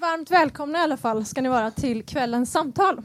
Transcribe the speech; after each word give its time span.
Varmt 0.00 0.30
välkomna 0.30 0.78
i 0.78 0.82
alla 0.82 0.96
fall 0.96 1.24
ska 1.24 1.42
ni 1.42 1.48
vara 1.48 1.70
till 1.70 2.02
kvällens 2.02 2.52
samtal. 2.52 3.02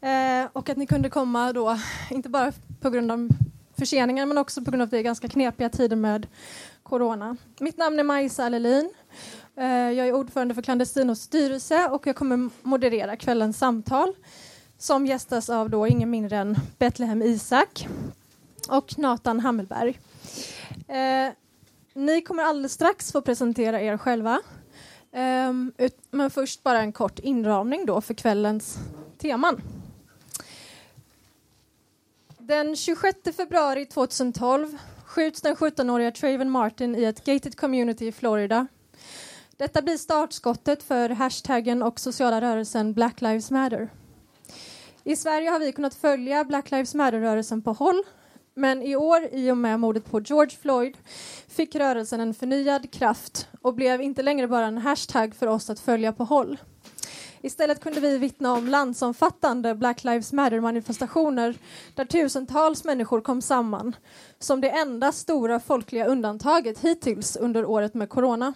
Eh, 0.00 0.48
och 0.52 0.68
att 0.68 0.76
ni 0.76 0.86
kunde 0.86 1.10
komma 1.10 1.52
då, 1.52 1.78
inte 2.10 2.28
bara 2.28 2.52
på 2.80 2.90
grund 2.90 3.12
av 3.12 3.28
förseningar 3.78 4.26
men 4.26 4.38
också 4.38 4.64
på 4.64 4.70
grund 4.70 4.82
av 4.82 4.88
det 4.88 5.02
ganska 5.02 5.28
knepiga 5.28 5.68
tider 5.68 5.96
med 5.96 6.26
corona. 6.82 7.36
Mitt 7.60 7.76
namn 7.76 7.98
är 7.98 8.04
Majsa 8.04 8.44
Allelin. 8.44 8.90
Eh, 9.56 9.66
jag 9.66 10.08
är 10.08 10.12
ordförande 10.12 10.54
för 10.54 10.62
Clandestinos 10.62 11.20
styrelse 11.20 11.88
och 11.88 12.06
jag 12.06 12.16
kommer 12.16 12.50
moderera 12.62 13.16
kvällens 13.16 13.58
samtal 13.58 14.14
som 14.78 15.06
gästas 15.06 15.50
av 15.50 15.70
då 15.70 15.86
ingen 15.86 16.10
mindre 16.10 16.36
än 16.36 16.56
Betlehem 16.78 17.22
Isak 17.22 17.88
och 18.68 18.98
Nathan 18.98 19.40
Hammelberg. 19.40 19.98
Eh, 20.88 21.32
ni 21.94 22.22
kommer 22.22 22.42
alldeles 22.42 22.72
strax 22.72 23.12
få 23.12 23.20
presentera 23.20 23.80
er 23.80 23.96
själva. 23.96 24.40
Um, 25.14 25.72
ut, 25.78 25.98
men 26.10 26.30
först 26.30 26.62
bara 26.62 26.80
en 26.80 26.92
kort 26.92 27.18
inramning 27.18 27.86
då 27.86 28.00
för 28.00 28.14
kvällens 28.14 28.78
teman. 29.18 29.60
Den 32.38 32.76
26 32.76 33.18
februari 33.36 33.86
2012 33.86 34.78
skjuts 35.04 35.40
den 35.40 35.56
17-åriga 35.56 36.10
Traven 36.10 36.50
Martin 36.50 36.94
i 36.94 37.04
ett 37.04 37.24
gated 37.24 37.56
community 37.56 38.06
i 38.06 38.12
Florida. 38.12 38.66
Detta 39.56 39.82
blir 39.82 39.96
startskottet 39.96 40.82
för 40.82 41.10
hashtaggen 41.10 41.82
och 41.82 42.00
sociala 42.00 42.40
rörelsen 42.40 42.92
Black 42.92 43.20
Lives 43.20 43.50
Matter. 43.50 43.88
I 45.04 45.16
Sverige 45.16 45.50
har 45.50 45.58
vi 45.58 45.72
kunnat 45.72 45.94
följa 45.94 46.44
Black 46.44 46.70
Lives 46.70 46.94
Matter-rörelsen 46.94 47.62
på 47.62 47.72
håll 47.72 48.02
men 48.54 48.82
i 48.82 48.96
år, 48.96 49.28
i 49.32 49.50
och 49.50 49.56
med 49.56 49.80
mordet 49.80 50.10
på 50.10 50.20
George 50.20 50.56
Floyd, 50.62 50.96
fick 51.48 51.74
rörelsen 51.74 52.20
en 52.20 52.34
förnyad 52.34 52.90
kraft 52.90 53.48
och 53.60 53.74
blev 53.74 54.02
inte 54.02 54.22
längre 54.22 54.48
bara 54.48 54.66
en 54.66 54.78
hashtag 54.78 55.34
för 55.34 55.46
oss 55.46 55.70
att 55.70 55.80
följa 55.80 56.12
på 56.12 56.24
håll. 56.24 56.58
Istället 57.40 57.80
kunde 57.80 58.00
vi 58.00 58.18
vittna 58.18 58.52
om 58.52 58.68
landsomfattande 58.68 59.74
Black 59.74 60.04
Lives 60.04 60.32
Matter-manifestationer 60.32 61.54
där 61.94 62.04
tusentals 62.04 62.84
människor 62.84 63.20
kom 63.20 63.42
samman 63.42 63.96
som 64.38 64.60
det 64.60 64.70
enda 64.70 65.12
stora 65.12 65.60
folkliga 65.60 66.06
undantaget 66.06 66.78
hittills 66.78 67.36
under 67.36 67.64
året 67.64 67.94
med 67.94 68.08
corona. 68.08 68.54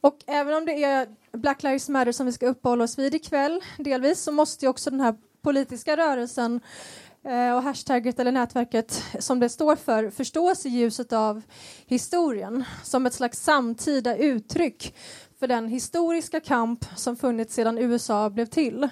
Och 0.00 0.18
även 0.26 0.54
om 0.54 0.64
det 0.64 0.84
är 0.84 1.08
Black 1.32 1.62
Lives 1.62 1.88
Matter 1.88 2.12
som 2.12 2.26
vi 2.26 2.32
ska 2.32 2.46
uppehålla 2.46 2.84
oss 2.84 2.98
vid 2.98 3.14
ikväll, 3.14 3.64
delvis, 3.78 4.22
så 4.22 4.32
måste 4.32 4.64
ju 4.64 4.68
också 4.68 4.90
den 4.90 5.00
här 5.00 5.14
politiska 5.42 5.96
rörelsen 5.96 6.60
Eh, 6.60 7.07
Eh, 7.28 7.56
och 7.56 7.62
hashtagget 7.62 8.18
eller 8.18 8.32
nätverket 8.32 9.04
som 9.18 9.40
det 9.40 9.48
står 9.48 9.76
för 9.76 10.10
förstås 10.10 10.66
i 10.66 10.68
ljuset 10.68 11.12
av 11.12 11.42
historien 11.86 12.64
som 12.82 13.06
ett 13.06 13.14
slags 13.14 13.42
samtida 13.42 14.16
uttryck 14.16 14.94
för 15.38 15.46
den 15.46 15.68
historiska 15.68 16.40
kamp 16.40 16.84
som 16.96 17.16
funnits 17.16 17.54
sedan 17.54 17.78
USA 17.78 18.30
blev 18.30 18.46
till, 18.46 18.88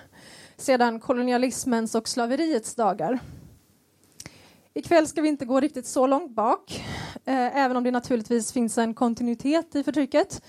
sedan 0.56 1.00
kolonialismens 1.00 1.94
och 1.94 2.08
slaveriets 2.08 2.74
dagar. 2.74 3.18
Ikväll 4.74 5.06
ska 5.06 5.22
vi 5.22 5.28
inte 5.28 5.44
gå 5.44 5.60
riktigt 5.60 5.86
så 5.86 6.06
långt 6.06 6.34
bak, 6.34 6.84
eh, 7.24 7.56
även 7.56 7.76
om 7.76 7.84
det 7.84 7.90
naturligtvis 7.90 8.52
finns 8.52 8.78
en 8.78 8.94
kontinuitet 8.94 9.76
i 9.76 9.82
förtrycket 9.84 10.42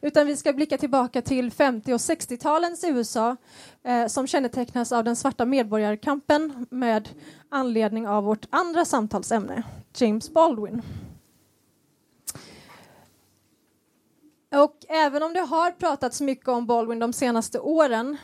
utan 0.00 0.26
vi 0.26 0.36
ska 0.36 0.52
blicka 0.52 0.78
tillbaka 0.78 1.22
till 1.22 1.50
50 1.50 1.92
och 1.92 1.98
60-talens 1.98 2.84
USA 2.84 3.36
eh, 3.82 4.06
som 4.06 4.26
kännetecknas 4.26 4.92
av 4.92 5.04
den 5.04 5.16
svarta 5.16 5.44
medborgarkampen 5.44 6.66
med 6.70 7.08
anledning 7.48 8.08
av 8.08 8.24
vårt 8.24 8.46
andra 8.50 8.84
samtalsämne, 8.84 9.62
James 9.94 10.30
Baldwin. 10.30 10.82
Och 14.50 14.76
även 14.88 15.22
om 15.22 15.32
det 15.32 15.40
har 15.40 15.70
pratats 15.70 16.20
mycket 16.20 16.48
om 16.48 16.66
Baldwin 16.66 16.98
de 16.98 17.12
senaste 17.12 17.60
åren, 17.60 18.16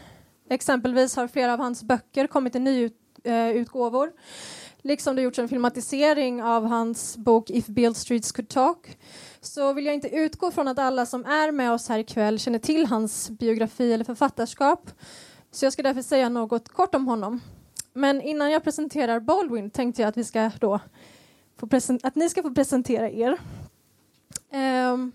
exempelvis 0.50 1.16
har 1.16 1.28
flera 1.28 1.52
av 1.52 1.58
hans 1.58 1.82
böcker 1.82 2.26
kommit 2.26 2.56
i 2.56 2.58
nyutgåvor, 2.58 4.06
eh, 4.06 4.12
liksom 4.82 5.16
det 5.16 5.22
gjorts 5.22 5.38
en 5.38 5.48
filmatisering 5.48 6.42
av 6.42 6.66
hans 6.66 7.16
bok 7.16 7.50
If 7.50 7.66
Bill 7.66 7.94
Streets 7.94 8.32
Could 8.32 8.48
Talk, 8.48 8.98
så 9.46 9.72
vill 9.72 9.86
jag 9.86 9.94
inte 9.94 10.16
utgå 10.16 10.50
från 10.50 10.68
att 10.68 10.78
alla 10.78 11.06
som 11.06 11.24
är 11.24 11.52
med 11.52 11.72
oss 11.72 11.88
här 11.88 11.98
ikväll 11.98 12.38
känner 12.38 12.58
till 12.58 12.86
hans 12.86 13.30
biografi 13.30 13.92
eller 13.92 14.04
författarskap. 14.04 14.90
Så 15.50 15.64
jag 15.64 15.72
ska 15.72 15.82
därför 15.82 16.02
säga 16.02 16.28
något 16.28 16.68
kort 16.68 16.94
om 16.94 17.06
honom. 17.06 17.40
Men 17.92 18.20
innan 18.20 18.50
jag 18.50 18.64
presenterar 18.64 19.20
Baldwin 19.20 19.70
tänkte 19.70 20.02
jag 20.02 20.08
att, 20.08 20.16
vi 20.16 20.24
ska 20.24 20.50
då 20.60 20.80
få 21.56 21.68
att 22.02 22.14
ni 22.14 22.28
ska 22.28 22.42
få 22.42 22.54
presentera 22.54 23.10
er. 23.10 23.38
Um, 24.92 25.12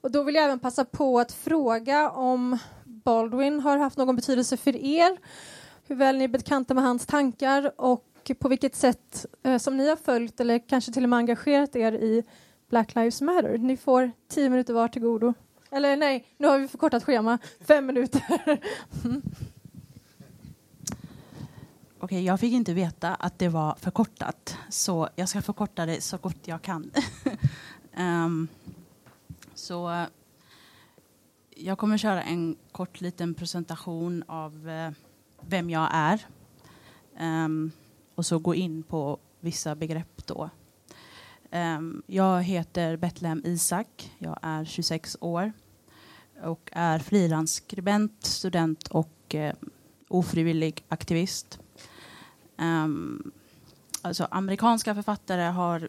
och 0.00 0.10
då 0.10 0.22
vill 0.22 0.34
jag 0.34 0.44
även 0.44 0.58
passa 0.58 0.84
på 0.84 1.20
att 1.20 1.32
fråga 1.32 2.10
om 2.10 2.58
Baldwin 2.84 3.60
har 3.60 3.78
haft 3.78 3.96
någon 3.96 4.16
betydelse 4.16 4.56
för 4.56 4.76
er, 4.76 5.16
hur 5.86 5.96
väl 5.96 6.16
ni 6.16 6.24
är 6.24 6.28
bekanta 6.28 6.74
med 6.74 6.84
hans 6.84 7.06
tankar 7.06 7.72
och 7.76 8.04
på 8.38 8.48
vilket 8.48 8.76
sätt 8.76 9.26
eh, 9.42 9.58
som 9.58 9.76
ni 9.76 9.88
har 9.88 9.96
följt 9.96 10.40
eller 10.40 10.68
kanske 10.68 10.92
till 10.92 11.02
och 11.02 11.08
med 11.08 11.16
engagerat 11.16 11.76
er 11.76 11.92
i 11.92 12.24
Black 12.68 12.94
Lives 12.94 13.20
Matter. 13.20 13.58
Ni 13.58 13.76
får 13.76 14.10
tio 14.28 14.50
minuter 14.50 14.74
var 14.74 14.88
till 14.88 15.02
godo. 15.02 15.34
Eller 15.70 15.96
nej, 15.96 16.26
nu 16.36 16.48
har 16.48 16.58
vi 16.58 16.68
förkortat 16.68 17.04
schema. 17.04 17.38
Fem 17.60 17.86
minuter. 17.86 18.22
mm. 19.04 19.22
Okej, 21.98 22.24
jag 22.24 22.40
fick 22.40 22.52
inte 22.52 22.74
veta 22.74 23.14
att 23.14 23.38
det 23.38 23.48
var 23.48 23.74
förkortat, 23.74 24.58
så 24.68 25.08
jag 25.14 25.28
ska 25.28 25.42
förkorta 25.42 25.86
det 25.86 26.00
så 26.00 26.16
gott 26.16 26.48
jag 26.48 26.62
kan. 26.62 26.90
um, 27.98 28.48
så 29.54 30.06
jag 31.50 31.78
kommer 31.78 31.98
köra 31.98 32.22
en 32.22 32.56
kort 32.72 33.00
liten 33.00 33.34
presentation 33.34 34.24
av 34.26 34.68
uh, 34.68 34.90
vem 35.40 35.70
jag 35.70 35.88
är 35.92 36.26
um, 37.20 37.72
och 38.14 38.26
så 38.26 38.38
gå 38.38 38.54
in 38.54 38.82
på 38.82 39.18
vissa 39.40 39.74
begrepp 39.74 40.26
då 40.26 40.50
Ehm, 41.50 42.02
jag 42.06 42.42
heter 42.42 42.96
Betlehem 42.96 43.42
Isak. 43.44 44.12
Jag 44.18 44.38
är 44.42 44.64
26 44.64 45.16
år 45.20 45.52
och 46.42 46.70
är 46.72 46.98
frilansskribent, 46.98 48.24
student 48.24 48.88
och 48.88 49.34
eh, 49.34 49.54
ofrivillig 50.08 50.84
aktivist. 50.88 51.58
Um, 52.58 53.32
alltså, 54.02 54.28
amerikanska 54.30 54.94
författare 54.94 55.42
har 55.42 55.88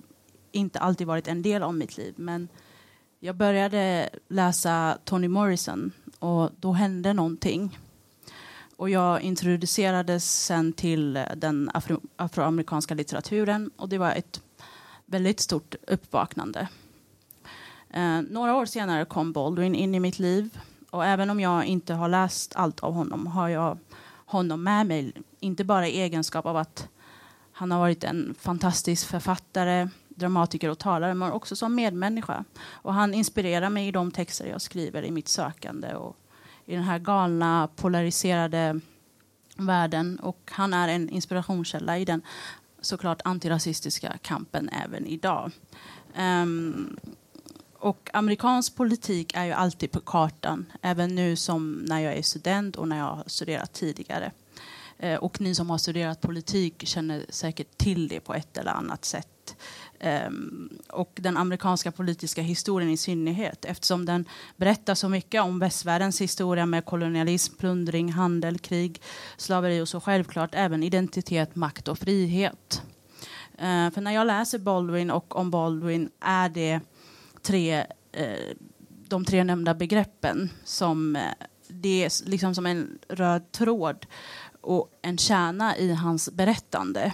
inte 0.51 0.79
alltid 0.79 1.07
varit 1.07 1.27
en 1.27 1.41
del 1.41 1.63
av 1.63 1.73
mitt 1.73 1.97
liv 1.97 2.13
men 2.17 2.47
jag 3.19 3.35
började 3.35 4.09
läsa 4.27 4.97
Toni 5.03 5.27
Morrison 5.27 5.91
och 6.19 6.51
då 6.59 6.71
hände 6.71 7.13
någonting. 7.13 7.79
Och 8.75 8.89
jag 8.89 9.21
introducerades 9.21 10.45
sen 10.45 10.73
till 10.73 11.17
eh, 11.17 11.23
den 11.35 11.69
afro 11.73 12.01
afroamerikanska 12.15 12.93
litteraturen 12.93 13.71
och 13.75 13.89
det 13.89 13.97
var 13.97 14.11
ett 14.11 14.41
väldigt 15.07 15.39
stort 15.39 15.75
uppvaknande. 15.87 16.67
Eh, 17.89 18.21
några 18.21 18.55
år 18.55 18.65
senare 18.65 19.05
kom 19.05 19.31
Baldwin 19.31 19.75
in 19.75 19.95
i 19.95 19.99
mitt 19.99 20.19
liv 20.19 20.59
och 20.89 21.05
även 21.05 21.29
om 21.29 21.39
jag 21.39 21.65
inte 21.65 21.93
har 21.93 22.07
läst 22.07 22.55
allt 22.55 22.79
av 22.79 22.93
honom 22.93 23.27
har 23.27 23.49
jag 23.49 23.77
honom 24.25 24.63
med 24.63 24.87
mig, 24.87 25.13
inte 25.39 25.63
bara 25.63 25.87
i 25.87 26.01
egenskap 26.01 26.45
av 26.45 26.57
att 26.57 26.87
han 27.51 27.71
har 27.71 27.79
varit 27.79 28.03
en 28.03 28.35
fantastisk 28.39 29.07
författare, 29.07 29.87
dramatiker 30.09 30.69
och 30.69 30.79
talare, 30.79 31.13
men 31.13 31.31
också 31.31 31.55
som 31.55 31.75
medmänniska. 31.75 32.43
Och 32.69 32.93
han 32.93 33.13
inspirerar 33.13 33.69
mig 33.69 33.87
i 33.87 33.91
de 33.91 34.11
texter 34.11 34.45
jag 34.45 34.61
skriver 34.61 35.03
i 35.03 35.11
mitt 35.11 35.27
sökande 35.27 35.95
och 35.95 36.17
i 36.65 36.75
den 36.75 36.83
här 36.83 36.99
galna, 36.99 37.69
polariserade 37.75 38.79
världen. 39.55 40.19
Och 40.19 40.51
han 40.51 40.73
är 40.73 40.87
en 40.87 41.09
inspirationskälla 41.09 41.97
i 41.97 42.05
den 42.05 42.21
såklart 42.87 43.21
antirasistiska 43.23 44.17
kampen 44.21 44.69
även 44.69 45.05
idag. 45.05 45.51
Um, 46.17 46.97
och 47.79 48.09
amerikansk 48.13 48.75
politik 48.75 49.31
är 49.35 49.45
ju 49.45 49.51
alltid 49.51 49.91
på 49.91 49.99
kartan, 49.99 50.65
även 50.81 51.15
nu 51.15 51.35
som 51.35 51.73
när 51.73 51.99
jag 51.99 52.13
är 52.17 52.21
student 52.21 52.75
och 52.75 52.87
när 52.87 52.97
jag 52.97 53.05
har 53.05 53.23
studerat 53.27 53.73
tidigare. 53.73 54.31
Uh, 55.03 55.15
och 55.15 55.41
ni 55.41 55.55
som 55.55 55.69
har 55.69 55.77
studerat 55.77 56.21
politik 56.21 56.87
känner 56.87 57.25
säkert 57.29 57.77
till 57.77 58.07
det 58.07 58.19
på 58.19 58.33
ett 58.33 58.57
eller 58.57 58.71
annat 58.71 59.05
sätt. 59.05 59.55
Um, 59.99 60.79
och 60.89 61.11
den 61.21 61.37
amerikanska 61.37 61.91
politiska 61.91 62.41
historien 62.41 62.91
i 62.91 62.97
synnerhet 62.97 63.65
eftersom 63.65 64.05
den 64.05 64.25
berättar 64.55 64.95
så 64.95 65.09
mycket 65.09 65.41
om 65.41 65.59
västvärldens 65.59 66.21
historia 66.21 66.65
med 66.65 66.85
kolonialism, 66.85 67.55
plundring, 67.55 68.11
handel, 68.11 68.59
krig, 68.59 69.01
slaveri 69.37 69.81
och 69.81 69.89
så 69.89 69.99
självklart 69.99 70.49
även 70.53 70.83
identitet, 70.83 71.55
makt 71.55 71.87
och 71.87 71.99
frihet. 71.99 72.81
Uh, 73.53 73.89
för 73.89 74.01
när 74.01 74.11
jag 74.11 74.27
läser 74.27 74.59
Baldwin 74.59 75.11
och 75.11 75.35
om 75.35 75.51
Baldwin 75.51 76.09
är 76.19 76.49
det 76.49 76.79
tre, 77.41 77.85
uh, 78.19 78.53
de 79.07 79.25
tre 79.25 79.43
nämnda 79.43 79.73
begreppen 79.73 80.49
som 80.63 81.15
uh, 81.15 81.21
det 81.67 82.05
är 82.05 82.29
liksom 82.29 82.55
som 82.55 82.65
en 82.65 82.99
röd 83.09 83.51
tråd 83.51 84.05
och 84.61 84.99
en 85.01 85.17
kärna 85.17 85.77
i 85.77 85.93
hans 85.93 86.31
berättande 86.31 87.13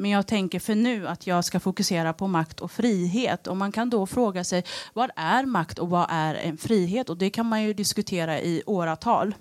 men 0.00 0.10
jag 0.10 0.26
tänker 0.26 0.60
för 0.60 0.74
nu 0.74 1.08
att 1.08 1.26
jag 1.26 1.44
ska 1.44 1.60
fokusera 1.60 2.12
på 2.12 2.26
makt 2.26 2.60
och 2.60 2.70
frihet. 2.70 3.46
Och 3.46 3.56
man 3.56 3.72
kan 3.72 3.90
då 3.90 4.06
fråga 4.06 4.44
sig 4.44 4.64
vad 4.92 5.10
är 5.16 5.44
makt 5.44 5.78
och 5.78 5.90
vad 5.90 6.06
är 6.10 6.34
en 6.34 6.56
frihet? 6.56 7.10
Och 7.10 7.16
det 7.16 7.30
kan 7.30 7.46
man 7.46 7.62
ju 7.62 7.74
diskutera 7.74 8.40
i 8.40 8.62
åratal. 8.66 9.34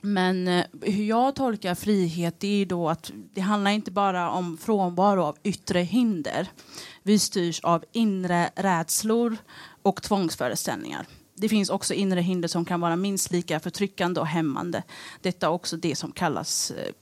Men 0.00 0.48
eh, 0.48 0.64
hur 0.80 1.04
jag 1.04 1.34
tolkar 1.34 1.74
frihet 1.74 2.40
det 2.40 2.62
är 2.62 2.66
då 2.66 2.88
att 2.88 3.12
det 3.34 3.40
handlar 3.40 3.70
inte 3.70 3.90
bara 3.90 4.30
om 4.30 4.58
frånvaro 4.58 5.22
av 5.22 5.36
yttre 5.42 5.80
hinder. 5.80 6.48
Vi 7.02 7.18
styrs 7.18 7.60
av 7.60 7.84
inre 7.92 8.50
rädslor 8.54 9.36
och 9.82 10.02
tvångsföreställningar. 10.02 11.06
Det 11.34 11.48
finns 11.48 11.70
också 11.70 11.94
inre 11.94 12.20
hinder 12.20 12.48
som 12.48 12.64
kan 12.64 12.80
vara 12.80 12.96
minst 12.96 13.32
lika 13.32 13.60
förtryckande 13.60 14.20
och 14.20 14.26
hämmande. 14.26 14.82
Detta 15.20 15.46
är 15.46 15.50
också 15.50 15.76
det 15.76 15.96
som 15.96 16.12
kallas 16.12 16.70
eh, 16.70 16.92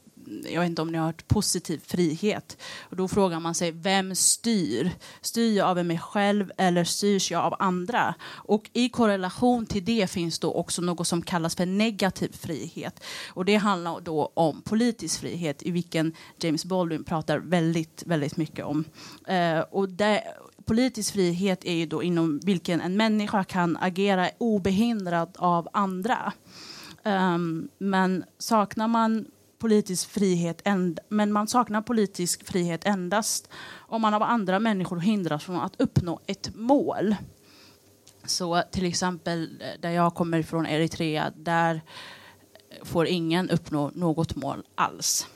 jag 0.48 0.60
vet 0.60 0.70
inte 0.70 0.82
om 0.82 0.92
ni 0.92 0.98
har 0.98 1.06
hört 1.06 1.28
positiv 1.28 1.80
frihet. 1.86 2.56
Och 2.80 2.96
då 2.96 3.08
frågar 3.08 3.40
man 3.40 3.54
sig, 3.54 3.70
vem 3.70 4.14
styr? 4.14 4.90
Styr 5.20 5.56
jag 5.56 5.68
av 5.68 5.86
mig 5.86 5.98
själv 5.98 6.52
eller 6.56 6.84
styrs 6.84 7.30
jag 7.30 7.44
av 7.44 7.54
andra? 7.58 8.14
Och 8.28 8.70
i 8.72 8.88
korrelation 8.88 9.66
till 9.66 9.84
det 9.84 10.10
finns 10.10 10.38
då 10.38 10.52
också 10.52 10.82
något 10.82 11.08
som 11.08 11.22
kallas 11.22 11.56
för 11.56 11.66
negativ 11.66 12.32
frihet. 12.32 13.02
Och 13.28 13.44
det 13.44 13.56
handlar 13.56 14.00
då 14.00 14.32
om 14.34 14.62
politisk 14.62 15.20
frihet 15.20 15.62
i 15.62 15.70
vilken 15.70 16.12
James 16.38 16.64
Baldwin 16.64 17.04
pratar 17.04 17.38
väldigt, 17.38 18.02
väldigt 18.06 18.36
mycket 18.36 18.64
om. 18.64 18.84
Eh, 19.26 19.60
och 19.60 19.88
det, 19.88 20.24
politisk 20.64 21.12
frihet 21.12 21.64
är 21.64 21.74
ju 21.74 21.86
då 21.86 22.02
inom 22.02 22.40
vilken 22.42 22.80
en 22.80 22.96
människa 22.96 23.44
kan 23.44 23.76
agera 23.76 24.30
obehindrad 24.38 25.36
av 25.38 25.68
andra. 25.72 26.32
Um, 27.04 27.68
men 27.78 28.24
saknar 28.38 28.88
man 28.88 29.24
politisk 29.60 30.10
frihet, 30.10 30.62
men 31.08 31.32
man 31.32 31.48
saknar 31.48 31.82
politisk 31.82 32.46
frihet 32.46 32.86
endast 32.86 33.48
om 33.76 34.02
man 34.02 34.14
av 34.14 34.22
andra 34.22 34.58
människor 34.58 34.98
hindras 35.00 35.44
från 35.44 35.60
att 35.60 35.80
uppnå 35.80 36.20
ett 36.26 36.54
mål. 36.54 37.16
Så 38.24 38.62
till 38.70 38.86
exempel 38.86 39.62
eh, 39.62 39.80
där 39.80 39.90
jag 39.90 40.14
kommer 40.14 40.38
ifrån, 40.38 40.66
Eritrea, 40.66 41.32
där 41.36 41.74
eh, 42.70 42.84
får 42.84 43.06
ingen 43.06 43.50
uppnå 43.50 43.90
något 43.94 44.36
mål 44.36 44.64
alls. 44.74 45.26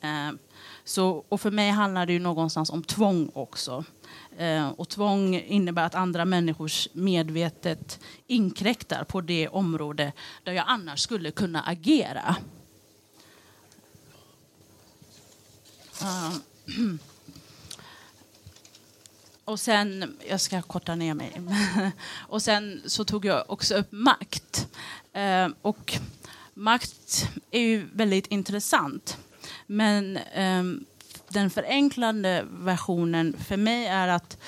Ehm, 0.00 0.38
så, 0.84 1.24
och 1.28 1.40
för 1.40 1.50
mig 1.50 1.70
handlar 1.70 2.06
det 2.06 2.12
ju 2.12 2.18
någonstans 2.18 2.70
om 2.70 2.82
tvång 2.82 3.30
också. 3.34 3.84
Eh, 4.38 4.68
och 4.68 4.88
tvång 4.88 5.34
innebär 5.34 5.84
att 5.84 5.94
andra 5.94 6.24
människors 6.24 6.88
medvetet 6.92 8.00
inkräktar 8.26 9.04
på 9.04 9.20
det 9.20 9.48
område 9.48 10.12
där 10.44 10.52
jag 10.52 10.64
annars 10.68 11.00
skulle 11.00 11.30
kunna 11.30 11.62
agera. 11.62 12.36
Ah. 16.00 16.32
Och 19.44 19.60
sen, 19.60 20.16
jag 20.28 20.40
ska 20.40 20.62
korta 20.62 20.94
ner 20.94 21.14
mig. 21.14 21.40
och 22.28 22.42
sen 22.42 22.82
så 22.86 23.04
tog 23.04 23.24
jag 23.24 23.50
också 23.50 23.74
upp 23.74 23.92
makt. 23.92 24.68
Eh, 25.12 25.48
och 25.62 25.98
makt 26.54 27.28
är 27.50 27.60
ju 27.60 27.88
väldigt 27.92 28.26
intressant. 28.26 29.18
Men 29.66 30.16
ehm, 30.16 30.84
den 31.28 31.50
förenklande 31.50 32.44
versionen 32.50 33.36
för 33.38 33.56
mig 33.56 33.86
är 33.86 34.08
att, 34.08 34.38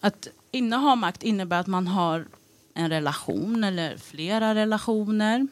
att 0.00 0.28
inneha 0.50 0.94
makt 0.94 1.22
innebär 1.22 1.60
att 1.60 1.66
man 1.66 1.86
har 1.86 2.26
en 2.74 2.90
relation 2.90 3.64
eller 3.64 3.96
flera 3.96 4.54
relationer. 4.54 5.46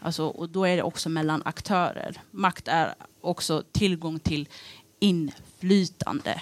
Alltså, 0.00 0.26
och 0.26 0.48
då 0.48 0.64
är 0.64 0.76
det 0.76 0.82
också 0.82 1.08
mellan 1.08 1.42
aktörer. 1.44 2.20
Makt 2.30 2.68
är 2.68 2.94
också 3.20 3.62
tillgång 3.72 4.18
till 4.18 4.48
inflytande. 4.98 6.40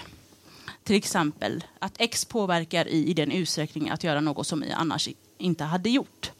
Till 0.83 0.95
exempel 0.95 1.63
att 1.79 1.93
X 1.97 2.25
påverkar 2.25 2.87
i, 2.87 3.09
i 3.09 3.13
den 3.13 3.31
utsträckning 3.31 3.89
att 3.89 4.03
göra 4.03 4.21
något 4.21 4.47
som 4.47 4.63
Y 4.63 4.71
annars 4.71 5.09
inte 5.37 5.63
hade 5.63 5.89
gjort. 5.89 6.31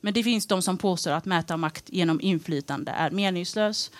Men 0.00 0.14
det 0.14 0.22
finns 0.22 0.46
de 0.46 0.62
som 0.62 0.78
påstår 0.78 1.10
att 1.10 1.24
mäta 1.24 1.56
makt 1.56 1.84
genom 1.86 2.20
inflytande 2.20 2.90
är 2.90 3.10
meningslös 3.10 3.90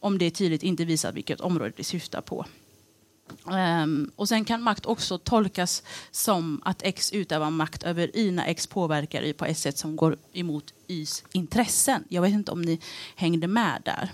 om 0.00 0.18
det 0.18 0.30
tydligt 0.30 0.62
inte 0.62 0.84
visar 0.84 1.12
vilket 1.12 1.40
område 1.40 1.72
det 1.76 1.84
syftar 1.84 2.20
på. 2.20 2.46
Um, 3.44 4.10
och 4.16 4.28
sen 4.28 4.44
kan 4.44 4.62
makt 4.62 4.86
också 4.86 5.18
tolkas 5.18 5.82
som 6.10 6.60
att 6.64 6.82
X 6.82 7.12
utövar 7.12 7.50
makt 7.50 7.82
över 7.82 8.16
Y 8.16 8.30
när 8.30 8.46
X 8.46 8.66
påverkar 8.66 9.22
Y 9.22 9.32
på 9.32 9.44
ett 9.44 9.58
sätt 9.58 9.78
som 9.78 9.96
går 9.96 10.16
emot 10.32 10.74
Ys 10.86 11.24
intressen. 11.32 12.04
Jag 12.08 12.22
vet 12.22 12.32
inte 12.32 12.52
om 12.52 12.62
ni 12.62 12.80
hängde 13.16 13.46
med 13.46 13.82
där. 13.84 14.10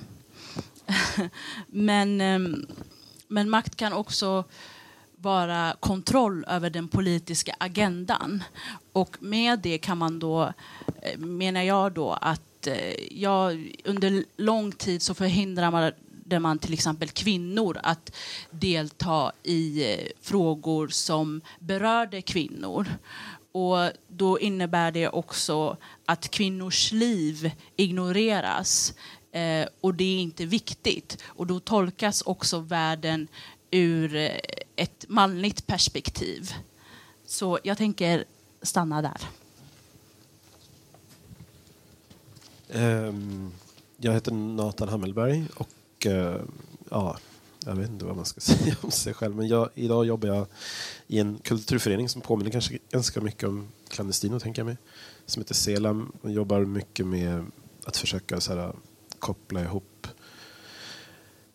men, 1.67 2.21
ehm, 2.21 2.67
men 3.29 3.51
makt 3.51 3.77
kan 3.77 3.93
också 3.93 4.45
vara 5.17 5.77
kontroll 5.81 6.45
över 6.49 6.71
den 6.71 6.89
politiska 6.89 7.55
agendan. 7.59 8.43
Och 8.93 9.17
med 9.21 9.59
det 9.59 9.79
kan 9.79 9.99
man 9.99 10.19
då, 10.19 10.53
eh, 11.03 11.19
menar 11.19 11.63
jag 11.63 11.93
då, 11.93 12.13
att 12.13 12.67
eh, 12.67 12.95
ja, 13.11 13.51
under 13.85 14.25
lång 14.37 14.73
tid 14.73 15.03
så 15.03 15.15
förhindrar 15.15 15.71
man 15.71 15.93
där 16.25 16.39
man 16.39 16.59
till 16.59 16.73
exempel 16.73 17.09
kvinnor 17.09 17.79
att 17.83 18.17
delta 18.51 19.33
i 19.43 19.93
eh, 19.93 20.07
frågor 20.21 20.89
som 20.89 21.41
berörde 21.59 22.23
kvinnor. 22.23 22.87
Och 23.53 23.91
då 24.09 24.41
innebär 24.41 24.93
det 24.93 25.09
också 25.09 25.77
att 26.05 26.31
kvinnors 26.31 26.93
liv 26.93 27.51
ignoreras 27.77 28.95
eh, 29.37 29.69
och 29.81 29.95
det 29.95 30.05
är 30.05 30.19
inte 30.19 30.47
viktigt. 30.47 31.19
Och 31.25 31.47
då 31.47 31.61
tolkas 31.61 32.23
också 32.23 32.61
världen 32.61 33.29
ur 33.71 34.17
eh, 34.17 34.31
ett 34.77 35.05
manligt 35.09 35.67
perspektiv. 35.67 36.53
Så 37.27 37.59
jag 37.63 37.79
tänker 37.79 38.25
stanna 38.63 39.03
där. 39.03 39.21
Um, 42.69 43.53
jag 43.97 44.13
heter 44.13 44.33
Nathan 44.33 44.89
Hammelberg 44.89 45.47
och 45.55 46.07
uh, 46.07 46.41
ja, 46.91 47.17
jag 47.65 47.75
vet 47.75 47.91
inte 47.91 48.05
vad 48.05 48.17
man 48.17 48.25
ska 48.25 48.41
säga 48.57 48.77
om 48.81 48.91
sig 48.91 49.15
själv. 49.15 49.37
Men 49.37 49.49
jag, 49.49 49.69
idag 49.75 50.07
jobbar 50.07 50.29
jag 50.29 50.47
i 51.07 51.19
en 51.19 51.39
kulturförening 51.39 52.09
som 52.09 52.23
påminner 52.23 52.51
kanske 52.51 52.79
ganska 52.91 53.21
mycket 53.21 53.49
om 53.49 53.69
Clandestino, 53.89 54.41
tänker 54.41 54.61
jag 54.61 54.67
mig. 54.67 54.77
Som 55.27 55.41
heter 55.41 55.55
Selam 55.55 56.13
och 56.23 56.31
jobbar 56.31 56.61
mycket 56.61 57.07
med 57.07 57.47
att 57.85 57.97
försöka 57.97 58.41
så 58.41 58.55
här, 58.55 58.73
koppla 59.27 59.61
ihop 59.61 60.07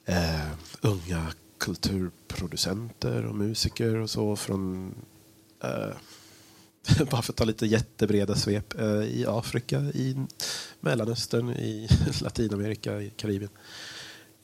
eh, 0.05 0.51
unga 0.81 1.33
kulturproducenter 1.57 3.25
och 3.25 3.35
musiker 3.35 3.95
och 3.95 4.09
så 4.09 4.35
från 4.35 4.95
eh, 5.63 5.95
bara 7.11 7.21
för 7.21 7.33
att 7.33 7.37
ta 7.37 7.43
lite 7.43 7.65
jättebreda 7.65 8.35
svep, 8.35 8.79
eh, 8.79 9.03
i 9.03 9.25
Afrika, 9.27 9.79
i 9.79 10.25
Mellanöstern, 10.79 11.49
i 11.49 11.87
Latinamerika, 12.21 13.01
i 13.01 13.09
Karibien. 13.09 13.51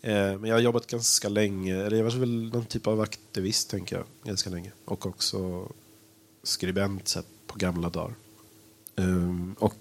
Eh, 0.01 0.39
men 0.39 0.43
jag 0.43 0.55
har 0.55 0.61
jobbat 0.61 0.87
ganska 0.87 1.29
länge, 1.29 1.75
eller 1.75 1.97
jag 1.97 2.03
var 2.03 2.11
väl 2.11 2.49
någon 2.53 2.65
typ 2.65 2.87
av 2.87 3.01
aktivist, 3.01 3.69
tänker 3.69 3.95
jag, 3.95 4.05
ganska 4.23 4.49
länge. 4.49 4.71
Och 4.85 5.05
också 5.05 5.71
skribent 6.43 7.07
så 7.07 7.21
på 7.47 7.57
gamla 7.57 7.89
dagar. 7.89 8.15
Eh, 8.95 9.53
och 9.57 9.75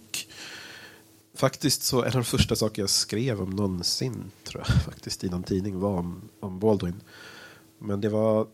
faktiskt 1.37 1.83
så 1.83 1.99
en 2.01 2.07
av 2.07 2.13
de 2.13 2.25
första 2.25 2.57
saker 2.57 2.83
jag 2.83 2.91
skrev 2.91 3.43
om 3.43 3.51
någonsin, 3.51 4.31
tror 4.45 4.65
jag, 4.67 4.83
faktiskt 4.85 5.25
i 5.25 5.29
någon 5.29 5.43
tidning 5.43 5.81
var 5.81 5.99
om, 5.99 6.29
om 6.41 6.59
Baldwin. 6.59 7.01
Men 7.79 8.01
det 8.01 8.09
var 8.09 8.47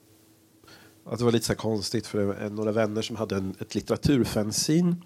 att 1.05 1.19
det 1.19 1.25
var 1.25 1.33
lite 1.33 1.47
så 1.47 1.55
konstigt 1.55 2.07
för 2.07 2.19
det 2.19 2.27
var 2.27 2.51
några 2.51 2.73
vänner 2.73 3.03
som 3.03 3.17
hade 3.17 3.37
en, 3.37 3.55
ett 3.59 3.75
litteraturfanzine 3.75 4.97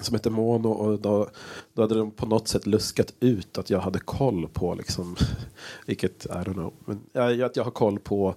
som 0.00 0.14
hette 0.14 0.30
Mono 0.30 0.68
och 0.68 1.00
då, 1.00 1.28
då 1.72 1.82
hade 1.82 1.94
de 1.94 2.10
på 2.10 2.26
något 2.26 2.48
sätt 2.48 2.66
luskat 2.66 3.14
ut 3.20 3.58
att 3.58 3.70
jag 3.70 3.80
hade 3.80 3.98
koll 3.98 4.48
på 4.48 4.74
liksom, 4.74 5.16
vilket, 5.86 6.26
I 6.26 6.28
don't 6.28 6.52
know, 6.52 6.72
men 6.84 7.00
att 7.44 7.56
jag 7.56 7.64
har 7.64 7.70
koll 7.70 7.98
på 7.98 8.34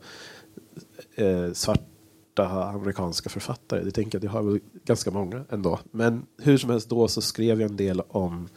eh, 1.16 1.52
största 2.38 2.64
amerikanska 2.64 3.30
författare. 3.30 3.84
Det 3.84 3.92
tänker 3.92 4.16
jag, 4.16 4.22
det 4.22 4.28
har 4.28 4.44
väl 4.44 4.60
ganska 4.86 5.12
många 5.12 5.46
ändå. 5.50 5.80
Men 5.92 6.26
hur 6.38 6.58
som 6.58 6.70
helst 6.70 6.90
då 6.90 7.08
så 7.08 7.22
skrev 7.22 7.62
jag 7.62 7.70
en 7.70 7.78
del 7.78 8.02
om 8.02 8.48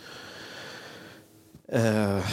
eh, 1.68 2.24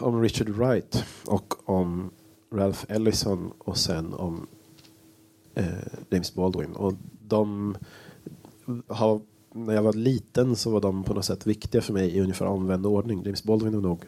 om 0.00 0.22
Richard 0.22 0.48
Wright 0.48 1.04
och 1.26 1.68
om 1.68 2.10
Ralph 2.52 2.84
Ellison 2.88 3.52
och 3.58 3.76
sen 3.76 4.14
om 4.14 4.46
eh, 5.54 5.66
James 6.10 6.34
Baldwin. 6.34 6.72
Och 6.72 6.94
de 7.28 7.76
har, 8.88 9.20
när 9.54 9.74
jag 9.74 9.82
var 9.82 9.92
liten 9.92 10.56
så 10.56 10.70
var 10.70 10.80
de 10.80 11.04
på 11.04 11.14
något 11.14 11.24
sätt 11.24 11.46
viktiga 11.46 11.82
för 11.82 11.92
mig 11.92 12.16
i 12.16 12.20
ungefär 12.20 12.46
omvänd 12.46 12.86
ordning. 12.86 13.22
James 13.24 13.44
Baldwin 13.44 13.74
var 13.74 13.80
nog 13.80 14.04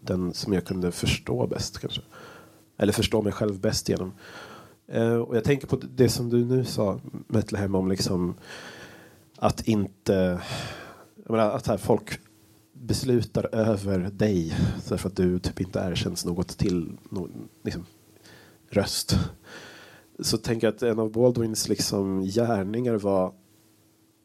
den 0.00 0.34
som 0.34 0.52
jag 0.52 0.64
kunde 0.64 0.92
förstå 0.92 1.46
bäst 1.46 1.78
kanske. 1.78 2.00
Eller 2.78 2.92
förstå 2.92 3.22
mig 3.22 3.32
själv 3.32 3.60
bäst 3.60 3.88
genom. 3.88 4.12
Eh, 4.92 5.14
och 5.14 5.36
jag 5.36 5.44
tänker 5.44 5.66
på 5.66 5.76
det 5.76 6.08
som 6.08 6.30
du 6.30 6.44
nu 6.44 6.64
sa, 6.64 7.00
Metlehem, 7.26 7.74
om 7.74 7.88
liksom 7.88 8.34
att 9.38 9.68
inte... 9.68 10.40
Jag 11.24 11.30
menar, 11.30 11.50
att 11.50 11.66
här 11.66 11.76
folk 11.76 12.20
beslutar 12.72 13.54
över 13.54 13.98
dig 13.98 14.56
därför 14.88 15.08
att 15.08 15.16
du 15.16 15.38
typ 15.38 15.60
inte 15.60 15.78
erkänns 15.78 16.24
något 16.24 16.48
till 16.48 16.92
någon 17.10 17.48
liksom, 17.62 17.86
röst. 18.70 19.18
Så 20.18 20.38
tänker 20.38 20.66
jag 20.66 20.74
att 20.74 20.82
en 20.82 20.98
av 20.98 21.12
Baldwins 21.12 21.68
liksom 21.68 22.22
gärningar 22.22 22.94
var 22.94 23.32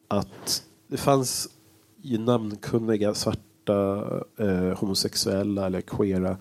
att 0.08 0.64
det 0.88 0.96
fanns 0.96 1.48
ju 2.02 2.18
namnkunniga 2.18 3.14
svarta 3.14 4.04
eh, 4.36 4.78
homosexuella 4.78 5.66
eller 5.66 5.80
queera 5.80 6.36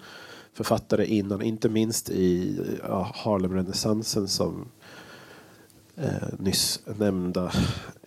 författare 0.57 1.05
innan, 1.05 1.41
inte 1.41 1.69
minst 1.69 2.09
i 2.09 2.59
ja, 2.83 3.11
Harlem-renässansen 3.15 4.27
som 4.27 4.65
eh, 5.95 6.27
nyss 6.39 6.79
nämnda 6.97 7.51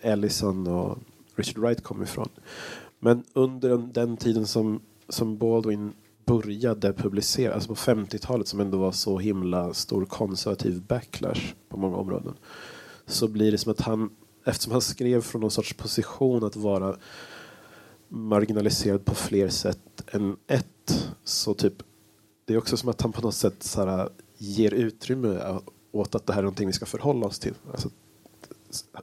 Ellison 0.01 0.67
och 0.67 0.97
Richard 1.35 1.57
Wright 1.57 1.83
kom 1.83 2.03
ifrån. 2.03 2.29
Men 2.99 3.23
under 3.33 3.77
den 3.77 4.17
tiden 4.17 4.47
som, 4.47 4.79
som 5.09 5.37
Baldwin 5.37 5.93
började 6.25 6.93
publicera, 6.93 7.53
alltså 7.53 7.69
på 7.69 7.75
50-talet 7.75 8.47
som 8.47 8.59
ändå 8.59 8.77
var 8.77 8.91
så 8.91 9.19
himla 9.19 9.73
stor 9.73 10.05
konservativ 10.05 10.81
backlash 10.81 11.53
på 11.69 11.77
många 11.77 11.97
områden, 11.97 12.33
så 13.05 13.27
blir 13.27 13.51
det 13.51 13.57
som 13.57 13.71
att 13.71 13.81
han, 13.81 14.09
eftersom 14.45 14.71
han 14.71 14.81
skrev 14.81 15.21
från 15.21 15.41
någon 15.41 15.51
sorts 15.51 15.73
position 15.73 16.43
att 16.43 16.55
vara 16.55 16.95
marginaliserad 18.07 19.05
på 19.05 19.15
fler 19.15 19.49
sätt 19.49 20.03
än 20.07 20.37
ett, 20.47 21.11
så 21.23 21.53
typ 21.53 21.83
det 22.45 22.53
är 22.53 22.57
också 22.57 22.77
som 22.77 22.89
att 22.89 23.01
han 23.01 23.11
på 23.11 23.21
något 23.21 23.35
sätt 23.35 23.63
så 23.63 23.85
här, 23.85 24.09
ger 24.37 24.73
utrymme 24.73 25.59
åt 25.91 26.15
att 26.15 26.25
det 26.25 26.33
här 26.33 26.39
är 26.39 26.43
någonting 26.43 26.67
vi 26.67 26.73
ska 26.73 26.85
förhålla 26.85 27.25
oss 27.25 27.39
till. 27.39 27.53
Alltså, 27.71 27.89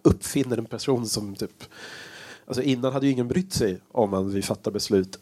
uppfinner 0.03 0.59
en 0.59 0.67
person 0.67 1.07
som 1.07 1.35
typ 1.35 1.65
Alltså 2.49 2.63
innan 2.63 2.93
hade 2.93 3.07
ju 3.07 3.13
ingen 3.13 3.29
brytt 3.29 3.53
sig 3.53 3.81
om 3.93 4.15
att 4.15 4.27
vi 4.27 4.43
fattar 4.43 4.71
beslut 4.71 5.19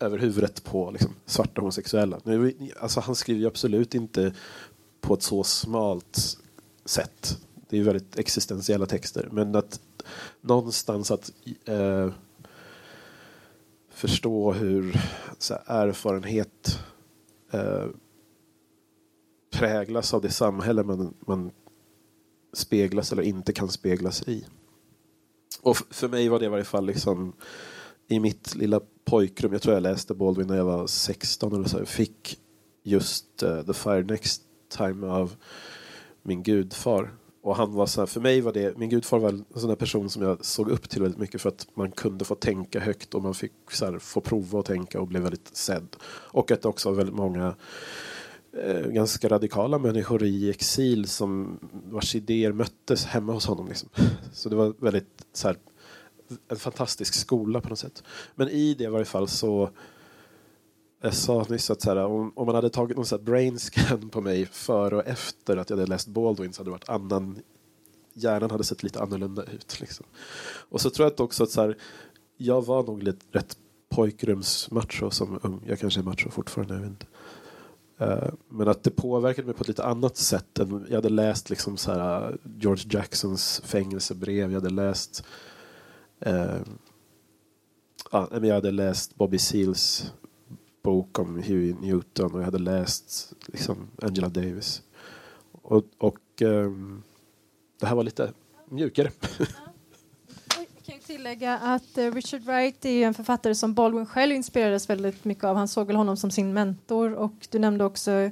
över 0.00 0.18
huvudet 0.18 0.64
på 0.64 0.90
liksom, 0.90 1.14
svarta 1.26 1.60
homosexuella. 1.60 2.20
Nu, 2.24 2.54
alltså, 2.80 3.00
han 3.00 3.14
skriver 3.14 3.40
ju 3.40 3.46
absolut 3.46 3.94
inte 3.94 4.34
på 5.00 5.14
ett 5.14 5.22
så 5.22 5.44
smalt 5.44 6.38
sätt. 6.84 7.38
Det 7.68 7.76
är 7.76 7.78
ju 7.78 7.84
väldigt 7.84 8.18
existentiella 8.18 8.86
texter. 8.86 9.28
Men 9.32 9.54
att 9.54 9.80
någonstans 10.40 11.10
att 11.10 11.32
eh, 11.64 12.10
förstå 13.90 14.52
hur 14.52 15.00
så 15.38 15.54
här, 15.54 15.88
erfarenhet 15.88 16.78
eh, 17.50 17.86
präglas 19.50 20.14
av 20.14 20.22
det 20.22 20.30
samhälle 20.30 20.82
man, 20.82 21.14
man 21.20 21.50
speglas 22.52 23.12
eller 23.12 23.22
inte 23.22 23.52
kan 23.52 23.68
speglas 23.68 24.28
i. 24.28 24.46
Och 25.62 25.76
för 25.76 26.08
mig 26.08 26.28
var 26.28 26.38
det 26.38 26.44
i 26.44 26.48
varje 26.48 26.64
fall 26.64 26.86
liksom 26.86 27.32
i 28.08 28.20
mitt 28.20 28.54
lilla 28.54 28.80
pojkrum, 29.04 29.52
jag 29.52 29.62
tror 29.62 29.74
jag 29.74 29.82
läste 29.82 30.14
Baldwin 30.14 30.46
när 30.46 30.56
jag 30.56 30.64
var 30.64 30.86
16 30.86 31.54
eller 31.54 31.68
så, 31.68 31.78
jag 31.78 31.88
fick 31.88 32.38
just 32.82 33.42
uh, 33.42 33.62
The 33.62 33.72
Fire 33.72 34.02
Next 34.02 34.42
Time 34.68 35.06
av 35.06 35.36
min 36.22 36.42
gudfar. 36.42 37.17
Och 37.42 37.56
han 37.56 37.72
var 37.72 37.86
så 37.86 38.00
här, 38.00 38.06
för 38.06 38.20
mig 38.20 38.40
var 38.40 38.52
det, 38.52 38.78
min 38.78 38.88
gudfar 38.88 39.18
var 39.18 39.28
en 39.28 39.44
sån 39.54 39.68
där 39.68 39.76
person 39.76 40.10
som 40.10 40.22
jag 40.22 40.44
såg 40.44 40.68
upp 40.68 40.88
till 40.88 41.02
väldigt 41.02 41.20
mycket 41.20 41.40
för 41.40 41.48
att 41.48 41.66
man 41.74 41.90
kunde 41.90 42.24
få 42.24 42.34
tänka 42.34 42.80
högt 42.80 43.14
och 43.14 43.22
man 43.22 43.34
fick 43.34 43.52
så 43.70 43.84
här, 43.84 43.98
få 43.98 44.20
prova 44.20 44.58
att 44.58 44.66
tänka 44.66 45.00
och 45.00 45.08
blev 45.08 45.22
väldigt 45.22 45.56
sedd. 45.56 45.96
Och 46.06 46.50
att 46.50 46.62
det 46.62 46.68
också 46.68 46.88
var 46.88 46.96
väldigt 46.96 47.14
många 47.14 47.54
eh, 48.52 48.80
ganska 48.80 49.28
radikala 49.28 49.78
människor 49.78 50.22
i 50.22 50.50
exil 50.50 51.08
som 51.08 51.58
vars 51.90 52.14
idéer 52.14 52.52
möttes 52.52 53.04
hemma 53.04 53.32
hos 53.32 53.46
honom. 53.46 53.68
Liksom. 53.68 53.88
Så 54.32 54.48
det 54.48 54.56
var 54.56 54.74
väldigt 54.78 55.26
så 55.32 55.48
här, 55.48 55.56
en 56.48 56.56
fantastisk 56.56 57.14
skola 57.14 57.60
på 57.60 57.68
något 57.68 57.78
sätt. 57.78 58.02
Men 58.34 58.48
i 58.48 58.74
det 58.74 58.84
i 58.84 58.86
varje 58.86 59.04
fall 59.04 59.28
så 59.28 59.70
jag 61.00 61.14
sa 61.14 61.46
nyss 61.48 61.70
att 61.70 61.80
så 61.80 61.90
här, 61.90 62.04
om, 62.04 62.32
om, 62.34 62.46
man 62.46 62.54
hade 62.54 62.70
tagit 62.70 62.96
någon 62.96 63.06
så 63.06 63.16
här 63.16 63.22
brain 63.22 63.58
scan 63.58 64.08
på 64.08 64.20
mig 64.20 64.46
före 64.46 64.96
och 64.96 65.06
efter 65.06 65.56
att 65.56 65.70
jag 65.70 65.76
hade 65.76 65.88
läst 65.88 66.08
Baldwin 66.08 66.52
så 66.52 66.60
hade 66.60 66.68
det 66.68 66.72
varit 66.72 66.88
annan 66.88 67.38
hjärnan 68.12 68.50
hade 68.50 68.64
sett 68.64 68.82
lite 68.82 69.02
annorlunda 69.02 69.42
ut. 69.42 69.80
Liksom. 69.80 70.06
Och 70.68 70.80
så 70.80 70.90
tror 70.90 71.04
jag 71.04 71.12
att 71.12 71.20
också 71.20 71.44
att 71.44 71.50
så 71.50 71.60
här, 71.60 71.76
jag 72.36 72.66
var 72.66 72.82
nog 72.82 73.02
lite 73.02 73.26
rätt 73.30 73.56
pojkrumsmacho 73.88 75.10
som 75.10 75.38
ung. 75.42 75.60
Jag 75.66 75.78
kanske 75.78 76.00
är 76.00 76.04
macho 76.04 76.30
fortfarande, 76.30 76.74
jag 76.74 76.80
vet 76.80 76.90
inte. 76.90 77.06
Uh, 78.00 78.34
men 78.48 78.68
att 78.68 78.82
det 78.82 78.90
påverkade 78.90 79.46
mig 79.46 79.54
på 79.54 79.62
ett 79.62 79.68
lite 79.68 79.84
annat 79.84 80.16
sätt. 80.16 80.58
Än, 80.58 80.86
jag 80.88 80.94
hade 80.94 81.08
läst 81.08 81.50
liksom 81.50 81.76
så 81.76 81.92
här, 81.92 82.30
eh, 82.30 82.36
George 82.58 82.84
Jacksons 82.90 83.62
fängelsebrev, 83.64 84.52
jag 84.52 84.60
hade 84.60 84.74
läst 84.74 85.24
uh, 86.26 86.60
ja, 88.12 88.28
jag 88.30 88.54
hade 88.54 88.70
läst 88.70 89.16
Bobby 89.16 89.38
Seals 89.38 90.12
bok 90.88 91.18
om 91.18 91.42
Huey 91.42 91.74
Newton 91.80 92.32
och 92.32 92.40
jag 92.40 92.44
hade 92.44 92.58
läst 92.58 93.32
liksom, 93.46 93.76
Angela 94.02 94.28
Davis. 94.28 94.82
Och, 95.62 95.84
och 95.98 96.42
um, 96.42 97.02
det 97.80 97.86
här 97.86 97.94
var 97.94 98.02
lite 98.02 98.32
mjukare. 98.68 99.10
Jag 100.56 100.66
kan 100.86 100.98
tillägga 101.06 101.58
att 101.58 101.98
eh, 101.98 102.12
Richard 102.12 102.42
Wright 102.42 102.84
är 102.84 103.06
en 103.06 103.14
författare 103.14 103.54
som 103.54 103.74
Baldwin 103.74 104.06
själv 104.06 104.34
inspirerades 104.34 104.90
väldigt 104.90 105.24
mycket 105.24 105.44
av. 105.44 105.56
Han 105.56 105.68
såg 105.68 105.86
väl 105.86 105.96
honom 105.96 106.16
som 106.16 106.30
sin 106.30 106.52
mentor 106.52 107.12
och 107.12 107.48
du 107.50 107.58
nämnde 107.58 107.84
också 107.84 108.10
uh, 108.10 108.30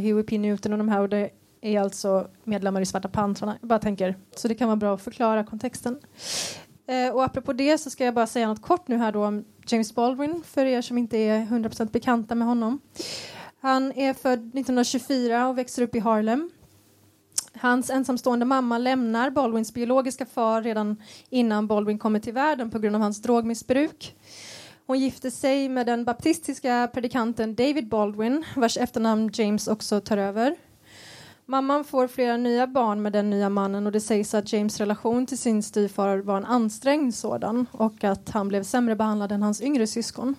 Huey 0.00 0.22
P. 0.22 0.38
Newton 0.38 0.72
och 0.72 0.78
de 0.78 0.88
här 0.88 1.00
och 1.00 1.08
det 1.08 1.30
är 1.60 1.80
alltså 1.80 2.28
medlemmar 2.44 2.80
i 2.80 2.86
Svarta 2.86 3.08
pantrarna. 3.08 3.58
Jag 3.60 3.68
bara 3.68 3.78
tänker, 3.78 4.16
så 4.36 4.48
det 4.48 4.54
kan 4.54 4.68
vara 4.68 4.76
bra 4.76 4.94
att 4.94 5.02
förklara 5.02 5.44
kontexten. 5.44 6.00
Uh, 6.90 7.14
och 7.14 7.24
apropå 7.24 7.52
det 7.52 7.78
så 7.78 7.90
ska 7.90 8.04
jag 8.04 8.14
bara 8.14 8.26
säga 8.26 8.48
något 8.48 8.62
kort 8.62 8.88
nu 8.88 8.96
här 8.96 9.12
då 9.12 9.26
om 9.26 9.44
James 9.72 9.94
Baldwin 9.94 10.42
för 10.46 10.66
er 10.66 10.82
som 10.82 10.98
inte 10.98 11.18
är 11.18 11.40
100% 11.40 11.90
bekanta 11.90 12.34
med 12.34 12.48
honom. 12.48 12.80
Han 13.60 13.92
är 13.92 14.14
född 14.14 14.38
1924 14.38 15.48
och 15.48 15.58
växer 15.58 15.82
upp 15.82 15.94
i 15.94 15.98
Harlem. 15.98 16.50
Hans 17.54 17.90
ensamstående 17.90 18.44
mamma 18.44 18.78
lämnar 18.78 19.30
Baldwins 19.30 19.74
biologiska 19.74 20.26
far 20.26 20.62
redan 20.62 21.02
innan 21.30 21.66
Baldwin 21.66 21.98
kommer 21.98 22.20
till 22.20 22.32
världen 22.32 22.70
på 22.70 22.78
grund 22.78 22.96
av 22.96 23.02
hans 23.02 23.22
drogmissbruk. 23.22 24.16
Hon 24.86 24.98
gifte 24.98 25.30
sig 25.30 25.68
med 25.68 25.86
den 25.86 26.04
baptistiska 26.04 26.90
predikanten 26.92 27.54
David 27.54 27.88
Baldwin 27.88 28.44
vars 28.56 28.76
efternamn 28.76 29.30
James 29.32 29.68
också 29.68 30.00
tar 30.00 30.16
över. 30.16 30.56
Mamman 31.50 31.84
får 31.84 32.08
flera 32.08 32.36
nya 32.36 32.66
barn 32.66 33.02
med 33.02 33.12
den 33.12 33.30
nya 33.30 33.48
mannen 33.48 33.86
och 33.86 33.92
det 33.92 34.00
sägs 34.00 34.34
att 34.34 34.52
James 34.52 34.78
relation 34.78 35.26
till 35.26 35.38
sin 35.38 35.62
styvfar 35.62 36.18
var 36.18 36.36
en 36.36 36.44
ansträngd 36.44 37.14
sådan 37.14 37.66
och 37.72 38.04
att 38.04 38.30
han 38.30 38.48
blev 38.48 38.62
sämre 38.62 38.96
behandlad 38.96 39.32
än 39.32 39.42
hans 39.42 39.60
yngre 39.60 39.86
syskon. 39.86 40.34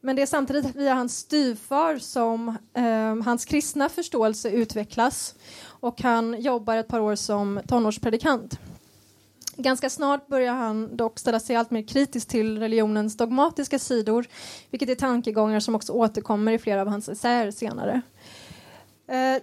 Men 0.00 0.16
det 0.16 0.22
är 0.22 0.26
samtidigt 0.26 0.76
via 0.76 0.94
hans 0.94 1.16
styvfar 1.16 1.98
som 1.98 2.48
eh, 2.74 3.24
hans 3.24 3.44
kristna 3.44 3.88
förståelse 3.88 4.50
utvecklas 4.50 5.34
och 5.64 6.02
han 6.02 6.40
jobbar 6.40 6.76
ett 6.76 6.88
par 6.88 7.00
år 7.00 7.14
som 7.14 7.60
tonårspredikant. 7.68 8.58
Ganska 9.56 9.90
snart 9.90 10.26
börjar 10.26 10.54
han 10.54 10.96
dock 10.96 11.18
ställa 11.18 11.40
sig 11.40 11.56
allt 11.56 11.70
mer 11.70 11.82
kritisk 11.82 12.28
till 12.28 12.58
religionens 12.58 13.16
dogmatiska 13.16 13.78
sidor 13.78 14.26
vilket 14.70 14.88
är 14.88 14.94
tankegångar 14.94 15.60
som 15.60 15.74
också 15.74 15.92
återkommer 15.92 16.52
i 16.52 16.58
flera 16.58 16.80
av 16.80 16.88
hans 16.88 17.08
essäer 17.08 17.50
senare. 17.50 18.02
Eh, 19.08 19.42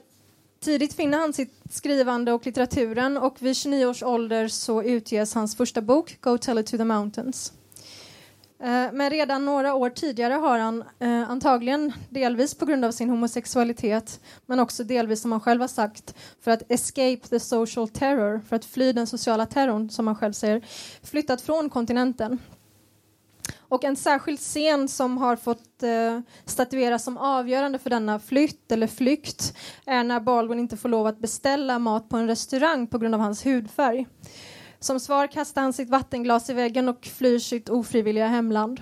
tidigt 0.60 0.94
finner 0.94 1.18
han 1.18 1.34
sitt 1.34 1.54
skrivande 1.70 2.34
och 2.34 2.46
litteraturen 2.46 3.18
och 3.18 3.42
vid 3.42 3.56
29 3.56 3.86
års 3.86 4.04
ålder 4.04 4.48
så 4.48 4.84
utges 4.84 5.34
hans 5.34 5.58
första 5.58 5.82
bok 5.82 6.18
Go 6.22 6.38
tell 6.38 6.58
it 6.58 6.68
to 6.68 6.78
the 6.78 6.86
mountains. 6.86 7.54
Eh, 8.60 8.92
men 8.94 9.10
redan 9.10 9.46
några 9.46 9.74
år 9.74 9.90
tidigare 9.90 10.34
har 10.34 10.60
han 10.60 10.84
eh, 11.00 11.30
antagligen 11.30 11.94
delvis 12.10 12.56
på 12.56 12.66
grund 12.66 12.86
av 12.86 12.92
sin 12.92 13.10
homosexualitet 13.10 14.20
men 14.46 14.60
också 14.60 14.84
delvis 14.84 15.22
som 15.22 15.32
han 15.32 15.42
själv 15.42 15.62
har 15.62 15.68
sagt 15.68 16.16
för 16.42 16.52
att 16.52 16.72
escape 16.72 17.28
the 17.30 17.40
social 17.40 17.90
terror, 17.90 18.42
för 18.50 18.56
att 18.56 18.66
fly 18.66 18.94
den 18.94 19.08
sociala 19.08 19.46
terrorn 19.46 19.90
som 19.90 20.08
han 20.08 20.16
själv 20.16 20.34
säger, 20.34 20.66
flyttat 21.04 21.42
från 21.42 21.70
kontinenten. 21.70 22.40
Och 23.76 23.84
en 23.84 23.96
särskild 23.96 24.40
scen 24.40 24.88
som 24.88 25.18
har 25.18 25.36
fått 25.36 25.84
eh, 25.84 26.20
statueras 26.46 27.04
som 27.04 27.18
avgörande 27.18 27.80
för 27.80 27.90
denna 27.90 28.20
flytt 28.20 28.72
eller 28.72 28.88
flykt 28.88 29.58
är 29.86 30.04
när 30.04 30.20
Baldwin 30.20 30.60
inte 30.60 30.78
får 30.78 30.90
lov 30.90 31.08
att 31.08 31.20
beställa 31.20 31.80
mat 31.80 32.10
på 32.10 32.18
en 32.18 32.28
restaurang 32.28 32.88
på 32.88 32.98
grund 32.98 33.16
av 33.16 33.22
hans 33.22 33.46
hudfärg. 33.46 34.08
Som 34.80 35.00
svar 35.00 35.28
kastar 35.28 35.62
han 35.62 35.74
sitt 35.74 35.90
vattenglas 35.90 36.50
i 36.50 36.54
väggen 36.54 36.90
och 36.90 37.06
flyr 37.06 37.40
sitt 37.40 37.70
ofrivilliga 37.70 38.28
hemland. 38.28 38.82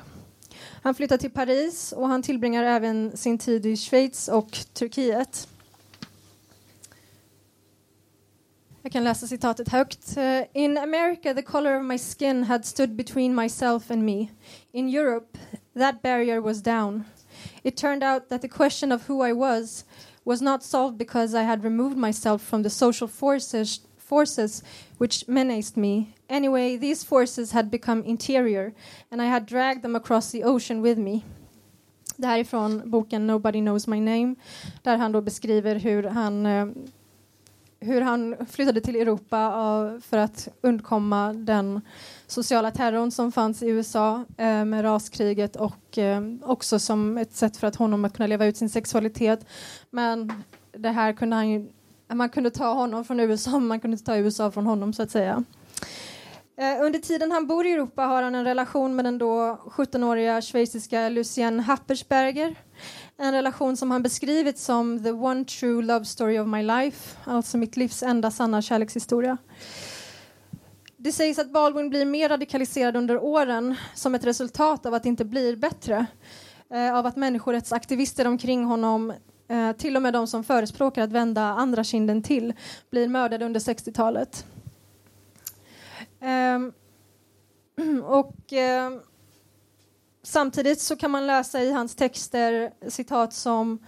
Han 0.83 0.95
flyttar 0.95 1.17
till 1.17 1.31
Paris 1.31 1.91
och 1.91 2.07
han 2.07 2.23
tillbringar 2.23 2.63
även 2.63 3.17
sin 3.17 3.37
tid 3.37 3.65
i 3.65 3.77
Schweiz 3.77 4.27
och 4.27 4.57
Turkiet. 4.73 5.47
Jag 8.85 8.91
kan 8.91 9.03
läsa 9.03 9.27
citatet 9.27 9.69
högt. 9.69 10.17
In 10.53 10.77
America 10.77 11.33
the 11.33 11.41
color 11.41 11.79
of 11.79 11.85
my 11.85 11.97
skin 11.97 12.43
had 12.43 12.65
stood 12.65 12.89
between 12.89 13.35
myself 13.35 13.91
and 13.91 14.05
me. 14.05 14.27
In 14.71 14.89
Europe 14.89 15.37
that 15.75 16.01
barrier 16.01 16.41
was 16.41 16.63
down. 16.63 17.03
It 17.63 17.77
turned 17.77 18.03
out 18.03 18.29
that 18.29 18.41
the 18.41 18.47
question 18.47 18.91
of 18.91 19.09
who 19.09 19.27
I 19.27 19.33
was 19.33 19.85
was 20.25 20.41
not 20.41 20.63
solved 20.63 20.97
because 20.97 21.33
I 21.33 21.43
had 21.43 21.63
removed 21.63 21.97
myself 21.97 22.41
from 22.41 22.63
the 22.63 22.69
social 22.69 23.07
forces 23.07 23.79
forces 23.97 24.63
which 24.97 25.27
menaced 25.27 25.77
me. 25.77 26.13
Anyway, 26.29 26.77
these 26.77 27.05
forces 27.05 27.51
had 27.51 27.69
become 27.71 28.03
interior 28.05 28.73
and 29.11 29.21
I 29.21 29.25
had 29.25 29.45
dragged 29.45 29.81
them 29.81 29.95
across 29.95 30.31
the 30.31 30.43
ocean 30.43 30.81
with 30.81 30.97
me. 30.97 31.23
Det 32.17 32.27
här 32.27 32.39
är 32.39 32.43
från 32.43 32.89
boken 32.89 33.27
Nobody 33.27 33.61
knows 33.61 33.87
my 33.87 33.99
name 33.99 34.35
där 34.81 34.97
han 34.97 35.11
då 35.11 35.21
beskriver 35.21 35.75
hur 35.75 36.03
han 36.03 36.45
eh, 36.45 36.65
hur 37.83 38.01
han 38.01 38.35
flyttade 38.49 38.81
till 38.81 38.95
Europa 38.95 39.37
eh, 39.37 40.01
för 40.01 40.17
att 40.17 40.47
undkomma 40.61 41.33
den 41.33 41.81
sociala 42.27 42.71
terrorn 42.71 43.11
som 43.11 43.31
fanns 43.31 43.63
i 43.63 43.67
USA 43.67 44.25
eh, 44.37 44.65
med 44.65 44.83
raskriget 44.83 45.55
och 45.55 45.97
eh, 45.97 46.21
också 46.41 46.79
som 46.79 47.17
ett 47.17 47.35
sätt 47.35 47.57
för 47.57 47.67
att 47.67 47.75
honom 47.75 48.05
att 48.05 48.13
kunna 48.13 48.27
leva 48.27 48.45
ut 48.45 48.57
sin 48.57 48.69
sexualitet. 48.69 49.45
Men 49.89 50.43
det 50.71 50.89
här 50.89 51.13
kunde 51.13 51.35
han 51.35 51.49
ju, 51.49 51.69
man 52.13 52.29
kunde 52.29 52.49
ta 52.49 52.73
honom 52.73 53.05
från 53.05 53.19
USA, 53.19 53.51
men 53.51 53.67
man 53.67 53.79
kunde 53.79 53.95
inte 53.95 54.05
ta 54.05 54.17
USA 54.17 54.51
från 54.51 54.65
honom 54.65 54.93
så 54.93 55.03
att 55.03 55.11
säga. 55.11 55.43
Under 56.81 56.99
tiden 56.99 57.31
han 57.31 57.47
bor 57.47 57.65
i 57.65 57.71
Europa 57.71 58.01
har 58.01 58.23
han 58.23 58.35
en 58.35 58.45
relation 58.45 58.95
med 58.95 59.05
den 59.05 59.17
då 59.17 59.61
17-åriga 59.65 60.41
schweiziska 60.41 61.09
Lucien 61.09 61.59
Happersberger. 61.59 62.55
En 63.17 63.33
relation 63.33 63.77
som 63.77 63.91
han 63.91 64.03
beskrivit 64.03 64.57
som 64.57 65.03
the 65.03 65.11
one 65.11 65.45
true 65.45 65.81
love 65.81 66.05
story 66.05 66.39
of 66.39 66.47
my 66.47 66.63
life, 66.63 67.17
alltså 67.25 67.57
mitt 67.57 67.77
livs 67.77 68.03
enda 68.03 68.31
sanna 68.31 68.61
kärlekshistoria. 68.61 69.37
Det 70.97 71.11
sägs 71.11 71.39
att 71.39 71.51
Baldwin 71.51 71.89
blir 71.89 72.05
mer 72.05 72.29
radikaliserad 72.29 72.95
under 72.95 73.23
åren 73.23 73.75
som 73.95 74.15
ett 74.15 74.23
resultat 74.23 74.85
av 74.85 74.93
att 74.93 75.03
det 75.03 75.09
inte 75.09 75.25
blir 75.25 75.55
bättre. 75.55 76.05
Eh, 76.69 76.95
av 76.95 77.05
att 77.05 77.15
människorättsaktivister 77.15 78.27
omkring 78.27 78.65
honom, 78.65 79.13
eh, 79.47 79.71
till 79.71 79.95
och 79.95 80.01
med 80.01 80.13
de 80.13 80.27
som 80.27 80.43
förespråkar 80.43 81.01
att 81.01 81.11
vända 81.11 81.41
andra 81.41 81.83
kinden 81.83 82.23
till, 82.23 82.53
blir 82.89 83.07
mördade 83.07 83.45
under 83.45 83.59
60-talet. 83.59 84.45
Eh, 86.19 86.59
och 88.03 88.53
eh, 88.53 88.91
samtidigt 90.23 90.81
så 90.81 90.95
kan 90.95 91.11
man 91.11 91.27
läsa 91.27 91.61
i 91.61 91.71
hans 91.71 91.95
texter 91.95 92.71
citat 92.89 93.33
som 93.33 93.79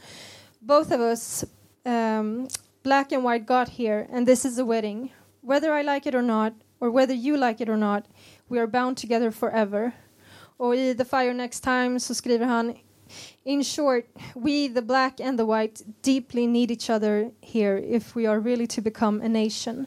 Both 0.59 0.91
of 0.91 0.99
us 0.99 1.45
um, 1.83 2.47
black 2.83 3.11
and 3.11 3.23
white 3.23 3.45
got 3.45 3.69
here 3.69 4.07
and 4.11 4.27
this 4.27 4.45
is 4.45 4.59
a 4.59 4.65
wedding. 4.65 5.13
Whether 5.41 5.79
I 5.79 5.83
like 5.83 6.09
it 6.09 6.15
or 6.15 6.21
not 6.21 6.53
or 6.79 6.89
whether 6.89 7.13
you 7.13 7.37
like 7.37 7.63
it 7.63 7.69
or 7.69 7.77
not 7.77 8.03
we 8.49 8.59
are 8.59 8.67
bound 8.67 8.97
together 8.97 9.31
forever. 9.31 9.91
Och 10.57 10.75
i 10.75 10.93
The 10.93 11.05
Fire 11.05 11.33
Next 11.33 11.63
Time 11.63 11.99
så 11.99 12.13
skriver 12.13 12.45
han 12.45 12.73
In 13.43 13.63
short, 13.63 14.05
we 14.35 14.67
the 14.67 14.81
black 14.81 15.19
and 15.19 15.37
the 15.37 15.45
white 15.45 15.83
deeply 16.01 16.47
need 16.47 16.71
each 16.71 16.89
other 16.89 17.31
here 17.41 17.77
if 17.77 18.15
we 18.15 18.29
are 18.29 18.39
really 18.39 18.67
to 18.67 18.81
become 18.81 19.25
a 19.25 19.27
nation. 19.27 19.85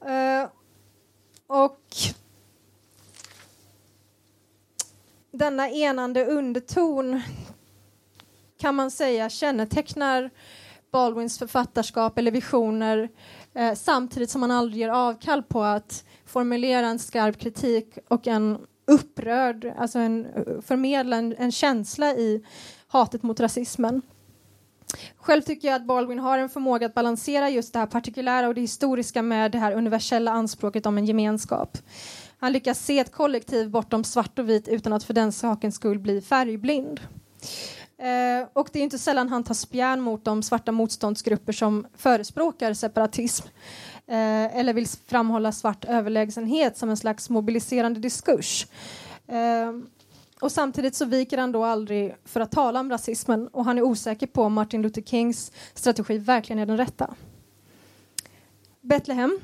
Uh, 0.00 0.48
och 1.46 1.80
denna 5.38 5.70
enande 5.70 6.26
underton 6.26 7.22
kan 8.60 8.74
man 8.74 8.90
säga 8.90 9.28
kännetecknar 9.28 10.30
Baldwins 10.92 11.38
författarskap 11.38 12.18
eller 12.18 12.30
visioner 12.30 13.08
eh, 13.54 13.74
samtidigt 13.74 14.30
som 14.30 14.42
han 14.42 14.50
aldrig 14.50 14.80
ger 14.80 14.88
avkall 14.88 15.42
på 15.42 15.62
att 15.62 16.04
formulera 16.26 16.86
en 16.86 16.98
skarp 16.98 17.38
kritik 17.38 17.98
och 18.08 18.26
en 18.26 18.58
upprörd, 18.86 19.72
alltså 19.76 19.98
en, 19.98 20.26
förmedla 20.66 21.16
en, 21.16 21.34
en 21.38 21.52
känsla 21.52 22.14
i 22.14 22.44
hatet 22.88 23.22
mot 23.22 23.40
rasismen. 23.40 24.02
Själv 25.16 25.42
tycker 25.42 25.68
jag 25.68 25.74
att 25.74 25.86
Baldwin 25.86 26.18
har 26.18 26.38
en 26.38 26.48
förmåga 26.48 26.86
att 26.86 26.94
balansera 26.94 27.50
just 27.50 27.72
det 27.72 27.78
här 27.78 27.86
partikulära 27.86 28.48
och 28.48 28.54
det 28.54 28.60
historiska 28.60 29.22
med 29.22 29.52
det 29.52 29.58
här 29.58 29.72
universella 29.72 30.30
anspråket 30.30 30.86
om 30.86 30.98
en 30.98 31.06
gemenskap. 31.06 31.78
Han 32.38 32.52
lyckas 32.52 32.84
se 32.84 32.98
ett 32.98 33.12
kollektiv 33.12 33.70
bortom 33.70 34.04
svart 34.04 34.38
och 34.38 34.48
vit 34.48 34.68
utan 34.68 34.92
att 34.92 35.04
för 35.04 35.14
den 35.14 35.32
sakens 35.32 35.74
skull 35.74 35.98
bli 35.98 36.20
färgblind. 36.20 37.00
Eh, 37.98 38.48
och 38.52 38.68
det 38.72 38.78
är 38.78 38.82
inte 38.82 38.98
sällan 38.98 39.28
han 39.28 39.44
tar 39.44 39.54
spjärn 39.54 40.00
mot 40.00 40.24
de 40.24 40.42
svarta 40.42 40.72
motståndsgrupper 40.72 41.52
som 41.52 41.86
förespråkar 41.96 42.74
separatism 42.74 43.46
eh, 44.06 44.56
eller 44.56 44.72
vill 44.72 44.88
framhålla 45.06 45.52
svart 45.52 45.84
överlägsenhet 45.84 46.76
som 46.76 46.90
en 46.90 46.96
slags 46.96 47.30
mobiliserande 47.30 48.00
diskurs. 48.00 48.66
Eh, 49.26 49.72
och 50.40 50.52
samtidigt 50.52 50.94
så 50.94 51.04
viker 51.04 51.38
han 51.38 51.52
då 51.52 51.64
aldrig 51.64 52.16
för 52.24 52.40
att 52.40 52.52
tala 52.52 52.80
om 52.80 52.90
rasismen 52.90 53.48
och 53.48 53.64
han 53.64 53.78
är 53.78 53.82
osäker 53.82 54.26
på 54.26 54.42
om 54.42 54.52
Martin 54.52 54.82
Luther 54.82 55.02
Kings 55.02 55.52
strategi 55.74 56.18
verkligen 56.18 56.58
är 56.58 56.66
den 56.66 56.76
rätta. 56.76 57.14
Betlehem 58.80 59.40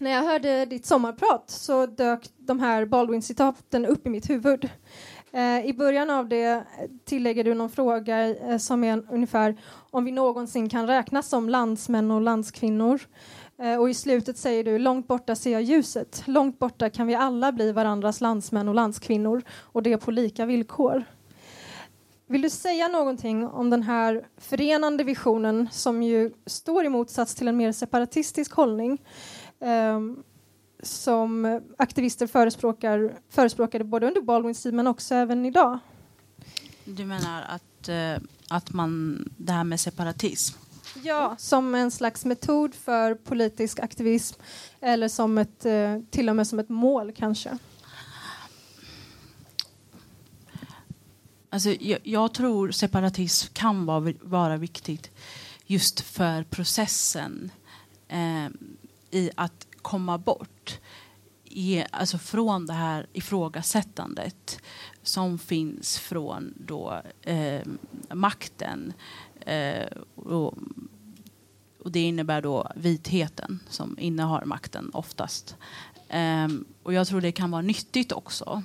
när 0.00 0.10
jag 0.10 0.22
hörde 0.22 0.64
ditt 0.64 0.86
sommarprat 0.86 1.50
så 1.50 1.86
dök 1.86 2.28
de 2.36 2.60
här 2.60 2.84
Baldwin-citaten 2.84 3.86
upp 3.86 4.06
i 4.06 4.10
mitt 4.10 4.30
huvud. 4.30 4.70
Eh, 5.32 5.66
I 5.66 5.74
början 5.78 6.10
av 6.10 6.28
det 6.28 6.64
tillägger 7.04 7.44
du 7.44 7.54
någon 7.54 7.70
fråga 7.70 8.28
eh, 8.28 8.58
som 8.58 8.84
är 8.84 9.02
ungefär 9.10 9.56
om 9.90 10.04
vi 10.04 10.12
någonsin 10.12 10.68
kan 10.68 10.86
räknas 10.86 11.28
som 11.28 11.48
landsmän 11.48 12.10
och 12.10 12.20
landskvinnor. 12.20 13.00
Eh, 13.58 13.80
och 13.80 13.90
i 13.90 13.94
slutet 13.94 14.38
säger 14.38 14.64
du 14.64 14.78
långt 14.78 15.08
borta 15.08 15.34
ser 15.34 15.52
jag 15.52 15.62
ljuset. 15.62 16.22
Långt 16.26 16.58
borta 16.58 16.90
kan 16.90 17.06
vi 17.06 17.14
alla 17.14 17.52
bli 17.52 17.72
varandras 17.72 18.20
landsmän 18.20 18.68
och 18.68 18.74
landskvinnor 18.74 19.42
och 19.60 19.82
det 19.82 19.96
på 19.98 20.10
lika 20.10 20.46
villkor. 20.46 21.04
Vill 22.30 22.42
du 22.42 22.50
säga 22.50 22.88
någonting 22.88 23.46
om 23.46 23.70
den 23.70 23.82
här 23.82 24.26
förenande 24.36 25.04
visionen 25.04 25.68
som 25.72 26.02
ju 26.02 26.32
står 26.46 26.84
i 26.84 26.88
motsats 26.88 27.34
till 27.34 27.48
en 27.48 27.56
mer 27.56 27.72
separatistisk 27.72 28.52
hållning? 28.52 28.98
Um, 29.60 30.22
som 30.82 31.60
aktivister 31.78 32.26
förespråkar, 32.26 33.18
förespråkade 33.28 33.84
både 33.84 34.06
under 34.06 34.20
Baldwins 34.20 34.62
tid 34.62 34.74
men 34.74 34.86
också 34.86 35.14
även 35.14 35.46
idag. 35.46 35.78
Du 36.84 37.04
menar 37.04 37.42
att, 37.42 37.88
uh, 37.88 38.28
att 38.48 38.72
man, 38.72 39.24
det 39.36 39.52
här 39.52 39.64
med 39.64 39.80
separatism? 39.80 40.58
Ja, 41.02 41.34
som 41.38 41.74
en 41.74 41.90
slags 41.90 42.24
metod 42.24 42.74
för 42.74 43.14
politisk 43.14 43.80
aktivism 43.80 44.40
eller 44.80 45.08
som 45.08 45.38
ett, 45.38 45.66
uh, 45.66 46.02
till 46.10 46.28
och 46.28 46.36
med 46.36 46.46
som 46.46 46.58
ett 46.58 46.68
mål 46.68 47.12
kanske. 47.12 47.58
Alltså, 51.50 51.70
jag, 51.70 51.98
jag 52.02 52.34
tror 52.34 52.70
separatism 52.70 53.52
kan 53.52 53.86
vara, 53.86 54.12
vara 54.22 54.56
viktigt 54.56 55.10
just 55.66 56.00
för 56.00 56.42
processen. 56.44 57.50
Eh, 58.08 58.46
i 59.10 59.30
att 59.34 59.66
komma 59.82 60.18
bort 60.18 60.80
i, 61.44 61.84
alltså 61.90 62.18
från 62.18 62.66
det 62.66 62.72
här 62.72 63.06
ifrågasättandet 63.12 64.60
som 65.02 65.38
finns 65.38 65.98
från 65.98 66.54
då, 66.56 67.02
eh, 67.22 67.62
makten. 68.12 68.92
Eh, 69.40 69.86
och, 70.14 70.54
och, 71.78 71.92
det 71.92 72.00
innebär 72.00 72.42
då 72.42 72.72
vitheten 72.76 73.60
som 73.68 73.98
innehar 73.98 74.44
makten 74.44 74.90
oftast. 74.92 75.56
Eh, 76.08 76.48
och 76.82 76.92
jag 76.92 77.06
tror 77.06 77.20
det 77.20 77.32
kan 77.32 77.50
vara 77.50 77.62
nyttigt 77.62 78.12
också. 78.12 78.62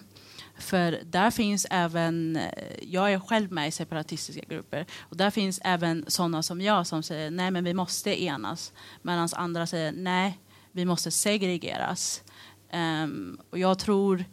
För 0.64 1.00
där 1.06 1.32
finns 1.32 1.68
även, 1.70 2.36
eh, 2.36 2.50
jag 2.82 3.14
är 3.14 3.20
själv 3.20 3.52
med 3.52 3.68
i 3.68 3.72
separatistiska 3.72 4.42
grupper 4.48 4.86
och 5.00 5.18
där 5.18 5.30
finns 5.30 5.60
även 5.64 6.06
sådana 6.08 6.44
som 6.44 6.62
jag 6.62 6.88
som 6.88 7.04
säger 7.04 7.32
nej 7.32 7.52
men 7.52 7.64
vi 7.64 7.74
måste 7.74 8.24
enas 8.24 8.74
medan 9.02 9.30
andra 9.34 9.68
säger 9.68 9.92
nej 9.92 10.40
vi 10.72 10.86
måste 10.86 11.12
segregeras. 11.12 12.24
Um, 12.74 13.38
och 13.50 13.60
jag 13.60 13.80
tror 13.80 14.26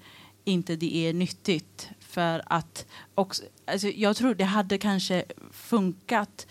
inte 0.44 0.76
det 0.76 0.96
är 0.96 1.12
nyttigt 1.12 1.90
för 2.00 2.42
att 2.46 2.86
också, 3.14 3.42
alltså 3.66 3.88
jag 3.88 4.16
tror 4.16 4.34
det 4.34 4.44
hade 4.44 4.78
kanske 4.78 5.24
funkat 5.50 6.46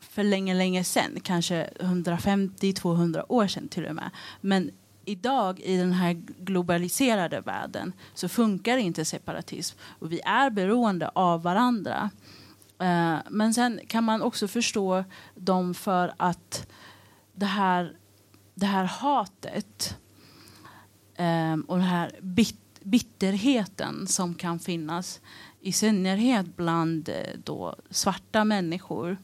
för 0.00 0.22
länge, 0.22 0.54
länge 0.54 0.84
sedan, 0.84 1.20
kanske 1.22 1.70
150-200 1.80 3.24
år 3.28 3.46
sedan 3.46 3.68
till 3.68 3.86
och 3.86 3.94
med. 3.94 4.10
Men 4.40 4.70
idag 5.06 5.60
i 5.60 5.76
den 5.76 5.92
här 5.92 6.12
globaliserade 6.38 7.40
världen 7.40 7.92
så 8.14 8.28
funkar 8.28 8.76
inte 8.76 9.04
separatism 9.04 9.78
och 9.98 10.12
vi 10.12 10.20
är 10.24 10.50
beroende 10.50 11.08
av 11.08 11.42
varandra. 11.42 12.10
Eh, 12.78 13.16
men 13.30 13.54
sen 13.54 13.80
kan 13.88 14.04
man 14.04 14.22
också 14.22 14.48
förstå 14.48 15.04
dem 15.34 15.74
för 15.74 16.14
att 16.16 16.66
det 17.32 17.46
här, 17.46 17.96
det 18.54 18.66
här 18.66 18.84
hatet 18.84 19.96
eh, 21.14 21.56
och 21.66 21.76
den 21.76 21.86
här 21.86 22.12
bit, 22.22 22.60
bitterheten 22.82 24.06
som 24.06 24.34
kan 24.34 24.58
finnas 24.58 25.20
i 25.60 25.72
synnerhet 25.72 26.56
bland 26.56 27.08
eh, 27.08 27.38
då, 27.44 27.76
svarta 27.90 28.44
människor. 28.44 29.18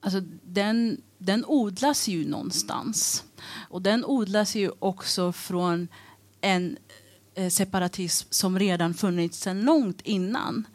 Alltså, 0.00 0.20
den, 0.42 1.00
den 1.18 1.44
odlas 1.46 2.08
ju 2.08 2.28
någonstans. 2.28 3.24
Och 3.68 3.82
den 3.82 4.04
odlas 4.04 4.54
ju 4.54 4.70
också 4.78 5.32
från 5.32 5.88
en 6.40 6.78
eh, 7.34 7.48
separatism 7.48 8.28
som 8.30 8.58
redan 8.58 8.94
funnits 8.94 9.40
sedan 9.40 9.60
långt 9.60 10.00
innan. 10.00 10.66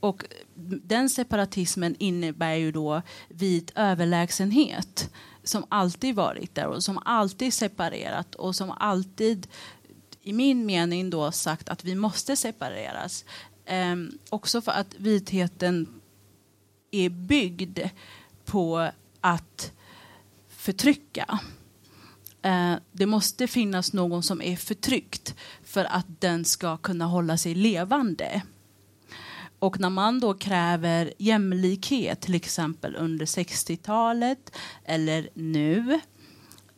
Och 0.00 0.24
den 0.82 1.10
separatismen 1.10 1.96
innebär 1.98 2.54
ju 2.54 2.72
då 2.72 3.02
vit 3.28 3.72
överlägsenhet 3.74 5.10
som 5.44 5.64
alltid 5.68 6.14
varit 6.14 6.54
där 6.54 6.66
och 6.66 6.84
som 6.84 6.98
alltid 7.04 7.54
separerat 7.54 8.34
och 8.34 8.56
som 8.56 8.70
alltid 8.70 9.46
i 10.22 10.32
min 10.32 10.66
mening 10.66 11.10
då 11.10 11.32
sagt 11.32 11.68
att 11.68 11.84
vi 11.84 11.94
måste 11.94 12.36
separeras. 12.36 13.24
Ehm, 13.66 14.18
också 14.30 14.60
för 14.60 14.72
att 14.72 14.94
vitheten 14.94 16.00
är 16.90 17.08
byggd 17.08 17.78
på 18.44 18.90
att 19.20 19.72
förtrycka. 20.48 21.38
Eh, 22.42 22.74
det 22.92 23.06
måste 23.06 23.46
finnas 23.46 23.92
någon 23.92 24.22
som 24.22 24.42
är 24.42 24.56
förtryckt 24.56 25.34
för 25.64 25.84
att 25.84 26.06
den 26.20 26.44
ska 26.44 26.76
kunna 26.76 27.04
hålla 27.04 27.36
sig 27.36 27.54
levande. 27.54 28.42
Och 29.58 29.80
när 29.80 29.90
man 29.90 30.20
då 30.20 30.34
kräver 30.34 31.12
jämlikhet, 31.18 32.20
till 32.20 32.34
exempel 32.34 32.96
under 32.96 33.26
60-talet 33.26 34.56
eller 34.84 35.28
nu, 35.34 36.00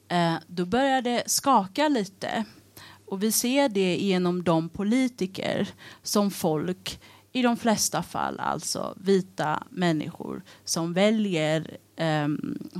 eh, 0.09 0.35
då 0.47 0.67
börjar 0.67 1.03
det 1.03 1.23
skaka 1.27 1.89
lite. 1.89 2.45
Och 3.07 3.23
vi 3.23 3.33
ser 3.33 3.69
det 3.69 3.97
genom 3.97 4.45
de 4.45 4.69
politiker 4.69 5.69
som 6.03 6.31
folk, 6.31 7.01
i 7.33 7.43
de 7.43 7.57
flesta 7.57 8.03
fall 8.03 8.41
alltså 8.41 8.95
vita 9.01 9.63
människor, 9.71 10.43
som 10.65 10.93
väljer 10.93 11.77
eh, 11.97 12.29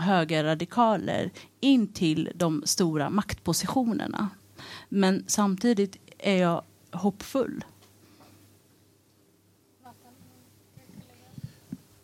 högerradikaler 0.01 1.31
in 1.61 1.87
till 1.87 2.31
de 2.35 2.63
stora 2.67 3.11
maktpositionerna. 3.11 4.29
Men 4.89 5.25
samtidigt 5.27 5.97
är 6.19 6.37
jag 6.37 6.63
hoppfull. 6.91 7.65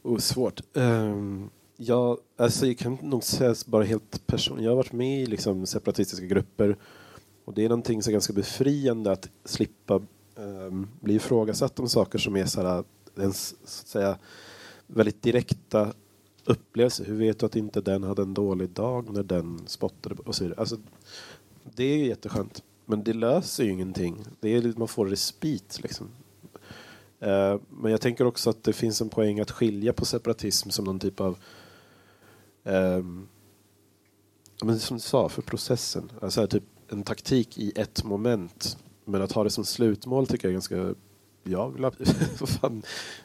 Oh, 0.02 0.18
svårt. 0.18 0.60
Um, 0.72 1.50
jag, 1.76 2.18
alltså, 2.36 2.66
jag 2.66 2.78
kan 2.78 2.98
nog 3.02 3.24
säga 3.24 3.54
bara 3.66 3.84
helt 3.84 4.26
personligt. 4.26 4.64
Jag 4.64 4.70
har 4.70 4.76
varit 4.76 4.92
med 4.92 5.22
i 5.22 5.26
liksom, 5.26 5.66
separatistiska 5.66 6.26
grupper 6.26 6.76
och 7.44 7.54
det 7.54 7.64
är 7.64 7.68
någonting 7.68 8.02
som 8.02 8.10
är 8.10 8.12
ganska 8.12 8.32
befriande 8.32 9.12
att 9.12 9.28
slippa 9.44 10.00
um, 10.34 10.88
bli 11.00 11.14
ifrågasatt 11.14 11.80
om 11.80 11.88
saker 11.88 12.18
som 12.18 12.36
är 12.36 12.46
så 12.46 12.62
här, 12.62 12.78
eh, 12.78 12.84
ens, 13.22 13.48
så 13.48 13.82
att 13.82 13.88
säga, 13.88 14.18
väldigt 14.86 15.22
direkta 15.22 15.92
Upplevelse. 16.44 17.04
Hur 17.04 17.16
vet 17.16 17.38
du 17.38 17.46
att 17.46 17.56
inte 17.56 17.80
den 17.80 18.02
hade 18.02 18.22
en 18.22 18.34
dålig 18.34 18.70
dag 18.70 19.12
när 19.12 19.22
den 19.22 19.60
spottade? 19.66 20.14
Och 20.24 20.34
så. 20.34 20.52
Alltså, 20.56 20.76
det 21.74 21.84
är 21.84 21.96
ju 21.96 22.06
jätteskönt. 22.06 22.62
Men 22.86 23.04
det 23.04 23.12
löser 23.12 23.64
ju 23.64 23.70
ingenting. 23.70 24.24
Det 24.40 24.48
är, 24.48 24.78
man 24.78 24.88
får 24.88 25.06
respit 25.06 25.80
liksom. 25.82 26.08
Eh, 27.20 27.60
men 27.68 27.92
jag 27.92 28.00
tänker 28.00 28.24
också 28.24 28.50
att 28.50 28.64
det 28.64 28.72
finns 28.72 29.00
en 29.00 29.08
poäng 29.08 29.40
att 29.40 29.50
skilja 29.50 29.92
på 29.92 30.04
separatism 30.04 30.70
som 30.70 30.84
någon 30.84 30.98
typ 30.98 31.20
av 31.20 31.38
um, 32.64 33.28
men 34.62 34.78
som 34.78 34.96
du 34.96 35.00
sa, 35.00 35.28
för 35.28 35.42
processen. 35.42 36.12
Alltså 36.20 36.46
typ 36.46 36.64
en 36.88 37.02
taktik 37.02 37.58
i 37.58 37.72
ett 37.76 38.04
moment. 38.04 38.78
Men 39.04 39.22
att 39.22 39.32
ha 39.32 39.44
det 39.44 39.50
som 39.50 39.64
slutmål 39.64 40.26
tycker 40.26 40.48
jag 40.48 40.50
är 40.50 40.52
ganska... 40.52 40.94
Jag 41.42 41.70
vill, 41.70 41.90
fan, 42.46 42.82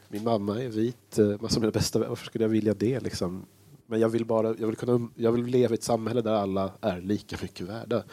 min 0.07 0.23
mamma 0.23 0.63
är 0.63 0.69
vit, 0.69 1.17
massa 1.41 1.55
av 1.55 1.61
mina 1.61 1.71
bästa 1.71 1.99
varför 1.99 2.25
skulle 2.25 2.43
jag 2.43 2.49
vilja 2.49 2.73
det 2.73 2.99
liksom? 2.99 3.45
Men 3.87 3.99
jag 3.99 4.09
vill 4.09 4.25
bara, 4.25 4.47
jag 4.47 4.67
vill 4.67 4.75
kunna, 4.75 5.09
jag 5.15 5.31
vill 5.31 5.45
leva 5.45 5.73
i 5.73 5.77
ett 5.77 5.83
samhälle 5.83 6.21
där 6.21 6.33
alla 6.33 6.71
är 6.81 7.01
lika 7.01 7.37
mycket 7.41 7.67
värda. 7.67 8.03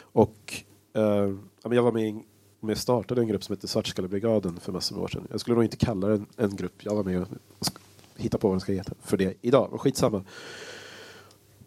Och 0.00 0.64
eh, 0.92 1.34
jag 1.62 1.82
var 1.82 1.92
med 1.92 2.22
om 2.60 2.68
jag 2.68 2.78
startade 2.78 3.20
en 3.20 3.28
grupp 3.28 3.44
som 3.44 3.52
hette 3.52 3.68
Svartskallebrigaden 3.68 4.60
för 4.60 4.72
massor 4.72 4.96
av 4.96 5.02
år 5.02 5.08
sedan. 5.08 5.26
Jag 5.30 5.40
skulle 5.40 5.54
nog 5.54 5.64
inte 5.64 5.76
kalla 5.76 6.08
den 6.08 6.26
en 6.36 6.56
grupp. 6.56 6.84
Jag 6.84 6.94
var 6.94 7.04
med 7.04 7.20
och 7.20 7.28
hittade 8.16 8.40
på 8.40 8.48
vad 8.48 8.54
den 8.54 8.60
ska 8.60 8.72
heta 8.72 8.92
för 9.00 9.16
det 9.16 9.34
idag. 9.40 9.68
Men 9.70 9.78
skitsamma. 9.78 10.24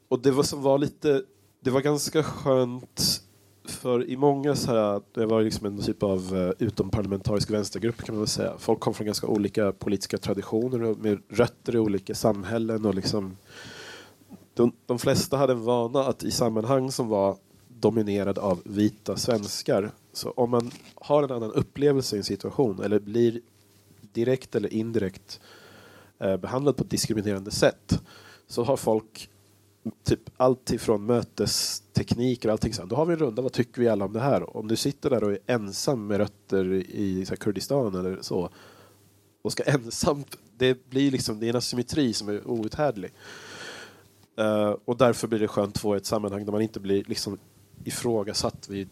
Och 0.07 0.19
det 0.19 0.31
var 0.31 0.43
som 0.43 0.61
var 0.61 0.77
lite, 0.77 1.23
det 1.59 1.69
var 1.69 1.81
ganska 1.81 2.23
skönt 2.23 3.23
för 3.65 4.09
i 4.09 4.17
många 4.17 4.55
så 4.55 4.71
här, 4.71 5.01
det 5.13 5.25
var 5.25 5.41
liksom 5.41 5.65
en 5.65 5.81
typ 5.81 6.03
av 6.03 6.37
eh, 6.37 6.67
utomparlamentarisk 6.67 7.49
vänstergrupp 7.49 8.03
kan 8.03 8.15
man 8.15 8.21
väl 8.21 8.27
säga. 8.27 8.53
Folk 8.57 8.79
kom 8.79 8.93
från 8.93 9.05
ganska 9.05 9.27
olika 9.27 9.71
politiska 9.71 10.17
traditioner 10.17 10.83
och 10.83 10.97
med 10.97 11.21
rötter 11.29 11.75
i 11.75 11.79
olika 11.79 12.15
samhällen 12.15 12.85
och 12.85 12.95
liksom 12.95 13.37
de, 14.53 14.71
de 14.85 14.99
flesta 14.99 15.37
hade 15.37 15.53
en 15.53 15.63
vana 15.63 15.99
att 15.99 16.23
i 16.23 16.31
sammanhang 16.31 16.91
som 16.91 17.07
var 17.07 17.37
dominerad 17.67 18.37
av 18.37 18.61
vita 18.65 19.17
svenskar. 19.17 19.91
Så 20.13 20.31
om 20.31 20.49
man 20.49 20.71
har 20.95 21.23
en 21.23 21.31
annan 21.31 21.51
upplevelse 21.51 22.15
i 22.15 22.19
en 22.19 22.23
situation 22.23 22.83
eller 22.83 22.99
blir 22.99 23.41
direkt 24.01 24.55
eller 24.55 24.73
indirekt 24.73 25.39
eh, 26.19 26.37
behandlad 26.37 26.77
på 26.77 26.83
ett 26.83 26.89
diskriminerande 26.89 27.51
sätt 27.51 28.01
så 28.47 28.63
har 28.63 28.77
folk 28.77 29.29
typ 30.03 30.19
allt 30.37 30.71
ifrån 30.71 31.05
mötestekniker 31.05 32.49
och 32.49 32.51
allting 32.51 32.73
sånt. 32.73 32.89
Då 32.89 32.95
har 32.95 33.05
vi 33.05 33.13
en 33.13 33.19
runda, 33.19 33.41
vad 33.41 33.53
tycker 33.53 33.81
vi 33.81 33.89
alla 33.89 34.05
om 34.05 34.13
det 34.13 34.19
här? 34.19 34.57
Om 34.57 34.67
du 34.67 34.75
sitter 34.75 35.09
där 35.09 35.23
och 35.23 35.31
är 35.31 35.39
ensam 35.47 36.07
med 36.07 36.17
rötter 36.17 36.73
i 36.73 37.25
så 37.25 37.35
Kurdistan 37.35 37.95
eller 37.95 38.17
så 38.21 38.49
och 39.41 39.51
ska 39.51 39.63
ensamt, 39.67 40.37
det 40.57 40.89
blir 40.89 41.11
liksom, 41.11 41.39
det 41.39 41.45
är 41.45 41.49
en 41.49 41.55
asymmetri 41.55 42.13
som 42.13 42.29
är 42.29 42.47
outhärdlig. 42.47 43.13
Uh, 44.39 44.75
och 44.85 44.97
därför 44.97 45.27
blir 45.27 45.39
det 45.39 45.47
skönt 45.47 45.75
att 45.75 45.81
få 45.81 45.95
ett 45.95 46.05
sammanhang 46.05 46.45
där 46.45 46.51
man 46.51 46.61
inte 46.61 46.79
blir 46.79 47.03
liksom 47.03 47.39
ifrågasatt 47.83 48.69
vid, 48.69 48.89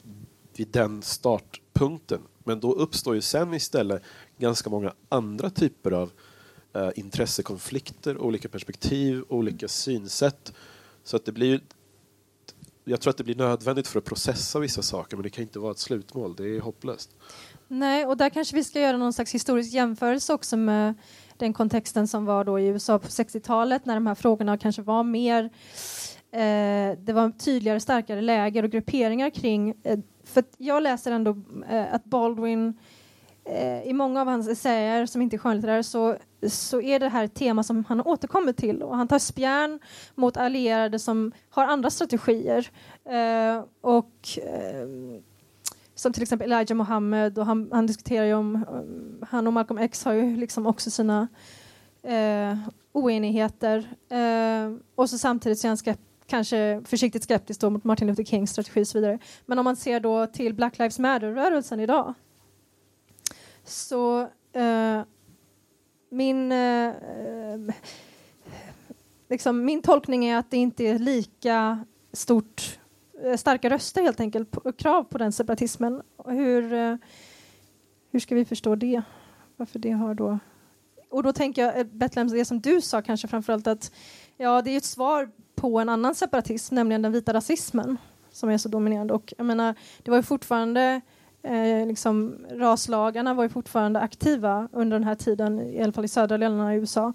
vid 0.56 0.68
den 0.68 1.02
startpunkten. 1.02 2.22
Men 2.44 2.60
då 2.60 2.74
uppstår 2.74 3.16
ju 3.16 3.22
sen 3.22 3.54
istället 3.54 4.04
ganska 4.38 4.70
många 4.70 4.94
andra 5.10 5.50
typer 5.50 5.92
av 5.92 6.12
uh, 6.76 6.90
intressekonflikter, 6.96 8.18
olika 8.18 8.50
perspektiv, 8.50 9.24
olika 9.30 9.68
synsätt. 9.68 10.54
Så 11.04 11.16
att 11.16 11.26
det 11.26 11.32
blir 11.32 11.62
jag 12.84 13.02
tror 13.02 13.12
att 13.12 13.18
det 13.18 13.24
blir 13.24 13.36
nödvändigt 13.36 13.88
för 13.88 14.00
att 14.00 14.06
processa 14.06 14.60
vissa 14.60 14.82
saker 14.82 15.18
men 15.18 15.24
det 15.24 15.30
kan 15.30 15.42
inte 15.42 15.60
vara 15.60 15.72
ett 15.72 15.80
slutmål, 15.80 16.36
det 16.36 16.44
är 16.44 16.60
hopplöst. 16.60 17.16
Nej, 17.68 18.06
och 18.06 18.18
där 18.18 18.30
kanske 18.30 18.56
vi 18.56 18.64
ska 18.64 18.80
göra 18.80 18.98
någon 18.98 19.14
slags 19.14 19.34
historisk 19.34 19.74
jämförelse 19.74 20.34
också 20.34 20.58
med 20.58 20.94
den 21.38 21.54
kontexten 21.54 22.08
som 22.08 22.26
var 22.26 22.44
då 22.44 22.60
i 22.60 22.68
USA 22.68 23.00
på 23.00 23.08
60-talet 23.08 23.86
när 23.86 23.96
de 23.96 24.08
här 24.08 24.16
frågorna 24.16 24.58
kanske 24.58 24.82
var 24.82 25.04
mer 25.04 25.44
eh, 26.32 26.98
det 27.00 27.14
var 27.14 27.32
tydligare, 27.40 27.80
starkare 27.80 28.22
läger 28.22 28.64
och 28.64 28.70
grupperingar 28.70 29.30
kring... 29.30 29.74
Eh, 29.84 30.00
för 30.24 30.44
jag 30.58 30.84
läser 30.84 31.12
ändå 31.12 31.38
eh, 31.70 31.94
att 31.94 32.06
Baldwin 32.06 32.68
eh, 32.68 32.74
Eh, 33.50 33.84
i 33.84 33.94
många 33.94 34.22
av 34.22 34.28
hans 34.28 34.48
essäer 34.48 35.06
som 35.06 35.22
inte 35.22 35.36
är 35.36 35.38
skönlitterära 35.38 35.84
så, 35.84 36.16
så 36.48 36.82
är 36.82 37.00
det 37.00 37.10
här 37.10 37.24
ett 37.24 37.34
tema 37.34 37.64
som 37.64 37.86
han 37.88 38.02
återkommer 38.02 38.54
till 38.54 38.84
och 38.84 38.96
han 38.96 39.08
tar 39.08 39.20
spjärn 39.20 39.80
mot 40.16 40.38
allierade 40.38 41.00
som 41.00 41.32
har 41.50 41.66
andra 41.66 41.90
strategier. 41.90 42.70
Eh, 43.06 43.64
och 43.82 44.14
eh, 44.38 44.88
som 45.96 46.14
till 46.14 46.24
exempel 46.24 46.52
Elijah 46.52 46.78
Mohammed 46.78 47.40
och 47.40 47.46
han, 47.46 47.70
han 47.72 47.88
diskuterar 47.88 48.26
ju 48.26 48.34
om, 48.34 48.56
eh, 48.56 49.28
han 49.28 49.48
och 49.48 49.54
Malcolm 49.54 49.78
X 49.78 50.06
har 50.06 50.14
ju 50.14 50.38
liksom 50.38 50.68
också 50.68 50.92
sina 50.92 51.28
eh, 52.04 52.58
oenigheter. 52.92 53.78
Eh, 54.10 54.78
och 54.96 55.10
så 55.10 55.18
samtidigt 55.18 55.60
så 55.60 55.68
är 55.68 55.70
han 55.70 55.78
skep 55.78 56.00
kanske 56.26 56.82
försiktigt 56.86 57.24
skeptisk 57.24 57.62
då 57.62 57.70
mot 57.70 57.84
Martin 57.84 58.08
Luther 58.08 58.24
Kings 58.24 58.52
strategi 58.52 58.84
och 58.84 58.88
så 58.88 58.98
vidare. 58.98 59.20
Men 59.46 59.60
om 59.60 59.64
man 59.64 59.76
ser 59.76 60.00
då 60.00 60.26
till 60.28 60.54
Black 60.54 60.80
Lives 60.80 61.00
Matter-rörelsen 61.00 61.80
idag 61.80 62.14
så 63.70 64.22
eh, 64.54 65.02
min 66.10 66.52
eh, 66.52 66.94
liksom, 69.30 69.66
min 69.66 69.82
tolkning 69.82 70.26
är 70.26 70.38
att 70.38 70.52
det 70.52 70.58
inte 70.58 70.84
är 70.84 71.00
lika 71.00 71.86
stort 72.14 72.80
eh, 73.24 73.38
starka 73.38 73.70
röster 73.70 74.02
helt 74.02 74.20
enkelt, 74.20 74.52
på, 74.52 74.72
krav 74.72 75.04
på 75.04 75.18
den 75.18 75.32
separatismen. 75.32 76.02
Hur, 76.26 76.74
eh, 76.74 76.96
hur 78.12 78.20
ska 78.20 78.36
vi 78.36 78.46
förstå 78.46 78.76
det? 78.76 79.02
Varför 79.56 79.80
det 79.80 79.92
har 79.92 80.14
då... 80.14 80.40
Och 81.10 81.24
då 81.24 81.34
tänker 81.34 81.66
jag, 81.66 81.80
eh, 81.80 81.84
Betlehem, 81.84 82.28
det 82.28 82.46
som 82.46 82.62
du 82.62 82.82
sa 82.82 83.02
kanske 83.02 83.28
framförallt 83.28 83.68
att 83.68 83.92
ja, 84.38 84.62
det 84.62 84.72
är 84.72 84.78
ett 84.78 84.84
svar 84.84 85.30
på 85.56 85.80
en 85.80 85.90
annan 85.90 86.16
separatism, 86.16 86.76
nämligen 86.76 87.02
den 87.02 87.12
vita 87.12 87.34
rasismen 87.34 87.98
som 88.32 88.50
är 88.50 88.58
så 88.58 88.70
dominerande. 88.70 89.14
Och 89.14 89.34
jag 89.38 89.46
menar, 89.46 89.76
det 90.04 90.12
var 90.12 90.18
ju 90.18 90.24
fortfarande 90.24 91.02
eh, 91.44 91.88
liksom, 91.88 92.46
raslagarna 92.52 93.34
var 93.34 93.44
ju 93.44 93.50
fortfarande 93.50 94.00
aktiva 94.00 94.68
under 94.72 95.00
den 95.00 95.08
här 95.08 95.16
tiden, 95.16 95.60
i 95.62 95.84
alla 95.84 95.92
fall 95.92 96.06
i 96.06 96.08
södra 96.08 96.38
delarna 96.38 96.66
av 96.66 96.74
USA. 96.74 97.14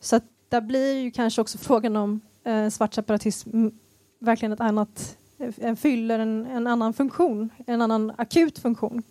Så 0.00 0.16
att 0.16 0.24
där 0.48 0.60
blir 0.60 0.94
ju 0.94 1.10
kanske 1.10 1.40
också 1.40 1.58
frågan 1.58 1.96
om 1.96 2.20
eh, 2.44 2.68
svart 2.68 2.94
separatism 2.94 3.68
verkligen 4.18 4.52
ett 4.52 4.60
annat, 4.60 5.16
en, 5.56 5.76
fyller 5.76 6.18
en, 6.18 6.46
en 6.46 6.66
annan 6.66 6.92
funktion, 6.92 7.50
en 7.66 7.82
annan 7.82 8.12
akut 8.18 8.58
funktion. 8.58 9.02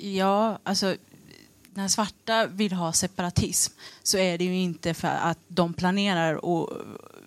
Ja, 0.00 0.58
alltså 0.62 0.94
när 1.74 1.88
svarta 1.88 2.46
vill 2.46 2.72
ha 2.72 2.92
separatism 2.92 3.72
så 4.02 4.18
är 4.18 4.38
det 4.38 4.44
ju 4.44 4.56
inte 4.56 4.94
för 4.94 5.08
att 5.08 5.38
de 5.48 5.74
planerar 5.74 6.34
att 6.34 6.70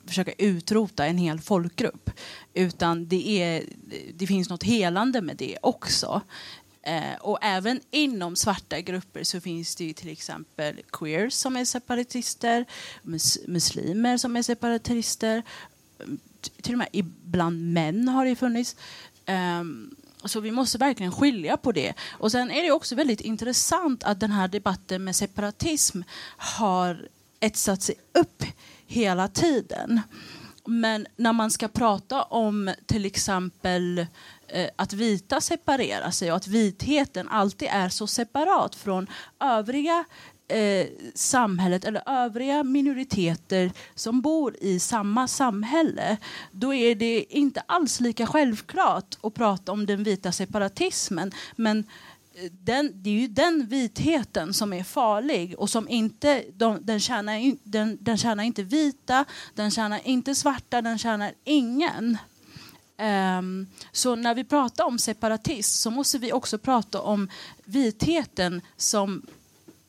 försöka 0.05 0.31
utrota 0.37 1.05
en 1.05 1.17
hel 1.17 1.39
folkgrupp. 1.39 2.09
Utan 2.53 3.07
det, 3.07 3.41
är, 3.41 3.63
det 4.13 4.27
finns 4.27 4.49
något 4.49 4.63
helande 4.63 5.21
med 5.21 5.37
det 5.37 5.57
också. 5.61 6.21
Eh, 6.83 7.15
och 7.21 7.37
även 7.41 7.79
inom 7.91 8.35
svarta 8.35 8.81
grupper 8.81 9.23
så 9.23 9.41
finns 9.41 9.75
det 9.75 9.83
ju 9.83 9.93
till 9.93 10.09
exempel 10.09 10.81
queers 10.91 11.33
som 11.33 11.57
är 11.57 11.65
separatister, 11.65 12.65
mus 13.03 13.39
muslimer 13.47 14.17
som 14.17 14.35
är 14.35 14.41
separatister 14.41 15.43
till 16.61 16.73
och 16.73 16.77
med 16.77 16.87
ibland 16.91 17.73
män 17.73 18.07
har 18.07 18.25
det 18.25 18.35
funnits. 18.35 18.75
Eh, 19.25 19.63
så 20.25 20.39
vi 20.39 20.51
måste 20.51 20.77
verkligen 20.77 21.11
skilja 21.11 21.57
på 21.57 21.71
det. 21.71 21.93
Och 22.11 22.31
sen 22.31 22.51
är 22.51 22.63
det 22.63 22.71
också 22.71 22.95
väldigt 22.95 23.21
intressant 23.21 24.03
att 24.03 24.19
den 24.19 24.31
här 24.31 24.47
debatten 24.47 25.03
med 25.03 25.15
separatism 25.15 26.01
har 26.37 27.07
etsat 27.39 27.81
sig 27.81 27.95
upp 28.13 28.43
hela 28.91 29.27
tiden. 29.27 30.01
Men 30.65 31.07
när 31.15 31.33
man 31.33 31.51
ska 31.51 31.67
prata 31.67 32.23
om 32.23 32.73
till 32.85 33.05
exempel 33.05 34.05
eh, 34.47 34.69
att 34.75 34.93
vita 34.93 35.41
separerar 35.41 36.11
sig 36.11 36.31
och 36.31 36.37
att 36.37 36.47
vitheten 36.47 37.29
alltid 37.29 37.67
är 37.71 37.89
så 37.89 38.07
separat 38.07 38.75
från 38.75 39.07
övriga 39.39 40.05
eh, 40.47 40.87
samhället 41.15 41.85
eller 41.85 42.03
övriga 42.05 42.63
minoriteter 42.63 43.71
som 43.95 44.21
bor 44.21 44.55
i 44.61 44.79
samma 44.79 45.27
samhälle 45.27 46.17
då 46.51 46.73
är 46.73 46.95
det 46.95 47.25
inte 47.29 47.63
alls 47.65 47.99
lika 47.99 48.25
självklart 48.25 49.17
att 49.23 49.33
prata 49.33 49.71
om 49.71 49.85
den 49.85 50.03
vita 50.03 50.31
separatismen. 50.31 51.31
Men 51.55 51.79
eh, 51.79 51.85
den, 52.49 52.91
det 52.95 53.09
är 53.09 53.13
ju 53.13 53.27
den 53.27 53.67
vitheten 53.67 54.53
som 54.53 54.73
är 54.73 54.83
farlig 54.83 55.55
och 55.57 55.69
som 55.69 55.89
inte, 55.89 56.43
de, 56.53 56.79
den, 56.81 56.99
tjänar, 56.99 57.55
den, 57.63 57.97
den 58.01 58.17
tjänar 58.17 58.43
inte 58.43 58.63
vita, 58.63 59.25
den 59.55 59.71
tjänar 59.71 60.01
inte 60.03 60.35
svarta, 60.35 60.81
den 60.81 60.97
tjänar 60.97 61.33
ingen. 61.43 62.17
Um, 63.37 63.67
så 63.91 64.15
när 64.15 64.35
vi 64.35 64.43
pratar 64.43 64.85
om 64.85 64.99
separatism 64.99 65.81
så 65.81 65.91
måste 65.91 66.17
vi 66.17 66.33
också 66.33 66.57
prata 66.57 67.01
om 67.01 67.29
vitheten 67.65 68.61
som 68.77 69.25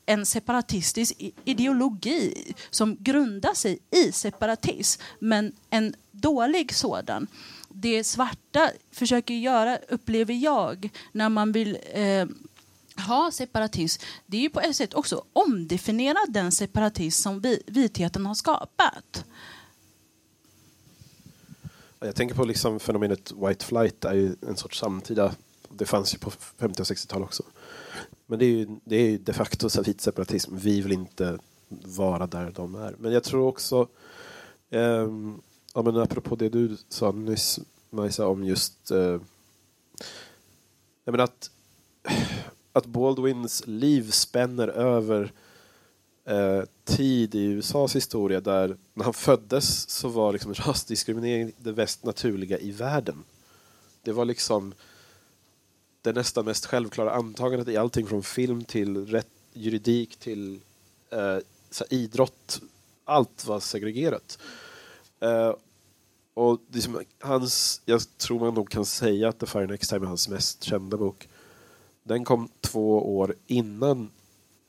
en 0.06 0.26
separatistisk 0.26 1.14
ideologi 1.44 2.54
som 2.70 2.96
grundar 3.00 3.54
sig 3.54 3.78
i 3.90 4.12
separatism, 4.12 5.02
men 5.18 5.52
en 5.70 5.94
dålig 6.10 6.74
sådan. 6.74 7.26
Det 7.74 8.04
svarta 8.04 8.70
försöker 8.90 9.34
göra, 9.34 9.78
upplever 9.88 10.34
jag, 10.34 10.90
när 11.12 11.28
man 11.28 11.52
vill 11.52 11.78
eh, 11.92 12.26
ha 13.06 13.30
separatism, 13.30 14.02
det 14.26 14.36
är 14.36 14.40
ju 14.40 14.50
på 14.50 14.60
ett 14.60 14.76
sätt 14.76 14.94
också 14.94 15.24
omdefiniera 15.32 16.18
den 16.28 16.52
separatism 16.52 17.22
som 17.22 17.40
vi, 17.40 17.62
vitheten 17.66 18.26
har 18.26 18.34
skapat. 18.34 19.24
Jag 22.00 22.14
tänker 22.14 22.34
på 22.34 22.44
liksom 22.44 22.80
fenomenet 22.80 23.32
white 23.32 23.64
flight 23.64 24.04
är 24.04 24.14
ju 24.14 24.36
en 24.48 24.56
sorts 24.56 24.78
samtida, 24.78 25.34
det 25.68 25.86
fanns 25.86 26.14
ju 26.14 26.18
på 26.18 26.30
50 26.30 26.82
och 26.82 26.86
60-tal 26.86 27.22
också. 27.22 27.42
Men 28.26 28.38
det 28.38 28.44
är 28.44 28.50
ju, 28.50 28.66
det 28.84 28.96
är 28.96 29.18
de 29.18 29.32
facto 29.32 29.82
vit 29.82 30.00
separatism. 30.00 30.56
Vi 30.56 30.80
vill 30.80 30.92
inte 30.92 31.38
vara 31.68 32.26
där 32.26 32.50
de 32.50 32.74
är. 32.74 32.94
Men 32.98 33.12
jag 33.12 33.24
tror 33.24 33.46
också, 33.46 33.88
eh, 34.70 35.08
ja, 35.74 35.82
men 35.82 35.96
apropå 35.96 36.36
det 36.36 36.48
du 36.48 36.76
sa 36.88 37.12
nyss 37.12 37.60
Majsa 37.90 38.26
om 38.26 38.44
just 38.44 38.90
eh, 38.90 39.20
jag 41.04 41.12
menar 41.12 41.24
att, 41.24 41.50
att 42.72 42.86
Baldwins 42.86 43.62
liv 43.66 44.10
spänner 44.10 44.68
över 44.68 45.32
eh, 46.24 46.62
tid 46.84 47.34
i 47.34 47.44
USAs 47.44 47.96
historia 47.96 48.40
där 48.40 48.76
när 48.94 49.04
han 49.04 49.14
föddes 49.14 49.90
så 49.90 50.08
var 50.08 50.32
liksom 50.32 50.54
rasdiskriminering 50.54 51.52
det 51.58 51.72
mest 51.72 52.04
naturliga 52.04 52.58
i 52.58 52.70
världen. 52.70 53.24
Det 54.02 54.12
var 54.12 54.24
liksom 54.24 54.74
det 56.02 56.12
nästan 56.12 56.44
mest 56.44 56.66
självklara 56.66 57.12
antagandet 57.12 57.68
i 57.68 57.76
allting 57.76 58.06
från 58.06 58.22
film 58.22 58.64
till 58.64 59.06
rätt, 59.06 59.28
juridik 59.52 60.16
till 60.16 60.60
eh, 61.10 61.38
idrott. 61.90 62.60
Allt 63.04 63.46
var 63.46 63.60
segregerat. 63.60 64.38
Uh, 65.22 65.54
och 66.34 66.60
liksom, 66.72 67.00
hans, 67.20 67.82
jag 67.84 68.18
tror 68.18 68.40
man 68.40 68.54
nog 68.54 68.70
kan 68.70 68.84
säga 68.84 69.28
att 69.28 69.38
The 69.38 69.46
Fire 69.46 69.66
Next 69.66 69.90
Time 69.90 70.06
är 70.06 70.08
hans 70.08 70.28
mest 70.28 70.62
kända 70.62 70.96
bok. 70.96 71.28
Den 72.02 72.24
kom 72.24 72.48
två 72.60 73.16
år 73.18 73.34
innan 73.46 74.10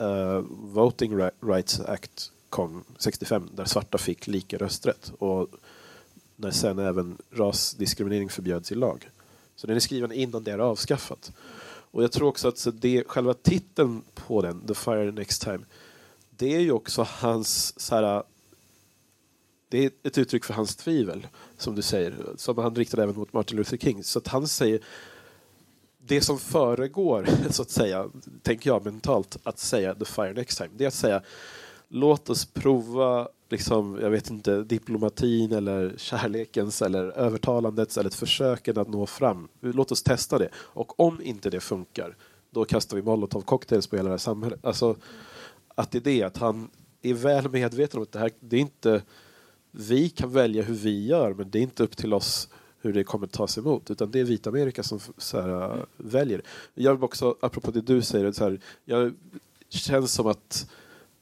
uh, 0.01 0.39
Voting 0.49 1.17
Rights 1.41 1.79
Act 1.79 2.31
kom, 2.49 2.83
65, 2.97 3.49
där 3.55 3.65
svarta 3.65 3.97
fick 3.97 4.27
lika 4.27 4.57
rösträtt. 4.57 5.11
Och 5.19 5.49
när 6.35 6.51
sen 6.51 6.79
även 6.79 7.17
rasdiskriminering 7.31 8.29
förbjöds 8.29 8.71
i 8.71 8.75
lag. 8.75 9.09
Så 9.55 9.67
den 9.67 9.75
är 9.75 9.79
skriven 9.79 10.11
innan 10.11 10.43
det 10.43 10.51
är 10.51 10.59
avskaffat. 10.59 11.31
Och 11.91 12.03
jag 12.03 12.11
tror 12.11 12.27
också 12.27 12.47
att 12.47 12.57
så 12.57 12.71
det, 12.71 13.03
själva 13.07 13.33
titeln 13.33 14.01
på 14.13 14.41
den, 14.41 14.67
The 14.67 14.73
Fire 14.73 15.11
Next 15.11 15.41
Time, 15.41 15.59
det 16.29 16.55
är 16.55 16.59
ju 16.59 16.71
också 16.71 17.07
hans 17.09 17.79
så 17.79 17.95
här, 17.95 18.23
det 19.73 19.85
är 19.85 19.91
ett 20.03 20.17
uttryck 20.17 20.45
för 20.45 20.53
hans 20.53 20.75
tvivel, 20.75 21.27
som 21.57 21.75
du 21.75 21.81
säger, 21.81 22.15
som 22.37 22.57
han 22.57 22.75
riktade 22.75 23.03
även 23.03 23.15
mot 23.15 23.33
Martin 23.33 23.57
Luther 23.57 23.77
King. 23.77 24.03
Så 24.03 24.19
att 24.19 24.27
han 24.27 24.47
säger 24.47 24.79
det 25.97 26.21
som 26.21 26.39
föregår, 26.39 27.27
så 27.49 27.61
att 27.61 27.69
säga, 27.69 28.09
tänker 28.41 28.69
jag 28.69 28.85
mentalt, 28.85 29.37
att 29.43 29.59
säga 29.59 29.95
the 29.95 30.05
fire 30.05 30.33
next 30.33 30.57
time, 30.57 30.69
det 30.77 30.83
är 30.83 30.87
att 30.87 30.93
säga 30.93 31.21
låt 31.87 32.29
oss 32.29 32.45
prova 32.45 33.27
liksom, 33.49 33.99
jag 34.01 34.09
vet 34.09 34.29
inte, 34.29 34.63
diplomatin 34.63 35.51
eller 35.51 35.93
kärlekens 35.97 36.81
eller 36.81 37.03
övertalandets 37.03 37.97
eller 37.97 38.09
försöken 38.09 38.77
att 38.77 38.89
nå 38.89 39.05
fram. 39.05 39.47
Låt 39.59 39.91
oss 39.91 40.03
testa 40.03 40.37
det. 40.37 40.49
Och 40.55 40.99
om 40.99 41.21
inte 41.21 41.49
det 41.49 41.59
funkar, 41.59 42.15
då 42.51 42.65
kastar 42.65 42.97
vi 42.97 43.03
molotovcocktails 43.03 43.87
på 43.87 43.95
hela 43.95 44.09
det 44.09 44.13
här 44.13 44.17
samhället. 44.17 44.65
Alltså, 44.65 44.95
att 45.75 45.91
det 45.91 45.97
är 45.97 46.01
det, 46.01 46.23
att 46.23 46.37
han 46.37 46.69
är 47.01 47.13
väl 47.13 47.49
medveten 47.49 47.97
om 47.97 48.03
att 48.03 48.11
det 48.11 48.19
här, 48.19 48.31
det 48.39 48.55
är 48.55 48.61
inte, 48.61 49.01
vi 49.75 50.09
kan 50.09 50.31
välja 50.31 50.63
hur 50.63 50.73
vi 50.75 51.05
gör, 51.05 51.33
men 51.33 51.49
det 51.49 51.59
är 51.59 51.63
inte 51.63 51.83
upp 51.83 51.97
till 51.97 52.13
oss 52.13 52.49
hur 52.81 52.93
det 52.93 53.03
kommer 53.03 53.27
tas 53.27 53.57
emot, 53.57 53.91
utan 53.91 54.11
det 54.11 54.19
är 54.19 54.23
vita 54.23 54.49
Amerika 54.49 54.83
som 54.83 54.99
så 55.17 55.41
här, 55.41 55.73
mm. 55.73 55.85
väljer. 55.97 56.41
Jag 56.73 56.95
vill 56.95 57.03
också, 57.03 57.35
apropå 57.41 57.71
det 57.71 57.81
du 57.81 58.01
säger, 58.01 58.31
så 58.31 58.43
här, 58.43 58.59
jag 58.85 59.13
känns 59.69 60.13
som 60.13 60.27
att 60.27 60.67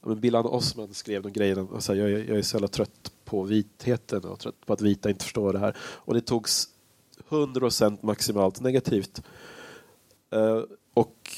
men 0.04 0.20
Billan 0.20 0.46
Osman 0.46 0.94
skrev 0.94 1.22
de 1.22 1.32
grejerna, 1.32 1.66
alltså, 1.74 1.94
jag, 1.94 2.10
är, 2.10 2.18
jag 2.18 2.38
är 2.38 2.42
så 2.42 2.56
jävla 2.56 2.68
trött 2.68 3.12
på 3.24 3.42
vitheten 3.42 4.24
och 4.24 4.38
trött 4.38 4.66
på 4.66 4.72
att 4.72 4.80
vita 4.80 5.10
inte 5.10 5.24
förstår 5.24 5.52
det 5.52 5.58
här. 5.58 5.76
Och 5.80 6.14
det 6.14 6.20
togs 6.20 6.68
100% 7.28 7.98
maximalt 8.00 8.60
negativt. 8.60 9.22
Uh, 10.34 10.62
och 10.94 11.30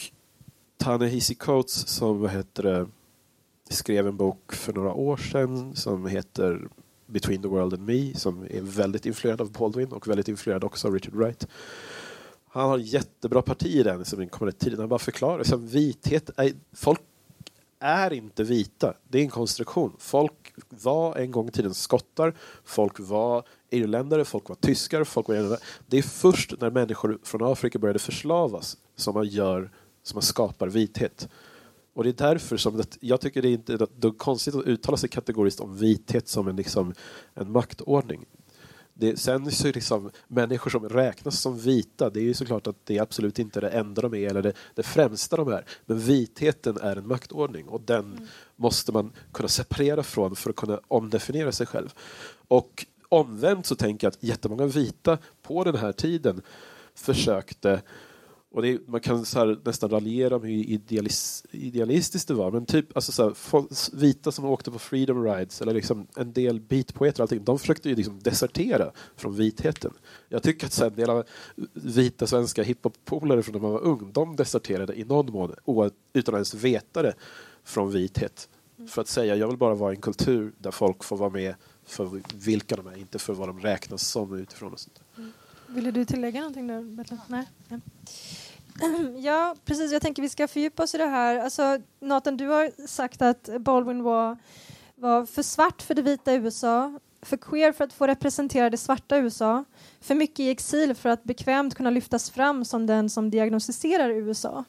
Ta-Nehisi 0.77 1.35
Coates 1.35 1.88
som 1.88 2.20
vad 2.20 2.31
heter 2.31 2.62
det, 2.62 2.87
skrev 3.70 4.07
en 4.07 4.16
bok 4.16 4.53
för 4.53 4.72
några 4.72 4.92
år 4.92 5.16
sedan 5.16 5.77
som 5.77 6.07
heter 6.07 6.68
Between 7.06 7.42
the 7.42 7.48
World 7.48 7.74
and 7.74 7.86
Me 7.86 8.14
som 8.14 8.42
är 8.50 8.60
väldigt 8.60 9.06
influerad 9.06 9.40
av 9.40 9.52
Baldwin 9.52 9.92
och 9.92 10.08
väldigt 10.08 10.28
influerad 10.28 10.64
också 10.64 10.88
av 10.88 10.94
Richard 10.94 11.14
Wright. 11.14 11.46
Han 12.48 12.68
har 12.68 12.78
jättebra 12.78 13.42
parti 13.42 13.66
i 13.66 13.82
den 13.82 14.04
som 14.04 14.28
kommer 14.28 14.52
tiden. 14.52 14.78
Han 14.78 14.88
bara 14.88 14.98
förklarar. 14.98 15.38
Liksom, 15.38 15.66
vithet 15.66 16.30
är, 16.36 16.52
folk 16.72 17.00
är 17.80 18.12
inte 18.12 18.44
vita. 18.44 18.94
Det 19.08 19.18
är 19.18 19.22
en 19.22 19.30
konstruktion. 19.30 19.92
Folk 19.98 20.54
var 20.68 21.16
en 21.16 21.30
gång 21.30 21.48
i 21.48 21.50
tiden 21.50 21.74
skottar, 21.74 22.34
folk 22.64 23.00
var 23.00 23.44
irländare, 23.70 24.24
folk 24.24 24.48
var 24.48 24.56
tyskar, 24.56 25.04
folk 25.04 25.28
var 25.28 25.34
irländare. 25.34 25.60
Det 25.86 25.98
är 25.98 26.02
först 26.02 26.54
när 26.60 26.70
människor 26.70 27.18
från 27.22 27.42
Afrika 27.42 27.78
började 27.78 27.98
förslavas 27.98 28.76
som 28.96 29.14
man, 29.14 29.26
gör, 29.26 29.70
som 30.02 30.16
man 30.16 30.22
skapar 30.22 30.68
vithet. 30.68 31.28
Och 31.94 32.04
det 32.04 32.11
är 32.11 32.28
därför 32.28 32.57
som 32.57 32.76
det, 32.76 32.96
jag 33.00 33.20
tycker 33.20 33.42
det 33.42 33.48
är 33.48 33.52
inte 33.52 33.76
det 33.76 34.09
är 34.09 34.18
konstigt 34.18 34.54
att 34.54 34.64
uttala 34.64 34.96
sig 34.96 35.09
kategoriskt 35.09 35.61
om 35.61 35.76
vithet 35.76 36.28
som 36.28 36.48
en, 36.48 36.57
liksom, 36.57 36.94
en 37.35 37.52
maktordning. 37.52 38.26
Det, 38.94 39.16
sen 39.20 39.52
så 39.52 39.68
liksom, 39.68 40.11
människor 40.28 40.70
som 40.70 40.88
räknas 40.88 41.40
som 41.40 41.59
vita, 41.59 42.11
det 42.11 42.20
är 42.20 42.24
ju 42.24 42.35
såklart 42.35 42.66
att 42.66 42.87
det 42.87 42.98
är 42.98 43.02
absolut 43.02 43.38
inte 43.38 43.61
det 43.61 43.68
enda 43.68 44.02
de 44.02 44.14
är 44.14 44.30
eller 44.30 44.42
det, 44.42 44.52
det 44.74 44.83
främsta 44.83 45.37
de 45.37 45.48
är. 45.48 45.64
Men 45.87 45.98
vitheten 45.98 46.76
är 46.76 46.96
en 46.96 47.09
maktordning 47.09 47.68
och 47.68 47.80
den 47.80 48.04
mm. 48.04 48.26
måste 48.57 48.92
man 48.92 49.12
kunna 49.33 49.48
separera 49.48 50.02
från 50.02 50.37
för 50.37 50.50
att 50.50 50.57
kunna 50.57 50.80
omdefiniera 50.88 51.52
sig 51.52 51.66
själv. 51.66 51.94
Och 52.48 52.87
omvänt 53.09 53.66
så 53.66 53.74
tänker 53.74 54.07
jag 54.07 54.12
att 54.12 54.22
jättemånga 54.22 54.66
vita 54.66 55.18
på 55.42 55.64
den 55.64 55.76
här 55.76 55.92
tiden 55.92 56.42
försökte 56.94 57.83
och 58.54 58.66
är, 58.66 58.78
man 58.86 59.00
kan 59.00 59.24
så 59.24 59.38
här, 59.38 59.58
nästan 59.64 59.90
raljera 59.90 60.36
om 60.36 60.42
hur 60.42 60.50
idealis, 60.50 61.44
idealistiskt 61.50 62.28
det 62.28 62.34
var. 62.34 62.50
Men 62.50 62.66
typ 62.66 62.96
alltså 62.96 63.12
så 63.12 63.22
här, 63.22 63.96
vita 63.96 64.32
som 64.32 64.44
åkte 64.44 64.70
på 64.70 64.78
freedom 64.78 65.24
rides 65.24 65.62
eller 65.62 65.74
liksom 65.74 66.06
en 66.16 66.32
del 66.32 66.60
beatpoeter 66.60 67.20
och 67.20 67.24
allting, 67.24 67.44
de 67.44 67.58
försökte 67.58 67.88
ju 67.88 67.94
liksom 67.94 68.20
desertera 68.22 68.90
från 69.16 69.36
vitheten. 69.36 69.92
Jag 70.28 70.42
tycker 70.42 70.66
att 70.66 70.72
så 70.72 70.84
här, 70.84 70.90
en 70.90 70.96
del 70.96 71.10
av 71.10 71.24
vita 71.72 72.26
svenska 72.26 72.62
hiphop-polare 72.62 73.42
från 73.42 73.52
när 73.52 73.62
man 73.62 73.72
var 73.72 73.84
ung, 73.84 74.10
de 74.12 74.36
deserterade 74.36 74.94
i 74.94 75.04
någon 75.04 75.32
mån 75.32 75.54
utan 76.12 76.34
att 76.34 76.38
ens 76.38 76.54
veta 76.54 77.02
det 77.02 77.14
från 77.64 77.90
vithet. 77.90 78.48
För 78.88 79.02
att 79.02 79.08
säga, 79.08 79.36
jag 79.36 79.48
vill 79.48 79.56
bara 79.56 79.74
vara 79.74 79.92
i 79.92 79.96
en 79.96 80.02
kultur 80.02 80.52
där 80.58 80.70
folk 80.70 81.04
får 81.04 81.16
vara 81.16 81.30
med 81.30 81.54
för 81.84 82.20
vilka 82.34 82.76
de 82.76 82.86
är, 82.86 82.96
inte 82.96 83.18
för 83.18 83.32
vad 83.32 83.48
de 83.48 83.60
räknas 83.60 84.08
som 84.08 84.38
utifrån. 84.38 84.72
Och 84.72 84.80
sånt. 84.80 85.00
Mm. 85.16 85.32
Ville 85.74 85.90
du 85.90 86.04
tillägga 86.04 86.40
någonting 86.40 86.66
där, 86.66 87.06
Nej. 87.28 87.46
Ja. 87.68 87.78
Ja, 89.18 89.56
precis. 89.64 89.92
Jag 89.92 90.02
tänker 90.02 90.22
vi 90.22 90.28
ska 90.28 90.48
fördjupa 90.48 90.82
oss 90.82 90.94
i 90.94 90.98
det 90.98 91.06
här. 91.06 91.38
Alltså, 91.38 91.78
Nathan, 92.00 92.37
du 92.37 92.48
har 92.48 92.87
sagt 92.87 93.22
att 93.22 93.48
Baldwin 93.60 94.02
var, 94.02 94.37
var 94.94 95.26
för 95.26 95.42
svart 95.42 95.82
för 95.82 95.94
det 95.94 96.02
vita 96.02 96.34
USA 96.34 96.98
för 97.24 97.37
queer 97.37 97.72
för 97.72 97.84
att 97.84 97.92
få 97.92 98.06
representera 98.06 98.70
det 98.70 98.76
svarta 98.76 99.18
USA, 99.18 99.64
för 100.00 100.14
mycket 100.14 100.40
i 100.40 100.50
exil 100.50 100.94
för 100.94 101.08
att 101.08 101.24
bekvämt 101.24 101.74
kunna 101.74 101.90
lyftas 101.90 102.30
fram 102.30 102.64
som 102.64 102.87
den 102.87 103.10
som 103.10 103.30
diagnostiserar 103.30 104.10
USA. 104.10 104.64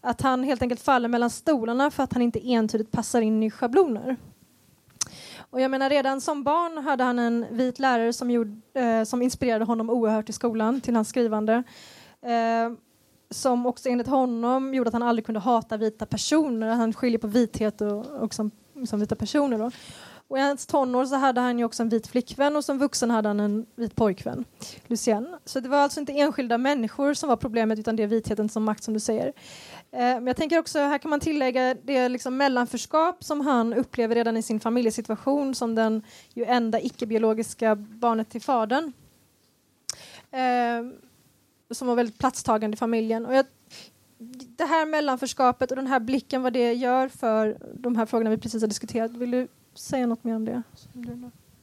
Att 0.00 0.20
han 0.20 0.44
helt 0.44 0.62
enkelt 0.62 0.80
faller 0.80 1.08
mellan 1.08 1.30
stolarna 1.30 1.90
för 1.90 2.02
att 2.02 2.12
han 2.12 2.22
inte 2.22 2.48
entydigt 2.48 2.90
passar 2.90 3.20
in 3.20 3.42
i 3.42 3.50
schabloner. 3.50 4.16
Och 5.50 5.60
jag 5.60 5.70
menar, 5.70 5.90
redan 5.90 6.20
som 6.20 6.42
barn 6.42 6.78
hade 6.84 7.04
han 7.04 7.18
en 7.18 7.46
vit 7.50 7.78
lärare 7.78 8.12
som, 8.12 8.30
gjorde, 8.30 8.60
eh, 8.74 9.04
som 9.04 9.22
inspirerade 9.22 9.64
honom 9.64 9.90
oerhört 9.90 10.28
i 10.28 10.32
skolan 10.32 10.80
till 10.80 10.94
hans 10.94 11.08
skrivande. 11.08 11.62
Eh, 12.22 12.72
som 13.30 13.66
också 13.66 13.88
enligt 13.88 14.06
honom 14.06 14.74
gjorde 14.74 14.88
att 14.88 14.94
han 14.94 15.02
aldrig 15.02 15.26
kunde 15.26 15.40
hata 15.40 15.76
vita 15.76 16.06
personer. 16.06 16.68
Han 16.68 16.92
skiljer 16.92 17.18
på 17.18 17.26
vithet 17.26 17.80
och, 17.80 18.06
och 18.06 18.34
som, 18.34 18.50
som 18.88 19.00
vita 19.00 19.16
personer. 19.16 19.58
Då. 19.58 19.70
Och 20.28 20.38
I 20.38 20.40
hans 20.40 20.66
tonår 20.66 21.04
så 21.04 21.16
hade 21.16 21.40
han 21.40 21.58
ju 21.58 21.64
också 21.64 21.82
en 21.82 21.88
vit 21.88 22.06
flickvän 22.06 22.56
och 22.56 22.64
som 22.64 22.78
vuxen 22.78 23.10
hade 23.10 23.28
han 23.28 23.40
en 23.40 23.66
vit 23.74 23.96
pojkvän, 23.96 24.44
Lucienne. 24.86 25.38
Så 25.44 25.60
det 25.60 25.68
var 25.68 25.78
alltså 25.78 26.00
inte 26.00 26.12
enskilda 26.12 26.58
människor 26.58 27.14
som 27.14 27.28
var 27.28 27.36
problemet 27.36 27.78
utan 27.78 27.96
det 27.96 28.02
är 28.02 28.06
vitheten 28.06 28.48
som 28.48 28.64
makt 28.64 28.84
som 28.84 28.94
du 28.94 29.00
säger. 29.00 29.26
Eh, 29.26 29.98
men 29.98 30.26
jag 30.26 30.36
tänker 30.36 30.58
också, 30.58 30.78
här 30.78 30.98
kan 30.98 31.10
man 31.10 31.20
tillägga 31.20 31.74
det 31.82 32.08
liksom 32.08 32.36
mellanförskap 32.36 33.24
som 33.24 33.40
han 33.40 33.74
upplever 33.74 34.14
redan 34.14 34.36
i 34.36 34.42
sin 34.42 34.60
familjesituation 34.60 35.54
som 35.54 35.74
den 35.74 36.02
ju 36.34 36.44
enda 36.44 36.80
icke-biologiska 36.80 37.74
barnet 37.74 38.30
till 38.30 38.42
fadern. 38.42 38.92
Eh, 40.30 40.82
som 41.70 41.88
var 41.88 41.94
väldigt 41.94 42.18
platstagande 42.18 42.74
i 42.74 42.78
familjen. 42.78 43.26
Och 43.26 43.34
jag, 43.34 43.46
det 44.56 44.64
här 44.64 44.86
mellanförskapet 44.86 45.70
och 45.70 45.76
den 45.76 45.86
här 45.86 46.00
blicken, 46.00 46.42
vad 46.42 46.52
det 46.52 46.72
gör 46.72 47.08
för 47.08 47.58
de 47.74 47.96
här 47.96 48.06
frågorna 48.06 48.30
vi 48.30 48.38
precis 48.38 48.62
har 48.62 48.68
diskuterat. 48.68 49.10
Vill 49.10 49.30
du 49.30 49.48
säga 49.78 50.06
något 50.06 50.24
mer 50.24 50.36
om 50.36 50.44
det? 50.44 50.62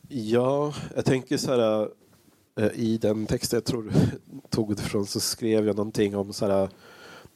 Ja, 0.07 0.73
jag 0.95 1.05
tänker 1.05 1.37
så 1.37 1.51
här 1.51 1.89
eh, 2.55 2.71
i 2.73 2.97
den 2.97 3.25
texten 3.25 3.57
jag 3.57 3.65
tror 3.65 3.83
du 3.83 3.91
tog 4.49 4.71
ifrån 4.71 5.05
så 5.05 5.19
skrev 5.19 5.65
jag 5.67 5.75
någonting 5.75 6.15
om 6.15 6.33
så 6.33 6.47
här 6.47 6.69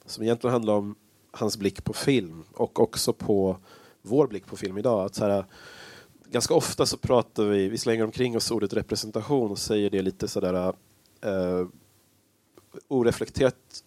som 0.05 0.23
egentligen 0.23 0.51
handlar 0.51 0.73
om 0.73 0.95
hans 1.31 1.57
blick 1.57 1.83
på 1.83 1.93
film 1.93 2.43
och 2.53 2.79
också 2.79 3.13
på 3.13 3.57
vår 4.01 4.27
blick 4.27 4.45
på 4.45 4.55
film 4.55 4.77
idag. 4.77 5.05
Att 5.05 5.15
så 5.15 5.25
här, 5.25 5.45
ganska 6.29 6.53
ofta 6.53 6.85
så 6.85 6.97
pratar 6.97 7.43
vi, 7.43 7.69
vi 7.69 7.77
slänger 7.77 8.03
omkring 8.03 8.37
oss 8.37 8.51
ordet 8.51 8.73
representation 8.73 9.51
och 9.51 9.59
säger 9.59 9.89
det 9.89 10.01
lite 10.01 10.27
sådär 10.27 10.73
eh, 11.21 11.67
oreflekterat 12.87 13.83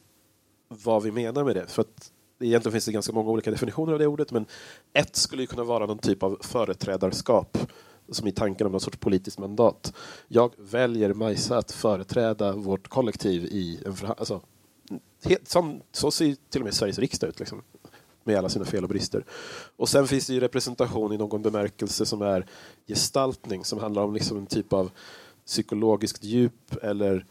vad 0.68 1.02
vi 1.02 1.12
menar 1.12 1.44
med 1.44 1.56
det. 1.56 1.66
För 1.66 1.82
att 1.82 2.12
egentligen 2.40 2.72
finns 2.72 2.84
det 2.84 2.92
ganska 2.92 3.12
många 3.12 3.30
olika 3.30 3.50
definitioner 3.50 3.92
av 3.92 3.98
det 3.98 4.06
ordet 4.06 4.32
men 4.32 4.46
ett 4.92 5.16
skulle 5.16 5.46
kunna 5.46 5.64
vara 5.64 5.86
någon 5.86 5.98
typ 5.98 6.22
av 6.22 6.38
företrädarskap 6.40 7.58
som 8.08 8.26
i 8.26 8.32
tanken 8.32 8.66
om 8.66 8.72
någon 8.72 8.80
sorts 8.80 8.96
politiskt 8.96 9.38
mandat. 9.38 9.92
Jag 10.28 10.52
väljer 10.58 11.14
Majsa 11.14 11.58
att 11.58 11.72
företräda 11.72 12.52
vårt 12.52 12.88
kollektiv 12.88 13.44
i 13.44 13.78
en 13.86 13.96
förhandling. 13.96 14.16
Alltså, 14.18 14.40
som, 15.42 15.82
så 15.92 16.10
ser 16.10 16.36
till 16.50 16.60
och 16.60 16.64
med 16.64 16.74
Sveriges 16.74 16.98
riksdag 16.98 17.28
ut. 17.28 17.38
Liksom, 17.38 17.62
med 18.24 18.38
alla 18.38 18.48
sina 18.48 18.64
fel 18.64 18.82
och 18.82 18.88
brister. 18.88 19.24
Och 19.76 19.88
sen 19.88 20.06
finns 20.06 20.26
det 20.26 20.32
ju 20.32 20.40
representation 20.40 21.12
i 21.12 21.16
någon 21.16 21.42
bemärkelse 21.42 22.06
som 22.06 22.22
är 22.22 22.46
gestaltning 22.86 23.64
som 23.64 23.78
handlar 23.78 24.02
om 24.02 24.14
liksom 24.14 24.38
en 24.38 24.46
typ 24.46 24.72
av 24.72 24.90
psykologiskt 25.46 26.24
djup 26.24 26.76
eller 26.82 27.26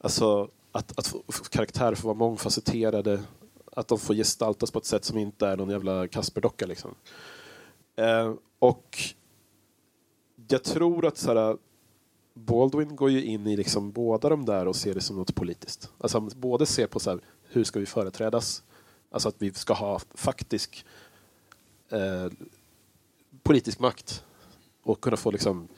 alltså 0.00 0.48
att, 0.72 0.98
att 0.98 1.06
få, 1.06 1.22
karaktärer 1.50 1.94
får 1.94 2.08
vara 2.08 2.18
mångfacetterade 2.18 3.20
att 3.72 3.88
de 3.88 3.98
får 3.98 4.14
gestaltas 4.14 4.70
på 4.70 4.78
ett 4.78 4.84
sätt 4.84 5.04
som 5.04 5.18
inte 5.18 5.46
är 5.46 5.56
någon 5.56 5.70
jävla 5.70 6.08
Kasperdocka 6.08 6.66
liksom. 6.66 6.94
Eh, 7.96 8.34
och 8.58 8.98
jag 10.48 10.64
tror 10.64 11.06
att 11.06 11.16
så 11.16 11.34
här, 11.34 11.56
Baldwin 12.34 12.96
går 12.96 13.10
ju 13.10 13.24
in 13.24 13.46
i 13.46 13.56
liksom 13.56 13.92
båda 13.92 14.28
de 14.28 14.44
där 14.44 14.68
och 14.68 14.76
ser 14.76 14.94
det 14.94 15.00
som 15.00 15.16
något 15.16 15.34
politiskt. 15.34 15.90
Alltså 15.98 16.18
han 16.18 16.30
både 16.36 16.66
ser 16.66 16.86
på 16.86 17.00
så 17.00 17.10
här, 17.10 17.20
hur 17.42 17.64
ska 17.64 17.80
vi 17.80 17.86
företrädas? 17.86 18.62
Alltså 19.10 19.28
att 19.28 19.36
vi 19.38 19.52
ska 19.52 19.74
ha 19.74 20.00
faktisk 20.14 20.84
eh, 21.88 22.26
politisk 23.42 23.78
makt 23.78 24.24
och 24.82 25.00
kunna 25.00 25.16
få 25.16 25.30
liksom 25.30 25.68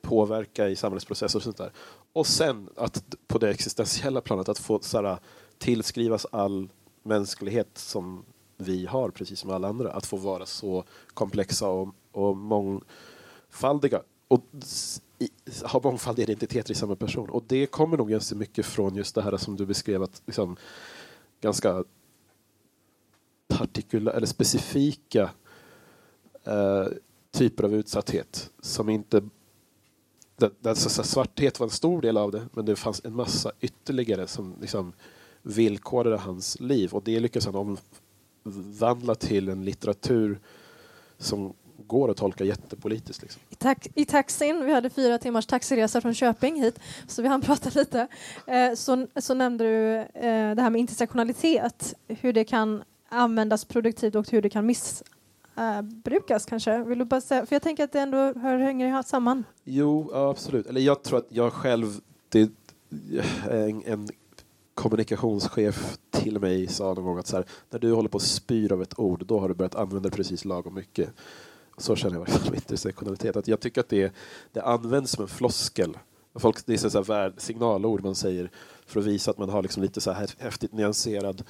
påverka 0.00 0.68
i 0.68 0.76
samhällsprocesser 0.76 1.38
och 1.38 1.42
sånt 1.42 1.56
där. 1.56 1.72
Och 2.12 2.26
sen 2.26 2.68
att 2.76 3.14
på 3.26 3.38
det 3.38 3.50
existentiella 3.50 4.20
planet 4.20 4.48
att 4.48 4.58
få 4.58 4.80
så 4.80 5.02
här, 5.02 5.18
tillskrivas 5.58 6.26
all 6.32 6.68
mänsklighet 7.06 7.78
som 7.78 8.24
vi 8.56 8.86
har, 8.86 9.10
precis 9.10 9.40
som 9.40 9.50
alla 9.50 9.68
andra. 9.68 9.92
Att 9.92 10.06
få 10.06 10.16
vara 10.16 10.46
så 10.46 10.84
komplexa 11.14 11.68
och, 11.68 11.88
och 12.12 12.36
mångfaldiga. 12.36 14.02
Och 14.28 14.42
i, 15.18 15.30
ha 15.64 15.80
mångfaldiga 15.84 16.24
identiteter 16.24 16.72
i 16.72 16.74
samma 16.74 16.96
person. 16.96 17.30
Och 17.30 17.44
det 17.46 17.66
kommer 17.66 17.96
nog 17.96 18.10
ganska 18.10 18.36
mycket 18.36 18.66
från 18.66 18.94
just 18.94 19.14
det 19.14 19.22
här 19.22 19.36
som 19.36 19.56
du 19.56 19.66
beskrev, 19.66 20.02
att 20.02 20.22
liksom, 20.26 20.56
ganska 21.40 21.84
partikula 23.48 24.12
eller 24.12 24.26
specifika 24.26 25.30
eh, 26.44 26.86
typer 27.30 27.64
av 27.64 27.74
utsatthet 27.74 28.50
som 28.60 28.88
inte 28.88 29.22
där, 30.36 30.50
det, 30.60 30.74
så, 30.74 31.02
svarthet 31.02 31.60
var 31.60 31.66
en 31.66 31.70
stor 31.70 32.02
del 32.02 32.16
av 32.16 32.30
det 32.30 32.48
men 32.52 32.64
det 32.64 32.76
fanns 32.76 33.00
en 33.04 33.14
massa 33.14 33.52
ytterligare 33.60 34.26
som 34.26 34.54
liksom 34.60 34.92
villkorade 35.46 36.16
hans 36.16 36.60
liv 36.60 36.92
och 36.92 37.02
det 37.04 37.20
lyckas 37.20 37.46
han 37.46 37.78
omvandla 38.44 39.14
till 39.14 39.48
en 39.48 39.64
litteratur 39.64 40.40
som 41.18 41.54
går 41.86 42.10
att 42.10 42.16
tolka 42.16 42.44
jättepolitiskt. 42.44 43.22
Liksom. 43.22 43.42
I, 43.50 43.54
tax 43.54 43.88
I 43.94 44.04
taxin, 44.04 44.64
vi 44.64 44.72
hade 44.72 44.90
fyra 44.90 45.18
timmars 45.18 45.46
taxiresa 45.46 46.00
från 46.00 46.14
Köping 46.14 46.62
hit, 46.62 46.80
så 47.06 47.22
vi 47.22 47.28
hann 47.28 47.40
prata 47.42 47.70
lite, 47.74 48.06
eh, 48.46 48.74
så, 48.74 49.06
så 49.16 49.34
nämnde 49.34 49.64
du 49.64 49.96
eh, 49.96 50.54
det 50.54 50.62
här 50.62 50.70
med 50.70 50.80
intersektionalitet, 50.80 51.94
hur 52.08 52.32
det 52.32 52.44
kan 52.44 52.82
användas 53.08 53.64
produktivt 53.64 54.14
och 54.14 54.30
hur 54.30 54.42
det 54.42 54.50
kan 54.50 54.66
missbrukas 54.66 56.46
kanske. 56.46 56.84
Vill 56.84 56.98
du 56.98 57.04
bara 57.04 57.20
säga, 57.20 57.46
för 57.46 57.54
jag 57.54 57.62
tänker 57.62 57.84
att 57.84 57.92
det 57.92 58.00
ändå 58.00 58.16
hör, 58.16 58.58
hänger 58.58 59.02
samman. 59.02 59.44
Jo, 59.64 60.14
absolut. 60.14 60.66
Eller 60.66 60.80
jag 60.80 61.02
tror 61.02 61.18
att 61.18 61.26
jag 61.28 61.52
själv, 61.52 62.00
det 62.28 62.50
en, 63.50 63.82
en 63.86 64.08
kommunikationschef 64.76 65.98
till 66.10 66.40
mig 66.40 66.66
sa 66.66 66.94
någon 66.94 67.04
gång 67.04 67.18
att 67.18 67.26
så 67.26 67.36
här, 67.36 67.46
när 67.70 67.78
du 67.78 67.92
håller 67.92 68.08
på 68.08 68.16
att 68.16 68.22
spyr 68.22 68.72
av 68.72 68.82
ett 68.82 68.98
ord, 68.98 69.26
då 69.26 69.38
har 69.38 69.48
du 69.48 69.54
börjat 69.54 69.74
använda 69.74 70.08
det 70.08 70.16
precis 70.16 70.44
lagom 70.44 70.74
mycket. 70.74 71.08
Så 71.78 71.96
känner 71.96 72.16
jag 72.16 72.28
i 72.28 72.30
alla 72.30 72.38
fall 72.38 72.50
med 72.50 72.60
intersektionalitet. 72.60 73.36
Att 73.36 73.48
jag 73.48 73.60
tycker 73.60 73.80
att 73.80 73.88
det, 73.88 74.12
det 74.52 74.60
används 74.60 75.12
som 75.12 75.22
en 75.22 75.28
floskel. 75.28 75.98
Folk, 76.34 76.66
det 76.66 76.74
är 76.74 76.78
så 76.78 77.12
här 77.12 77.34
signalord 77.36 78.04
man 78.04 78.14
säger 78.14 78.50
för 78.86 79.00
att 79.00 79.06
visa 79.06 79.30
att 79.30 79.38
man 79.38 79.48
har 79.48 79.62
liksom 79.62 79.82
lite 79.82 80.00
så 80.00 80.12
här 80.12 80.30
häftigt 80.38 80.72
nyanserad 80.72 81.42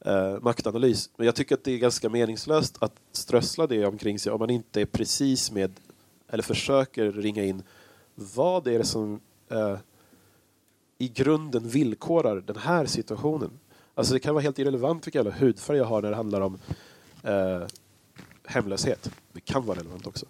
eh, 0.00 0.40
maktanalys. 0.40 1.10
Men 1.16 1.26
jag 1.26 1.34
tycker 1.34 1.54
att 1.54 1.64
det 1.64 1.72
är 1.72 1.78
ganska 1.78 2.08
meningslöst 2.08 2.76
att 2.80 2.94
strössla 3.12 3.66
det 3.66 3.86
omkring 3.86 4.18
sig 4.18 4.32
om 4.32 4.38
man 4.38 4.50
inte 4.50 4.80
är 4.80 4.86
precis 4.86 5.52
med 5.52 5.80
eller 6.28 6.42
försöker 6.42 7.12
ringa 7.12 7.44
in 7.44 7.62
vad 8.14 8.64
det 8.64 8.74
är 8.74 8.82
som 8.82 9.20
eh, 9.50 9.76
i 11.04 11.08
grunden 11.08 11.68
villkorar 11.68 12.40
den 12.40 12.56
här 12.56 12.86
situationen. 12.86 13.50
Alltså 13.94 14.14
det 14.14 14.20
kan 14.20 14.34
vara 14.34 14.42
helt 14.42 14.58
irrelevant 14.58 15.06
vilken 15.06 15.24
jävla 15.24 15.38
hudfärg 15.38 15.76
jag 15.76 15.84
har 15.84 16.02
när 16.02 16.10
det 16.10 16.16
handlar 16.16 16.40
om 16.40 16.58
eh, 17.22 17.62
hemlöshet. 18.44 19.10
Det 19.32 19.40
kan 19.40 19.66
vara 19.66 19.78
relevant 19.78 20.06
också. 20.06 20.26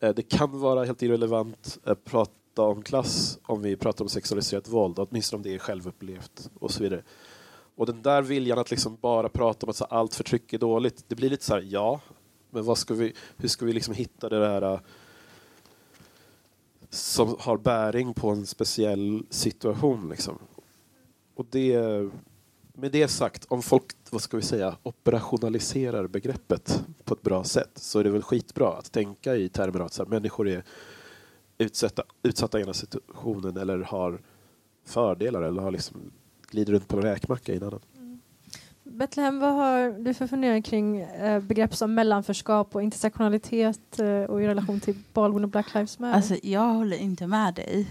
Eh, 0.00 0.14
det 0.14 0.22
kan 0.22 0.60
vara 0.60 0.84
helt 0.84 1.02
irrelevant 1.02 1.78
att 1.84 2.04
prata 2.04 2.62
om 2.62 2.82
klass 2.82 3.38
om 3.42 3.62
vi 3.62 3.76
pratar 3.76 4.04
om 4.04 4.08
sexualiserat 4.08 4.68
våld, 4.68 4.98
åtminstone 4.98 5.38
om 5.38 5.42
det 5.42 5.54
är 5.54 5.58
självupplevt 5.58 6.50
och 6.60 6.70
så 6.70 6.82
vidare. 6.82 7.02
Och 7.76 7.86
den 7.86 8.02
där 8.02 8.22
viljan 8.22 8.58
att 8.58 8.70
liksom 8.70 8.96
bara 9.00 9.28
prata 9.28 9.66
om 9.66 9.70
att 9.70 9.76
så 9.76 9.84
allt 9.84 10.14
förtryck 10.14 10.52
är 10.52 10.58
dåligt, 10.58 11.04
det 11.08 11.14
blir 11.14 11.30
lite 11.30 11.44
så 11.44 11.54
här, 11.54 11.66
ja, 11.68 12.00
men 12.50 12.64
vad 12.64 12.78
ska 12.78 12.94
vi, 12.94 13.12
hur 13.36 13.48
ska 13.48 13.66
vi 13.66 13.72
liksom 13.72 13.94
hitta 13.94 14.28
det 14.28 14.38
där 14.38 14.62
eh, 14.62 14.80
som 16.94 17.36
har 17.38 17.56
bäring 17.56 18.14
på 18.14 18.30
en 18.30 18.46
speciell 18.46 19.26
situation. 19.30 20.08
Liksom. 20.08 20.38
Och 21.34 21.46
det, 21.50 21.78
med 22.72 22.92
det 22.92 23.08
sagt, 23.08 23.44
om 23.48 23.62
folk 23.62 23.84
vad 24.10 24.22
ska 24.22 24.36
vi 24.36 24.42
säga, 24.42 24.76
operationaliserar 24.82 26.06
begreppet 26.06 26.84
på 27.04 27.14
ett 27.14 27.22
bra 27.22 27.44
sätt 27.44 27.70
så 27.74 27.98
är 27.98 28.04
det 28.04 28.10
väl 28.10 28.22
skitbra 28.22 28.68
att 28.68 28.92
tänka 28.92 29.36
i 29.36 29.48
termer 29.48 29.80
av 29.80 29.86
att 29.86 30.08
människor 30.08 30.48
är 30.48 30.64
utsatta, 31.58 32.02
utsatta 32.22 32.58
i 32.58 32.62
ena 32.62 32.74
situationen 32.74 33.56
eller 33.56 33.78
har 33.78 34.20
fördelar 34.84 35.42
eller 35.42 35.62
har 35.62 35.70
liksom, 35.70 36.12
glider 36.50 36.72
runt 36.72 36.88
på 36.88 36.96
en 36.96 37.02
räkmacka 37.02 37.52
i 37.52 37.56
en 37.56 37.62
annan. 37.62 37.80
Betlehem, 38.94 39.38
vad 39.38 39.54
har 39.54 40.04
du 40.04 40.14
för 40.14 40.26
funderingar 40.26 40.60
kring 40.60 41.00
eh, 41.00 41.40
begrepp 41.40 41.76
som 41.76 41.94
mellanförskap 41.94 42.74
och 42.74 42.82
intersektionalitet 42.82 43.98
eh, 43.98 44.22
och 44.22 44.42
i 44.42 44.46
relation 44.46 44.80
till 44.80 44.94
Baldwin 45.12 45.44
och 45.44 45.50
Black 45.50 45.74
Lives 45.74 45.98
Matter? 45.98 46.16
Alltså, 46.16 46.36
jag 46.42 46.74
håller 46.74 46.96
inte 46.96 47.26
med 47.26 47.54
dig. 47.54 47.86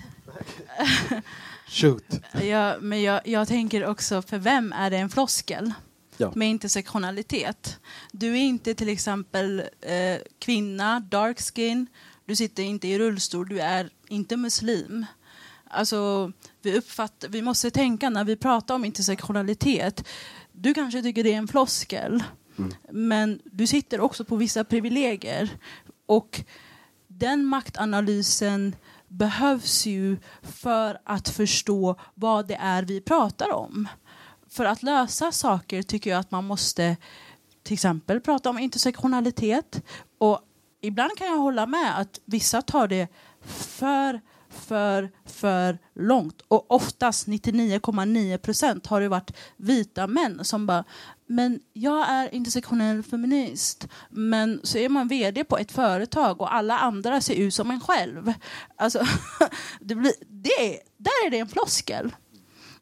Shoot. 1.67 2.05
ja, 2.43 2.75
men 2.81 3.01
jag, 3.01 3.27
jag 3.27 3.47
tänker 3.47 3.85
också, 3.85 4.21
för 4.21 4.37
vem 4.37 4.73
är 4.73 4.89
det 4.89 4.97
en 4.97 5.09
floskel? 5.09 5.73
Ja. 6.17 6.31
med 6.35 6.49
intersektionalitet. 6.49 7.79
Du 8.11 8.31
är 8.31 8.41
inte 8.41 8.75
till 8.75 8.89
exempel 8.89 9.59
eh, 9.81 10.21
kvinna, 10.39 10.99
dark 10.99 11.39
skin, 11.39 11.87
du 12.25 12.35
sitter 12.35 12.63
inte 12.63 12.87
i 12.87 12.99
rullstol, 12.99 13.49
du 13.49 13.59
är 13.59 13.89
inte 14.07 14.37
muslim. 14.37 15.05
Alltså, 15.67 16.31
vi, 16.61 16.77
uppfattar, 16.77 17.27
vi 17.27 17.41
måste 17.41 17.71
tänka 17.71 18.09
när 18.09 18.23
vi 18.23 18.35
pratar 18.35 18.75
om 18.75 18.85
intersektionalitet. 18.85 20.07
Du 20.63 20.73
kanske 20.73 21.01
tycker 21.01 21.23
det 21.23 21.33
är 21.33 21.37
en 21.37 21.47
floskel, 21.47 22.23
mm. 22.57 22.71
men 22.91 23.41
du 23.45 23.67
sitter 23.67 23.99
också 23.99 24.25
på 24.25 24.35
vissa 24.35 24.63
privilegier. 24.63 25.49
Och 26.05 26.41
den 27.07 27.45
maktanalysen 27.45 28.75
behövs 29.07 29.85
ju 29.85 30.17
för 30.41 30.97
att 31.03 31.29
förstå 31.29 31.99
vad 32.13 32.47
det 32.47 32.55
är 32.55 32.83
vi 32.83 33.01
pratar 33.01 33.53
om. 33.53 33.87
För 34.49 34.65
att 34.65 34.83
lösa 34.83 35.31
saker 35.31 35.81
tycker 35.81 36.09
jag 36.09 36.19
att 36.19 36.31
man 36.31 36.45
måste 36.45 36.97
till 37.63 37.73
exempel 37.73 38.21
prata 38.21 38.49
om 38.49 38.59
intersektionalitet. 38.59 39.81
Och 40.17 40.41
ibland 40.81 41.17
kan 41.17 41.27
jag 41.27 41.37
hålla 41.37 41.65
med 41.65 41.99
att 41.99 42.19
vissa 42.25 42.61
tar 42.61 42.87
det 42.87 43.07
för 43.45 44.21
för, 44.53 45.11
för 45.25 45.77
långt. 45.95 46.41
Och 46.47 46.71
oftast, 46.71 47.27
99,9 47.27 48.37
procent, 48.37 48.87
har 48.87 49.01
det 49.01 49.09
varit 49.09 49.31
vita 49.57 50.07
män 50.07 50.45
som 50.45 50.65
bara 50.65 50.83
men 51.25 51.59
jag 51.73 52.09
är 52.09 52.33
intersektionell 52.33 53.03
feminist. 53.03 53.87
Men 54.09 54.59
så 54.63 54.77
är 54.77 54.89
man 54.89 55.07
vd 55.07 55.43
på 55.43 55.57
ett 55.57 55.71
företag 55.71 56.41
och 56.41 56.53
alla 56.53 56.77
andra 56.77 57.21
ser 57.21 57.35
ut 57.35 57.53
som 57.53 57.71
en 57.71 57.79
själv. 57.79 58.33
Alltså, 58.75 58.99
det 59.79 59.95
blir, 59.95 60.13
det, 60.27 60.79
där 60.97 61.25
är 61.25 61.29
det 61.29 61.39
en 61.39 61.47
floskel. 61.47 62.15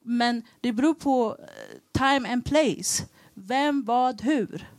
Men 0.01 0.43
det 0.61 0.73
beror 0.73 0.93
på 0.93 1.37
eh, 1.39 1.99
time 1.99 2.33
and 2.33 2.45
place. 2.45 3.03
Vem, 3.33 3.83
vad, 3.83 4.21
hur. 4.21 4.69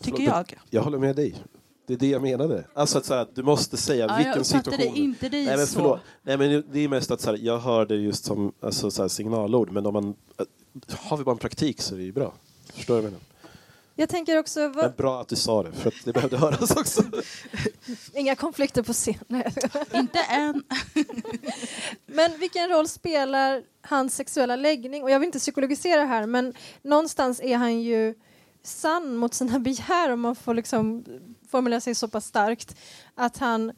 Tycker 0.00 0.22
jag. 0.22 0.54
Jag 0.70 0.82
håller 0.82 0.98
med 0.98 1.16
dig. 1.16 1.34
Det 1.88 1.94
är 1.94 1.98
det 1.98 2.08
jag 2.08 2.22
menade. 2.22 2.64
Alltså 2.74 2.98
att 2.98 3.04
så 3.04 3.14
här, 3.14 3.26
du 3.34 3.42
måste 3.42 3.76
säga 3.76 4.06
ja, 4.06 4.16
vilken 4.16 4.44
situation. 4.44 4.80
Jag 4.86 4.96
inte 4.96 5.28
dig 5.28 5.46
Nej, 5.46 5.56
men 5.56 5.66
så. 5.66 6.00
Nej, 6.22 6.38
men 6.38 6.64
det 6.72 6.80
är 6.80 6.88
mest 6.88 7.10
att 7.10 7.20
så 7.20 7.30
här, 7.30 7.38
jag 7.42 7.58
hör 7.58 7.86
det 7.86 7.96
just 7.96 8.24
som 8.24 8.52
alltså, 8.60 8.90
så 8.90 9.02
här, 9.02 9.08
signalord, 9.08 9.70
men 9.70 9.86
om 9.86 9.92
man, 9.92 10.14
har 10.96 11.16
vi 11.16 11.24
bara 11.24 11.32
en 11.32 11.38
praktik 11.38 11.80
så 11.80 11.94
är 11.94 11.98
det 11.98 12.04
ju 12.04 12.12
bra. 12.12 12.32
Förstår 12.74 12.94
du 12.94 13.00
vad 13.00 13.04
jag 13.04 13.12
menar? 13.12 13.24
Jag 13.94 14.08
tänker 14.08 14.38
också... 14.38 14.68
Vad... 14.68 14.94
bra 14.94 15.20
att 15.20 15.28
du 15.28 15.36
sa 15.36 15.62
det, 15.62 15.72
för 15.72 15.88
att 15.88 16.04
det 16.04 16.12
behövde 16.12 16.36
höras 16.36 16.76
också. 16.76 17.02
Inga 18.14 18.36
konflikter 18.36 18.82
på 18.82 18.92
scen. 18.92 19.14
Inte 19.94 20.18
än. 20.18 20.62
men 22.06 22.38
vilken 22.38 22.68
roll 22.68 22.88
spelar 22.88 23.62
hans 23.80 24.14
sexuella 24.14 24.56
läggning? 24.56 25.02
Och 25.02 25.10
jag 25.10 25.20
vill 25.20 25.26
inte 25.26 25.38
psykologisera 25.38 26.04
här, 26.04 26.26
men 26.26 26.54
någonstans 26.82 27.40
är 27.40 27.56
han 27.56 27.80
ju 27.80 28.14
sann 28.62 29.16
mot 29.16 29.34
sina 29.34 29.58
begär 29.58 30.12
om 30.12 30.20
man 30.20 30.36
får 30.36 30.54
liksom 30.54 31.04
formulerar 31.48 31.80
sig 31.80 31.94
så 31.94 32.08
pass 32.08 32.26
starkt 32.26 32.76
att 33.14 33.38
han 33.38 33.72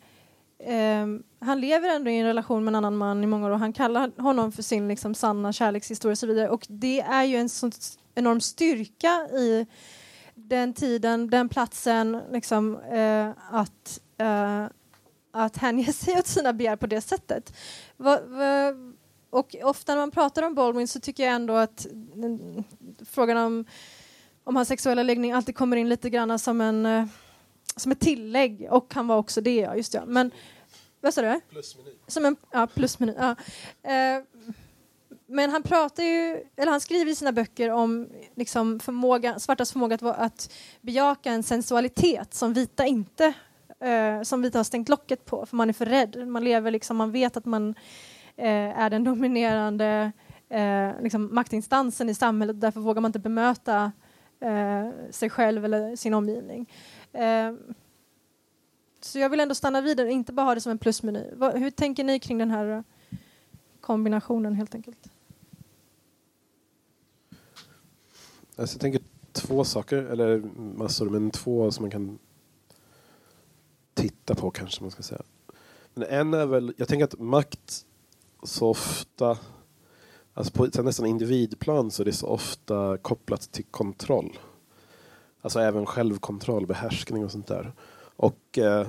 eh, 0.58 1.06
han 1.40 1.60
lever 1.60 1.88
ändå 1.88 2.10
i 2.10 2.18
en 2.18 2.26
relation 2.26 2.64
med 2.64 2.70
en 2.70 2.74
annan 2.74 2.96
man 2.96 3.24
i 3.24 3.26
många 3.26 3.46
år 3.46 3.50
och 3.50 3.58
han 3.58 3.72
kallar 3.72 4.22
honom 4.22 4.52
för 4.52 4.62
sin 4.62 4.88
liksom, 4.88 5.14
sanna 5.14 5.52
kärlekshistoria 5.52 6.12
och 6.12 6.18
så 6.18 6.26
vidare 6.26 6.48
och 6.48 6.66
det 6.68 7.00
är 7.00 7.24
ju 7.24 7.36
en 7.36 7.48
sån 7.48 7.72
enorm 8.14 8.40
styrka 8.40 9.28
i 9.32 9.66
den 10.34 10.74
tiden, 10.74 11.30
den 11.30 11.48
platsen 11.48 12.20
liksom, 12.30 12.76
eh, 12.80 13.30
att, 13.50 14.00
eh, 14.18 14.64
att 15.32 15.56
hänge 15.56 15.92
sig 15.92 16.18
åt 16.18 16.26
sina 16.26 16.52
begär 16.52 16.76
på 16.76 16.86
det 16.86 17.00
sättet. 17.00 17.56
Va, 17.96 18.18
va, 18.26 18.74
och 19.30 19.56
ofta 19.62 19.92
när 19.92 20.00
man 20.00 20.10
pratar 20.10 20.42
om 20.42 20.54
Baldwin 20.54 20.88
så 20.88 21.00
tycker 21.00 21.24
jag 21.24 21.32
ändå 21.32 21.54
att 21.54 21.86
mm, 22.14 22.64
frågan 23.04 23.36
om 23.36 23.64
om 24.44 24.56
hans 24.56 24.68
sexuella 24.68 25.02
läggning 25.02 25.32
alltid 25.32 25.56
kommer 25.56 25.76
in 25.76 25.88
lite 25.88 26.10
grann 26.10 26.38
som 26.38 26.60
en 26.60 26.86
eh, 26.86 27.04
som 27.76 27.92
ett 27.92 28.00
tillägg 28.00 28.68
och 28.70 28.94
han 28.94 29.06
var 29.06 29.16
också 29.16 29.40
det, 29.40 29.56
ja, 29.56 29.76
just 29.76 29.92
det. 29.92 30.02
Men 30.06 30.30
vad 31.00 31.14
sa 31.14 31.22
du? 31.22 31.40
Plusmeny. 31.50 31.90
Som 32.06 32.24
en, 32.24 32.36
ja, 32.50 32.66
plusmeny. 32.66 33.14
Ja. 33.18 33.30
Eh, 33.90 34.22
men 35.26 35.50
han 35.50 35.62
pratar 35.62 36.02
ju, 36.02 36.44
eller 36.56 36.70
han 36.70 36.80
skriver 36.80 37.12
i 37.12 37.14
sina 37.14 37.32
böcker 37.32 37.70
om 37.70 38.08
liksom 38.34 38.80
förmåga, 38.80 39.38
svartas 39.38 39.72
förmåga 39.72 39.94
att, 39.94 40.02
att 40.02 40.52
bejaka 40.80 41.30
en 41.32 41.42
sensualitet 41.42 42.34
som 42.34 42.52
vita 42.52 42.86
inte 42.86 43.34
eh, 43.80 44.22
som 44.22 44.42
vita 44.42 44.58
har 44.58 44.64
stängt 44.64 44.88
locket 44.88 45.24
på 45.24 45.46
för 45.46 45.56
man 45.56 45.68
är 45.68 45.72
för 45.72 45.86
rädd. 45.86 46.28
Man 46.28 46.44
lever 46.44 46.70
liksom, 46.70 46.96
man 46.96 47.12
vet 47.12 47.36
att 47.36 47.44
man 47.44 47.74
eh, 48.36 48.80
är 48.80 48.90
den 48.90 49.04
dominerande 49.04 50.12
eh, 50.48 51.02
liksom 51.02 51.34
maktinstansen 51.34 52.08
i 52.08 52.14
samhället 52.14 52.60
därför 52.60 52.80
vågar 52.80 53.00
man 53.00 53.08
inte 53.08 53.18
bemöta 53.18 53.92
eh, 54.40 55.10
sig 55.10 55.30
själv 55.30 55.64
eller 55.64 55.96
sin 55.96 56.14
omgivning. 56.14 56.72
Ehm, 57.12 57.74
så 59.00 59.18
jag 59.18 59.30
vill 59.30 59.40
ändå 59.40 59.54
stanna 59.54 59.80
vid 59.80 59.96
det, 59.96 60.10
inte 60.10 60.32
bara 60.32 60.46
ha 60.46 60.54
det 60.54 60.60
som 60.60 60.72
en 60.72 60.78
plusmeny. 60.78 61.24
Hur 61.54 61.70
tänker 61.70 62.04
ni 62.04 62.18
kring 62.18 62.38
den 62.38 62.50
här 62.50 62.84
eh, 63.10 63.18
kombinationen 63.80 64.54
helt 64.54 64.74
enkelt? 64.74 65.10
Alltså 68.56 68.74
jag 68.74 68.80
tänker 68.80 69.00
två 69.32 69.64
saker, 69.64 69.96
eller 69.96 70.38
massor, 70.56 71.10
men 71.10 71.30
två 71.30 71.70
som 71.70 71.82
man 71.82 71.90
kan 71.90 72.18
titta 73.94 74.34
på 74.34 74.50
kanske 74.50 74.82
man 74.82 74.90
ska 74.90 75.02
säga. 75.02 75.22
Men 75.94 76.08
en 76.08 76.34
är 76.34 76.46
väl, 76.46 76.74
jag 76.76 76.88
tänker 76.88 77.04
att 77.04 77.18
makt 77.18 77.86
så 78.42 78.68
ofta 78.68 79.38
Alltså 80.34 80.52
på 80.52 80.82
nästan 80.82 81.06
individplan 81.06 81.90
så 81.90 82.02
är 82.02 82.04
det 82.04 82.12
så 82.12 82.26
ofta 82.26 82.98
kopplat 82.98 83.52
till 83.52 83.64
kontroll. 83.64 84.38
Alltså 85.42 85.60
även 85.60 85.86
självkontroll, 85.86 86.66
behärskning 86.66 87.24
och 87.24 87.30
sånt 87.30 87.46
där. 87.46 87.72
Och 88.16 88.58
eh, 88.58 88.88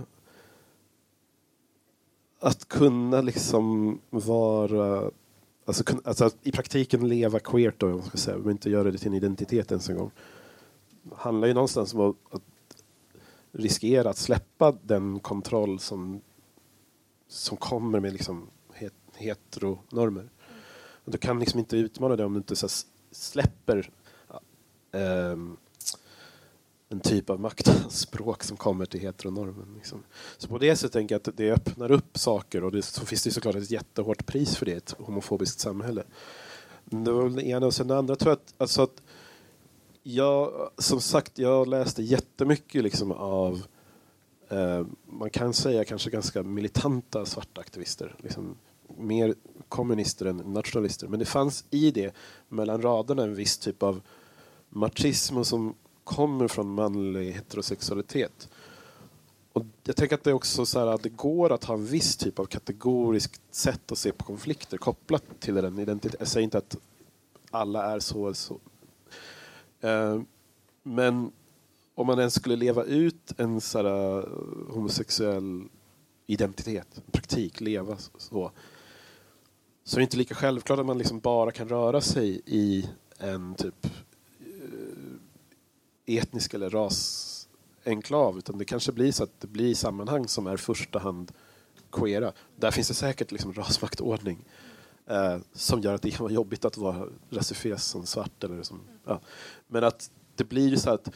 att 2.40 2.68
kunna 2.68 3.22
liksom 3.22 4.00
vara 4.10 5.12
Alltså, 5.66 5.84
alltså 6.04 6.30
i 6.44 6.52
praktiken 6.52 7.08
leva 7.08 7.40
queert 7.40 7.80
då, 7.80 7.90
man 7.90 8.04
ska 8.04 8.18
säga, 8.18 8.38
men 8.38 8.52
inte 8.52 8.70
göra 8.70 8.92
det 8.92 8.98
till 8.98 9.08
en 9.08 9.14
identitet 9.14 9.72
ens 9.72 9.90
en 9.90 9.98
gång. 9.98 10.12
handlar 11.16 11.48
ju 11.48 11.54
någonstans 11.54 11.94
om 11.94 12.02
att, 12.02 12.16
att 12.36 12.42
riskera 13.52 14.10
att 14.10 14.18
släppa 14.18 14.72
den 14.82 15.20
kontroll 15.20 15.80
som, 15.80 16.22
som 17.28 17.58
kommer 17.58 18.00
med 18.00 18.14
liksom 18.14 18.48
het, 18.74 18.94
heteronormer. 19.16 20.30
Du 21.06 21.18
kan 21.18 21.40
liksom 21.40 21.60
inte 21.60 21.78
utmana 21.78 22.16
det 22.16 22.26
om 22.26 22.34
du 22.34 22.38
inte 22.38 22.56
så 22.56 22.68
släpper 23.12 23.92
äh, 24.92 25.38
en 26.92 27.00
typ 27.00 27.30
av 27.30 27.40
maktspråk 27.40 28.44
som 28.44 28.58
kommer 28.58 28.86
till 28.86 29.00
heteronormen. 29.00 29.74
Liksom. 29.76 30.04
Så 30.38 30.48
på 30.48 30.58
det 30.58 30.76
sättet 30.76 30.94
tänker 30.94 31.16
jag 31.16 31.20
att 31.20 31.38
det 31.38 31.52
öppnar 31.52 31.92
upp 31.92 32.18
saker 32.18 32.64
och 32.64 32.72
det, 32.72 32.82
så 32.82 33.06
finns 33.06 33.24
det 33.24 33.32
såklart 33.32 33.56
ett 33.56 33.72
jättehårt 33.72 34.26
pris 34.26 34.56
för 34.56 34.66
det 34.66 34.72
i 34.72 34.76
ett 34.76 34.96
homofobiskt 34.98 35.60
samhälle. 35.60 36.04
Det 36.86 37.12
var 37.12 37.24
väl 37.24 37.36
det 37.36 37.48
ena 37.48 37.66
och 37.66 37.74
sen 37.74 37.88
det 37.88 37.98
andra 37.98 38.16
tror 38.16 38.30
jag 38.32 38.38
att, 38.38 38.54
alltså 38.58 38.82
att 38.82 39.02
jag, 40.04 40.70
som 40.78 41.02
sagt, 41.02 41.38
jag 41.38 41.68
läste 41.68 42.04
jättemycket 42.04 42.84
liksom 42.84 43.12
av 43.12 43.62
eh, 44.50 44.86
man 45.06 45.30
kan 45.30 45.54
säga 45.54 45.86
kanske 45.86 46.10
ganska 46.10 46.44
militanta 46.44 47.26
svarta 47.26 47.62
aktivister. 47.62 48.16
Liksom, 48.20 48.56
mer 48.98 49.36
kommunister 49.70 50.26
än 50.26 50.38
nationalister. 50.38 51.08
Men 51.08 51.20
det 51.20 51.26
fanns 51.26 51.66
i 51.70 51.92
det 51.92 52.16
mellan 52.50 52.82
raderna 52.82 53.24
en 53.24 53.36
viss 53.36 53.58
typ 53.58 53.84
av 53.84 54.02
machism 54.70 55.44
som 55.44 55.76
kommer 56.16 56.48
från 56.48 56.74
manlig 56.74 57.32
heterosexualitet. 57.32 58.50
Och 59.54 59.66
jag 59.84 59.96
tänker 59.96 60.16
att 60.16 60.24
det 60.24 60.30
är 60.30 60.34
också 60.34 60.66
så 60.66 60.80
att 60.90 61.04
det 61.04 61.10
går 61.10 61.52
att 61.52 61.64
ha 61.64 61.74
en 61.74 61.86
viss 61.86 62.16
typ 62.16 62.40
av 62.40 62.46
kategoriskt 62.46 63.42
sätt 63.52 63.92
att 63.92 63.98
se 63.98 64.12
på 64.12 64.24
konflikter 64.24 64.78
kopplat 64.78 65.24
till 65.40 65.54
den 65.54 65.80
identiteten. 65.80 66.18
Jag 66.20 66.28
säger 66.28 66.44
inte 66.44 66.58
att 66.58 66.78
alla 67.52 67.96
är 67.96 68.00
så 68.00 68.26
eller 68.26 68.34
så. 68.34 68.60
Eh, 69.82 70.22
men 70.84 71.32
om 71.96 72.08
man 72.08 72.20
ens 72.20 72.34
skulle 72.34 72.56
leva 72.56 72.84
ut 72.84 73.34
en 73.38 73.62
så 73.62 73.78
här, 73.78 74.18
eh, 74.18 74.26
homosexuell 74.70 75.64
identitet, 76.28 77.02
praktik, 77.12 77.62
leva 77.62 77.98
så, 78.18 78.52
så 79.84 79.96
är 79.96 80.00
det 80.00 80.04
inte 80.04 80.18
lika 80.18 80.36
självklart 80.36 80.80
att 80.80 80.86
man 80.86 80.98
liksom 80.98 81.20
bara 81.20 81.52
kan 81.52 81.70
röra 81.70 82.02
sig 82.02 82.42
i 82.46 82.90
en 83.18 83.56
typ 83.56 83.88
etnisk 86.06 86.54
eller 86.54 86.70
rasenklav 86.70 88.38
utan 88.38 88.58
det 88.58 88.66
kanske 88.66 88.92
blir 88.92 89.12
så 89.12 89.24
att 89.24 89.42
det 89.42 89.48
blir 89.48 89.76
sammanhang 89.76 90.28
som 90.28 90.48
är 90.48 90.58
första 90.58 91.00
hand 91.00 91.32
queera. 91.92 92.34
Där 92.56 92.72
finns 92.72 92.88
det 92.88 92.94
säkert 92.94 93.32
liksom 93.32 93.54
rasmaktordning 93.54 94.46
eh, 95.08 95.38
som 95.54 95.82
gör 95.82 95.94
att 95.94 96.02
det 96.02 96.12
kan 96.12 96.24
vara 96.24 96.34
jobbigt 96.34 96.66
att 96.66 96.78
vara 96.78 97.08
rasifierad 97.30 97.82
som 97.82 98.06
svart. 98.06 98.44
Eller 98.44 98.64
som, 98.64 98.80
ja. 99.06 99.22
Men 99.68 99.84
att 99.84 100.12
det 100.36 100.44
blir 100.44 100.70
ju 100.70 100.78
så 100.78 100.90
att 100.90 101.12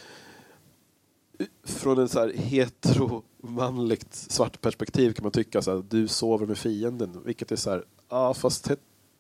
från 1.63 1.99
en 1.99 2.09
så 2.09 2.19
här 2.19 2.33
heteromanligt 2.33 4.13
svart 4.13 4.61
perspektiv 4.61 5.13
kan 5.13 5.23
man 5.23 5.31
tycka 5.31 5.59
att 5.59 5.89
du 5.89 6.07
sover 6.07 6.45
med 6.45 6.57
fienden, 6.57 7.21
vilket 7.25 7.51
är 7.51 7.55
så 7.55 7.69
här, 7.69 7.83
Ja, 8.09 8.33
fast 8.33 8.71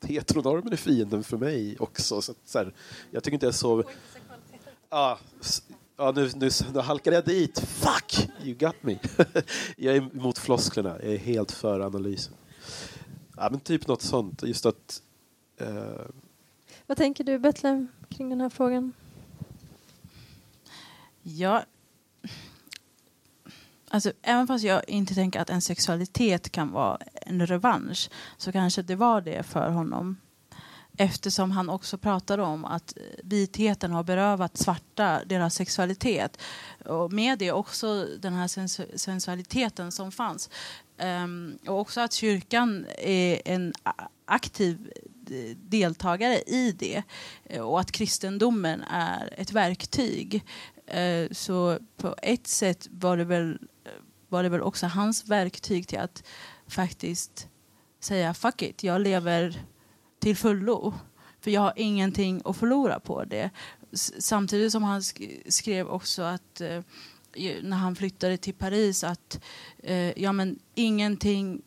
heteronormen 0.01 0.73
är 0.73 0.77
fienden 0.77 1.23
för 1.23 1.37
mig 1.37 1.75
också. 1.79 2.21
Så, 2.21 2.33
så 2.45 2.57
här, 2.57 2.73
jag 3.11 3.23
tycker 3.23 3.33
inte 3.33 3.45
jag 3.45 3.55
sover... 3.55 3.85
Ja, 4.95 5.17
Ja, 5.97 6.11
nu, 6.15 6.31
nu, 6.35 6.49
nu 6.73 6.79
halkade 6.79 7.15
jag 7.15 7.25
dit. 7.25 7.59
Fuck! 7.59 8.29
You 8.43 8.55
got 8.55 8.75
me. 8.83 8.97
jag 9.77 9.95
är 9.95 10.01
emot 10.01 10.37
flosklerna. 10.37 10.89
Jag 10.89 11.13
är 11.13 11.17
helt 11.17 11.51
för 11.51 11.79
analysen. 11.79 12.33
Ja, 13.37 13.47
men 13.51 13.59
typ 13.59 13.87
något 13.87 14.01
sånt. 14.01 14.43
Just 14.43 14.65
att... 14.65 15.01
Eh, 15.57 16.05
Vad 16.87 16.97
tänker 16.97 17.23
du, 17.23 17.39
Betlehem, 17.39 17.87
kring 18.09 18.29
den 18.29 18.41
här 18.41 18.49
frågan? 18.49 18.93
Ja, 21.21 21.63
alltså, 23.89 24.11
även 24.21 24.47
fast 24.47 24.65
jag 24.65 24.89
inte 24.89 25.13
tänker 25.13 25.39
att 25.39 25.49
en 25.49 25.61
sexualitet 25.61 26.51
kan 26.51 26.71
vara 26.71 26.97
en 27.13 27.47
revansch 27.47 28.09
så 28.37 28.51
kanske 28.51 28.81
det 28.81 28.95
var 28.95 29.21
det 29.21 29.43
för 29.43 29.69
honom. 29.69 30.17
Eftersom 30.97 31.51
han 31.51 31.69
också 31.69 31.97
pratade 31.97 32.43
om 32.43 32.65
att 32.65 32.97
eh, 32.97 33.03
vitheten 33.23 33.91
har 33.91 34.03
berövat 34.03 34.57
svarta 34.57 35.21
deras 35.25 35.55
sexualitet. 35.55 36.37
Och 36.85 37.13
med 37.13 37.39
det 37.39 37.51
också 37.51 38.07
den 38.19 38.33
här 38.33 38.47
sens- 38.47 38.81
sensualiteten 38.95 39.91
som 39.91 40.11
fanns. 40.11 40.49
Um, 40.97 41.57
och 41.67 41.79
också 41.79 42.01
att 42.01 42.13
kyrkan 42.13 42.85
är 42.97 43.41
en 43.45 43.73
aktiv 44.25 44.91
deltagare 45.55 46.41
i 46.41 46.71
det. 46.71 47.03
Eh, 47.45 47.61
och 47.61 47.79
att 47.79 47.91
kristendomen 47.91 48.83
är 48.91 49.33
ett 49.37 49.51
verktyg. 49.51 50.43
Eh, 50.87 51.31
så 51.31 51.79
på 51.97 52.15
ett 52.21 52.47
sätt 52.47 52.87
var 52.91 53.17
det 53.17 53.23
väl, 53.23 53.59
var 54.29 54.43
det 54.43 54.49
väl 54.49 54.61
också 54.61 54.87
hans 54.87 55.25
verktyg 55.25 55.87
till 55.87 55.99
att 55.99 56.23
faktiskt 56.67 57.47
säga 57.99 58.33
fuck 58.33 58.61
it, 58.61 58.83
jag 58.83 59.01
lever 59.01 59.65
till 60.25 60.35
fullo. 60.35 60.93
För 61.39 61.51
jag 61.51 61.61
har 61.61 61.73
ingenting 61.75 62.41
att 62.45 62.57
förlora 62.57 62.99
på 62.99 63.23
det. 63.23 63.49
Samtidigt 64.19 64.71
som 64.71 64.83
han 64.83 64.99
sk- 64.99 65.41
skrev 65.51 65.87
också 65.87 66.21
att 66.21 66.61
eh, 66.61 66.81
när 67.63 67.77
han 67.77 67.95
flyttade 67.95 68.37
till 68.37 68.53
Paris 68.53 69.03
att 69.03 69.43
eh, 69.77 70.21
ja, 70.21 70.31
men 70.31 70.59
ingenting 70.75 71.61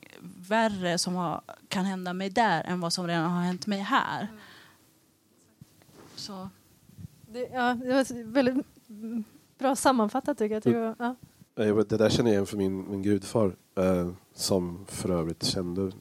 värre 0.49 0.99
som 0.99 1.15
har, 1.15 1.41
kan 1.69 1.85
hända 1.85 2.13
mig 2.13 2.31
där 2.31 2.65
än 2.65 2.81
vad 2.81 2.93
som 2.93 3.07
redan 3.07 3.31
har 3.31 3.43
hänt 3.43 3.67
mig 3.67 3.81
här. 3.81 4.29
Så. 6.17 6.49
Det, 7.29 7.49
ja, 7.53 7.75
det 7.75 7.93
var 7.93 8.25
väldigt 8.25 8.67
mm, 8.89 9.25
bra 9.59 9.77
sammanfattat 9.77 10.39
tycker 10.39 10.55
jag. 10.55 10.63
tycker 10.63 10.79
jag. 10.79 10.95
Ja. 10.99 11.17
jag 11.65 11.75
vet, 11.75 11.89
det 11.89 11.97
där 11.97 12.11
känner 12.11 12.31
jag 12.31 12.35
igen 12.35 12.47
för 12.47 12.57
min, 12.57 12.91
min 12.91 13.03
gudfar. 13.03 13.57
Eh, 13.77 14.11
som 14.35 14.85
för 14.89 15.11
övrigt 15.11 15.45
kände 15.45 15.93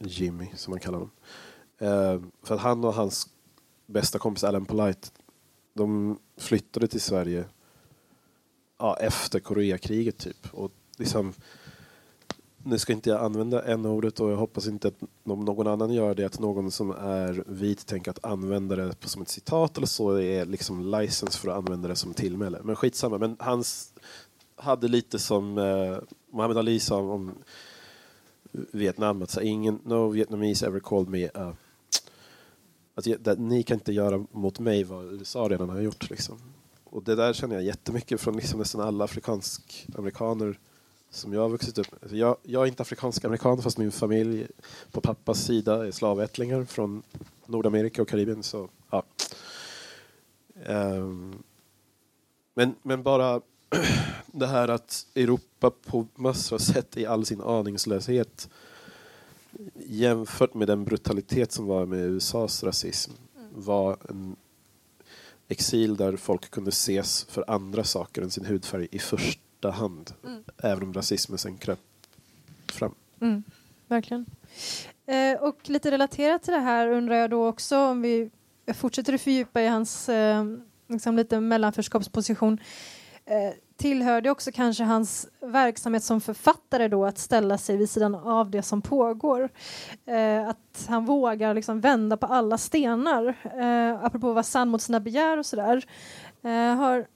Jimmy, 0.00 0.48
som 0.54 0.70
man 0.70 0.80
kallar 0.80 0.98
honom. 0.98 1.10
Eh, 1.78 2.20
för 2.42 2.54
att 2.54 2.60
han 2.60 2.84
och 2.84 2.94
hans 2.94 3.28
bästa 3.86 4.18
kompis 4.18 4.44
Alan 4.44 4.66
Polite, 4.66 5.08
de 5.74 6.18
flyttade 6.36 6.88
till 6.88 7.00
Sverige 7.00 7.44
ja, 8.78 8.96
efter 8.96 9.40
Koreakriget 9.40 10.18
typ. 10.18 10.46
Och 10.52 10.72
liksom, 10.96 11.32
nu 12.58 12.78
ska 12.78 12.92
inte 12.92 13.10
jag 13.10 13.20
använda 13.20 13.64
en 13.64 13.86
ordet 13.86 14.20
och 14.20 14.30
jag 14.30 14.36
hoppas 14.36 14.66
inte 14.66 14.88
att 14.88 15.00
någon 15.24 15.66
annan 15.66 15.92
gör 15.92 16.14
det, 16.14 16.24
att 16.24 16.40
någon 16.40 16.70
som 16.70 16.90
är 16.90 17.44
vit 17.46 17.86
tänker 17.86 18.10
att 18.10 18.24
använda 18.24 18.76
det 18.76 18.94
som 19.04 19.22
ett 19.22 19.28
citat 19.28 19.76
eller 19.76 19.86
så 19.86 20.20
är 20.20 20.46
liksom 20.46 21.00
license 21.00 21.38
för 21.38 21.48
att 21.48 21.56
använda 21.56 21.88
det 21.88 21.96
som 21.96 22.14
tillmäle. 22.14 22.60
Men 22.64 22.76
skitsamma, 22.76 23.18
men 23.18 23.36
hans 23.38 23.92
hade 24.56 24.88
lite 24.88 25.18
som 25.18 25.58
eh, 25.58 25.98
Muhammad 26.30 26.58
Ali 26.58 26.80
sa 26.80 26.98
om 26.98 27.34
Vietnam, 28.52 29.22
att 29.22 29.30
så, 29.30 29.40
ingen, 29.40 29.80
no 29.84 30.08
Vietnamese 30.08 30.66
ever 30.66 30.80
called 30.80 31.08
me 31.08 31.28
a 31.34 31.56
att, 32.96 33.06
ge- 33.06 33.16
det, 33.16 33.38
ni 33.38 33.62
kan 33.62 33.74
inte 33.74 33.92
göra 33.92 34.26
mot 34.32 34.58
mig 34.58 34.84
vad 34.84 35.12
USA 35.12 35.48
redan 35.48 35.68
har 35.68 35.80
gjort. 35.80 36.10
Liksom. 36.10 36.38
Och 36.84 37.02
det 37.02 37.14
där 37.14 37.32
känner 37.32 37.54
jag 37.54 37.64
jättemycket 37.64 38.20
från 38.20 38.36
liksom 38.36 38.58
nästan 38.58 38.80
alla 38.80 39.04
afrikansk-amerikaner 39.04 40.58
som 41.10 41.32
jag 41.32 41.40
har 41.40 41.48
vuxit 41.48 41.78
upp 41.78 41.92
med. 41.92 41.98
Alltså, 42.02 42.16
jag, 42.16 42.36
jag 42.42 42.62
är 42.62 42.66
inte 42.66 42.82
afrikansk-amerikan 42.82 43.62
fast 43.62 43.78
min 43.78 43.92
familj 43.92 44.46
på 44.92 45.00
pappas 45.00 45.44
sida 45.44 45.86
är 45.86 45.90
slavättlingar 45.90 46.64
från 46.64 47.02
Nordamerika 47.46 48.02
och 48.02 48.08
Karibien. 48.08 48.42
Så, 48.42 48.68
ja. 48.90 49.02
Um, 50.66 51.42
men, 52.54 52.74
men 52.82 53.02
bara 53.02 53.40
det 54.26 54.46
här 54.46 54.68
att 54.68 55.06
Europa 55.14 55.70
på 55.70 56.06
massor 56.14 56.56
av 56.56 56.60
sätt 56.60 56.96
i 56.96 57.06
all 57.06 57.26
sin 57.26 57.40
aningslöshet 57.40 58.48
jämfört 59.86 60.54
med 60.54 60.68
den 60.68 60.84
brutalitet 60.84 61.52
som 61.52 61.66
var 61.66 61.86
med 61.86 61.98
USAs 61.98 62.64
rasism 62.64 63.12
var 63.54 63.96
en 64.08 64.36
exil 65.48 65.96
där 65.96 66.16
folk 66.16 66.50
kunde 66.50 66.68
ses 66.68 67.24
för 67.24 67.44
andra 67.50 67.84
saker 67.84 68.22
än 68.22 68.30
sin 68.30 68.44
hudfärg 68.44 68.88
i 68.90 68.98
första 68.98 69.70
hand. 69.70 70.10
Mm. 70.24 70.44
Även 70.58 70.82
om 70.82 70.92
rasismen 70.92 71.38
sen 71.38 71.56
kröp 71.56 71.78
fram. 72.72 72.94
Mm, 73.20 73.42
verkligen. 73.88 74.26
Eh, 75.06 75.42
och 75.42 75.70
lite 75.70 75.90
relaterat 75.90 76.42
till 76.42 76.52
det 76.52 76.60
här 76.60 76.88
undrar 76.88 77.16
jag 77.16 77.30
då 77.30 77.46
också 77.46 77.78
om 77.78 78.02
vi 78.02 78.30
fortsätter 78.74 79.12
att 79.12 79.20
fördjupa 79.20 79.62
i 79.62 79.66
hans 79.66 80.08
eh, 80.08 80.44
liksom 80.88 81.16
lite 81.16 81.40
mellanförskapsposition. 81.40 82.60
Eh, 83.24 83.54
tillhörde 83.76 84.30
också 84.30 84.50
kanske 84.52 84.84
hans 84.84 85.28
verksamhet 85.40 86.02
som 86.02 86.20
författare 86.20 86.88
då 86.88 87.04
att 87.04 87.18
ställa 87.18 87.58
sig 87.58 87.76
vid 87.76 87.90
sidan 87.90 88.14
av 88.14 88.50
det 88.50 88.62
som 88.62 88.82
pågår? 88.82 89.48
Eh, 90.06 90.48
att 90.48 90.86
han 90.88 91.04
vågar 91.04 91.54
liksom 91.54 91.80
vända 91.80 92.16
på 92.16 92.26
alla 92.26 92.58
stenar. 92.58 93.34
Eh, 93.58 94.04
apropå 94.04 94.28
att 94.28 94.34
vara 94.34 94.42
sann 94.42 94.68
mot 94.68 94.82
sina 94.82 95.00
begär 95.00 95.38
och 95.38 95.46
sådär. 95.46 95.84
Eh, 96.42 96.74
har 96.74 97.06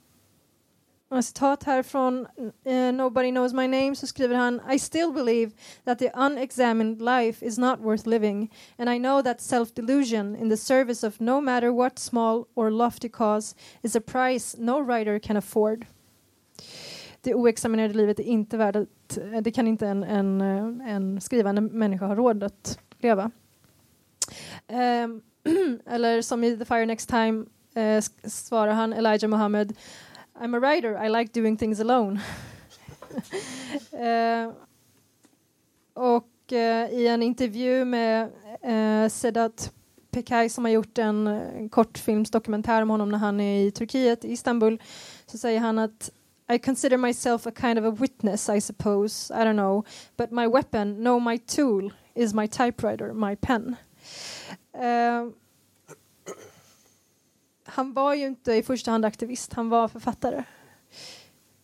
ett 1.19 1.25
citat 1.25 1.63
här 1.63 1.83
från 1.83 2.27
uh, 2.67 2.93
Nobody 2.93 3.31
knows 3.31 3.53
my 3.53 3.67
name 3.67 3.95
så 3.95 4.07
skriver 4.07 4.35
han 4.35 4.61
I 4.71 4.79
still 4.79 5.11
believe 5.11 5.51
that 5.85 5.99
the 5.99 6.11
unexamined 6.15 7.01
life 7.01 7.45
is 7.45 7.57
not 7.57 7.79
worth 7.79 8.07
living 8.07 8.51
and 8.77 8.89
I 8.89 8.99
know 8.99 9.21
that 9.21 9.41
self-delusion 9.41 10.35
in 10.35 10.49
the 10.49 10.57
service 10.57 11.07
of 11.07 11.19
no 11.19 11.41
matter 11.41 11.69
what 11.69 11.99
small 11.99 12.45
or 12.55 12.69
lofty 12.69 13.09
cause 13.09 13.55
is 13.83 13.95
a 13.95 14.01
price 14.01 14.57
no 14.57 14.79
writer 14.79 15.19
can 15.19 15.37
afford. 15.37 15.85
Det 17.21 17.35
oexaminerade 17.35 17.93
livet 17.93 18.19
är 18.19 18.23
inte 18.23 18.57
värt 18.57 18.75
att, 18.75 19.17
det 19.41 19.51
kan 19.51 19.67
inte 19.67 19.87
en, 19.87 20.03
en, 20.03 20.41
en 20.81 21.21
skrivande 21.21 21.61
människa 21.61 22.05
ha 22.05 22.15
råd 22.15 22.43
att 22.43 22.79
leva. 22.99 23.31
Ehm, 24.67 25.21
eller 25.85 26.21
som 26.21 26.43
i 26.43 26.57
The 26.57 26.65
Fire 26.65 26.85
Next 26.85 27.09
Time 27.09 27.45
eh, 27.75 28.03
svarar 28.23 28.73
han 28.73 28.93
Elijah 28.93 29.29
Muhammad 29.29 29.73
I'm 30.39 30.55
a 30.55 30.59
writer, 30.59 31.05
I 31.05 31.09
like 31.09 31.39
doing 31.39 31.57
things 31.57 31.79
alone. 31.79 32.19
Eh, 33.91 34.51
och 35.93 36.53
eh, 36.53 36.89
i 36.89 37.07
en 37.07 37.23
intervju 37.23 37.85
med 37.85 38.29
eh, 38.61 39.09
Sedat 39.09 39.73
Pekay 40.11 40.49
som 40.49 40.65
har 40.65 40.71
gjort 40.71 40.97
en 40.97 41.27
eh, 41.27 41.69
kortfilmsdokumentär 41.69 42.81
om 42.81 42.89
honom 42.89 43.09
när 43.09 43.17
han 43.17 43.39
är 43.39 43.65
i 43.65 43.71
Turkiet, 43.71 44.25
i 44.25 44.31
Istanbul, 44.31 44.81
så 45.25 45.37
säger 45.37 45.59
han 45.59 45.79
att 45.79 46.11
i 46.51 46.59
consider 46.59 46.97
myself 46.97 47.45
a 47.45 47.51
kind 47.51 47.79
of 47.79 47.85
a 47.85 47.91
witness, 47.91 48.49
I 48.49 48.59
suppose. 48.59 49.31
I 49.31 49.43
don't 49.43 49.55
know. 49.55 49.83
But 50.17 50.31
my 50.31 50.47
weapon, 50.47 51.03
no, 51.03 51.19
my 51.19 51.37
tool, 51.37 51.91
is 52.15 52.33
my 52.33 52.47
typewriter, 52.47 53.13
my 53.13 53.35
pen. 53.35 53.75
Uh, 54.75 55.31
han 57.63 57.93
var 57.93 58.13
ju 58.13 58.25
inte 58.25 58.53
i 58.53 58.63
första 58.63 58.91
hand 58.91 59.05
aktivist, 59.05 59.53
han 59.53 59.69
var 59.69 59.87
författare. 59.87 60.43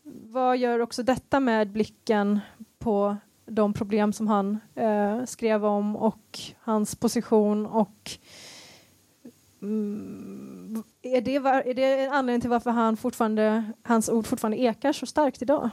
Vad 0.03 0.57
gör 0.57 0.79
också 0.79 1.03
detta 1.03 1.39
med 1.39 1.71
blicken 1.71 2.39
på 2.79 3.17
de 3.45 3.73
problem 3.73 4.13
som 4.13 4.27
han 4.27 4.59
eh, 4.75 5.25
skrev 5.25 5.65
om 5.65 5.95
och 5.95 6.39
hans 6.59 6.95
position 6.95 7.65
och 7.65 8.11
mm, 9.61 10.46
är, 11.01 11.21
det 11.21 11.39
var, 11.39 11.53
är 11.53 11.73
det 11.73 12.05
en 12.05 12.13
anledning 12.13 12.41
till 12.41 12.49
varför 12.49 12.71
han 12.71 12.97
fortfarande, 12.97 13.71
hans 13.83 14.09
ord 14.09 14.27
fortfarande 14.27 14.57
ekar 14.57 14.93
så 14.93 15.05
starkt 15.05 15.41
idag? 15.41 15.69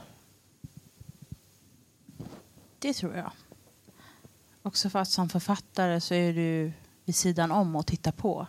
Det 2.79 2.95
tror 2.95 3.17
jag. 3.17 3.31
Också 4.63 4.91
för 4.91 4.99
att 4.99 5.09
som 5.09 5.29
författare 5.29 6.01
så 6.01 6.15
är 6.15 6.33
du 6.33 6.73
vid 7.05 7.17
sidan 7.17 7.53
om 7.53 7.77
och 7.77 7.87
tittar 7.87 8.13
på. 8.13 8.47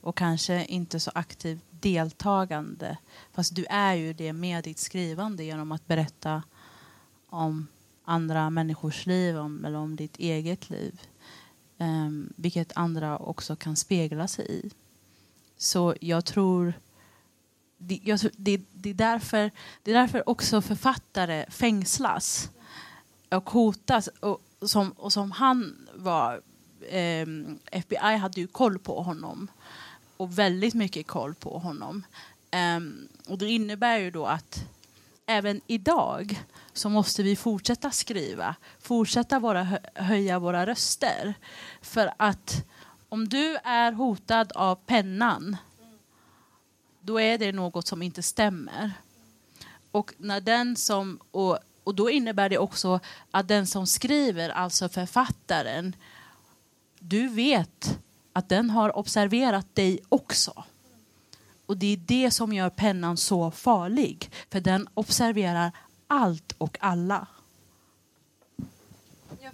Och 0.00 0.16
kanske 0.16 0.64
inte 0.64 1.00
så 1.00 1.10
aktivt 1.14 1.64
deltagande. 1.70 2.98
Fast 3.32 3.56
du 3.56 3.64
är 3.64 3.94
ju 3.94 4.12
det 4.12 4.32
med 4.32 4.64
ditt 4.64 4.78
skrivande 4.78 5.44
genom 5.44 5.72
att 5.72 5.86
berätta 5.86 6.42
om 7.28 7.66
andra 8.04 8.50
människors 8.50 9.06
liv 9.06 9.38
om, 9.38 9.64
eller 9.64 9.78
om 9.78 9.96
ditt 9.96 10.16
eget 10.16 10.70
liv. 10.70 11.00
Um, 11.78 12.32
vilket 12.36 12.76
andra 12.76 13.18
också 13.18 13.56
kan 13.56 13.76
spegla 13.76 14.28
sig 14.28 14.46
i. 14.50 14.70
Så 15.58 15.94
jag 16.00 16.24
tror 16.24 16.72
det, 17.78 18.00
jag, 18.04 18.20
det, 18.36 18.60
det, 18.72 18.90
är 18.90 18.94
därför, 18.94 19.50
det 19.82 19.90
är 19.90 19.94
därför 19.94 20.28
också 20.28 20.60
författare 20.62 21.46
fängslas 21.50 22.50
och 23.30 23.50
hotas. 23.50 24.08
Och 24.20 24.42
som, 24.68 24.90
och 24.90 25.12
som 25.12 25.30
han 25.30 25.88
var, 25.94 26.40
eh, 26.90 27.26
FBI 27.72 28.16
hade 28.16 28.40
ju 28.40 28.46
koll 28.46 28.78
på 28.78 29.02
honom 29.02 29.48
och 30.16 30.38
väldigt 30.38 30.74
mycket 30.74 31.06
koll 31.06 31.34
på 31.34 31.58
honom. 31.58 32.02
Um, 32.76 33.08
och 33.28 33.38
det 33.38 33.48
innebär 33.48 33.98
ju 33.98 34.10
då 34.10 34.26
att 34.26 34.64
även 35.26 35.60
idag 35.66 36.42
så 36.72 36.88
måste 36.88 37.22
vi 37.22 37.36
fortsätta 37.36 37.90
skriva, 37.90 38.56
fortsätta 38.80 39.38
våra, 39.38 39.78
höja 39.94 40.38
våra 40.38 40.66
röster. 40.66 41.34
För 41.82 42.12
att 42.16 42.64
om 43.08 43.28
du 43.28 43.56
är 43.64 43.92
hotad 43.92 44.52
av 44.52 44.74
pennan, 44.74 45.56
då 47.00 47.20
är 47.20 47.38
det 47.38 47.52
något 47.52 47.86
som 47.86 48.02
inte 48.02 48.22
stämmer. 48.22 48.92
Och, 49.90 50.14
när 50.18 50.40
den 50.40 50.76
som, 50.76 51.20
och, 51.30 51.58
och 51.84 51.94
då 51.94 52.10
innebär 52.10 52.48
det 52.48 52.58
också 52.58 53.00
att 53.30 53.48
den 53.48 53.66
som 53.66 53.86
skriver, 53.86 54.50
alltså 54.50 54.88
författaren, 54.88 55.96
du 56.98 57.28
vet 57.28 57.98
att 58.32 58.48
den 58.48 58.70
har 58.70 58.96
observerat 58.96 59.74
dig 59.74 60.00
också. 60.08 60.64
Och 61.66 61.76
det 61.76 61.86
är 61.86 61.96
det 61.96 62.30
som 62.30 62.52
gör 62.52 62.70
pennan 62.70 63.16
så 63.16 63.50
farlig. 63.50 64.30
För 64.50 64.60
den 64.60 64.88
observerar 64.94 65.72
allt 66.06 66.54
och 66.58 66.76
alla. 66.80 67.26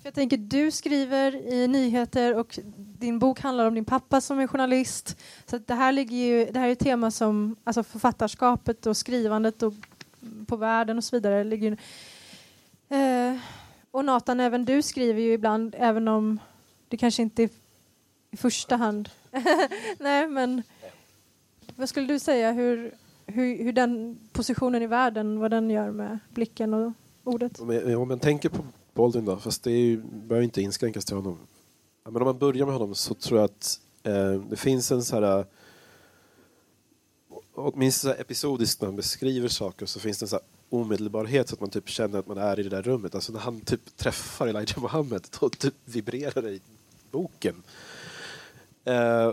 För 0.04 0.08
jag 0.08 0.14
tänker, 0.14 0.36
du 0.36 0.70
skriver 0.70 1.36
i 1.52 1.68
nyheter 1.68 2.34
och 2.34 2.58
din 2.76 3.18
bok 3.18 3.40
handlar 3.40 3.66
om 3.66 3.74
din 3.74 3.84
pappa 3.84 4.20
som 4.20 4.38
är 4.38 4.46
journalist. 4.46 5.16
Så 5.46 5.58
det 5.58 5.74
här, 5.74 5.92
ligger 5.92 6.16
ju, 6.16 6.44
det 6.44 6.58
här 6.58 6.68
är 6.68 6.72
ett 6.72 6.78
tema 6.78 7.10
som 7.10 7.56
alltså 7.64 7.82
författarskapet 7.82 8.86
och 8.86 8.96
skrivandet 8.96 9.62
och 9.62 9.72
på 10.46 10.56
världen 10.56 10.98
och 10.98 11.04
så 11.04 11.16
vidare. 11.16 11.44
Ligger, 11.44 11.76
eh, 12.88 13.36
och 13.90 14.04
Nathan, 14.04 14.40
även 14.40 14.64
du 14.64 14.82
skriver 14.82 15.20
ju 15.20 15.32
ibland, 15.32 15.74
även 15.78 16.08
om 16.08 16.38
det 16.88 16.96
kanske 16.96 17.22
inte 17.22 17.42
är 17.42 17.48
i 18.30 18.36
första 18.36 18.76
hand. 18.76 19.08
Nej, 19.98 20.28
men 20.28 20.62
vad 21.76 21.88
skulle 21.88 22.06
du 22.06 22.18
säga 22.18 22.52
hur, 22.52 22.94
hur, 23.26 23.64
hur 23.64 23.72
den 23.72 24.18
positionen 24.32 24.82
i 24.82 24.86
världen, 24.86 25.38
vad 25.38 25.50
den 25.50 25.70
gör 25.70 25.90
med 25.90 26.18
blicken 26.28 26.74
och 26.74 26.92
ordet? 27.24 27.60
Om 27.60 27.70
jag, 27.70 28.00
om 28.00 28.10
jag 28.10 28.20
tänker 28.20 28.48
på 28.48 28.64
Baldwin 28.94 29.24
då, 29.24 29.36
fast 29.36 29.62
det 29.62 29.70
ju, 29.70 29.96
behöver 30.02 30.44
inte 30.44 30.62
inskränkas 30.62 31.04
till 31.04 31.16
honom. 31.16 31.38
Men 32.04 32.16
om 32.16 32.24
man 32.24 32.38
börjar 32.38 32.66
med 32.66 32.74
honom 32.74 32.94
så 32.94 33.14
tror 33.14 33.38
jag 33.38 33.44
att 33.44 33.80
eh, 34.02 34.32
det 34.32 34.56
finns 34.56 34.92
en 34.92 35.04
så 35.04 35.14
här 35.20 35.38
eh, 35.38 35.46
åtminstone 37.54 38.14
episodiskt 38.14 38.80
när 38.80 38.88
han 38.88 38.96
beskriver 38.96 39.48
saker 39.48 39.86
så 39.86 40.00
finns 40.00 40.18
det 40.18 40.24
en 40.24 40.28
så 40.28 40.40
omedelbarhet 40.68 41.48
så 41.48 41.54
att 41.54 41.60
man 41.60 41.70
typ 41.70 41.88
känner 41.88 42.18
att 42.18 42.26
man 42.26 42.38
är 42.38 42.60
i 42.60 42.62
det 42.62 42.68
där 42.68 42.82
rummet. 42.82 43.14
Alltså 43.14 43.32
när 43.32 43.40
han 43.40 43.60
typ 43.60 43.96
träffar 43.96 44.46
Elijah 44.46 44.82
Muhammed 44.82 45.26
då 45.40 45.48
typ 45.48 45.74
vibrerar 45.84 46.42
det 46.42 46.50
i 46.50 46.60
boken. 47.10 47.62
Eh, 48.84 49.32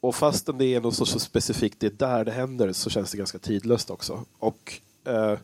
och 0.00 0.14
fastän 0.14 0.58
det 0.58 0.74
är 0.74 0.80
något 0.80 0.94
så, 0.94 1.06
så 1.06 1.18
specifikt, 1.18 1.80
det 1.80 1.86
är 1.86 1.90
där 1.90 2.24
det 2.24 2.32
händer, 2.32 2.72
så 2.72 2.90
känns 2.90 3.10
det 3.10 3.18
ganska 3.18 3.38
tidlöst 3.38 3.90
också. 3.90 4.24
Och 4.38 4.80
eh, 5.04 5.38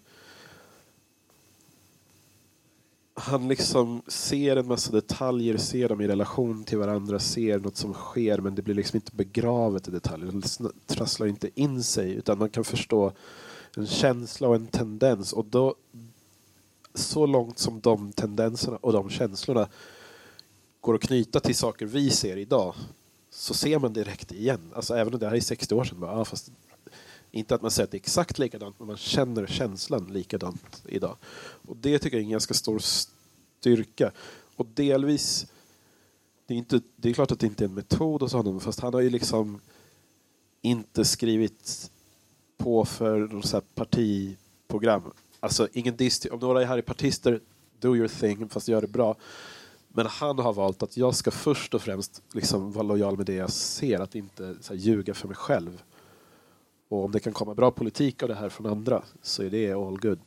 han 3.18 3.48
liksom 3.48 4.02
ser 4.06 4.56
en 4.56 4.66
massa 4.66 4.92
detaljer, 4.92 5.56
ser 5.56 5.88
dem 5.88 6.00
i 6.00 6.08
relation 6.08 6.64
till 6.64 6.78
varandra, 6.78 7.18
ser 7.18 7.58
något 7.58 7.76
som 7.76 7.94
sker 7.94 8.38
men 8.38 8.54
det 8.54 8.62
blir 8.62 8.74
liksom 8.74 8.96
inte 8.96 9.16
begravet 9.16 9.88
i 9.88 9.90
detaljer. 9.90 10.32
Det 10.32 10.72
trasslar 10.86 11.26
inte 11.26 11.60
in 11.60 11.82
sig 11.82 12.12
utan 12.12 12.38
man 12.38 12.50
kan 12.50 12.64
förstå 12.64 13.12
en 13.76 13.86
känsla 13.86 14.48
och 14.48 14.54
en 14.54 14.66
tendens 14.66 15.32
och 15.32 15.44
då 15.44 15.74
så 16.94 17.26
långt 17.26 17.58
som 17.58 17.80
de 17.80 18.12
tendenserna 18.12 18.76
och 18.76 18.92
de 18.92 19.10
känslorna 19.10 19.68
går 20.80 20.94
att 20.94 21.02
knyta 21.02 21.40
till 21.40 21.56
saker 21.56 21.86
vi 21.86 22.10
ser 22.10 22.36
idag 22.36 22.74
så 23.30 23.54
ser 23.54 23.78
man 23.78 23.92
direkt 23.92 24.32
igen. 24.32 24.72
Alltså 24.74 24.94
även 24.94 25.14
om 25.14 25.20
det 25.20 25.28
här 25.28 25.36
är 25.36 25.40
60 25.40 25.74
år 25.74 25.84
sedan. 25.84 26.00
Bara, 26.00 26.20
ah, 26.20 26.24
fast 26.24 26.50
inte 27.36 27.54
att 27.54 27.62
man 27.62 27.70
säger 27.70 27.84
att 27.84 27.90
det 27.90 27.96
är 27.96 28.00
exakt 28.00 28.38
likadant, 28.38 28.78
men 28.78 28.86
man 28.86 28.96
känner 28.96 29.46
känslan 29.46 30.04
likadant 30.12 30.82
idag. 30.84 31.16
Och 31.68 31.76
det 31.76 31.98
tycker 31.98 32.16
jag 32.16 32.22
är 32.22 32.24
en 32.24 32.30
ganska 32.30 32.54
stor 32.54 32.78
styrka. 32.78 34.12
Och 34.56 34.66
delvis, 34.74 35.46
det 36.46 36.54
är, 36.54 36.58
inte, 36.58 36.80
det 36.96 37.08
är 37.08 37.12
klart 37.12 37.32
att 37.32 37.40
det 37.40 37.46
inte 37.46 37.64
är 37.64 37.68
en 37.68 37.74
metod 37.74 38.22
hos 38.22 38.32
honom, 38.32 38.60
fast 38.60 38.80
han 38.80 38.94
har 38.94 39.00
ju 39.00 39.10
liksom 39.10 39.60
inte 40.62 41.04
skrivit 41.04 41.90
på 42.56 42.84
för 42.84 43.18
något 43.18 43.74
partiprogram. 43.74 45.02
Alltså 45.40 45.68
ingen 45.72 45.96
dist 45.96 46.26
om 46.26 46.38
några 46.38 46.64
här 46.64 46.78
är 46.78 46.82
partister, 46.82 47.40
do 47.80 47.96
your 47.96 48.08
thing, 48.08 48.48
fast 48.48 48.68
gör 48.68 48.80
det 48.80 48.88
bra. 48.88 49.16
Men 49.88 50.06
han 50.06 50.38
har 50.38 50.52
valt 50.52 50.82
att 50.82 50.96
jag 50.96 51.14
ska 51.14 51.30
först 51.30 51.74
och 51.74 51.82
främst 51.82 52.22
liksom 52.32 52.72
vara 52.72 52.82
lojal 52.82 53.16
med 53.16 53.26
det 53.26 53.34
jag 53.34 53.52
ser, 53.52 54.00
att 54.00 54.14
inte 54.14 54.56
så 54.60 54.74
här, 54.74 54.80
ljuga 54.80 55.14
för 55.14 55.28
mig 55.28 55.36
själv. 55.36 55.82
Och 56.88 57.04
om 57.04 57.12
det 57.12 57.20
kan 57.20 57.32
komma 57.32 57.54
bra 57.54 57.70
politik 57.70 58.22
av 58.22 58.28
det 58.28 58.34
här 58.34 58.48
från 58.48 58.66
andra 58.66 59.02
så 59.22 59.42
är 59.42 59.50
det 59.50 59.72
all 59.72 59.98
good. 59.98 60.18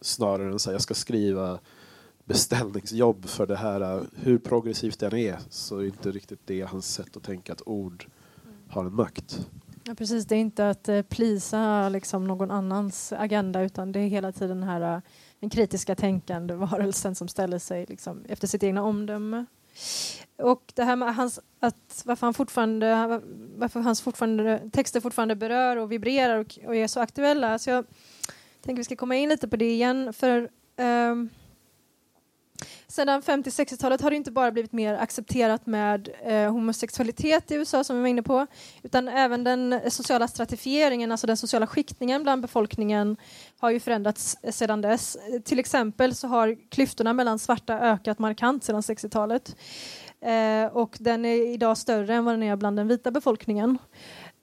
Snarare 0.00 0.48
än 0.48 0.54
att 0.54 0.66
jag 0.66 0.80
ska 0.80 0.94
skriva 0.94 1.58
beställningsjobb 2.24 3.26
för 3.26 3.46
det 3.46 3.56
här, 3.56 4.06
hur 4.14 4.38
progressivt 4.38 5.00
den 5.00 5.14
är, 5.14 5.38
så 5.50 5.76
är 5.76 5.80
det 5.80 5.86
inte 5.86 6.10
riktigt 6.10 6.40
det 6.44 6.62
hans 6.62 6.94
sätt 6.94 7.16
att 7.16 7.22
tänka 7.22 7.52
att 7.52 7.62
ord 7.66 8.06
har 8.68 8.84
en 8.84 8.94
makt. 8.94 9.46
Ja, 9.84 9.94
precis, 9.94 10.26
det 10.26 10.34
är 10.34 10.38
inte 10.38 10.70
att 10.70 10.88
eh, 10.88 11.02
plisa 11.02 11.88
liksom, 11.88 12.26
någon 12.26 12.50
annans 12.50 13.12
agenda 13.12 13.62
utan 13.62 13.92
det 13.92 14.00
är 14.00 14.08
hela 14.08 14.32
tiden 14.32 14.60
den 14.60 14.68
här 14.68 14.94
eh, 14.96 15.00
den 15.40 15.50
kritiska 15.50 15.94
tänkande 15.94 16.54
varelsen 16.54 17.14
som 17.14 17.28
ställer 17.28 17.58
sig 17.58 17.86
liksom, 17.88 18.24
efter 18.28 18.46
sitt 18.46 18.62
egna 18.62 18.82
omdöme. 18.82 19.44
Och 20.38 20.72
det 20.74 20.84
här 20.84 20.96
med 20.96 21.14
hans, 21.14 21.40
att 21.60 22.02
varför, 22.04 22.26
han 22.26 22.34
fortfarande, 22.34 23.20
varför 23.56 23.80
hans 23.80 24.02
fortfarande, 24.02 24.70
texter 24.72 25.00
fortfarande 25.00 25.36
berör 25.36 25.76
och 25.76 25.92
vibrerar 25.92 26.38
och, 26.38 26.58
och 26.66 26.76
är 26.76 26.86
så 26.86 27.00
aktuella. 27.00 27.58
Så 27.58 27.70
jag 27.70 27.84
tänker 28.60 28.80
vi 28.80 28.84
ska 28.84 28.96
komma 28.96 29.16
in 29.16 29.28
lite 29.28 29.48
på 29.48 29.56
det 29.56 29.70
igen. 29.70 30.12
För 30.12 30.50
um, 30.76 31.30
sedan 32.86 33.22
50-60-talet 33.22 34.00
har 34.00 34.10
det 34.10 34.16
inte 34.16 34.30
bara 34.30 34.50
blivit 34.50 34.72
mer 34.72 34.94
accepterat 34.94 35.66
med 35.66 36.08
eh, 36.24 36.52
homosexualitet 36.52 37.50
i 37.50 37.54
USA 37.54 37.84
som 37.84 37.96
vi 37.96 38.02
var 38.02 38.08
inne 38.08 38.22
på, 38.22 38.46
utan 38.82 39.08
även 39.08 39.44
den 39.44 39.80
sociala 39.88 40.28
stratifieringen, 40.28 41.12
alltså 41.12 41.26
den 41.26 41.36
sociala 41.36 41.66
skiktningen 41.66 42.22
bland 42.22 42.42
befolkningen 42.42 43.16
har 43.58 43.70
ju 43.70 43.80
förändrats 43.80 44.36
eh, 44.42 44.52
sedan 44.52 44.80
dess. 44.80 45.16
Till 45.44 45.58
exempel 45.58 46.14
så 46.14 46.28
har 46.28 46.56
klyftorna 46.70 47.12
mellan 47.12 47.38
svarta 47.38 47.78
ökat 47.78 48.18
markant 48.18 48.64
sedan 48.64 48.80
60-talet. 48.80 49.56
Eh, 50.20 50.76
och 50.76 50.96
den 51.00 51.24
är 51.24 51.54
idag 51.54 51.78
större 51.78 52.14
än 52.14 52.24
vad 52.24 52.34
den 52.34 52.42
är 52.42 52.56
bland 52.56 52.76
den 52.76 52.88
vita 52.88 53.10
befolkningen. 53.10 53.78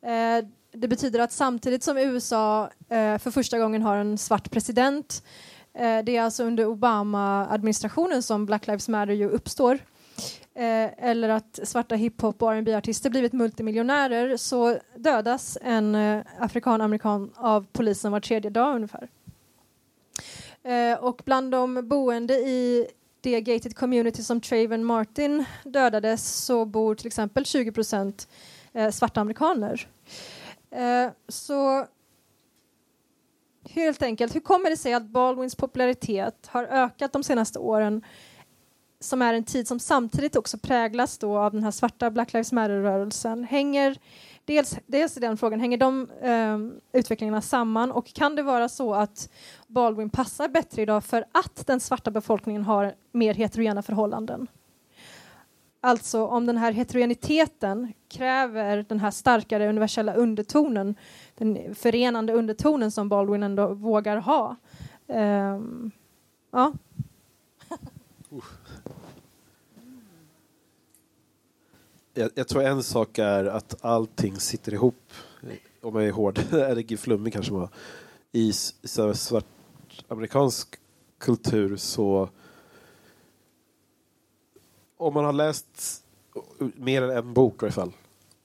Eh, 0.05 0.45
det 0.73 0.87
betyder 0.87 1.19
att 1.19 1.31
samtidigt 1.31 1.83
som 1.83 1.97
USA 1.97 2.69
eh, 2.89 3.17
för 3.17 3.31
första 3.31 3.59
gången 3.59 3.81
har 3.81 3.97
en 3.97 4.17
svart 4.17 4.51
president 4.51 5.23
Eh, 5.23 5.52
Eh, 5.73 6.03
det 6.03 6.17
är 6.17 6.21
alltså 6.21 6.43
under 6.43 6.65
Obama-administrationen 6.65 8.23
som 8.23 8.45
Black 8.45 8.67
Lives 8.67 8.89
Matter 8.89 9.13
ju 9.13 9.29
uppstår. 9.29 9.79
Eh, 10.55 11.09
eller 11.09 11.29
att 11.29 11.59
svarta 11.63 11.95
hiphop 11.95 12.41
och 12.41 12.51
rb 12.53 12.69
artister 12.69 13.09
blivit 13.09 13.33
multimiljonärer 13.33 14.37
så 14.37 14.77
dödas 14.95 15.57
en 15.61 15.95
eh, 15.95 16.21
afrikan-amerikan 16.39 17.31
av 17.35 17.65
polisen 17.71 18.11
var 18.11 18.19
tredje 18.19 18.51
dag 18.51 18.75
ungefär. 18.75 19.07
Eh, 20.63 21.03
och 21.03 21.21
bland 21.25 21.51
de 21.51 21.87
boende 21.89 22.33
i 22.33 22.87
det 23.21 23.41
gated 23.41 23.75
community 23.75 24.23
som 24.23 24.41
Traven 24.41 24.85
Martin 24.85 25.45
dödades 25.63 26.45
så 26.45 26.65
bor 26.65 26.95
till 26.95 27.07
exempel 27.07 27.45
20 27.45 27.71
procent 27.71 28.27
eh, 28.73 28.89
svarta 28.89 29.21
amerikaner. 29.21 29.87
Så 31.27 31.85
helt 33.69 34.01
enkelt, 34.01 34.35
hur 34.35 34.39
kommer 34.39 34.69
det 34.69 34.77
sig 34.77 34.93
att 34.93 35.03
Baldwins 35.03 35.55
popularitet 35.55 36.47
har 36.47 36.63
ökat 36.63 37.13
de 37.13 37.23
senaste 37.23 37.59
åren 37.59 38.01
som 38.99 39.21
är 39.21 39.33
en 39.33 39.43
tid 39.43 39.67
som 39.67 39.79
samtidigt 39.79 40.35
också 40.35 40.57
präglas 40.57 41.17
då 41.17 41.37
av 41.37 41.51
den 41.51 41.63
här 41.63 41.71
svarta 41.71 42.11
Black 42.11 42.33
Lives 42.33 42.51
Matter-rörelsen? 42.51 43.43
Hänger 43.43 43.97
dels, 44.45 44.77
dels 44.87 45.13
den 45.15 45.37
frågan, 45.37 45.59
hänger 45.59 45.77
de 45.77 46.09
eh, 46.21 46.57
utvecklingarna 46.99 47.41
samman 47.41 47.91
och 47.91 48.13
kan 48.13 48.35
det 48.35 48.43
vara 48.43 48.69
så 48.69 48.93
att 48.93 49.29
Baldwin 49.67 50.09
passar 50.09 50.47
bättre 50.47 50.81
idag 50.81 51.03
för 51.03 51.25
att 51.31 51.67
den 51.67 51.79
svarta 51.79 52.11
befolkningen 52.11 52.63
har 52.63 52.93
mer 53.11 53.33
heterogena 53.33 53.81
förhållanden? 53.81 54.47
Alltså 55.85 56.25
om 56.27 56.45
den 56.45 56.57
här 56.57 56.71
heterogeniteten 56.71 57.93
kräver 58.09 58.85
den 58.89 58.99
här 58.99 59.11
starkare 59.11 59.69
universella 59.69 60.13
undertonen, 60.13 60.95
den 61.35 61.75
förenande 61.75 62.33
undertonen 62.33 62.91
som 62.91 63.09
Baldwin 63.09 63.43
ändå 63.43 63.73
vågar 63.73 64.17
ha. 64.17 64.55
Um, 65.07 65.91
ja. 66.51 66.73
jag, 72.13 72.31
jag, 72.35 72.47
tror 72.47 72.63
en 72.63 72.83
sak 72.83 73.17
är 73.17 73.45
att 73.45 73.85
allting 73.85 74.39
sitter 74.39 74.73
ihop, 74.73 75.13
eh, 75.41 75.49
om 75.81 75.95
jag 75.95 76.05
är 76.05 76.11
hård, 76.11 76.39
eller 76.51 76.97
flummig 76.97 77.33
kanske 77.33 77.53
man 77.53 77.67
i 78.31 78.53
svart 78.53 79.45
amerikansk 80.07 80.79
kultur 81.17 81.75
så 81.75 82.29
om 84.97 85.13
man 85.13 85.25
har 85.25 85.33
läst 85.33 86.03
mer 86.59 87.01
än 87.01 87.09
en 87.17 87.33
bok 87.33 87.63
i 87.63 87.65
alla 87.65 87.71
fall 87.71 87.91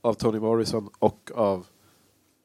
av 0.01 0.15
Toni 0.15 0.41
Morrison 0.41 0.91
och 0.99 1.31
av 1.35 1.67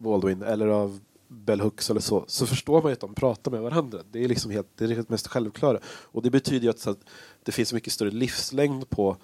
Baldwin 0.04 0.42
eller 0.42 0.68
av 0.68 1.00
Bell 1.28 1.62
Hooks 1.62 1.90
eller 1.90 2.02
så, 2.02 2.26
så 2.28 2.46
förstår 2.46 2.82
man 2.82 2.90
ju 2.90 2.94
att 2.94 3.00
de 3.00 3.16
pratar 3.16 3.52
med 3.52 3.62
varandra. 3.62 4.00
Det 4.12 4.24
är 4.24 4.28
liksom 4.28 4.52
helt, 4.52 4.68
det 4.76 4.86
är 4.86 4.90
det 4.90 5.10
mest 5.10 5.28
självklara. 5.28 5.80
Och 5.86 6.22
det 6.22 6.30
betyder 6.30 6.64
ju 6.64 6.70
att, 6.70 6.80
så 6.80 6.90
att 6.90 7.00
det 7.44 7.52
finns 7.52 7.74
mycket 7.74 7.94
större 7.94 8.12
livslängd 8.12 8.90
på, 8.90 9.18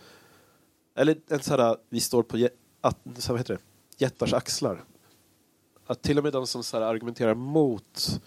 eller 0.96 1.18
en 1.28 1.40
så 1.40 1.58
här, 1.58 1.78
vi 1.90 2.00
står 2.00 2.24
på 2.24 2.48
att, 2.82 2.98
så 3.18 3.32
här, 3.32 3.38
heter 3.38 3.54
det? 3.54 3.62
jättars 4.06 4.34
axlar. 4.34 4.84
Att 5.86 6.02
till 6.02 6.18
och 6.18 6.24
med 6.24 6.34
de 6.34 6.48
som 6.48 6.64
så 6.64 6.78
här, 6.78 6.86
argumenterar 6.86 7.36
mot, 7.36 8.22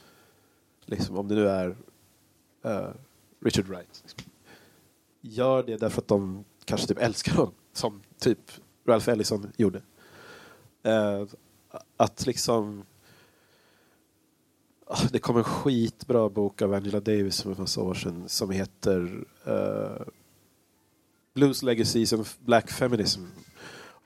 liksom, 0.85 1.19
om 1.19 1.29
det 1.29 1.35
nu 1.35 1.49
är 1.49 1.77
uh, 2.67 2.91
Richard 3.41 3.67
Wright, 3.67 4.03
liksom, 4.03 4.33
gör 5.21 5.63
det 5.63 5.77
därför 5.77 6.01
att 6.01 6.09
de 6.09 6.45
kanske 6.65 6.87
typ 6.87 6.99
älskar 6.99 7.33
honom, 7.33 7.55
som 7.73 8.03
typ 8.19 8.39
Ralph 8.87 9.09
Ellison 9.09 9.53
gjorde. 9.57 9.83
Uh, 10.87 11.27
att 11.97 12.27
liksom 12.27 12.85
ah, 14.87 15.07
Det 15.11 15.19
kom 15.19 15.37
en 15.37 15.45
skitbra 15.45 16.29
bok 16.29 16.63
av 16.63 16.75
Angela 16.75 17.01
Davis 17.01 17.43
för 17.43 17.51
en 17.51 17.61
massa 17.61 17.81
år 17.81 17.95
sedan 17.95 18.29
som 18.29 18.51
heter 18.51 19.25
uh, 19.49 20.03
Blues 21.35 21.63
Legacies 21.63 22.13
of 22.13 22.39
Black 22.39 22.71
Feminism. 22.71 23.21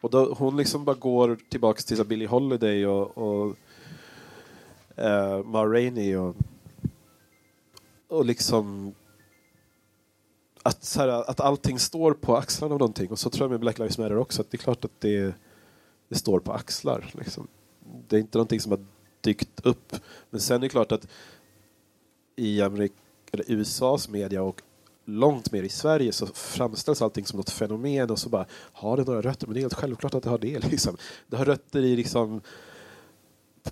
Och 0.00 0.10
då, 0.10 0.34
hon 0.34 0.56
liksom 0.56 0.84
bara 0.84 0.96
går 0.96 1.38
tillbaks 1.48 1.84
till 1.84 2.04
Billie 2.04 2.26
Holiday 2.26 2.86
och, 2.86 3.18
och 3.18 3.56
uh, 4.98 5.44
Ma 5.44 5.64
Rainey 5.64 6.16
och, 6.16 6.36
och 8.08 8.24
liksom 8.24 8.94
att, 10.66 10.84
så 10.84 11.00
här, 11.00 11.08
att 11.08 11.40
allting 11.40 11.78
står 11.78 12.12
på 12.12 12.36
axlarna 12.36 12.74
av 12.74 12.78
någonting. 12.78 13.10
Och 13.10 13.18
så 13.18 13.30
tror 13.30 13.44
jag 13.44 13.50
med 13.50 13.60
Black 13.60 13.78
Lives 13.78 13.98
Matter 13.98 14.16
också, 14.16 14.40
att 14.40 14.50
det 14.50 14.54
är 14.54 14.58
klart 14.58 14.84
att 14.84 15.00
det, 15.00 15.34
det 16.08 16.14
står 16.14 16.40
på 16.40 16.52
axlar. 16.52 17.10
Liksom. 17.12 17.48
Det 18.08 18.16
är 18.16 18.20
inte 18.20 18.38
någonting 18.38 18.60
som 18.60 18.72
har 18.72 18.80
dykt 19.20 19.66
upp. 19.66 19.96
Men 20.30 20.40
sen 20.40 20.56
är 20.56 20.60
det 20.60 20.68
klart 20.68 20.92
att 20.92 21.08
i 22.36 22.62
Amerik 22.62 22.92
eller 23.32 23.44
USAs 23.48 24.08
media 24.08 24.42
och 24.42 24.62
långt 25.04 25.52
mer 25.52 25.62
i 25.62 25.68
Sverige 25.68 26.12
så 26.12 26.26
framställs 26.26 27.02
allting 27.02 27.26
som 27.26 27.36
något 27.36 27.50
fenomen 27.50 28.10
och 28.10 28.18
så 28.18 28.28
bara 28.28 28.46
har 28.52 28.96
det 28.96 29.04
några 29.04 29.22
rötter? 29.22 29.46
Men 29.46 29.54
det 29.54 29.60
är 29.60 29.62
helt 29.62 29.74
självklart 29.74 30.14
att 30.14 30.22
det 30.22 30.30
har 30.30 30.38
det. 30.38 30.64
Liksom. 30.70 30.96
Det 31.26 31.36
har 31.36 31.44
rötter 31.44 31.80
i 31.80 31.96
liksom 31.96 32.40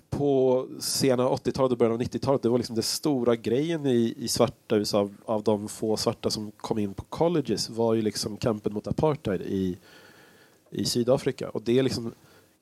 på 0.09 0.67
sena 0.79 1.29
80-talet 1.29 1.71
och 1.71 1.77
början 1.77 1.93
av 1.93 2.01
90-talet, 2.01 2.41
det 2.41 2.49
var 2.49 2.57
liksom 2.57 2.75
den 2.75 2.83
stora 2.83 3.35
grejen 3.35 3.85
i, 3.85 4.15
i 4.17 4.27
svarta 4.27 4.75
USA 4.75 4.99
av, 4.99 5.15
av 5.25 5.43
de 5.43 5.67
få 5.67 5.97
svarta 5.97 6.29
som 6.29 6.51
kom 6.51 6.79
in 6.79 6.93
på 6.93 7.03
colleges 7.03 7.69
var 7.69 7.93
ju 7.93 8.01
liksom 8.01 8.37
kampen 8.37 8.73
mot 8.73 8.87
apartheid 8.87 9.41
i, 9.41 9.77
i 10.69 10.85
Sydafrika. 10.85 11.49
Och 11.49 11.61
det 11.61 11.81
liksom 11.81 12.13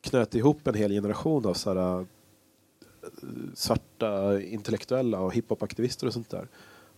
knöt 0.03 0.35
ihop 0.35 0.67
en 0.67 0.73
hel 0.73 0.91
generation 0.91 1.45
av 1.45 1.53
så 1.53 1.73
här, 1.73 1.99
eh, 1.99 2.05
svarta 3.53 4.41
intellektuella 4.41 5.19
och 5.19 5.33
hiphop-aktivister 5.33 6.07
och 6.07 6.13
sånt 6.13 6.29
där. 6.29 6.47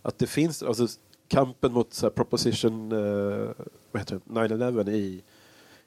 Att 0.02 0.18
det 0.18 0.26
finns, 0.26 0.62
alltså 0.62 0.86
kampen 1.28 1.72
mot 1.72 1.94
så 1.94 2.06
här, 2.06 2.10
proposition 2.10 2.92
eh, 2.92 3.50
vad 3.92 4.00
heter 4.00 4.20
det, 4.24 4.40
9-11 4.40 4.90
i, 4.90 5.22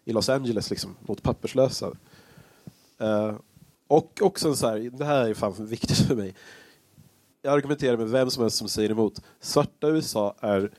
i 0.05 0.13
Los 0.13 0.29
Angeles 0.29 0.69
liksom, 0.69 0.95
mot 1.01 1.23
papperslösa. 1.23 1.91
Eh, 2.97 3.35
och 3.87 4.19
också 4.21 4.55
så 4.55 4.67
här, 4.67 4.79
det 4.79 5.05
här 5.05 5.29
är 5.29 5.33
fan 5.33 5.65
viktigt 5.65 5.97
för 5.97 6.15
mig. 6.15 6.35
Jag 7.41 7.53
argumenterar 7.53 7.97
med 7.97 8.09
vem 8.09 8.29
som 8.29 8.41
helst 8.41 8.57
som 8.57 8.69
säger 8.69 8.89
emot. 8.89 9.21
Svarta 9.39 9.87
USA 9.87 10.35
är 10.39 10.71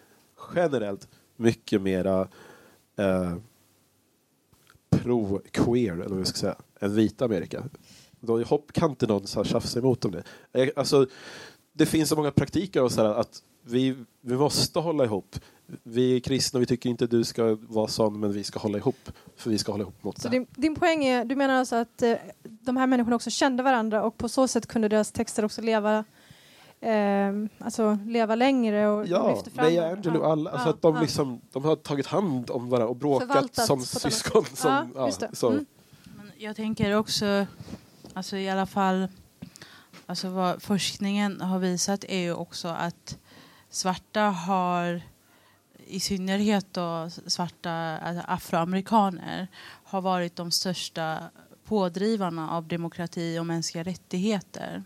generellt 0.55 1.09
mycket 1.37 1.83
mera 1.83 2.29
eh, 2.97 3.35
pro-queer, 5.03 5.93
eller 5.93 6.09
vad 6.09 6.19
jag 6.21 6.27
ska 6.27 6.39
säga, 6.39 6.57
än 6.81 6.95
vita 6.95 7.25
Amerika. 7.25 7.65
Då 8.21 8.43
hopp 8.43 8.73
kan 8.73 8.91
inte 8.91 9.07
någon 9.07 9.27
så 9.27 9.39
här 9.43 9.45
tjafsa 9.45 9.79
emot 9.79 10.05
om 10.05 10.11
det. 10.13 10.23
Eh, 10.53 10.69
Alltså, 10.77 11.07
det 11.73 11.87
finns 11.87 12.09
så 12.09 12.17
många 12.17 12.31
praktiker 12.31 12.83
och 12.83 12.93
så 12.93 13.03
här 13.03 13.15
att 13.15 13.43
vi, 13.63 13.97
vi 14.21 14.37
måste 14.37 14.79
hålla 14.79 15.05
ihop. 15.05 15.37
Vi 15.83 16.17
är 16.17 16.21
kristna, 16.21 16.61
vi 16.61 16.67
tycker 16.67 16.91
inte 16.91 17.07
du 17.07 17.25
ska 17.25 17.57
vara 17.61 17.87
sån, 17.89 18.21
men 18.21 18.33
vi 18.33 18.45
ska 18.45 18.59
hålla 18.59 18.79
ihop. 18.79 19.11
För 19.37 19.51
vi 19.51 19.59
ska 19.59 19.73
hålla 19.73 19.83
ihop 19.83 20.05
mot 20.05 20.19
Så 20.21 20.29
det. 20.29 20.33
din, 20.39 20.47
din 20.51 20.75
poäng 20.75 21.05
är, 21.05 21.25
du 21.25 21.37
menar 21.37 21.55
alltså 21.55 21.77
att 21.77 22.03
eh, 22.03 22.15
de 22.43 22.77
här 22.77 22.87
människorna 22.87 23.17
också 23.17 23.31
kände 23.31 23.63
varandra 23.63 24.03
och 24.05 24.19
på 24.19 24.29
så 24.29 24.49
sätt 24.49 24.67
kunde 24.67 24.89
deras 24.89 25.13
texter 25.13 25.45
också 25.45 25.63
leva 25.63 26.05
eh, 26.81 27.33
alltså 27.59 27.99
leva 28.07 28.35
längre 28.35 28.89
och 28.89 29.07
Ja, 29.07 29.31
lyfter 29.35 29.51
fram 29.51 29.65
varandra. 29.75 29.91
Angelou 29.97 30.19
och 30.21 30.31
alla. 30.33 30.51
Alltså 30.51 30.69
Ja, 30.69 30.75
att 30.75 30.83
de, 30.83 30.95
ja. 30.95 31.01
liksom, 31.01 31.41
de 31.53 31.65
har 31.65 31.77
tagit 31.77 32.07
hand 32.07 32.51
om 32.51 32.69
varandra 32.69 32.89
och 32.89 32.97
bråkat 32.97 33.29
Förvaltat 33.29 33.67
som 33.67 33.81
syskon. 33.81 34.45
Som, 34.55 34.71
Ja, 34.71 34.87
ja, 34.95 35.07
just 35.07 35.21
det. 35.21 35.31
så. 35.33 35.51
Mm. 35.51 35.67
Men 36.17 36.33
jag 36.37 36.57
tänker 36.57 36.97
också, 36.97 37.47
alltså 38.15 38.37
i 38.37 38.51
alla 38.51 38.67
fall, 38.67 39.09
alltså 40.07 40.29
vad 40.29 40.63
forskningen 40.63 41.41
har 41.41 41.59
visat 41.59 42.05
är 42.05 42.19
ju 42.19 42.35
också 42.35 42.69
att 42.69 43.19
svarta 43.71 44.21
har, 44.21 45.03
i 45.87 46.01
synnerhet 46.01 46.67
då 46.73 47.11
svarta 47.27 47.73
alltså 47.73 48.25
afroamerikaner, 48.29 49.49
har 49.85 50.01
varit 50.01 50.37
de 50.37 50.51
största 50.51 51.19
pådrivarna 51.65 52.51
av 52.51 52.69
demokrati 52.69 53.39
och 53.39 53.47
mänskliga 53.47 53.85
rättigheter. 53.85 54.83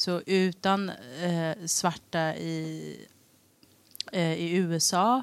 Så 0.00 0.22
utan 0.26 0.88
eh, 1.22 1.66
svarta 1.66 2.36
i, 2.36 2.96
eh, 4.12 4.32
i 4.32 4.56
USA 4.56 5.22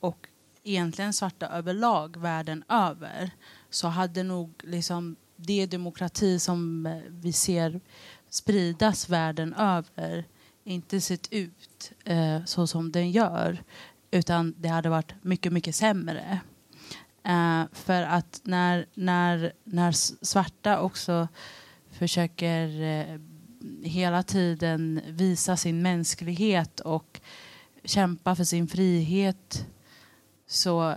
och 0.00 0.28
egentligen 0.62 1.12
svarta 1.12 1.46
överlag 1.46 2.16
världen 2.16 2.64
över 2.68 3.30
så 3.70 3.88
hade 3.88 4.22
nog 4.22 4.52
liksom 4.64 5.16
det 5.36 5.66
demokrati 5.66 6.38
som 6.38 6.86
eh, 6.86 6.98
vi 7.08 7.32
ser 7.32 7.80
spridas 8.28 9.08
världen 9.08 9.54
över 9.54 10.24
inte 10.64 11.00
sett 11.00 11.32
ut 11.32 11.92
eh, 12.04 12.44
så 12.44 12.66
som 12.66 12.92
den 12.92 13.10
gör 13.10 13.62
utan 14.10 14.54
det 14.58 14.68
hade 14.68 14.88
varit 14.88 15.14
mycket, 15.22 15.52
mycket 15.52 15.74
sämre. 15.74 16.40
Eh, 17.24 17.62
för 17.72 18.02
att 18.02 18.40
när, 18.44 18.86
när, 18.94 19.52
när 19.64 19.92
svarta 20.24 20.80
också 20.80 21.28
försöker 21.90 22.82
eh, 22.82 23.20
hela 23.82 24.22
tiden 24.22 25.00
visa 25.06 25.56
sin 25.56 25.82
mänsklighet 25.82 26.80
och 26.80 27.20
kämpa 27.84 28.36
för 28.36 28.44
sin 28.44 28.68
frihet 28.68 29.66
så 30.46 30.94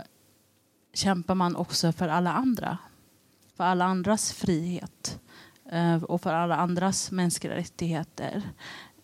kämpar 0.92 1.34
man 1.34 1.56
också 1.56 1.92
för 1.92 2.08
alla 2.08 2.32
andra. 2.32 2.78
För 3.56 3.64
alla 3.64 3.84
andras 3.84 4.32
frihet 4.32 5.20
eh, 5.72 6.02
och 6.02 6.20
för 6.20 6.32
alla 6.32 6.56
andras 6.56 7.10
mänskliga 7.10 7.54
rättigheter. 7.54 8.42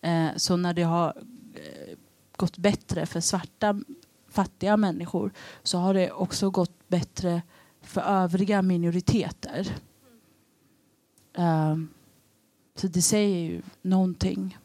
Eh, 0.00 0.28
så 0.36 0.56
när 0.56 0.74
det 0.74 0.82
har 0.82 1.16
eh, 1.54 1.96
gått 2.36 2.58
bättre 2.58 3.06
för 3.06 3.20
svarta 3.20 3.80
fattiga 4.28 4.76
människor 4.76 5.32
så 5.62 5.78
har 5.78 5.94
det 5.94 6.12
också 6.12 6.50
gått 6.50 6.88
bättre 6.88 7.42
för 7.80 8.00
övriga 8.00 8.62
minoriteter. 8.62 9.76
Så 12.74 12.86
det 12.86 13.02
säger 13.02 13.38
ju 13.38 13.62
någonting. 13.82 14.58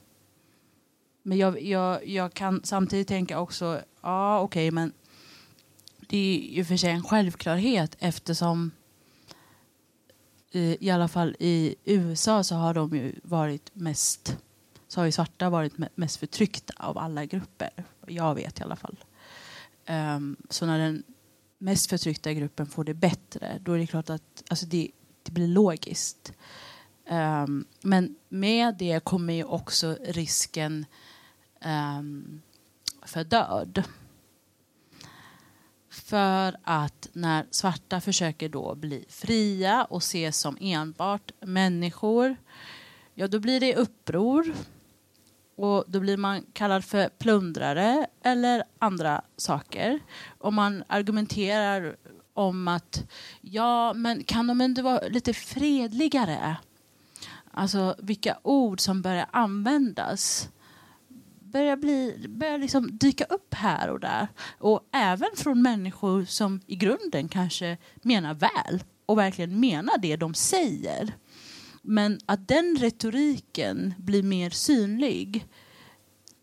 Men 1.23 1.37
jag, 1.37 1.61
jag, 1.61 2.07
jag 2.07 2.33
kan 2.33 2.61
samtidigt 2.63 3.07
tänka 3.07 3.39
också, 3.39 3.81
ja 4.01 4.39
okej 4.39 4.71
men 4.71 4.93
det 5.99 6.17
är 6.17 6.55
ju 6.55 6.65
för 6.65 6.77
sig 6.77 6.91
en 6.91 7.03
självklarhet 7.03 7.95
eftersom 7.99 8.71
eh, 10.51 10.83
i 10.83 10.89
alla 10.89 11.07
fall 11.07 11.35
i 11.39 11.75
USA 11.85 12.43
så 12.43 12.55
har 12.55 12.73
de 12.73 12.95
ju 12.95 13.15
varit 13.23 13.69
mest 13.73 14.37
så 14.87 14.99
har 14.99 15.05
ju 15.05 15.11
svarta 15.11 15.49
varit 15.49 15.73
mest 15.95 16.17
förtryckta 16.17 16.73
av 16.77 16.97
alla 16.97 17.25
grupper. 17.25 17.69
Jag 18.07 18.35
vet 18.35 18.59
i 18.59 18.63
alla 18.63 18.75
fall. 18.75 19.03
Um, 19.89 20.37
så 20.49 20.65
när 20.65 20.79
den 20.79 21.03
mest 21.57 21.89
förtryckta 21.89 22.33
gruppen 22.33 22.67
får 22.67 22.83
det 22.83 22.93
bättre 22.93 23.59
då 23.61 23.73
är 23.73 23.77
det 23.77 23.87
klart 23.87 24.09
att 24.09 24.43
alltså 24.47 24.65
det, 24.65 24.91
det 25.23 25.31
blir 25.31 25.47
logiskt. 25.47 26.33
Um, 27.09 27.65
men 27.81 28.15
med 28.29 28.75
det 28.75 29.03
kommer 29.03 29.33
ju 29.33 29.43
också 29.43 29.97
risken 30.01 30.85
um, 31.65 32.41
för 33.05 33.23
död. 33.23 33.83
För 35.89 36.57
att 36.63 37.09
när 37.13 37.45
svarta 37.51 38.01
försöker 38.01 38.49
då 38.49 38.75
bli 38.75 39.05
fria 39.09 39.83
och 39.83 40.01
ses 40.01 40.39
som 40.39 40.57
enbart 40.61 41.31
människor, 41.39 42.35
ja 43.13 43.27
då 43.27 43.39
blir 43.39 43.59
det 43.59 43.75
uppror. 43.75 44.53
Och 45.55 45.83
då 45.87 45.99
blir 45.99 46.17
man 46.17 46.45
kallad 46.53 46.85
för 46.85 47.09
plundrare 47.09 48.07
eller 48.23 48.63
andra 48.79 49.21
saker. 49.37 49.99
Och 50.27 50.53
man 50.53 50.83
argumenterar 50.87 51.95
om 52.33 52.67
att 52.67 53.09
ja, 53.41 53.93
men 53.93 54.23
kan 54.23 54.47
de 54.47 54.61
inte 54.61 54.81
vara 54.81 55.07
lite 55.07 55.33
fredligare? 55.33 56.57
Alltså 57.57 57.95
vilka 57.99 58.37
ord 58.43 58.79
som 58.79 59.01
börjar 59.01 59.27
användas 59.31 60.49
börjar, 61.39 61.77
bli, 61.77 62.25
börjar 62.29 62.57
liksom 62.57 62.97
dyka 62.97 63.23
upp 63.23 63.53
här 63.53 63.89
och 63.89 63.99
där. 63.99 64.27
Och 64.57 64.89
även 64.91 65.29
från 65.35 65.61
människor 65.61 66.25
som 66.25 66.61
i 66.67 66.75
grunden 66.75 67.29
kanske 67.29 67.77
menar 68.01 68.33
väl 68.33 68.83
och 69.05 69.17
verkligen 69.17 69.59
menar 69.59 69.97
det 69.97 70.15
de 70.15 70.33
säger. 70.33 71.13
Men 71.81 72.19
att 72.25 72.47
den 72.47 72.77
retoriken 72.79 73.93
blir 73.97 74.23
mer 74.23 74.49
synlig 74.49 75.45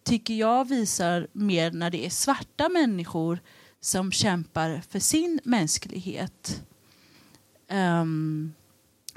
tycker 0.02 0.34
jag 0.34 0.68
visar 0.68 1.28
mer 1.32 1.70
när 1.70 1.90
det 1.90 2.06
är 2.06 2.10
svarta 2.10 2.68
människor 2.68 3.38
som 3.80 4.12
kämpar 4.12 4.82
för 4.88 4.98
sin 4.98 5.40
mänsklighet. 5.44 6.62
Um, 7.70 8.54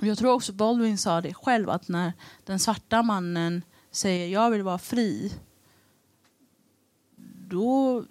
jag 0.02 0.18
tror 0.18 0.34
också 0.34 0.54
Baldwin 0.54 0.98
sa 0.98 1.22
det 1.22 1.34
själv 1.34 1.70
att 1.70 1.88
när 1.88 2.14
den 2.45 2.60
svarta 2.60 3.04
mannen 3.04 3.62
säger 3.91 4.28
jag 4.28 4.52
vill 4.52 4.64
vara 4.64 4.78
fri 4.78 5.34
då, 7.48 8.04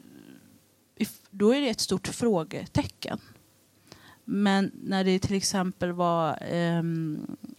då 1.31 1.55
är 1.55 1.61
det 1.61 1.69
ett 1.69 1.81
stort 1.81 2.09
frågetecken. 2.09 3.21
Men 4.25 4.71
när 4.83 5.05
det 5.05 5.19
till 5.19 5.37
exempel 5.37 5.93
var 5.93 6.31
eh, 6.31 6.83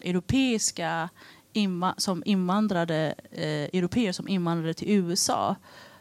europeiska 0.02 1.10
inva 1.54 1.96
som 1.98 2.24
invandrade, 2.26 3.16
eh, 3.32 3.80
europeer 3.80 4.12
som 4.12 4.28
invandrade 4.28 4.74
till 4.74 4.90
USA 4.90 5.56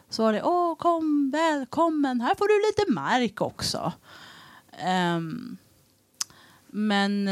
så 0.09 0.23
var 0.23 0.33
det 0.33 0.43
åh 0.43 0.77
kom 0.77 1.31
välkommen, 1.31 2.21
här 2.21 2.35
får 2.35 2.49
du 2.49 2.67
lite 2.69 2.93
mark 2.93 3.41
också. 3.41 3.93
Ehm, 4.79 5.57
eh, 5.61 6.35
men 6.67 7.29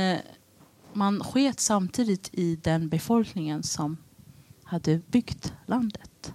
man 0.96 1.20
sket 1.24 1.60
samtidigt 1.60 2.30
i 2.32 2.56
den 2.56 2.88
befolkningen 2.88 3.62
som 3.62 3.96
hade 4.64 5.00
byggt 5.06 5.52
landet. 5.66 6.34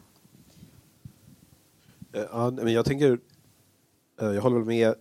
Eh, 2.14 2.24
ja, 2.32 2.52
men 2.52 2.74
jag 2.74 2.86
tänker, 2.86 3.20
eh, 4.22 4.28
jag 4.28 4.42
håller 4.42 4.58
väl 4.58 4.66
med 4.66 4.96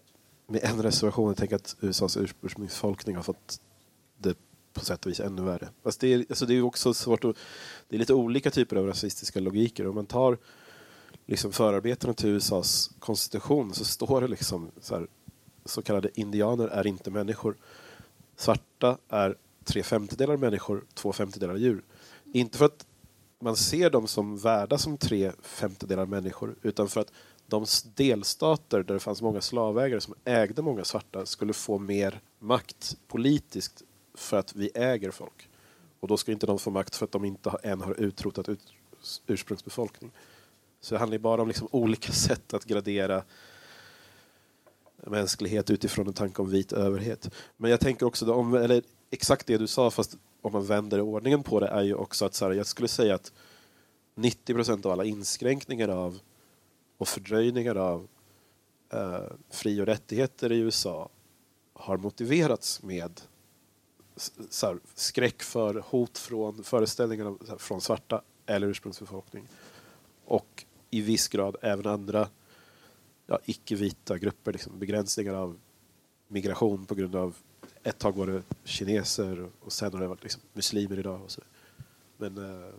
med 0.49 0.65
en 0.65 0.83
reservation. 0.83 1.29
Jag 1.29 1.37
tänker 1.37 1.57
att 1.57 1.77
USAs 1.81 2.17
ursprungsbefolkning 2.17 3.17
har 3.17 3.23
fått 3.23 3.61
det 4.19 4.37
på 4.73 4.85
sätt 4.85 5.07
och 5.07 5.11
vis 5.11 5.21
ännu 5.21 5.43
värre. 5.43 5.69
Alltså 5.83 5.99
det 6.01 6.15
är, 6.15 6.27
alltså 6.29 6.47
det 6.47 6.55
är 6.55 6.63
också 6.63 6.95
svårt 6.95 7.25
att, 7.25 7.37
det 7.89 7.97
är 7.97 7.99
lite 7.99 8.15
olika 8.15 8.51
typer 8.51 8.77
av 8.77 8.87
rasistiska 8.87 9.41
logiker. 9.41 9.87
Om 9.87 9.95
man 9.95 10.07
tar 10.07 10.39
liksom 11.27 11.53
förarbetena 11.53 12.15
till 12.15 12.29
USAs 12.29 12.91
konstitution 12.99 13.75
så 13.75 13.85
står 13.85 14.21
det 14.21 14.29
liksom 14.29 14.71
så, 14.81 14.95
här, 14.95 15.07
så 15.65 15.83
kallade 15.83 16.21
indianer 16.21 16.69
är 16.69 16.87
inte 16.87 17.11
människor. 17.11 17.57
Svarta 18.37 18.99
är 19.09 19.37
tre 19.69 19.83
femtedelar 19.83 20.37
människor, 20.37 20.85
två 20.95 21.13
femtedelar 21.13 21.57
djur. 21.57 21.83
Inte 22.33 22.59
för 22.59 22.65
att 22.65 22.87
man 23.41 23.57
ser 23.57 23.91
dem 23.91 24.07
som 24.07 24.39
värda 24.39 24.79
som 24.79 24.99
tre 24.99 25.33
femtedelar 25.43 26.07
människor 26.07 26.57
utan 26.63 26.89
för 26.89 27.01
att 27.01 27.13
de 27.47 27.67
delstater 27.95 28.83
där 28.83 28.95
det 28.95 29.01
fanns 29.01 29.23
många 29.23 29.41
slavägare 29.41 30.01
som 30.01 30.15
ägde 30.25 30.63
många 30.63 30.85
svarta 30.85 31.27
skulle 31.27 31.53
få 31.53 31.79
mer 31.79 32.21
makt 32.39 32.97
politiskt 33.07 33.83
för 34.15 34.37
att 34.37 34.57
vi 34.57 34.71
äger 34.75 35.11
folk. 35.11 35.49
Och 36.01 36.09
då 36.09 36.17
ska 36.17 36.33
inte 36.33 36.47
de 36.47 36.59
få 36.59 36.71
makt 36.71 36.97
för 36.97 37.05
att 37.05 37.13
de 37.13 37.25
inte 37.25 37.51
än 37.63 37.81
har 37.81 38.01
utrotat 38.01 38.49
ut, 38.49 38.73
ursprungsbefolkning. 39.27 40.11
Så 40.81 40.95
det 40.95 40.99
handlar 40.99 41.19
bara 41.19 41.43
om 41.43 41.49
liksom 41.49 41.69
olika 41.71 42.13
sätt 42.27 42.55
att 42.55 42.65
gradera 42.65 43.23
mänsklighet 45.07 45.71
utifrån 45.71 46.07
en 46.07 46.13
tanke 46.13 46.43
om 46.43 46.51
vit 46.51 46.73
överhet. 46.73 47.31
Men 47.57 47.71
jag 47.71 47.81
tänker 47.81 48.07
också, 48.07 48.33
om, 48.33 48.55
eller 48.55 48.83
exakt 49.11 49.47
det 49.47 49.59
du 49.59 49.67
sa 49.67 49.91
fast 49.91 50.17
om 50.41 50.53
man 50.53 50.67
vänder 50.67 51.01
ordningen 51.01 51.43
på 51.43 51.61
det 51.61 51.69
är 51.69 51.83
ju 51.83 51.95
också 51.95 52.25
att 52.25 52.35
så 52.35 52.45
här, 52.45 52.53
jag 52.53 52.67
skulle 52.67 52.89
säga 52.89 53.15
att 53.15 53.33
90 54.15 54.55
procent 54.55 54.87
av 54.87 54.93
alla 54.93 55.05
inskränkningar 55.05 55.89
av 55.89 56.21
och 56.99 57.09
fördröjningar 57.09 57.75
av 57.75 58.09
eh, 58.93 59.23
fri 59.51 59.81
och 59.81 59.87
rättigheter 59.87 60.53
i 60.53 60.59
USA 60.59 61.09
har 61.73 61.97
motiverats 61.97 62.83
med 62.83 63.21
så 64.51 64.67
här, 64.67 64.79
skräck 64.95 65.43
för 65.43 65.85
hot 65.87 66.19
från 66.19 66.65
föreställningar 66.65 67.59
från 67.59 67.81
svarta 67.81 68.23
eller 68.47 68.67
ursprungsbefolkning. 68.67 69.49
Och 70.25 70.65
i 70.91 71.01
viss 71.01 71.29
grad 71.29 71.57
även 71.63 71.87
andra 71.87 72.29
ja, 73.27 73.39
icke-vita 73.45 74.19
grupper, 74.19 74.53
liksom, 74.53 74.79
begränsningar 74.79 75.35
av 75.35 75.59
migration 76.29 76.87
på 76.87 76.95
grund 76.95 77.17
av 77.17 77.37
ett 77.83 77.99
tag 77.99 78.17
var 78.17 78.27
det 78.27 78.43
kineser 78.65 79.49
och 79.61 79.73
sen 79.73 79.93
har 79.93 80.01
det 80.01 80.07
varit 80.07 80.23
liksom, 80.23 80.43
muslimer 80.53 80.99
idag. 80.99 81.23
Och 81.23 81.31
så. 81.31 81.41
Men 82.17 82.39
eh, 82.39 82.75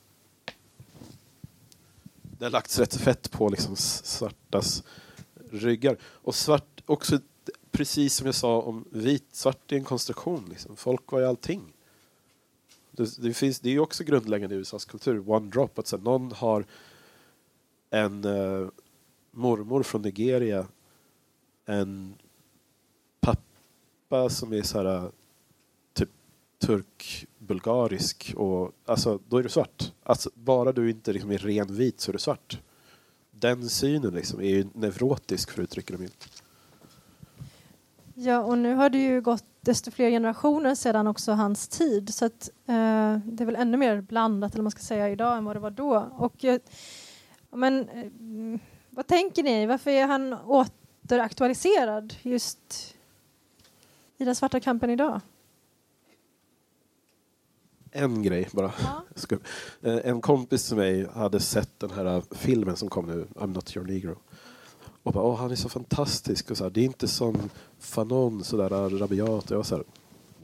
det 2.22 2.46
har 2.46 2.52
lagts 2.52 2.80
rätt 2.80 2.96
fett 2.96 3.32
på 3.32 3.50
liksom, 3.50 3.76
svartas 3.76 4.84
ryggar. 5.52 5.98
Och 6.02 6.36
svart 6.36 6.84
också 6.86 7.20
precis 7.72 8.16
som 8.16 8.26
jag 8.26 8.36
sa 8.36 8.62
om 8.62 8.86
vit, 8.90 9.26
svart 9.32 9.72
är 9.72 9.76
en 9.76 9.84
konstruktion. 9.84 10.46
Liksom. 10.50 10.76
Folk 10.76 11.12
var 11.12 11.20
ju 11.20 11.26
allting. 11.26 11.74
Det, 12.92 13.18
det, 13.18 13.34
finns, 13.34 13.60
det 13.60 13.70
är 13.70 13.74
ju 13.74 13.80
också 13.80 14.04
grundläggande 14.04 14.56
i 14.56 14.58
USAs 14.58 14.86
kultur, 14.86 15.30
one 15.30 15.50
drop. 15.50 15.80
Att 15.80 15.88
så, 15.88 15.98
någon 15.98 16.32
har 16.32 16.66
en 17.90 18.26
eh, 18.26 18.68
mormor 19.32 19.84
från 19.84 20.02
Nigeria, 20.02 20.68
en 21.66 22.14
pappa 24.10 24.30
som 24.30 24.54
är 24.54 24.62
så 24.62 24.78
här, 24.78 25.12
typ 25.94 26.10
turk-bulgarisk 26.62 28.34
och 28.38 28.72
alltså 28.86 29.20
då 29.30 29.38
är 29.38 29.44
du 29.44 29.50
svart. 29.50 29.94
Alltså, 30.04 30.30
bara 30.34 30.72
du 30.72 30.90
inte 30.90 31.14
liksom 31.14 31.32
är 31.32 31.38
ren 31.38 31.76
vit 31.76 32.00
så 32.00 32.12
är 32.12 32.14
du 32.14 32.20
svart. 32.20 32.62
Den 33.32 33.70
synen 33.70 34.14
liksom 34.14 34.40
är 34.40 34.50
ju 34.50 34.68
neurotisk 34.74 35.52
för 35.52 35.62
att 35.62 35.64
uttrycka 35.64 35.94
det 35.94 36.00
milt. 36.00 36.44
Ja, 38.14 38.40
och 38.40 38.58
nu 38.58 38.74
har 38.74 38.90
det 38.90 38.98
ju 38.98 39.22
gått 39.22 39.46
desto 39.62 39.92
fler 39.92 40.10
generationer 40.10 40.76
sedan 40.76 41.08
också 41.08 41.32
hans 41.32 41.68
tid 41.68 42.14
så 42.14 42.26
att, 42.26 42.50
eh, 42.66 43.18
det 43.26 43.44
är 43.44 43.46
väl 43.46 43.56
ännu 43.56 43.78
mer 43.78 44.02
blandat 44.02 44.54
eller 44.54 44.64
man 44.64 44.72
ska 44.72 44.82
säga 44.82 45.10
idag 45.10 45.38
än 45.38 45.46
vad 45.46 45.56
det 45.56 45.60
var 45.60 45.72
då. 45.72 46.10
Och, 46.18 46.46
eh, 46.46 46.60
men 47.50 47.90
eh, 47.90 48.60
vad 48.90 49.08
tänker 49.08 49.44
ni? 49.44 49.66
Varför 49.66 49.92
är 49.92 50.08
han 50.08 50.34
återaktualiserad 50.34 52.16
just 52.22 52.96
i 54.20 54.26
den 54.26 54.36
svarta 54.36 54.60
kampen 54.60 54.90
idag? 54.90 55.22
En 57.92 58.24
grej 58.24 58.50
bara. 58.52 58.72
Ja. 58.82 59.04
Eh, 59.82 59.98
en 60.04 60.22
kompis 60.22 60.68
till 60.68 60.78
mig 60.78 61.08
hade 61.14 61.40
sett 61.40 61.80
den 61.80 61.92
här 61.92 62.24
filmen 62.32 62.76
som 62.76 62.90
kom 62.90 63.06
nu, 63.06 63.28
I'm 63.36 63.54
not 63.54 63.76
your 63.76 63.88
negro 63.88 64.18
och 65.04 65.14
bara, 65.14 65.24
Åh, 65.24 65.38
han 65.38 65.52
är 65.52 65.56
så 65.56 65.70
fantastisk. 65.70 66.52
Och 66.52 66.58
så 66.58 66.64
här, 66.64 66.72
det 66.72 66.82
är 66.82 66.86
inte 66.86 67.08
som 67.08 67.50
Fanon 67.80 68.44
sådär 68.44 68.70
rabiat. 68.70 69.46
Och 69.46 69.52
jag 69.52 69.58
var 69.58 69.64
så 69.64 69.76
här, 69.76 69.84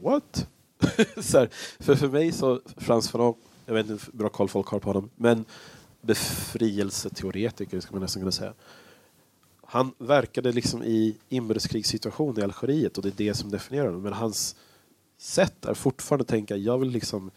what? 0.02 0.48
så 1.24 1.38
här, 1.38 1.48
för, 1.80 1.94
för 1.94 2.08
mig 2.08 2.32
så, 2.32 2.60
Frans 2.76 3.08
Fanon, 3.08 3.34
jag 3.66 3.74
vet 3.74 3.90
inte 3.90 4.04
hur 4.06 4.18
bra 4.18 4.28
koll 4.28 4.48
folk 4.48 4.66
har 4.66 4.78
på 4.78 4.88
honom, 4.88 5.10
men 5.16 5.44
befrielseteoretiker 6.00 7.80
ska 7.80 7.92
man 7.92 8.02
nästan 8.02 8.22
kunna 8.22 8.32
säga. 8.32 8.52
Han 9.68 9.92
verkade 9.98 10.52
liksom 10.52 10.82
i 10.82 11.16
inbördeskrigssituation 11.28 12.38
i 12.38 12.42
Algeriet 12.42 12.96
och 12.96 13.02
det 13.02 13.08
är 13.08 13.26
det 13.26 13.34
som 13.34 13.50
definierar 13.50 13.86
honom. 13.86 14.02
Men 14.02 14.12
hans 14.12 14.56
sätt 15.18 15.64
är 15.64 15.74
fortfarande 15.74 16.22
att 16.22 16.28
tänka, 16.28 16.56
jag 16.56 16.78
vill 16.78 16.90
liksom 16.90 17.30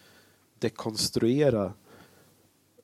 dekonstruera 0.59 1.73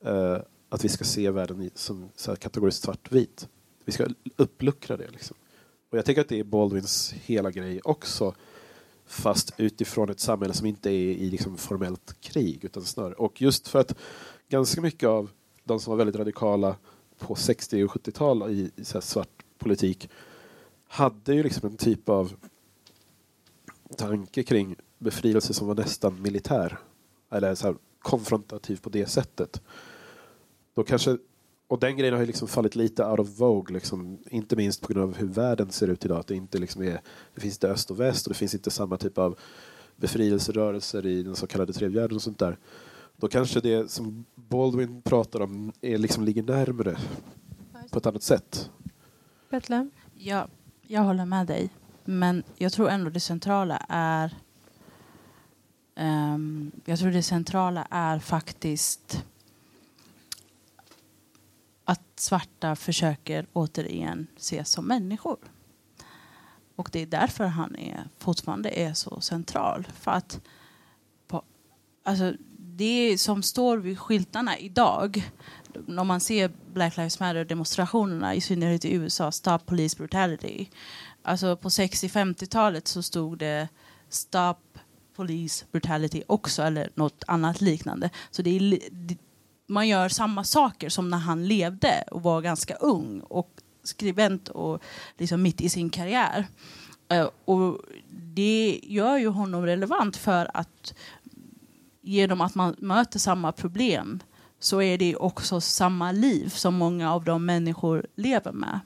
eh, 0.01 0.37
att 0.69 0.85
vi 0.85 0.89
ska 0.89 1.03
se 1.03 1.29
världen 1.29 1.69
som 1.75 2.09
så 2.15 2.31
här, 2.31 2.35
kategoriskt 2.35 2.83
svartvit. 2.83 3.47
Vi 3.85 3.91
ska 3.91 4.07
uppluckra 4.35 4.97
det. 4.97 5.11
Liksom. 5.11 5.37
Och 5.89 5.97
jag 5.97 6.05
tänker 6.05 6.21
att 6.21 6.29
det 6.29 6.39
är 6.39 6.43
Baldwins 6.43 7.13
hela 7.13 7.51
grej 7.51 7.81
också. 7.83 8.35
Fast 9.05 9.53
utifrån 9.57 10.09
ett 10.09 10.19
samhälle 10.19 10.53
som 10.53 10.67
inte 10.67 10.89
är 10.89 10.93
i 10.93 11.29
liksom 11.29 11.57
formellt 11.57 12.21
krig. 12.21 12.63
Utan 12.63 12.83
snarare. 12.83 13.13
Och 13.13 13.41
just 13.41 13.67
för 13.67 13.79
att 13.79 13.95
ganska 14.49 14.81
mycket 14.81 15.09
av 15.09 15.29
de 15.63 15.79
som 15.79 15.91
var 15.91 15.97
väldigt 15.97 16.15
radikala 16.15 16.75
på 17.17 17.35
60 17.35 17.83
och 17.83 17.91
70-tal 17.91 18.51
i, 18.51 18.71
i 18.75 18.85
svart 18.85 19.34
politik 19.57 20.09
hade 20.87 21.33
ju 21.33 21.43
liksom 21.43 21.69
en 21.69 21.77
typ 21.77 22.09
av 22.09 22.33
tanke 23.97 24.43
kring 24.43 24.75
befrielse 24.97 25.53
som 25.53 25.67
var 25.67 25.75
nästan 25.75 26.21
militär. 26.21 26.79
Eller 27.31 27.55
så 27.55 27.67
här, 27.67 27.75
konfrontativ 27.99 28.79
på 28.81 28.89
det 28.89 29.05
sättet. 29.05 29.61
Då 30.73 30.83
kanske 30.83 31.17
och 31.67 31.79
den 31.79 31.97
grejen 31.97 32.13
har 32.13 32.21
ju 32.21 32.27
liksom 32.27 32.47
fallit 32.47 32.75
lite 32.75 33.05
out 33.05 33.19
of 33.19 33.39
vogue, 33.39 33.73
liksom, 33.73 34.17
inte 34.29 34.55
minst 34.55 34.81
på 34.81 34.93
grund 34.93 35.03
av 35.03 35.17
hur 35.17 35.27
världen 35.27 35.71
ser 35.71 35.87
ut 35.87 36.05
idag. 36.05 36.19
Att 36.19 36.27
det, 36.27 36.35
inte 36.35 36.57
liksom 36.57 36.81
är, 36.81 37.01
det 37.35 37.41
finns 37.41 37.55
inte 37.55 37.69
öst 37.69 37.91
och 37.91 37.99
väst 37.99 38.27
och 38.27 38.33
det 38.33 38.39
finns 38.39 38.53
inte 38.53 38.71
samma 38.71 38.97
typ 38.97 39.17
av 39.17 39.39
befrielserörelser 39.95 41.05
i 41.05 41.23
den 41.23 41.35
så 41.35 41.47
kallade 41.47 41.73
tredje 41.73 42.01
världen 42.01 42.15
och 42.15 42.21
sånt 42.21 42.39
där. 42.39 42.57
Då 43.17 43.27
kanske 43.27 43.59
det 43.59 43.91
som 43.91 44.25
Baldwin 44.35 45.01
pratar 45.01 45.39
om 45.39 45.71
är, 45.81 45.97
liksom 45.97 46.23
ligger 46.23 46.43
närmare 46.43 46.97
på 47.91 47.97
ett 47.97 48.05
annat 48.05 48.23
sätt. 48.23 48.69
Betlehem? 49.55 49.91
Ja, 50.15 50.47
jag 50.81 51.01
håller 51.01 51.25
med 51.25 51.47
dig. 51.47 51.69
Men 52.05 52.43
jag 52.57 52.73
tror 52.73 52.89
ändå 52.89 53.09
det 53.09 53.19
centrala 53.19 53.85
är 53.89 54.35
um, 55.95 56.71
jag 56.85 56.99
tror 56.99 57.11
det 57.11 57.23
centrala 57.23 57.87
är 57.89 58.19
faktiskt 58.19 59.23
att 61.85 62.01
svarta 62.15 62.75
försöker 62.75 63.45
återigen 63.53 64.27
ses 64.37 64.69
som 64.69 64.85
människor. 64.85 65.37
Och 66.75 66.89
det 66.91 66.99
är 66.99 67.05
därför 67.05 67.45
han 67.45 67.75
är, 67.75 68.07
fortfarande 68.17 68.69
är 68.69 68.93
så 68.93 69.21
central. 69.21 69.87
För 69.99 70.11
att 70.11 70.41
på 71.27 71.43
alltså, 72.03 72.33
det 72.57 73.17
som 73.17 73.43
står 73.43 73.77
vid 73.77 73.99
skyltarna 73.99 74.57
idag 74.57 75.31
när 75.87 76.03
man 76.03 76.19
ser 76.19 76.51
Black 76.73 76.97
Lives 76.97 77.19
Matter-demonstrationerna, 77.19 78.35
i 78.35 78.41
synnerhet 78.41 78.85
i 78.85 78.93
USA, 78.93 79.31
Stop 79.31 79.59
Police 79.65 79.97
Brutality. 79.97 80.67
Alltså 81.23 81.55
på 81.55 81.69
60-50-talet 81.69 82.87
så 82.87 83.03
stod 83.03 83.37
det 83.37 83.67
Stop 84.09 84.55
Police 85.15 85.65
Brutality 85.71 86.23
också, 86.27 86.63
eller 86.63 86.89
något 86.95 87.23
annat 87.27 87.61
liknande. 87.61 88.09
Så 88.31 88.41
det 88.41 88.57
är, 88.57 88.79
man 89.67 89.87
gör 89.87 90.09
samma 90.09 90.43
saker 90.43 90.89
som 90.89 91.09
när 91.09 91.17
han 91.17 91.47
levde 91.47 92.03
och 92.11 92.23
var 92.23 92.41
ganska 92.41 92.75
ung 92.75 93.19
och 93.19 93.49
skribent 93.83 94.49
och 94.49 94.83
liksom 95.17 95.41
mitt 95.41 95.61
i 95.61 95.69
sin 95.69 95.89
karriär. 95.89 96.47
Eh, 97.09 97.29
och 97.45 97.81
det 98.09 98.79
gör 98.83 99.17
ju 99.17 99.27
honom 99.27 99.65
relevant 99.65 100.17
för 100.17 100.51
att 100.53 100.93
genom 102.01 102.41
att 102.41 102.55
man 102.55 102.75
möter 102.79 103.19
samma 103.19 103.51
problem 103.51 104.19
så 104.65 104.81
är 104.81 104.97
det 104.97 105.15
också 105.15 105.61
samma 105.61 106.11
liv 106.11 106.49
som 106.49 106.75
många 106.75 107.13
av 107.13 107.23
de 107.23 107.45
människor 107.45 108.05
lever 108.15 108.51
med. 108.51 108.79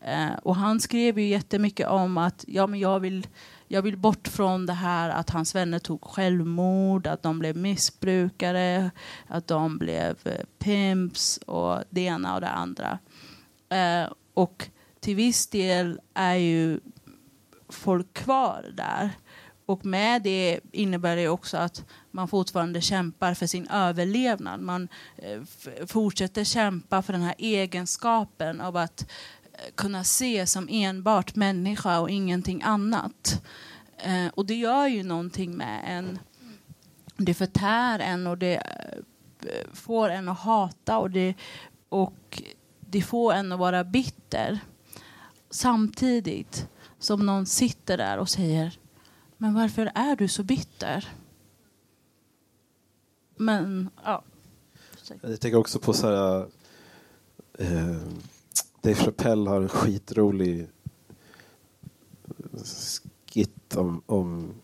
Eh, 0.00 0.38
och 0.42 0.56
han 0.56 0.80
skrev 0.80 1.18
ju 1.18 1.28
jättemycket 1.28 1.88
om 1.88 2.18
att 2.18 2.44
ja, 2.48 2.66
men 2.66 2.80
jag, 2.80 3.00
vill, 3.00 3.26
jag 3.68 3.82
vill 3.82 3.96
bort 3.96 4.28
från 4.28 4.66
det 4.66 4.72
här 4.72 5.10
att 5.10 5.30
hans 5.30 5.54
vänner 5.54 5.78
tog 5.78 6.04
självmord, 6.04 7.06
att 7.06 7.22
de 7.22 7.38
blev 7.38 7.56
missbrukare, 7.56 8.90
att 9.26 9.46
de 9.46 9.78
blev 9.78 10.16
eh, 10.24 10.44
pimps 10.58 11.36
och 11.36 11.82
det 11.90 12.00
ena 12.00 12.34
och 12.34 12.40
det 12.40 12.50
andra. 12.50 12.98
Eh, 13.68 14.12
och 14.34 14.68
till 15.00 15.16
viss 15.16 15.46
del 15.46 16.00
är 16.14 16.34
ju 16.34 16.80
folk 17.68 18.12
kvar 18.12 18.64
där. 18.74 19.10
Och 19.68 19.86
med 19.86 20.22
det 20.22 20.60
innebär 20.72 21.16
det 21.16 21.28
också 21.28 21.56
att 21.56 21.84
man 22.10 22.28
fortfarande 22.28 22.80
kämpar 22.80 23.34
för 23.34 23.46
sin 23.46 23.68
överlevnad. 23.68 24.60
Man 24.60 24.88
eh, 25.16 25.40
fortsätter 25.86 26.44
kämpa 26.44 27.02
för 27.02 27.12
den 27.12 27.22
här 27.22 27.34
egenskapen 27.38 28.60
av 28.60 28.76
att 28.76 29.00
eh, 29.52 29.74
kunna 29.74 30.04
se 30.04 30.46
som 30.46 30.68
enbart 30.70 31.34
människa 31.34 32.00
och 32.00 32.10
ingenting 32.10 32.62
annat. 32.62 33.42
Eh, 33.96 34.26
och 34.34 34.46
det 34.46 34.54
gör 34.54 34.86
ju 34.86 35.02
någonting 35.02 35.56
med 35.56 35.84
en. 35.86 36.18
Det 37.16 37.34
förtär 37.34 37.98
en 37.98 38.26
och 38.26 38.38
det 38.38 38.62
får 39.72 40.10
en 40.10 40.28
att 40.28 40.38
hata 40.38 40.98
och 40.98 41.10
det, 41.10 41.34
och 41.88 42.42
det 42.80 43.02
får 43.02 43.32
en 43.32 43.52
att 43.52 43.58
vara 43.58 43.84
bitter. 43.84 44.58
Samtidigt 45.50 46.68
som 46.98 47.26
någon 47.26 47.46
sitter 47.46 47.96
där 47.96 48.18
och 48.18 48.28
säger 48.28 48.78
men 49.38 49.54
varför 49.54 49.92
är 49.94 50.16
du 50.16 50.28
så 50.28 50.42
bitter? 50.42 51.08
Men, 53.36 53.90
ja. 54.04 54.22
Jag 55.20 55.40
tänker 55.40 55.58
också 55.58 55.78
på 55.78 55.92
så 55.92 56.06
här... 56.06 56.46
Eh, 57.58 57.98
Dave 58.80 58.94
Chappelle 58.94 59.50
har 59.50 59.60
en 59.60 59.68
skitrolig 59.68 60.68
skit 63.26 63.76
om, 63.76 64.02
om 64.06 64.54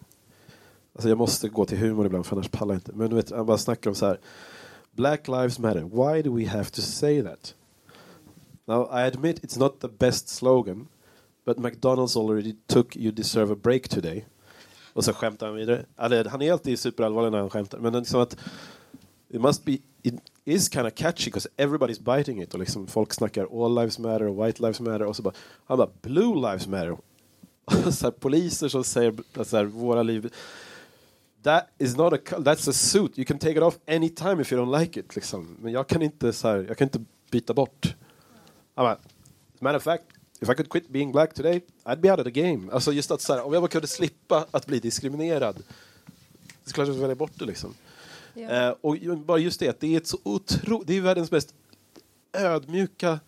Alltså 0.94 1.08
jag 1.08 1.18
måste 1.18 1.48
gå 1.48 1.64
till 1.64 1.78
humor 1.78 2.06
ibland 2.06 2.26
för 2.26 2.36
annars 2.36 2.48
pallar 2.48 2.74
jag 2.74 2.78
inte. 2.78 2.92
Men 2.92 3.10
du 3.10 3.16
vet, 3.16 3.30
han 3.30 3.46
bara 3.46 3.58
snackar 3.58 3.90
om 3.90 3.94
så 3.94 4.06
här. 4.06 4.20
Black 4.90 5.28
lives 5.28 5.58
matter. 5.58 5.82
Why 5.82 6.22
do 6.22 6.36
we 6.36 6.48
have 6.48 6.64
to 6.64 6.82
say 6.82 7.22
that? 7.22 7.54
Now 8.64 8.88
I 8.92 9.06
admit 9.06 9.44
it's 9.44 9.58
not 9.58 9.80
the 9.80 9.88
best 9.88 10.28
slogan. 10.28 10.88
But 11.44 11.58
McDonalds 11.58 12.16
already 12.16 12.56
took 12.66 12.96
you 12.96 13.12
deserve 13.12 13.52
a 13.52 13.56
break 13.62 13.88
today. 13.88 14.24
Och 14.94 15.04
så 15.04 15.12
skämtar 15.12 15.46
han 15.46 15.56
vidare. 15.56 15.84
Alltså, 15.96 16.28
han 16.28 16.42
är 16.42 16.52
alltid 16.52 16.78
superallvarlig 16.78 17.32
när 17.32 17.38
han 17.38 17.50
skämtar. 17.50 17.78
Men 17.78 17.92
det 17.92 17.98
är 17.98 18.02
som 18.02 18.20
att 18.20 18.36
it 19.28 19.40
must 19.40 19.64
be, 19.64 19.78
it 20.02 20.14
is 20.44 20.68
kind 20.68 20.86
of 20.86 20.94
catchy 20.94 21.24
because 21.24 21.48
everybody's 21.56 22.16
biting 22.16 22.42
it. 22.42 22.54
Och 22.54 22.60
liksom 22.60 22.86
folk 22.86 23.12
snackar 23.12 23.64
all 23.64 23.74
lives 23.74 23.98
matter 23.98 24.26
och 24.26 24.46
white 24.46 24.62
lives 24.62 24.80
matter. 24.80 25.02
Och 25.02 25.16
så 25.16 25.22
bara, 25.22 25.34
han 25.66 25.78
bara 25.78 25.90
blue 26.02 26.34
lives 26.34 26.66
matter. 26.66 26.96
så 27.90 28.06
här, 28.06 28.10
poliser 28.10 28.68
som 28.68 28.84
säger 28.84 29.10
alltså 29.10 29.44
så 29.44 29.56
här, 29.56 29.64
våra 29.64 30.02
liv. 30.02 30.32
That 31.42 31.68
is 31.78 31.96
not 31.96 32.12
a, 32.12 32.16
that's 32.38 32.70
a 32.70 32.72
suit. 32.72 33.18
You 33.18 33.24
can 33.24 33.38
take 33.38 33.52
it 33.52 33.62
off 33.62 33.78
anytime 33.86 34.42
if 34.42 34.52
you 34.52 34.64
don't 34.64 34.80
like 34.80 35.00
it. 35.00 35.14
Liksom. 35.14 35.56
Men 35.60 35.72
jag 35.72 35.88
kan 35.88 36.02
inte 36.02 36.32
så 36.32 36.48
här, 36.48 36.64
jag 36.68 36.78
kan 36.78 36.86
inte 36.86 37.04
byta 37.30 37.54
bort. 37.54 37.96
Han 38.74 38.84
bara, 38.84 38.98
matter 39.60 39.76
of 39.76 39.82
fact, 39.82 40.04
If 40.40 40.50
I 40.50 40.54
could 40.54 40.68
quit 40.68 40.88
being 40.88 41.12
black 41.12 41.34
today, 41.34 41.60
I'd 41.84 42.00
be 42.00 42.10
out 42.10 42.18
of 42.18 42.24
the 42.24 42.42
game. 42.42 42.72
Alltså 42.72 42.92
just 42.92 43.10
att 43.10 43.20
så 43.20 43.32
här, 43.32 43.42
om 43.46 43.52
jag 43.52 43.62
bara 43.62 43.68
kunde 43.68 43.86
slippa 43.86 44.46
att 44.50 44.66
bli 44.66 44.78
diskriminerad. 44.78 45.62
Det 46.64 46.70
skulle 46.70 46.86
jag 46.86 46.94
välja 46.94 47.14
bort 47.14 47.32
det 47.34 47.44
liksom. 47.44 47.74
Ja. 48.34 48.48
Eh, 48.50 48.74
och 48.80 49.18
bara 49.18 49.38
just 49.38 49.60
det, 49.60 49.80
det 49.80 49.94
är 49.94 49.96
ett 49.96 50.06
så 50.06 50.18
otro, 50.22 50.82
det 50.86 50.96
är 50.96 51.00
världens 51.00 51.30
mest 51.30 51.54
ödmjuka 52.32 53.20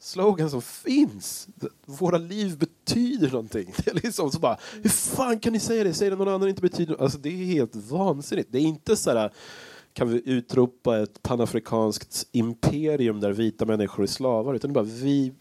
slogan 0.00 0.50
som 0.50 0.62
finns. 0.62 1.48
Våra 1.86 2.18
liv 2.18 2.58
betyder 2.58 3.30
någonting. 3.30 3.74
Det 3.84 3.90
är 3.90 3.94
liksom 3.94 4.30
så 4.30 4.38
bara, 4.38 4.58
hur 4.82 4.90
fan 4.90 5.40
kan 5.40 5.52
ni 5.52 5.60
säga 5.60 5.84
det? 5.84 5.94
Säg 5.94 6.10
det 6.10 6.16
någon 6.16 6.28
annan 6.28 6.48
inte 6.48 6.62
betyder 6.62 7.02
Alltså 7.02 7.18
det 7.18 7.28
är 7.28 7.46
helt 7.46 7.76
vansinnigt. 7.76 8.48
Det 8.52 8.58
är 8.58 8.62
inte 8.62 8.96
så 8.96 9.10
här, 9.10 9.32
kan 9.92 10.08
vi 10.08 10.22
utropa 10.24 10.98
ett 10.98 11.22
panafrikanskt 11.22 12.26
imperium 12.32 13.20
där 13.20 13.32
vita 13.32 13.64
människor 13.64 14.02
är 14.02 14.06
slavar, 14.06 14.54
utan 14.54 14.72
det 14.72 14.80
är 14.80 14.84
bara 14.84 14.94
vi 15.02 15.32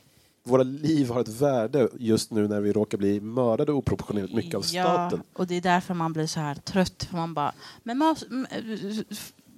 våra 0.50 0.64
liv 0.64 1.10
har 1.10 1.22
ett 1.22 1.42
värde 1.42 1.90
just 2.00 2.32
nu 2.32 2.48
när 2.48 2.62
vi 2.62 2.74
råkar 2.74 2.98
bli 2.98 3.20
mördade 3.20 3.72
oproportionerligt 3.72 4.36
mycket 4.36 4.56
av 4.56 4.62
staten. 4.62 5.22
Ja, 5.24 5.40
och 5.40 5.48
det 5.48 5.56
är 5.56 5.62
därför 5.62 5.94
man 5.94 6.14
blir 6.14 6.28
så 6.28 6.40
här 6.40 6.56
trött. 6.56 7.04
För 7.04 7.18
man 7.18 7.34
bara, 7.34 7.54
men 7.84 7.98
man, 7.98 8.16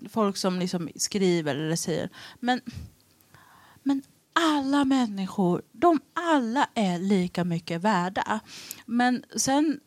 folk 0.10 0.38
som 0.38 0.60
liksom 0.60 0.89
skriver 0.96 1.56
eller 1.56 1.76
säger, 1.76 2.10
men, 2.39 2.62
men 3.84 4.02
alla 4.34 4.86
människor, 4.86 5.62
de 5.72 6.00
alla 6.14 6.70
är 6.74 7.00
lika 7.00 7.44
mycket 7.44 7.82
värda. 7.82 8.39
Men 8.86 9.24
sen, 9.36 9.80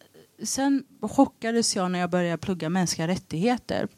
sen 0.43 0.85
chockades 1.01 1.77
jag 1.77 1.91
när 1.91 1.99
jag 1.99 2.11
började 2.11 2.39
plugga 2.39 2.69
mänskliga 2.69 3.09
rättigheter. 3.09 3.89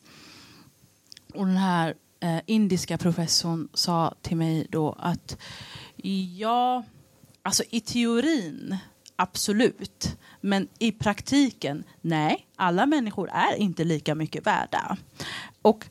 Och 1.34 1.46
den 1.46 1.56
här 1.56 1.94
eh, 2.20 2.40
indiska 2.46 2.98
professorn 2.98 3.68
sa 3.74 4.14
till 4.22 4.36
mig 4.36 4.66
då 4.70 4.96
att 4.98 5.38
Ja, 6.36 6.84
alltså 7.46 7.62
i 7.70 7.80
teorin 7.80 8.76
absolut. 9.16 10.16
Men 10.40 10.68
i 10.78 10.92
praktiken, 10.92 11.84
nej, 12.00 12.46
alla 12.56 12.86
människor 12.86 13.30
är 13.32 13.56
inte 13.56 13.84
lika 13.84 14.14
mycket 14.14 14.46
värda. 14.46 14.96
Och 15.62 15.86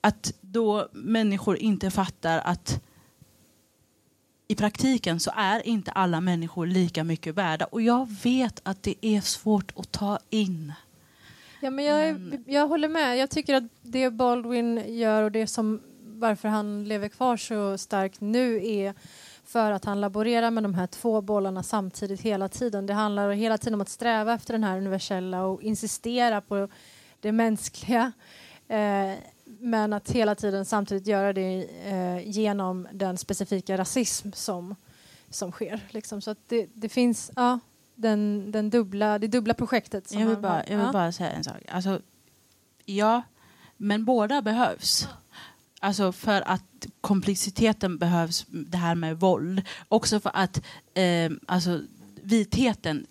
att 0.00 0.32
då 0.40 0.88
människor 0.92 1.56
inte 1.56 1.90
fattar 1.90 2.38
att 2.38 2.82
i 4.48 4.54
praktiken 4.54 5.20
så 5.20 5.30
är 5.36 5.66
inte 5.66 5.90
alla 5.90 6.20
människor 6.20 6.66
lika 6.66 7.04
mycket 7.04 7.34
värda. 7.34 7.64
Och 7.64 7.82
jag 7.82 8.08
vet 8.22 8.60
att 8.62 8.82
det 8.82 8.94
är 9.00 9.20
svårt 9.20 9.72
att 9.76 9.92
ta 9.92 10.18
in. 10.30 10.72
Ja, 11.60 11.70
men 11.70 11.84
jag, 11.84 12.20
men... 12.20 12.44
jag 12.46 12.68
håller 12.68 12.88
med. 12.88 13.18
Jag 13.18 13.30
tycker 13.30 13.54
att 13.54 13.64
det 13.82 14.10
Baldwin 14.10 14.96
gör 14.98 15.22
och 15.22 15.32
det 15.32 15.46
som 15.46 15.80
varför 16.02 16.48
han 16.48 16.84
lever 16.84 17.08
kvar 17.08 17.36
så 17.36 17.78
starkt 17.78 18.20
nu 18.20 18.66
är 18.66 18.94
för 19.50 19.72
att 19.72 19.84
han 19.84 20.00
laborerar 20.00 20.50
med 20.50 20.62
de 20.62 20.74
här 20.74 20.86
två 20.86 21.20
bollarna 21.20 21.62
samtidigt 21.62 22.20
hela 22.20 22.48
tiden. 22.48 22.86
Det 22.86 22.94
handlar 22.94 23.30
hela 23.30 23.58
tiden 23.58 23.74
om 23.74 23.80
att 23.80 23.88
sträva 23.88 24.34
efter 24.34 24.54
den 24.54 24.64
här 24.64 24.76
universella 24.76 25.44
och 25.44 25.62
insistera 25.62 26.40
på 26.40 26.68
det 27.20 27.32
mänskliga. 27.32 28.12
Eh, 28.68 29.12
men 29.44 29.92
att 29.92 30.10
hela 30.10 30.34
tiden 30.34 30.64
samtidigt 30.64 31.06
göra 31.06 31.32
det 31.32 31.68
eh, 31.84 32.28
genom 32.28 32.88
den 32.92 33.18
specifika 33.18 33.78
rasism 33.78 34.32
som, 34.32 34.74
som 35.30 35.52
sker. 35.52 35.80
Liksom. 35.90 36.20
Så 36.20 36.30
att 36.30 36.48
det, 36.48 36.68
det 36.74 36.88
finns 36.88 37.30
ja, 37.36 37.58
den, 37.94 38.52
den 38.52 38.70
dubbla, 38.70 39.18
det 39.18 39.26
dubbla 39.26 39.54
projektet. 39.54 40.12
jag 40.12 40.26
vill, 40.26 40.38
bara, 40.38 40.62
jag 40.66 40.76
vill 40.76 40.86
ja. 40.86 40.92
bara 40.92 41.12
säga 41.12 41.30
en 41.30 41.44
sak. 41.44 41.62
Alltså, 41.68 42.00
ja, 42.84 43.22
men 43.76 44.04
båda 44.04 44.42
behövs. 44.42 45.08
Alltså 45.82 46.12
för 46.12 46.42
att 46.48 46.86
komplexiteten 47.00 47.98
behövs, 47.98 48.46
det 48.48 48.76
här 48.76 48.94
med 48.94 49.20
våld. 49.20 49.62
Också 49.88 50.20
för 50.20 50.30
att 50.34 50.62
eh, 50.94 51.30
alltså, 51.46 51.82
vitheten 52.22 53.06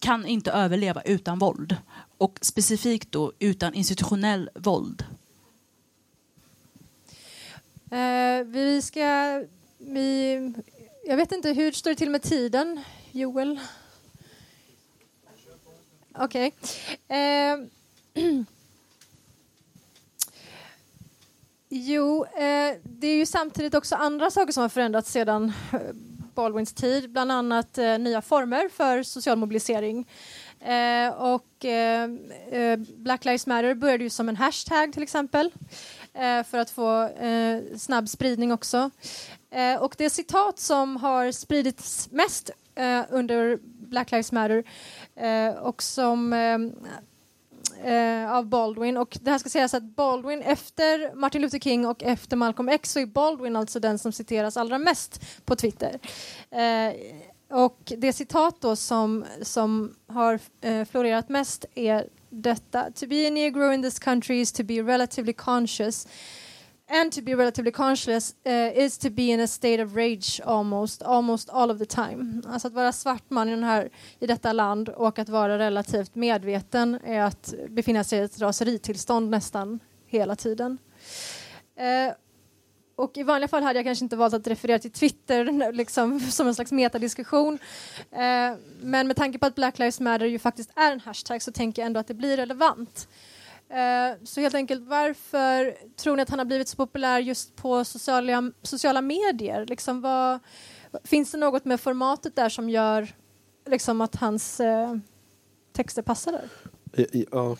kan 0.00 0.26
inte 0.26 0.50
överleva 0.50 1.02
utan 1.02 1.38
våld. 1.38 1.76
Och 2.18 2.38
specifikt 2.42 3.12
då 3.12 3.32
utan 3.38 3.74
institutionell 3.74 4.50
våld. 4.54 5.04
Eh, 7.90 8.44
vi 8.44 8.82
ska... 8.82 9.44
Vi, 9.78 10.52
jag 11.06 11.16
vet 11.16 11.32
inte, 11.32 11.52
hur 11.52 11.72
står 11.72 11.90
det 11.90 11.96
till 11.96 12.10
med 12.10 12.22
tiden, 12.22 12.80
Joel? 13.12 13.60
Okej. 16.14 16.52
Okay. 17.06 17.18
Eh, 17.18 17.58
Jo, 21.70 22.24
eh, 22.24 22.76
det 22.82 23.06
är 23.06 23.16
ju 23.16 23.26
samtidigt 23.26 23.74
också 23.74 23.96
andra 23.96 24.30
saker 24.30 24.52
som 24.52 24.60
har 24.60 24.68
förändrats 24.68 25.10
sedan 25.10 25.52
eh, 25.72 25.80
Baldwins 26.34 26.72
tid, 26.72 27.10
bland 27.12 27.32
annat 27.32 27.78
eh, 27.78 27.98
nya 27.98 28.22
former 28.22 28.68
för 28.68 29.02
social 29.02 29.38
mobilisering. 29.38 30.08
Eh, 30.60 31.08
och 31.08 31.64
eh, 31.64 32.10
eh, 32.50 32.78
Black 32.78 33.24
Lives 33.24 33.46
Matter 33.46 33.74
började 33.74 34.04
ju 34.04 34.10
som 34.10 34.28
en 34.28 34.36
hashtag 34.36 34.92
till 34.92 35.02
exempel 35.02 35.50
eh, 36.14 36.42
för 36.44 36.58
att 36.58 36.70
få 36.70 37.02
eh, 37.02 37.62
snabb 37.76 38.08
spridning 38.08 38.52
också. 38.52 38.90
Eh, 39.50 39.82
och 39.82 39.94
det 39.98 40.10
citat 40.10 40.58
som 40.58 40.96
har 40.96 41.32
spridits 41.32 42.08
mest 42.10 42.50
eh, 42.74 43.00
under 43.10 43.58
Black 43.62 44.10
Lives 44.10 44.32
Matter 44.32 44.64
och 45.60 45.82
som 45.82 46.32
Eh, 47.84 48.32
av 48.32 48.46
Baldwin. 48.46 48.96
Och 48.96 49.18
det 49.22 49.30
här 49.30 49.38
ska 49.38 49.48
sägas 49.48 49.74
att 49.74 49.82
Baldwin 49.82 50.42
efter 50.42 51.14
Martin 51.14 51.42
Luther 51.42 51.58
King 51.58 51.86
och 51.86 52.02
efter 52.02 52.36
Malcolm 52.36 52.68
X 52.68 52.92
så 52.92 53.00
är 53.00 53.06
Baldwin 53.06 53.56
alltså 53.56 53.80
den 53.80 53.98
som 53.98 54.12
citeras 54.12 54.56
allra 54.56 54.78
mest 54.78 55.20
på 55.44 55.56
Twitter. 55.56 55.98
Eh, 56.50 56.94
och 57.50 57.92
det 57.98 58.12
citat 58.12 58.60
då 58.60 58.76
som, 58.76 59.24
som 59.42 59.94
har 60.06 60.40
eh, 60.60 60.84
florerat 60.84 61.28
mest 61.28 61.64
är 61.74 62.08
detta. 62.30 62.90
To 62.90 63.06
be 63.06 63.28
a 63.28 63.30
negro 63.30 63.72
in 63.72 63.82
this 63.82 63.98
country 63.98 64.40
is 64.40 64.52
to 64.52 64.64
be 64.64 64.82
relatively 64.82 65.32
conscious 65.32 66.08
and 66.88 67.12
to 67.12 67.22
be 67.22 67.34
relatively 67.34 67.72
conscious 67.72 68.34
uh, 68.46 68.84
is 68.84 68.98
to 68.98 69.10
be 69.10 69.22
in 69.22 69.40
a 69.40 69.46
state 69.46 69.82
of 69.82 69.96
rage 69.96 70.40
almost, 70.44 71.02
almost 71.02 71.50
all 71.50 71.70
of 71.70 71.78
the 71.78 71.86
time. 71.86 72.42
Alltså 72.46 72.68
att 72.68 72.74
vara 72.74 72.92
svart 72.92 73.30
man 73.30 73.48
i, 73.48 73.50
den 73.50 73.64
här, 73.64 73.90
i 74.18 74.26
detta 74.26 74.52
land 74.52 74.88
och 74.88 75.18
att 75.18 75.28
vara 75.28 75.58
relativt 75.58 76.14
medveten 76.14 76.98
är 77.04 77.20
att 77.20 77.54
befinna 77.68 78.04
sig 78.04 78.18
i 78.18 78.22
ett 78.22 78.40
raseritillstånd 78.40 79.30
nästan 79.30 79.80
hela 80.06 80.36
tiden. 80.36 80.78
Uh, 81.80 82.14
och 82.98 83.16
i 83.16 83.22
vanliga 83.22 83.48
fall 83.48 83.62
hade 83.62 83.78
jag 83.78 83.86
kanske 83.86 84.04
inte 84.04 84.16
valt 84.16 84.34
att 84.34 84.46
referera 84.46 84.78
till 84.78 84.90
Twitter 84.90 85.72
liksom, 85.72 86.20
som 86.20 86.46
en 86.46 86.54
slags 86.54 86.72
metadiskussion. 86.72 87.58
Eh, 88.10 88.56
men 88.80 89.06
med 89.06 89.16
tanke 89.16 89.38
på 89.38 89.46
att 89.46 89.54
Black 89.54 89.78
Lives 89.78 90.00
Matter 90.00 90.26
ju 90.26 90.38
faktiskt 90.38 90.70
är 90.76 90.92
en 90.92 91.00
hashtag 91.00 91.42
så 91.42 91.52
tänker 91.52 91.82
jag 91.82 91.86
ändå 91.86 92.00
att 92.00 92.06
det 92.06 92.14
blir 92.14 92.36
relevant. 92.36 93.08
Eh, 93.70 94.24
så 94.24 94.40
helt 94.40 94.54
enkelt, 94.54 94.88
varför 94.88 95.76
tror 95.96 96.16
ni 96.16 96.22
att 96.22 96.30
han 96.30 96.38
har 96.38 96.46
blivit 96.46 96.68
så 96.68 96.76
populär 96.76 97.18
just 97.18 97.56
på 97.56 97.84
sociala, 97.84 98.52
sociala 98.62 99.02
medier? 99.02 99.66
Liksom, 99.66 100.00
vad, 100.00 100.38
finns 101.04 101.30
det 101.32 101.38
något 101.38 101.64
med 101.64 101.80
formatet 101.80 102.36
där 102.36 102.48
som 102.48 102.70
gör 102.70 103.14
liksom, 103.66 104.00
att 104.00 104.16
hans 104.16 104.60
eh, 104.60 104.96
texter 105.72 106.02
passar 106.02 106.32
där? 106.32 106.48
Ja, 107.30 107.56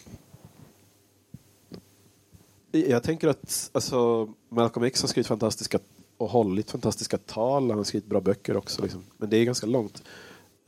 jag 2.71 3.03
tänker 3.03 3.29
att 3.29 3.71
alltså, 3.73 4.29
Malcolm 4.49 4.87
X 4.87 5.01
har 5.01 5.09
skrivit 5.09 5.27
fantastiska 5.27 5.79
och 6.17 6.31
hållit 6.31 6.71
fantastiska 6.71 7.19
tal. 7.19 7.71
Han 7.71 7.79
har 7.79 7.85
skrivit 7.85 8.09
bra 8.09 8.21
böcker 8.21 8.57
också. 8.57 8.83
Liksom. 8.83 9.05
Men 9.17 9.31
det 9.31 9.37
är 9.37 9.45
ganska 9.45 9.67
långt. 9.67 10.03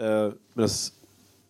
Uh, 0.00 0.32
Medan 0.54 0.70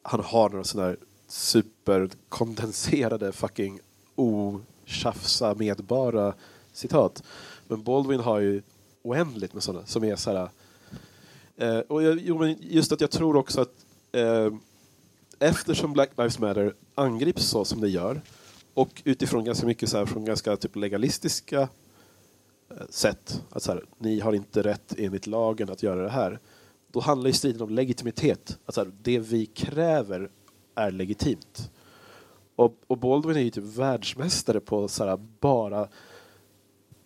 han 0.03 0.21
har 0.21 0.51
några 0.51 0.65
sådana 0.65 0.89
här 0.89 0.97
superkondenserade 1.31 3.33
fucking 3.33 3.81
otjafsa 4.15 5.55
medbara 5.55 6.35
citat. 6.73 7.23
Men 7.69 7.83
Baldwin 7.83 8.21
har 8.21 8.41
ju 8.41 8.63
oändligt 9.03 9.55
med 9.55 9.63
sådana 9.63 9.87
som 9.87 10.05
är 10.05 10.17
så 10.17 10.31
här... 10.31 10.49
Eh, 11.57 11.79
och 11.79 12.03
jag, 12.03 12.21
jo, 12.21 12.39
men 12.39 12.57
just 12.61 12.93
att 12.93 13.01
jag 13.01 13.11
tror 13.11 13.37
också 13.37 13.61
att 13.61 13.87
eh, 14.13 14.53
eftersom 15.39 15.93
Black 15.93 16.11
Lives 16.17 16.39
Matter 16.39 16.75
angrips 16.95 17.45
så 17.45 17.65
som 17.65 17.81
det 17.81 17.89
gör 17.89 18.21
och 18.75 19.03
utifrån 19.05 19.45
ganska 19.45 19.67
mycket 19.67 19.89
så 19.89 19.99
här, 19.99 20.07
från 20.07 20.25
ganska 20.25 20.57
typ 20.57 20.77
legalistiska 20.77 21.69
eh, 22.71 22.87
sätt, 22.91 23.43
att 23.51 23.63
så 23.63 23.73
här, 23.73 23.85
ni 23.99 24.21
har 24.21 24.33
inte 24.33 24.63
rätt 24.63 24.95
enligt 24.99 25.27
lagen 25.27 25.71
att 25.71 25.83
göra 25.83 26.03
det 26.03 26.11
här. 26.11 26.39
Då 26.93 27.01
handlar 27.01 27.29
ju 27.29 27.35
striden 27.35 27.63
om 27.63 27.71
legitimitet. 27.71 28.59
Att 28.67 28.75
så 28.75 28.81
här, 28.81 28.93
det 29.03 29.19
vi 29.19 29.47
kräver 29.47 30.31
är 30.75 30.91
legitimt. 30.91 31.71
Och, 32.57 32.77
och 32.87 32.99
Baldwin 32.99 33.37
är 33.37 33.41
ju 33.41 33.51
typ 33.51 33.65
världsmästare 33.65 34.61
på 34.61 34.89
så 34.89 35.05
här, 35.05 35.19
bara 35.41 35.89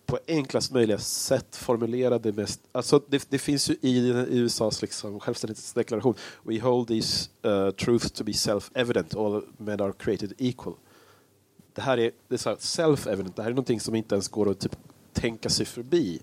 på 0.05 0.19
enklast 0.27 0.71
möjliga 0.71 0.97
sätt 0.97 1.55
formulera 1.55 2.19
det 2.19 2.33
mest... 2.33 2.61
Alltså 2.71 3.01
det, 3.07 3.27
det 3.29 3.39
finns 3.39 3.69
ju 3.69 3.75
i 3.81 4.09
USAs 4.29 4.81
liksom 4.81 5.19
självständighetsdeklaration 5.19 6.15
We 6.43 6.59
hold 6.59 6.87
these 6.87 7.29
uh, 7.45 7.71
truths 7.71 8.11
to 8.11 8.23
be 8.23 8.31
self-evident, 8.31 9.17
all 9.17 9.43
men 9.57 9.81
are 9.81 9.93
created 9.93 10.33
equal 10.37 10.73
det 11.75 11.81
här 11.81 11.97
är, 11.97 12.11
det 12.27 12.45
är 12.45 12.55
self-evident, 12.55 13.35
det 13.35 13.41
här 13.41 13.49
är 13.49 13.53
någonting 13.53 13.79
som 13.79 13.95
inte 13.95 14.15
ens 14.15 14.27
går 14.27 14.49
att 14.49 14.59
typ 14.59 14.75
tänka 15.13 15.49
sig 15.49 15.65
förbi. 15.65 16.21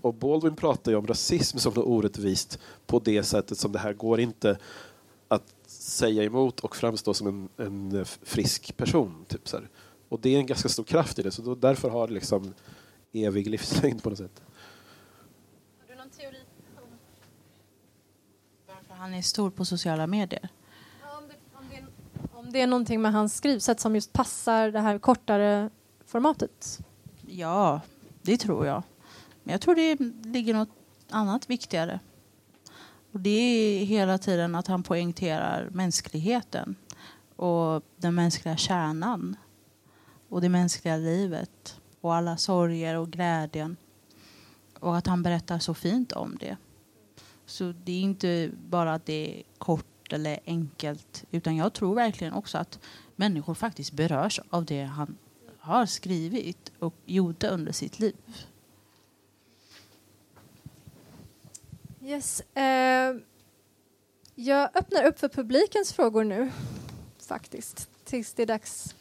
Och 0.00 0.14
Baldwin 0.14 0.56
pratar 0.56 0.92
ju 0.92 0.98
om 0.98 1.06
rasism 1.06 1.58
som 1.58 1.74
något 1.74 1.86
orättvist 1.86 2.58
på 2.86 2.98
det 2.98 3.22
sättet 3.22 3.58
som 3.58 3.72
det 3.72 3.78
här 3.78 3.92
går 3.92 4.20
inte 4.20 4.58
säga 5.84 6.24
emot 6.24 6.60
och 6.60 6.76
framstå 6.76 7.14
som 7.14 7.26
en, 7.26 7.66
en 7.66 8.04
frisk 8.04 8.76
person. 8.76 9.24
Typ 9.28 9.48
så 9.48 9.56
här. 9.56 9.68
Och 10.08 10.20
det 10.20 10.34
är 10.34 10.38
en 10.38 10.46
ganska 10.46 10.68
stor 10.68 10.84
kraft 10.84 11.18
i 11.18 11.22
det, 11.22 11.30
så 11.30 11.42
då, 11.42 11.54
därför 11.54 11.90
har 11.90 12.08
det 12.08 12.14
liksom 12.14 12.54
evig 13.12 13.50
livslängd 13.50 14.02
på 14.02 14.10
något 14.10 14.18
sätt. 14.18 14.42
Har 15.80 15.88
du 15.88 15.94
någon 15.94 16.10
teori 16.10 16.38
varför 18.66 18.94
han 18.94 19.14
är 19.14 19.22
stor 19.22 19.50
på 19.50 19.64
sociala 19.64 20.06
medier? 20.06 20.48
Om 22.32 22.52
det 22.52 22.60
är 22.60 22.66
någonting 22.66 23.02
med 23.02 23.12
hans 23.12 23.36
skrivsätt 23.36 23.80
som 23.80 23.94
just 23.94 24.12
passar 24.12 24.70
det 24.70 24.80
här 24.80 24.98
kortare 24.98 25.70
formatet? 26.06 26.78
Ja, 27.26 27.80
det 28.22 28.36
tror 28.36 28.66
jag. 28.66 28.82
Men 29.42 29.52
jag 29.52 29.60
tror 29.60 29.74
det 29.74 29.96
ligger 30.28 30.54
något 30.54 30.68
annat 31.10 31.50
viktigare. 31.50 32.00
Och 33.14 33.20
det 33.20 33.30
är 33.30 33.84
hela 33.84 34.18
tiden 34.18 34.54
att 34.54 34.66
han 34.66 34.82
poängterar 34.82 35.68
mänskligheten 35.70 36.76
och 37.36 37.82
den 37.96 38.14
mänskliga 38.14 38.56
kärnan 38.56 39.36
och 40.28 40.40
det 40.40 40.48
mänskliga 40.48 40.96
livet 40.96 41.80
och 42.00 42.14
alla 42.14 42.36
sorger 42.36 42.98
och 42.98 43.10
glädjen. 43.10 43.76
Och 44.80 44.96
att 44.96 45.06
han 45.06 45.22
berättar 45.22 45.58
så 45.58 45.74
fint 45.74 46.12
om 46.12 46.36
det. 46.40 46.56
Så 47.46 47.74
det 47.84 47.92
är 47.92 48.00
inte 48.00 48.50
bara 48.68 48.94
att 48.94 49.06
det 49.06 49.38
är 49.38 49.42
kort 49.58 50.12
eller 50.12 50.38
enkelt. 50.46 51.24
Utan 51.30 51.56
jag 51.56 51.72
tror 51.72 51.94
verkligen 51.94 52.32
också 52.32 52.58
att 52.58 52.78
människor 53.16 53.54
faktiskt 53.54 53.92
berörs 53.92 54.40
av 54.50 54.64
det 54.64 54.82
han 54.82 55.16
har 55.58 55.86
skrivit 55.86 56.72
och 56.78 56.94
gjorde 57.04 57.48
under 57.48 57.72
sitt 57.72 57.98
liv. 57.98 58.16
Yes. 62.04 62.40
Eh, 62.40 63.16
jag 64.34 64.76
öppnar 64.76 65.04
upp 65.04 65.18
för 65.18 65.28
publikens 65.28 65.92
frågor 65.92 66.24
nu, 66.24 66.50
faktiskt. 67.28 67.90
Tills 68.04 68.32
det 68.32 68.42
är 68.42 68.46
dags. 68.46 68.94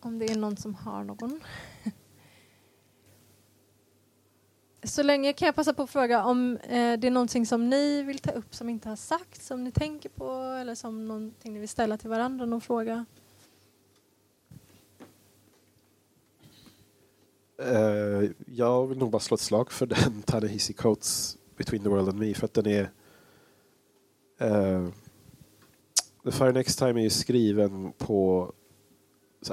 Om 0.00 0.18
det 0.18 0.26
är 0.26 0.36
någon 0.36 0.56
som 0.56 0.74
har 0.74 1.04
någon. 1.04 1.40
Så 4.82 5.02
länge 5.02 5.32
kan 5.32 5.46
jag 5.46 5.54
passa 5.54 5.74
på 5.74 5.82
att 5.82 5.90
fråga 5.90 6.24
om 6.24 6.56
eh, 6.56 6.98
det 6.98 7.06
är 7.06 7.10
någonting 7.10 7.46
som 7.46 7.68
ni 7.70 8.02
vill 8.02 8.18
ta 8.18 8.30
upp 8.30 8.54
som 8.54 8.68
inte 8.68 8.88
har 8.88 8.96
sagt, 8.96 9.42
som 9.42 9.64
ni 9.64 9.72
tänker 9.72 10.08
på 10.08 10.32
eller 10.40 10.74
som 10.74 11.08
någonting 11.08 11.52
ni 11.52 11.60
vill 11.60 11.68
ställa 11.68 11.98
till 11.98 12.10
varandra, 12.10 12.46
någon 12.46 12.60
fråga? 12.60 13.06
Uh, 17.62 18.30
jag 18.46 18.86
vill 18.86 18.98
nog 18.98 19.10
bara 19.10 19.20
slå 19.20 19.34
ett 19.34 19.40
slag 19.40 19.72
för 19.72 19.86
den 19.86 20.22
Tanahisi 20.22 20.72
Coates 20.72 21.36
Between 21.56 21.82
the 21.82 21.88
World 21.88 22.08
and 22.08 22.18
Me 22.18 22.34
för 22.34 22.44
att 22.44 22.54
den 22.54 22.66
är 22.66 22.90
uh, 24.42 24.88
The 26.24 26.30
Fire 26.30 26.52
Next 26.52 26.78
Time 26.78 27.00
är 27.00 27.04
ju 27.04 27.10
skriven 27.10 27.92
på 27.98 28.52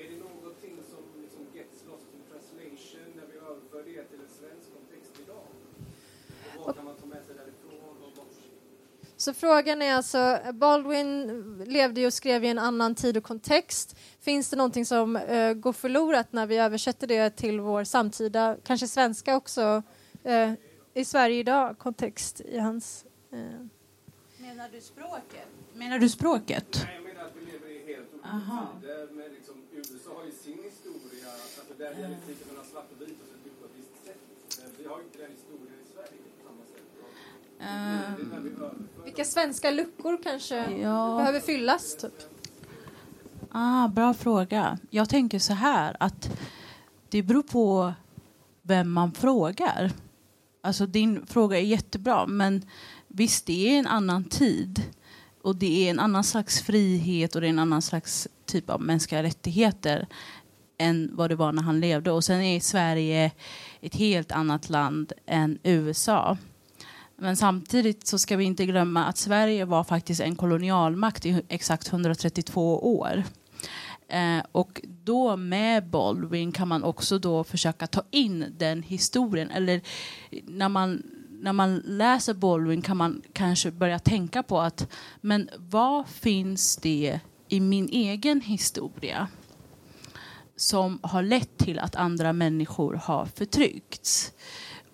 är 0.00 0.10
det 0.10 0.18
någonting 0.28 0.76
som 0.90 1.02
liksom 1.22 1.42
gets 1.54 1.78
lost 1.88 2.06
in 2.14 2.22
translation 2.30 3.08
när 3.16 3.26
vi 3.32 3.36
överför 3.50 3.82
det 3.90 4.04
till 4.10 4.20
en 4.26 4.32
svensk 4.40 4.66
kontext 4.76 5.12
idag? 5.24 5.46
Och 6.58 6.64
vad 6.66 6.74
kan 6.76 6.84
man 6.84 6.96
ta 6.96 7.06
med 7.06 7.22
sig 7.26 7.34
därifrån 7.40 7.96
och 8.06 8.12
bort? 8.16 8.36
Så 9.20 9.34
frågan 9.34 9.82
är 9.82 9.94
alltså, 9.94 10.38
Baldwin 10.52 11.26
levde 11.66 12.00
ju 12.00 12.06
och 12.06 12.14
skrev 12.14 12.44
i 12.44 12.48
en 12.48 12.58
annan 12.58 12.94
tid 12.94 13.16
och 13.16 13.24
kontext. 13.24 13.96
Finns 14.20 14.50
det 14.50 14.56
någonting 14.56 14.86
som 14.86 15.16
eh, 15.16 15.52
går 15.54 15.72
förlorat 15.72 16.32
när 16.32 16.46
vi 16.46 16.56
översätter 16.56 17.06
det 17.06 17.30
till 17.30 17.60
vår 17.60 17.84
samtida, 17.84 18.56
kanske 18.64 18.88
svenska 18.88 19.36
också, 19.36 19.82
eh, 20.24 20.52
i 20.94 21.04
Sverige 21.04 21.38
idag, 21.40 21.78
kontext 21.78 22.40
i 22.40 22.58
hans... 22.58 23.04
Eh. 23.32 23.38
Menar 24.38 24.68
du 24.72 24.80
språket? 24.80 25.48
Menar 25.74 25.98
du 25.98 26.08
språket? 26.08 26.68
Nej, 26.84 26.94
jag 26.94 27.04
menar 27.04 27.24
att 27.24 27.36
vi 27.40 27.52
lever 27.52 27.68
i 27.68 27.92
helt 27.94 28.14
olika 28.14 28.28
Aha. 28.28 28.68
tider. 28.80 29.08
Men 29.12 29.28
liksom, 29.36 29.54
USA 29.72 30.10
har 30.18 30.24
ju 30.24 30.32
sin 30.32 30.58
historia, 30.70 31.28
alltså 31.42 31.60
där 31.78 31.94
dialektiken 31.94 32.46
mellan 32.50 32.64
svart 32.72 32.88
och 32.92 33.00
vit 33.00 33.18
har 33.22 33.26
sett 33.32 33.46
ut 33.46 33.60
på 33.60 33.64
ett 33.66 33.76
visst 33.80 33.96
sätt. 34.06 34.20
Eh, 34.64 34.70
Vi 34.78 34.84
har 34.90 34.96
ju 34.98 35.04
inte 35.04 35.18
den 35.24 35.30
historien 35.38 35.76
i 35.84 35.88
Sverige 35.94 36.18
på 36.36 36.48
samma 36.48 36.64
sätt. 36.72 36.86
Och 37.02 37.08
Det 37.08 37.08
är 37.08 37.14
när 37.14 37.26
vi 37.26 37.38
överför 37.38 37.49
Vilka 39.04 39.24
svenska 39.24 39.70
luckor 39.70 40.18
kanske 40.22 40.70
Ja. 40.70 41.16
behöver 41.18 41.40
fyllas? 41.40 41.96
Typ? 41.96 42.12
Ah, 43.50 43.88
bra 43.88 44.14
fråga. 44.14 44.78
Jag 44.90 45.08
tänker 45.08 45.38
så 45.38 45.52
här 45.52 45.96
att 46.00 46.30
det 47.08 47.22
beror 47.22 47.42
på 47.42 47.92
vem 48.62 48.90
man 48.92 49.12
frågar. 49.12 49.90
Alltså 50.62 50.86
din 50.86 51.26
fråga 51.26 51.58
är 51.58 51.62
jättebra 51.62 52.26
men 52.26 52.64
visst 53.08 53.46
det 53.46 53.74
är 53.74 53.78
en 53.78 53.86
annan 53.86 54.24
tid 54.24 54.82
och 55.42 55.56
det 55.56 55.86
är 55.86 55.90
en 55.90 56.00
annan 56.00 56.24
slags 56.24 56.62
frihet 56.62 57.34
och 57.34 57.40
det 57.40 57.46
är 57.46 57.50
en 57.50 57.58
annan 57.58 57.82
slags 57.82 58.28
typ 58.46 58.70
av 58.70 58.80
mänskliga 58.82 59.22
rättigheter 59.22 60.06
än 60.78 61.10
vad 61.12 61.30
det 61.30 61.36
var 61.36 61.52
när 61.52 61.62
han 61.62 61.80
levde. 61.80 62.10
Och 62.12 62.24
sen 62.24 62.40
är 62.40 62.60
Sverige 62.60 63.30
ett 63.80 63.94
helt 63.94 64.32
annat 64.32 64.70
land 64.70 65.12
än 65.26 65.58
USA. 65.62 66.38
Men 67.22 67.36
samtidigt 67.36 68.06
så 68.06 68.18
ska 68.18 68.36
vi 68.36 68.44
inte 68.44 68.66
glömma 68.66 69.04
att 69.04 69.16
Sverige 69.16 69.64
var 69.64 69.84
faktiskt 69.84 70.20
en 70.20 70.36
kolonialmakt 70.36 71.26
i 71.26 71.42
exakt 71.48 71.88
132 71.92 72.96
år. 72.98 73.22
Eh, 74.08 74.44
och 74.52 74.80
då 75.04 75.36
med 75.36 75.90
Baldwin 75.90 76.52
kan 76.52 76.68
man 76.68 76.82
också 76.82 77.18
då 77.18 77.44
försöka 77.44 77.86
ta 77.86 78.02
in 78.10 78.54
den 78.58 78.82
historien. 78.82 79.50
Eller 79.50 79.80
när 80.44 80.68
man, 80.68 81.02
när 81.30 81.52
man 81.52 81.76
läser 81.76 82.34
Baldwin 82.34 82.82
kan 82.82 82.96
man 82.96 83.22
kanske 83.32 83.70
börja 83.70 83.98
tänka 83.98 84.42
på 84.42 84.60
att 84.60 84.88
men 85.20 85.50
vad 85.56 86.08
finns 86.08 86.76
det 86.76 87.20
i 87.48 87.60
min 87.60 87.88
egen 87.88 88.40
historia 88.40 89.28
som 90.56 90.98
har 91.02 91.22
lett 91.22 91.58
till 91.58 91.78
att 91.78 91.96
andra 91.96 92.32
människor 92.32 92.94
har 92.94 93.26
förtryckts? 93.26 94.32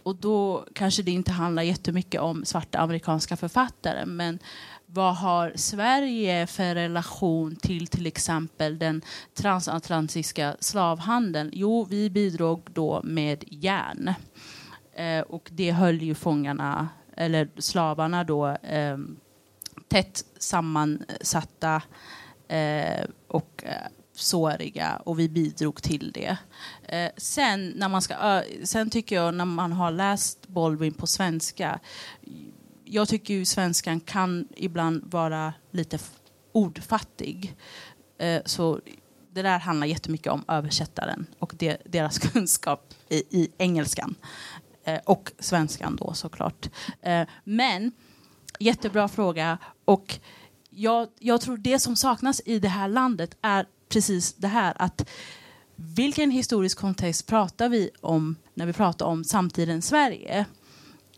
Och 0.07 0.17
då 0.17 0.67
kanske 0.73 1.03
det 1.03 1.11
inte 1.11 1.33
handlar 1.33 1.63
jättemycket 1.63 2.21
om 2.21 2.45
svarta 2.45 2.79
amerikanska 2.79 3.37
författare 3.37 4.07
men 4.07 4.39
vad 4.87 5.17
har 5.17 5.53
Sverige 5.57 6.47
för 6.47 6.75
relation 6.75 7.57
till 7.57 7.87
till 7.87 8.07
exempel 8.07 8.79
den 8.79 9.03
transatlantiska 9.35 10.57
slavhandeln? 10.61 11.51
Jo, 11.53 11.87
vi 11.91 12.11
bidrog 12.11 12.63
då 12.73 13.01
med 13.05 13.45
järn. 13.49 14.15
Eh, 14.93 15.21
och 15.21 15.49
det 15.53 15.73
höll 15.73 16.03
ju 16.03 16.15
fångarna, 16.15 16.89
eller 17.17 17.49
slavarna 17.59 18.25
då, 18.25 18.49
eh, 18.49 18.99
tätt 19.89 20.25
sammansatta 20.39 21.83
eh, 22.49 23.05
och 23.29 23.65
eh, 23.65 23.87
såriga 24.19 24.97
och 25.05 25.19
vi 25.19 25.29
bidrog 25.29 25.83
till 25.83 26.13
det. 26.13 26.37
Eh, 26.89 27.11
sen, 27.17 27.73
när 27.77 27.89
man 27.89 28.03
ska, 28.03 28.43
sen 28.65 28.91
tycker 28.91 29.17
jag 29.17 29.35
när 29.35 29.45
man 29.45 29.73
har 29.73 29.91
läst 29.91 30.49
Baldwin 30.49 30.95
på 30.95 31.07
svenska 31.07 31.81
jag 32.89 33.09
tycker 33.09 33.35
ju 33.35 33.45
svenskan 33.45 34.01
kan 34.01 34.49
ibland 34.57 35.11
vara 35.11 35.55
lite 35.71 35.99
ordfattig. 36.53 37.57
Eh, 38.19 38.43
så 38.45 38.81
det 39.33 39.43
där 39.43 39.59
handlar 39.59 39.87
jättemycket 39.87 40.33
om 40.33 40.45
översättaren 40.49 41.27
och 41.39 41.55
de, 41.59 41.77
deras 41.85 42.19
kunskap 42.33 42.95
i, 43.09 43.17
i 43.17 43.51
engelskan. 43.59 44.15
Eh, 44.85 45.01
och 45.05 45.33
svenskan 45.39 45.97
då 45.97 46.13
såklart. 46.13 46.69
Eh, 47.03 47.29
men 47.45 47.93
jättebra 48.59 49.09
fråga. 49.09 49.59
Och 49.85 50.19
jag, 50.71 51.09
jag 51.19 51.41
tror 51.41 51.57
det 51.57 51.79
som 51.79 51.97
saknas 51.97 52.43
i 52.45 52.59
det 52.59 52.69
här 52.69 52.89
landet 52.89 53.37
är 53.43 53.67
precis 53.89 54.35
det 54.35 54.49
här 54.49 54.75
att 54.77 55.09
vilken 55.77 56.31
historisk 56.31 56.79
kontext 56.79 57.27
pratar 57.27 57.69
vi 57.69 57.91
om 58.01 58.37
när 58.55 58.67
vi 58.67 58.73
pratar 58.73 59.07
om 59.07 59.25
samtiden 59.25 59.83
Sverige? 59.83 60.47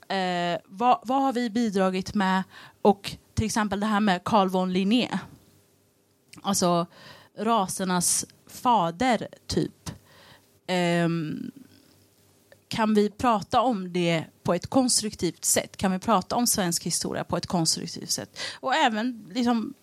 Eh, 0.08 0.60
vad, 0.64 0.98
vad 1.02 1.22
har 1.22 1.32
vi 1.32 1.50
bidragit 1.50 2.14
med? 2.14 2.42
Och 2.82 3.16
till 3.34 3.46
exempel 3.46 3.80
det 3.80 3.86
här 3.86 4.00
med 4.00 4.24
Carl 4.24 4.48
von 4.48 4.72
Linné. 4.72 5.18
Alltså 6.42 6.86
rasernas 7.38 8.26
fader, 8.46 9.28
typ. 9.46 9.90
Eh, 10.66 11.08
kan 12.68 12.94
vi 12.94 13.10
prata 13.10 13.60
om 13.60 13.92
det 13.92 14.24
på 14.42 14.54
ett 14.54 14.66
konstruktivt 14.66 15.44
sätt? 15.44 15.76
Kan 15.76 15.92
vi 15.92 15.98
prata 15.98 16.36
om 16.36 16.46
svensk 16.46 16.86
historia 16.86 17.24
på 17.24 17.36
ett 17.36 17.46
konstruktivt 17.46 18.10
sätt? 18.10 18.38
Och 18.60 18.74
även 18.74 19.30
liksom 19.34 19.74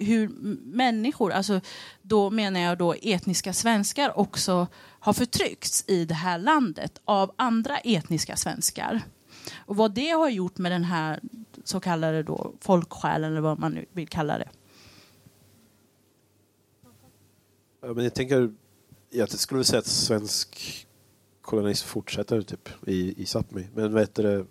hur 0.00 0.28
människor, 0.76 1.32
alltså 1.32 1.60
då 2.02 2.30
menar 2.30 2.60
jag 2.60 2.78
då 2.78 2.94
etniska 3.02 3.52
svenskar 3.52 4.18
också 4.18 4.66
har 5.00 5.12
förtryckts 5.12 5.84
i 5.86 6.04
det 6.04 6.14
här 6.14 6.38
landet 6.38 7.00
av 7.04 7.34
andra 7.36 7.78
etniska 7.78 8.36
svenskar. 8.36 9.02
Och 9.56 9.76
vad 9.76 9.94
det 9.94 10.10
har 10.10 10.28
gjort 10.28 10.58
med 10.58 10.72
den 10.72 10.84
här 10.84 11.20
så 11.64 11.80
kallade 11.80 12.22
då 12.22 12.52
folksjälen 12.60 13.30
eller 13.30 13.40
vad 13.40 13.58
man 13.58 13.72
nu 13.72 13.86
vill 13.92 14.08
kalla 14.08 14.38
det. 14.38 14.48
Ja, 17.80 17.94
men 17.94 18.04
jag 18.04 18.14
tänker, 18.14 18.54
jag 19.10 19.30
skulle 19.30 19.64
säga 19.64 19.78
att 19.78 19.86
svensk 19.86 20.86
kolonism 21.42 21.86
fortsätter 21.86 22.42
typ 22.42 22.68
i, 22.86 23.22
i 23.22 23.24
Sápmi. 23.24 23.66
Men 23.74 23.94
vet 23.94 24.14
du, 24.14 24.46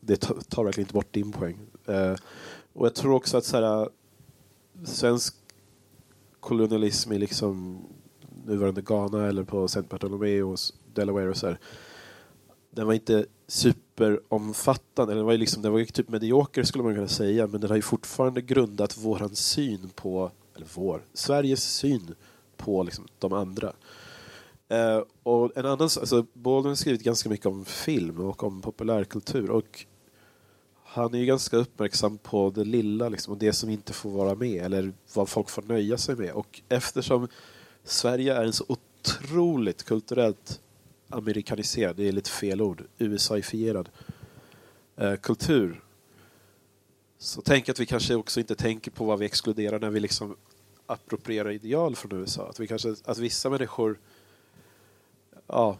det, 0.00 0.16
tar, 0.16 0.34
tar 0.48 0.64
verkligen 0.64 0.84
inte 0.84 0.94
bort 0.94 1.12
din 1.12 1.32
poäng. 1.32 1.58
Eh, 1.86 2.14
och 2.72 2.86
jag 2.86 2.94
tror 2.94 3.14
också 3.14 3.36
att 3.36 3.44
så 3.44 3.56
här, 3.56 3.88
svensk 4.84 5.34
kolonialism 6.40 7.12
i 7.12 7.18
liksom 7.18 7.84
nuvarande 8.44 8.82
Ghana 8.82 9.26
eller 9.26 9.44
på 9.44 9.68
Saint 9.68 9.88
Bartholomew 9.88 10.42
och 10.42 10.58
Delaware 10.94 11.28
och 11.28 11.36
så 11.36 11.46
här, 11.46 11.58
den 12.70 12.86
var 12.86 12.94
inte 12.94 13.26
superomfattande, 13.46 15.12
eller 15.12 15.18
den 15.18 15.26
var 15.26 15.32
ju 15.32 15.38
liksom, 15.38 15.62
den 15.62 15.72
var 15.72 15.78
ju 15.78 15.84
typ 15.84 16.08
medioker 16.08 16.62
skulle 16.62 16.84
man 16.84 16.94
kunna 16.94 17.08
säga, 17.08 17.46
men 17.46 17.60
den 17.60 17.70
har 17.70 17.76
ju 17.76 17.82
fortfarande 17.82 18.42
grundat 18.42 18.98
våran 18.98 19.34
syn 19.34 19.90
på, 19.94 20.30
eller 20.56 20.66
vår, 20.74 21.02
Sveriges 21.14 21.74
syn 21.74 22.14
på 22.56 22.82
liksom 22.82 23.06
de 23.18 23.32
andra. 23.32 23.72
Eh, 24.68 25.02
och 25.22 25.56
en 25.56 25.66
annan, 25.66 25.82
alltså 25.82 26.26
Baldwin 26.32 26.70
har 26.70 26.74
skrivit 26.74 27.02
ganska 27.02 27.28
mycket 27.28 27.46
om 27.46 27.64
film 27.64 28.20
och 28.20 28.42
om 28.42 28.60
populärkultur 28.60 29.50
och 29.50 29.86
han 30.94 31.14
är 31.14 31.18
ju 31.18 31.26
ganska 31.26 31.56
uppmärksam 31.56 32.18
på 32.18 32.50
det 32.50 32.64
lilla 32.64 33.08
liksom, 33.08 33.32
och 33.32 33.38
det 33.38 33.52
som 33.52 33.70
inte 33.70 33.92
får 33.92 34.10
vara 34.10 34.34
med 34.34 34.64
eller 34.64 34.92
vad 35.14 35.28
folk 35.28 35.50
får 35.50 35.62
nöja 35.62 35.98
sig 35.98 36.16
med. 36.16 36.32
Och 36.32 36.60
eftersom 36.68 37.28
Sverige 37.84 38.34
är 38.34 38.44
en 38.44 38.52
så 38.52 38.64
otroligt 38.68 39.82
kulturellt 39.82 40.60
amerikaniserad, 41.08 41.96
det 41.96 42.08
är 42.08 42.12
lite 42.12 42.30
fel 42.30 42.62
ord, 42.62 42.84
USA-ifierad 42.98 43.88
eh, 44.96 45.16
kultur 45.16 45.80
så 47.18 47.42
tänk 47.42 47.68
att 47.68 47.80
vi 47.80 47.86
kanske 47.86 48.14
också 48.14 48.40
inte 48.40 48.54
tänker 48.54 48.90
på 48.90 49.04
vad 49.04 49.18
vi 49.18 49.26
exkluderar 49.26 49.80
när 49.80 49.90
vi 49.90 50.00
liksom 50.00 50.36
approprierar 50.86 51.50
ideal 51.50 51.96
från 51.96 52.20
USA. 52.20 52.48
Att, 52.48 52.60
vi 52.60 52.66
kanske, 52.66 52.94
att 53.04 53.18
vissa 53.18 53.50
människor 53.50 53.98
ja, 55.46 55.78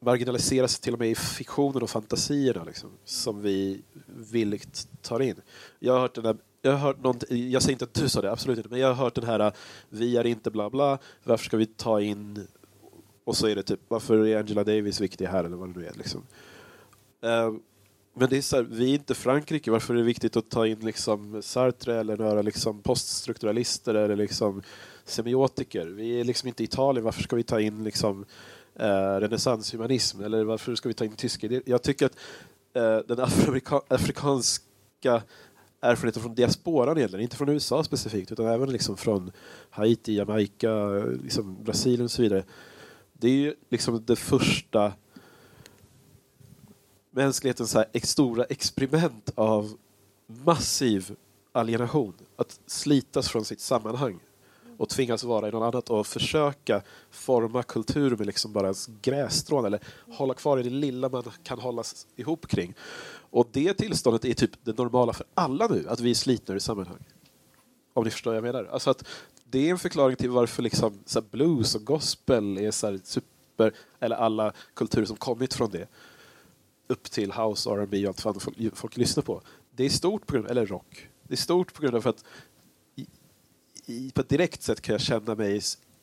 marginaliseras 0.00 0.80
till 0.80 0.92
och 0.92 0.98
med 0.98 1.10
i 1.10 1.14
fiktionen 1.14 1.82
och 1.82 1.90
fantasierna 1.90 2.64
liksom, 2.64 2.90
som 3.04 3.42
vi 3.42 3.82
villigt 4.06 4.88
tar 5.02 5.22
in. 5.22 5.36
Jag 5.78 5.92
har 5.92 6.00
hört 6.00 6.14
den 6.14 6.24
där 6.24 6.36
jag 6.62 6.72
har 6.72 6.78
hört 6.78 7.02
något, 7.02 7.24
jag 7.30 7.62
säger 7.62 7.72
inte 7.72 7.84
att 7.84 7.94
du 7.94 8.08
sa 8.08 8.20
det, 8.20 8.32
absolut 8.32 8.58
inte, 8.58 8.68
men 8.68 8.80
jag 8.80 8.88
har 8.88 9.04
hört 9.04 9.14
den 9.14 9.24
här 9.24 9.40
äh, 9.40 9.52
vi 9.88 10.16
är 10.16 10.26
inte 10.26 10.50
bla 10.50 10.70
bla, 10.70 10.98
varför 11.24 11.44
ska 11.44 11.56
vi 11.56 11.66
ta 11.66 12.00
in 12.00 12.46
och 13.24 13.36
så 13.36 13.46
är 13.46 13.54
det 13.54 13.62
typ, 13.62 13.80
varför 13.88 14.26
är 14.26 14.38
Angela 14.38 14.64
Davis 14.64 15.00
viktig 15.00 15.26
här 15.26 15.44
eller 15.44 15.56
vad 15.56 15.68
det 15.68 15.80
nu 15.80 15.86
är 15.86 15.94
liksom. 15.94 16.22
Ehm, 17.22 17.60
men 18.14 18.28
det 18.28 18.36
är 18.36 18.42
så 18.42 18.56
här, 18.56 18.62
vi 18.62 18.90
är 18.90 18.94
inte 18.94 19.14
Frankrike, 19.14 19.70
varför 19.70 19.94
är 19.94 19.98
det 19.98 20.04
viktigt 20.04 20.36
att 20.36 20.50
ta 20.50 20.66
in 20.66 20.78
liksom 20.78 21.42
Sartre 21.42 22.00
eller 22.00 22.16
några 22.16 22.42
liksom 22.42 22.82
poststrukturalister 22.82 23.94
eller 23.94 24.16
liksom 24.16 24.62
semiotiker? 25.04 25.86
Vi 25.86 26.20
är 26.20 26.24
liksom 26.24 26.48
inte 26.48 26.64
Italien, 26.64 27.04
varför 27.04 27.22
ska 27.22 27.36
vi 27.36 27.42
ta 27.42 27.60
in 27.60 27.84
liksom 27.84 28.24
eh, 28.78 29.20
renässanshumanism 29.20 30.22
eller 30.24 30.44
varför 30.44 30.74
ska 30.74 30.88
vi 30.88 30.94
ta 30.94 31.04
in 31.04 31.16
tyska 31.16 31.46
idéer? 31.46 31.62
Jag 31.66 31.82
tycker 31.82 32.06
att 32.06 32.16
eh, 32.72 32.98
den 32.98 33.20
afroamerika- 33.20 33.82
afrikanska 33.88 35.22
erfarenheten 35.80 36.22
från 36.22 36.34
diasporan 36.34 36.98
egentligen, 36.98 37.22
inte 37.22 37.36
från 37.36 37.48
USA 37.48 37.84
specifikt 37.84 38.32
utan 38.32 38.46
även 38.46 38.72
liksom 38.72 38.96
från 38.96 39.32
Haiti, 39.70 40.14
Jamaica, 40.14 40.88
liksom 41.22 41.64
Brasilien 41.64 42.04
och 42.04 42.10
så 42.10 42.22
vidare. 42.22 42.44
Det 43.12 43.28
är 43.28 43.32
ju 43.32 43.54
liksom 43.68 44.04
det 44.06 44.16
första 44.16 44.92
mänsklighetens 47.10 47.70
så 47.70 47.78
här 47.78 48.06
stora 48.06 48.44
experiment 48.44 49.30
av 49.34 49.76
massiv 50.26 51.16
alienation. 51.52 52.14
Att 52.36 52.60
slitas 52.66 53.28
från 53.28 53.44
sitt 53.44 53.60
sammanhang 53.60 54.20
och 54.78 54.88
tvingas 54.88 55.24
vara 55.24 55.48
i 55.48 55.50
något 55.50 55.74
annat 55.74 55.90
och 55.90 56.06
försöka 56.06 56.82
forma 57.10 57.62
kultur 57.62 58.16
med 58.16 58.26
liksom 58.26 58.52
bara 58.52 58.64
ens 58.64 58.88
grässtrån 59.02 59.64
eller 59.64 59.80
hålla 60.08 60.34
kvar 60.34 60.58
i 60.58 60.62
det 60.62 60.70
lilla 60.70 61.08
man 61.08 61.22
kan 61.42 61.58
hållas 61.58 62.06
ihop 62.16 62.46
kring. 62.46 62.74
Och 63.30 63.48
det 63.52 63.74
tillståndet 63.74 64.24
är 64.24 64.34
typ 64.34 64.50
det 64.64 64.78
normala 64.78 65.12
för 65.12 65.26
alla 65.34 65.66
nu, 65.66 65.84
att 65.88 66.00
vi 66.00 66.10
är 66.10 66.14
slitna 66.14 66.54
ur 66.54 66.58
sammanhang. 66.58 67.04
Om 67.94 68.04
ni 68.04 68.10
förstår 68.10 68.30
vad 68.30 68.36
jag 68.36 68.44
menar. 68.44 68.64
Alltså 68.64 68.90
att 68.90 69.04
det 69.44 69.66
är 69.66 69.70
en 69.70 69.78
förklaring 69.78 70.16
till 70.16 70.30
varför 70.30 70.62
liksom 70.62 70.98
så 71.06 71.20
här 71.20 71.26
blues 71.30 71.74
och 71.74 71.84
gospel 71.84 72.58
är 72.58 72.70
så 72.70 72.86
här 72.86 73.00
super, 73.04 73.72
eller 74.00 74.16
alla 74.16 74.52
kulturer 74.74 75.04
som 75.04 75.16
kommit 75.16 75.54
från 75.54 75.70
det 75.70 75.88
upp 76.86 77.10
till 77.10 77.32
house, 77.32 77.70
R&B 77.70 78.06
och 78.06 78.08
allt 78.08 78.24
vad 78.24 78.42
folk, 78.42 78.76
folk 78.76 78.96
lyssnar 78.96 79.22
på. 79.22 79.42
Det 79.70 79.84
är 79.84 79.88
stort 79.88 80.26
på 80.26 80.34
grund 80.34 80.50
eller 80.50 80.66
rock. 80.66 81.08
Det 81.22 81.34
är 81.34 81.36
stort 81.36 81.74
på 81.74 81.82
grund 81.82 81.96
av 81.96 82.08
att 82.08 82.24
i, 83.88 84.10
på 84.14 84.20
ett 84.20 84.28
direkt 84.28 84.62
sätt 84.62 84.80
kan 84.80 84.92
jag 84.92 85.00
känna 85.00 85.34
mig 85.34 85.60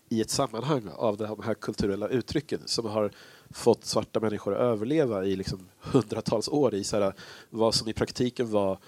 i 0.09 0.21
ett 0.21 0.29
sammanhang 0.29 0.89
av 0.95 1.17
de 1.17 1.43
här 1.43 1.53
kulturella 1.53 2.07
uttrycken 2.07 2.59
som 2.65 2.85
har 2.85 3.11
fått 3.49 3.85
svarta 3.85 4.19
människor 4.19 4.53
att 4.53 4.59
överleva 4.59 5.25
i 5.25 5.35
liksom 5.35 5.59
hundratals 5.79 6.47
år 6.47 6.73
i 6.73 6.83
så 6.83 6.99
här, 6.99 7.13
vad 7.49 7.75
som 7.75 7.87
i 7.87 7.93
praktiken 7.93 8.51
var 8.51 8.79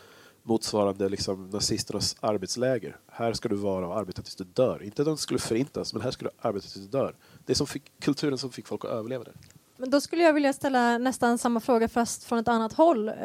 motsvarande 0.43 1.09
liksom, 1.09 1.49
nazisternas 1.49 2.15
arbetsläger. 2.19 2.97
Här 3.11 3.33
ska 3.33 3.49
du 3.49 3.55
vara 3.55 3.87
och 3.87 3.97
arbeta 3.97 4.21
tills 4.21 4.35
du 4.35 4.43
dör. 4.43 4.83
Inte 4.83 5.01
att 5.01 5.05
de 5.05 5.17
skulle 5.17 5.39
förintas, 5.39 5.93
men 5.93 6.01
här 6.01 6.11
ska 6.11 6.25
du 6.25 6.31
arbeta 6.39 6.67
tills 6.67 6.85
du 6.85 6.97
dör. 6.97 7.15
Det 7.45 7.53
är 7.53 7.55
som 7.55 7.67
fick, 7.67 7.83
kulturen 7.99 8.37
som 8.37 8.51
fick 8.51 8.67
folk 8.67 8.85
att 8.85 8.91
överleva 8.91 9.23
där. 9.23 9.33
Men 9.77 9.89
då 9.89 10.01
skulle 10.01 10.23
jag 10.23 10.33
vilja 10.33 10.53
ställa 10.53 10.97
nästan 10.97 11.37
samma 11.37 11.59
fråga 11.59 11.87
fast 11.87 12.23
från 12.23 12.39
ett 12.39 12.47
annat 12.47 12.73
håll. 12.73 13.09
Eh, 13.09 13.15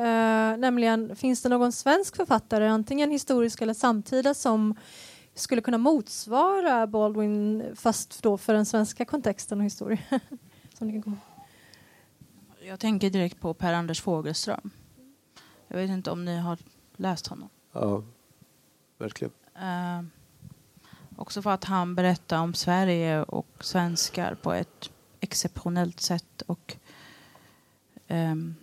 nämligen, 0.59 1.17
finns 1.17 1.43
det 1.43 1.49
någon 1.49 1.73
svensk 1.73 2.17
författare, 2.17 2.67
antingen 2.69 3.11
historisk 3.11 3.63
eller 3.63 3.75
samtida, 3.75 4.35
som 4.35 4.75
skulle 5.35 5.63
kunna 5.63 5.79
motsvara 5.79 6.87
Baldwin 6.87 7.65
fast 7.75 8.23
då 8.23 8.39
för 8.39 8.55
den 8.55 8.67
svenska 8.67 9.05
kontexten 9.05 9.59
och 9.59 9.65
historien? 9.65 10.03
som 10.79 10.87
det 10.87 10.93
kan 10.93 11.03
komma. 11.03 11.17
Jag 12.61 12.81
tänker 12.81 13.11
direkt 13.11 13.41
på 13.41 13.55
Per-Anders 13.55 14.01
Fogelström. 14.01 14.71
Jag 15.69 15.77
vet 15.77 15.91
inte 15.91 16.11
om 16.11 16.25
ni 16.25 16.37
har 16.37 16.59
läst 16.97 17.27
honom. 17.27 17.49
Ja, 17.73 18.03
verkligen. 18.99 19.33
Eh, 19.55 20.03
också 21.17 21.43
för 21.43 21.51
att 21.51 21.65
han 21.65 21.95
berättar 21.95 22.39
om 22.39 22.55
Sverige 22.55 23.23
och 23.23 23.47
svenskar 23.61 24.35
på 24.35 24.53
ett 24.53 24.91
exceptionellt 25.21 26.01
sätt 26.01 26.43
och 26.47 26.77
ehm, 28.07 28.55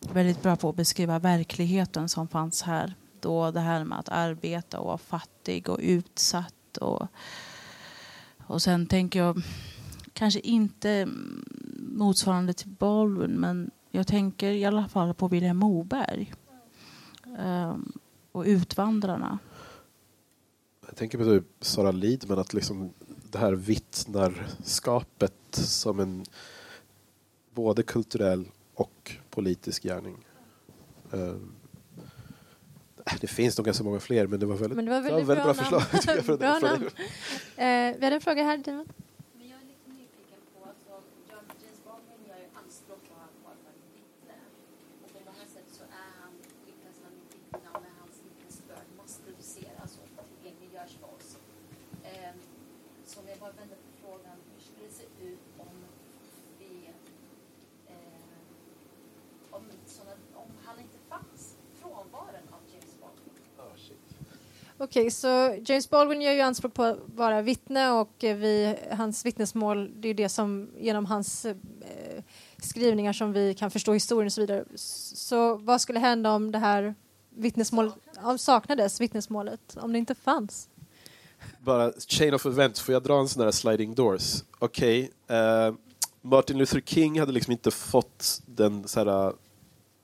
väldigt 0.00 0.42
bra 0.42 0.56
på 0.56 0.68
att 0.68 0.76
beskriva 0.76 1.18
verkligheten 1.18 2.08
som 2.08 2.28
fanns 2.28 2.62
här. 2.62 2.94
Då 3.20 3.50
det 3.50 3.60
här 3.60 3.84
med 3.84 3.98
att 3.98 4.08
arbeta 4.08 4.80
och 4.80 4.86
vara 4.86 4.98
fattig 4.98 5.68
och 5.68 5.78
utsatt. 5.82 6.76
Och, 6.80 7.06
och 8.46 8.62
sen 8.62 8.86
tänker 8.86 9.18
jag 9.18 9.42
kanske 10.12 10.40
inte 10.40 11.08
motsvarande 11.78 12.52
till 12.52 12.68
Baldwin 12.68 13.30
men 13.30 13.70
jag 13.90 14.06
tänker 14.06 14.50
i 14.50 14.64
alla 14.64 14.88
fall 14.88 15.14
på 15.14 15.28
Vilhelm 15.28 15.56
Moberg. 15.56 16.34
um, 17.38 17.92
och 18.32 18.44
Utvandrarna. 18.46 19.38
Jag 20.86 20.96
tänker 20.96 21.18
på 21.18 21.24
typ 21.24 21.44
Sara 21.60 21.90
Lidman, 21.90 22.38
att 22.38 22.54
liksom 22.54 22.90
det 23.30 23.38
här 23.38 23.52
vittnarskapet 23.52 25.34
som 25.50 26.00
en 26.00 26.24
både 27.54 27.82
kulturell 27.82 28.48
och 28.74 29.16
politisk 29.30 29.82
gärning. 29.82 30.16
Um, 31.10 31.52
det 33.20 33.26
finns 33.26 33.58
nog 33.58 33.64
ganska 33.64 33.84
många 33.84 34.00
fler, 34.00 34.26
men 34.26 34.40
det 34.40 34.46
var 34.46 34.56
väldigt, 34.56 34.76
Men 34.76 34.84
det 34.84 34.90
var 34.90 35.00
väldigt, 35.00 35.28
väldigt 35.28 35.44
bra, 35.44 35.54
namn. 35.54 35.80
förslag. 35.92 36.38
bra 36.44 36.58
namn. 36.68 36.84
Eh, 37.66 37.98
vi 37.98 38.04
hade 38.06 38.16
en 38.20 38.26
fråga 38.28 38.42
här, 38.44 38.56
Dimon. 38.58 38.88
Men 39.38 39.46
jag 39.52 39.58
är 39.62 39.66
lite 39.72 39.88
nyfiken 39.98 40.40
på, 40.52 40.58
alltså, 40.70 40.92
John 41.30 41.44
James 41.62 41.80
Baldwin 41.86 42.22
gör 42.28 42.38
ju 42.44 42.48
anspråk 42.62 43.02
på 43.10 43.14
att 43.24 43.36
vara 43.46 43.72
ett 43.74 43.84
vittne. 43.96 44.36
Och 45.02 45.10
på 45.14 45.20
många 45.30 45.46
sätt 45.56 45.68
så 45.78 45.82
är 46.04 46.10
han, 46.22 46.32
lyckas 46.68 46.96
han 47.04 47.14
vittna 47.34 47.72
med 47.84 47.92
hans 48.00 48.16
vittnesbörd 48.26 48.88
massproduceras 49.00 49.90
och 50.02 50.08
tillgängliggörs 50.16 50.92
för 51.00 51.08
oss. 51.16 51.30
Eh, 52.10 52.32
så 53.08 53.14
om 53.20 53.26
jag 53.32 53.38
bara 53.44 53.54
vänder 53.60 53.78
på 53.86 53.90
frågan, 54.02 54.36
hur 54.50 54.60
skulle 54.66 54.82
det 54.88 54.94
se 55.02 55.06
ut 55.30 55.46
om 55.66 55.74
vi, 56.60 56.72
eh, 57.92 58.36
om, 59.56 59.62
såna, 59.96 60.14
om 60.42 60.50
han 60.66 60.76
inte 60.86 60.98
fanns? 61.12 61.42
Frånvaron 61.80 62.46
av 62.56 62.62
James 62.72 62.94
Baldwin. 63.00 63.34
Okej, 64.80 65.10
så 65.10 65.56
James 65.64 65.90
Baldwin 65.90 66.20
gör 66.20 66.32
ju 66.32 66.40
anspråk 66.40 66.74
på 66.74 66.82
att 66.82 66.98
vara 67.14 67.42
vittne 67.42 67.90
och 67.90 68.24
eh, 68.24 68.36
vi, 68.36 68.76
hans 68.90 69.26
vittnesmål, 69.26 69.90
det 70.00 70.08
är 70.08 70.14
det 70.14 70.28
som 70.28 70.70
genom 70.78 71.06
hans 71.06 71.44
eh, 71.44 71.56
skrivningar 72.62 73.12
som 73.12 73.32
vi 73.32 73.54
kan 73.54 73.70
förstå 73.70 73.92
historien 73.92 74.26
och 74.26 74.32
så 74.32 74.40
vidare. 74.40 74.64
Så 74.74 75.54
vad 75.54 75.80
skulle 75.80 75.98
hända 75.98 76.32
om 76.32 76.52
det 76.52 76.58
här 76.58 76.94
vittnesmålet 77.30 77.94
om 78.22 78.38
saknades, 78.38 79.00
vittnesmålet, 79.00 79.76
om 79.80 79.92
det 79.92 79.98
inte 79.98 80.14
fanns? 80.14 80.68
Bara 81.60 81.92
chain 82.08 82.34
of 82.34 82.46
events, 82.46 82.80
får 82.80 82.92
jag 82.92 83.02
dra 83.02 83.20
en 83.20 83.28
sån 83.28 83.44
där 83.44 83.52
sliding 83.52 83.94
doors? 83.94 84.42
Okej, 84.58 85.10
eh, 85.26 85.74
Martin 86.22 86.58
Luther 86.58 86.80
King 86.80 87.20
hade 87.20 87.32
liksom 87.32 87.52
inte 87.52 87.70
fått 87.70 88.42
den, 88.46 88.88
så 88.88 89.00
här, 89.00 89.26
eh, 89.26 89.32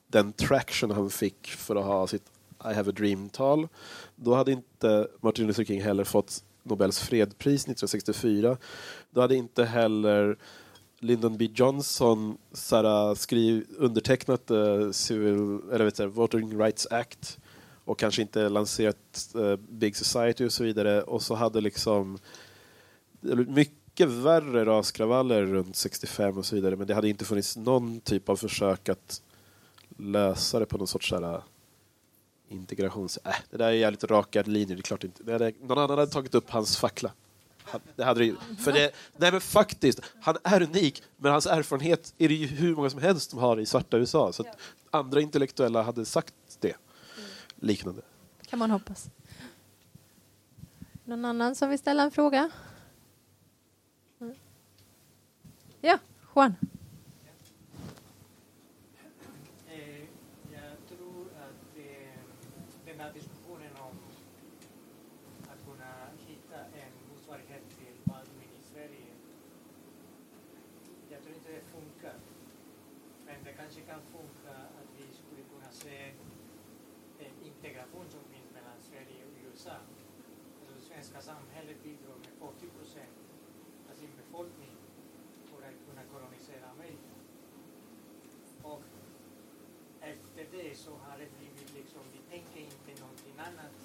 den 0.07 0.33
traction 0.33 0.91
han 0.91 1.11
fick 1.11 1.47
för 1.47 1.77
att 1.77 1.85
ha 1.85 2.07
sitt 2.07 2.34
i 2.65 2.75
have 2.75 2.91
a 2.91 2.95
dream-tal. 2.97 3.69
Då 4.17 4.35
hade 4.35 4.53
inte 4.53 5.09
Martin 5.21 5.47
Luther 5.47 5.65
King 5.65 5.83
heller 5.83 6.05
fått 6.05 6.45
Nobels 6.63 6.99
fredspris 6.99 7.63
1964. 7.63 8.57
Då 9.11 9.21
hade 9.21 9.37
inte 9.37 9.65
heller 9.65 10.37
Lyndon 11.01 11.37
B 11.37 11.49
Johnson 11.55 12.39
så 12.53 13.15
skriv, 13.17 13.67
undertecknat 13.79 14.51
uh, 14.51 14.91
civil, 14.91 15.61
eller 15.73 15.85
vet 15.85 15.97
du, 15.97 16.07
Voting 16.07 16.61
Rights 16.61 16.87
Act 16.91 17.39
och 17.85 17.99
kanske 17.99 18.23
inte 18.23 18.49
lanserat 18.49 19.35
uh, 19.37 19.57
Big 19.57 19.97
Society 19.97 20.47
och 20.47 20.53
så 20.53 20.65
vidare. 20.65 21.03
Och 21.03 21.23
så 21.23 21.35
hade 21.35 21.61
liksom 21.61 22.19
mycket 23.49 24.09
värre 24.09 24.65
raskravaller 24.65 25.43
runt 25.43 25.77
65 25.77 26.39
och 26.39 26.47
så 26.47 26.55
vidare. 26.55 26.77
Men 26.77 26.87
det 26.87 26.95
hade 26.95 27.09
inte 27.09 27.25
funnits 27.25 27.57
någon 27.57 28.01
typ 28.01 28.29
av 28.29 28.37
försök 28.37 28.89
att 28.89 29.23
lösa 29.97 30.59
det 30.59 30.67
på 30.67 30.79
någon 30.79 30.87
sorts 30.87 31.09
så 31.09 31.21
här, 31.21 31.43
integrations... 32.49 33.17
Äh, 33.25 33.35
det 33.51 33.57
där 33.57 33.67
är 33.67 33.71
jävligt 33.73 34.05
raka 34.05 34.43
linjer, 34.43 34.77
det 34.77 34.81
är 34.81 34.83
klart 34.83 35.05
inte. 35.05 35.23
Det 35.23 35.33
hade, 35.33 35.53
någon 35.61 35.79
annan 35.79 35.99
hade 35.99 36.11
tagit 36.11 36.35
upp 36.35 36.51
hans 36.51 36.77
fackla. 36.77 37.13
Han- 37.65 37.81
Det 37.97 38.05
hade 38.05 38.25
ju- 38.25 38.37
för 38.59 38.73
det, 38.73 38.95
nej 39.17 39.33
men 39.33 39.41
faktiskt, 39.41 40.01
han 40.21 40.37
är 40.45 40.63
unik, 40.63 41.03
men 41.17 41.33
hans 41.33 41.47
erfarenhet 41.47 42.15
är 42.19 42.29
det 42.29 42.35
ju 42.35 42.47
hur 42.47 42.77
många 42.77 42.91
som 42.91 43.01
helst 43.01 43.31
som 43.31 43.39
har 43.39 43.61
i 43.61 43.67
svarta 43.67 43.97
USA. 43.99 44.33
Så 44.33 44.45
andra 44.91 45.21
intellektuella 45.21 45.83
hade 45.83 46.05
sagt 46.05 46.35
det. 46.61 46.77
Liknande. 47.57 48.03
Kan 48.47 48.59
man 48.59 48.71
hoppas. 48.71 49.07
Någon 51.05 51.25
annan 51.25 51.55
som 51.55 51.71
vill 51.71 51.79
ställa 51.79 52.03
en 52.03 52.11
fråga? 52.11 52.51
Mm. 54.21 54.35
Ja, 55.81 55.99
Juan. 56.35 56.55
Eh, 59.69 60.01
jag 60.53 60.73
tror 60.89 61.27
att 61.47 61.77
eh, 61.77 62.19
den 62.87 63.01
här 63.01 63.13
diskussionen 63.13 63.73
om 63.89 63.97
att 65.53 65.61
kunna 65.69 65.93
hitta 66.29 66.59
en 66.83 66.93
motsvarighet 67.11 67.63
till 67.79 67.97
Baldwin 68.05 68.53
i 68.61 68.63
Sverige, 68.73 69.11
jag 71.11 71.23
tror 71.23 71.35
inte 71.35 71.53
det 71.53 71.65
funkar. 71.77 72.17
Men 73.27 73.37
det 73.45 73.53
kanske 73.53 73.81
kan 73.81 74.01
funka 74.17 74.55
att 74.79 74.89
vi 74.99 75.07
skulle 75.21 75.43
kunna 75.53 75.71
se 75.85 75.97
en 77.27 77.35
integration 77.51 78.07
som 78.15 78.21
finns 78.33 78.49
mellan 78.57 78.79
Sverige 78.89 79.21
och 79.29 79.35
USA. 79.47 79.77
Alltså 80.59 80.73
det 80.79 80.85
svenska 80.93 81.21
samhället 81.31 81.77
bidrar 81.83 82.17
med 82.25 82.33
40 82.39 82.67
procent 82.79 83.17
av 83.91 83.95
sin 84.01 84.13
befolkning 84.21 84.75
för 85.51 85.61
att 85.69 85.79
kunna 85.89 86.03
kolonisera 86.13 86.65
Amerika. 86.77 87.13
Och 88.63 88.83
efter 90.01 90.45
det 90.75 90.81
så 90.81 90.91
har 90.91 91.19
det 91.19 91.29
blivit 91.39 91.75
liksom, 91.75 92.03
vi 92.13 92.21
tänker 92.35 92.61
inte 92.61 93.01
någonting 93.03 93.35
annat 93.49 93.77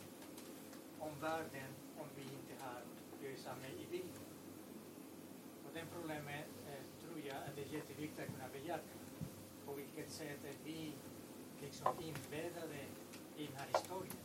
om 1.00 1.12
världen 1.22 1.72
om 2.02 2.08
vi 2.18 2.24
inte 2.24 2.54
har 2.64 2.82
USA 3.24 3.52
med 3.62 3.74
i 3.84 3.86
bilden. 3.92 4.26
Och 5.66 5.72
det 5.74 5.86
problemet 5.96 6.50
eh, 6.70 6.84
tror 7.02 7.20
jag 7.30 7.38
att 7.46 7.56
det 7.56 7.62
är 7.62 7.74
jätteviktigt 7.80 8.20
att 8.20 8.34
kunna 8.36 8.50
bejaka. 8.58 8.96
På 9.66 9.74
vilket 9.74 10.12
sätt 10.12 10.42
är 10.52 10.58
vi 10.66 10.94
liksom 11.62 11.94
inbäddade 12.08 12.82
i 13.38 13.46
den 13.46 13.56
här 13.56 13.70
historien. 13.76 14.24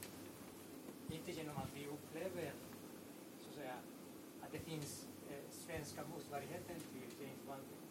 Inte 1.11 1.33
genom 1.33 1.57
att 1.57 1.73
vi 1.75 1.87
upplever 1.87 2.53
så 3.41 3.49
att, 3.49 3.55
säga, 3.55 3.79
att 4.43 4.53
det 4.53 4.59
finns 4.71 5.07
eh, 5.31 5.45
svenska 5.51 6.01
motsvarigheten 6.13 6.77
till 6.93 7.09
James 7.21 7.43
Baldwin. 7.47 7.85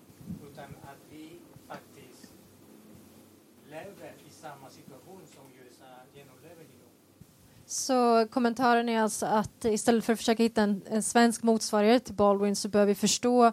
Utan 0.47 0.69
att 0.91 1.01
vi 1.09 1.39
faktiskt 1.67 2.33
lever 3.73 4.13
samma 4.44 4.70
situation 4.70 5.22
som 5.36 5.44
USA 5.64 5.86
genomlever 6.14 6.61
idag. 6.61 6.90
Så 7.65 8.28
kommentaren 8.28 8.90
är 8.90 9.02
alltså 9.02 9.26
att 9.26 9.65
istället 9.65 10.06
för 10.06 10.14
att 10.14 10.20
försöka 10.20 10.44
hitta 10.44 10.61
en, 10.61 10.82
en 10.90 11.03
svensk 11.03 11.44
motsvarighet 11.44 12.06
till 12.06 12.14
Baldwin 12.14 12.56
så 12.56 12.70
bör 12.70 12.86
vi 12.86 12.95
förstå 12.95 13.45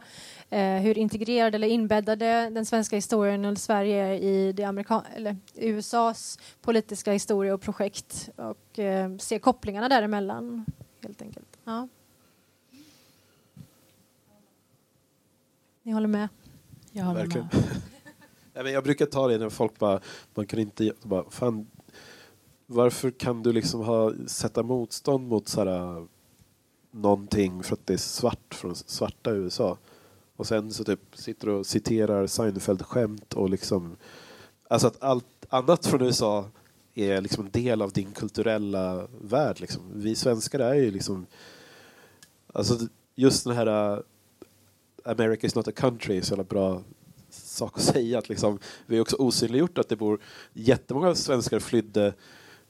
eh, 0.51 0.75
hur 0.75 0.99
integrerad 0.99 1.55
eller 1.55 1.69
inbäddade 1.69 2.51
den 2.51 2.67
svenska 2.67 2.97
historien 2.97 3.45
eller 3.45 3.57
Sverige 3.57 4.07
är 4.07 4.13
i 4.13 4.53
det 4.53 4.63
eller 4.63 5.37
USAs 5.55 6.39
politiska 6.61 7.13
historia 7.13 7.55
och 7.55 7.61
projekt 7.61 8.31
och 8.37 8.79
eh, 8.79 9.17
se 9.17 9.39
kopplingarna 9.39 9.89
däremellan 9.89 10.67
helt 11.03 11.23
enkelt. 11.23 11.59
Ja. 11.65 11.89
Ni 15.83 15.93
håller 15.93 16.09
med? 16.09 16.29
Jag 16.93 17.05
håller 17.05 17.21
Verkligen. 17.21 17.49
med. 17.53 17.90
Men 18.63 18.73
jag 18.73 18.85
brukar 18.85 19.07
ta 19.07 19.29
det 19.29 19.39
när 19.39 19.49
folk 19.49 19.79
bara, 19.79 20.01
man 20.35 20.47
kan 20.47 20.59
inte, 20.59 20.93
bara, 21.03 21.31
fan, 21.31 21.67
varför 22.67 23.11
kan 23.11 23.43
du 23.43 23.53
liksom 23.53 23.81
ha, 23.81 24.13
sätta 24.27 24.63
motstånd 24.63 25.29
mot 25.29 25.49
sådär, 25.49 26.07
någonting 26.91 27.63
för 27.63 27.75
att 27.75 27.87
det 27.87 27.93
är 27.93 27.99
svart 27.99 28.55
från 28.55 28.75
svarta 28.75 29.31
USA? 29.31 29.79
Och 30.37 30.47
sen 30.47 30.73
så 30.73 30.85
typ 30.85 31.01
sitter 31.13 31.47
du 31.47 31.53
och 31.53 31.67
citerar 31.67 32.27
Seinfeld-skämt 32.27 33.35
och 33.35 33.51
liksom, 33.51 33.97
alltså 34.69 34.87
att 34.87 35.03
allt 35.03 35.47
annat 35.49 35.87
från 35.87 36.03
USA 36.03 36.45
är 36.95 37.21
liksom 37.21 37.45
en 37.45 37.51
del 37.51 37.83
av 37.83 37.93
din 37.93 38.13
kulturella 38.13 39.07
värld. 39.21 39.61
Liksom. 39.61 39.83
Vi 39.95 40.15
svenskar 40.15 40.59
är 40.59 40.75
ju 40.75 40.91
liksom, 40.91 41.27
alltså 42.53 42.79
just 43.15 43.45
den 43.45 43.57
här 43.57 43.93
uh, 43.93 44.03
America 45.05 45.47
is 45.47 45.55
not 45.55 45.69
a 45.69 45.73
country 45.73 46.17
är 46.17 46.23
så 46.23 46.33
jävla 46.33 46.45
bra 46.45 46.83
sak 47.61 47.79
att 47.79 47.83
säga. 47.95 48.19
Att 48.19 48.29
liksom, 48.29 48.59
vi 48.87 48.97
har 48.97 49.03
också 49.03 49.17
osynliggjort 49.17 49.79
att 49.79 49.89
det 49.89 49.97
bor 49.97 50.21
jättemånga 50.53 51.15
svenskar 51.15 51.59
flydde 51.59 52.15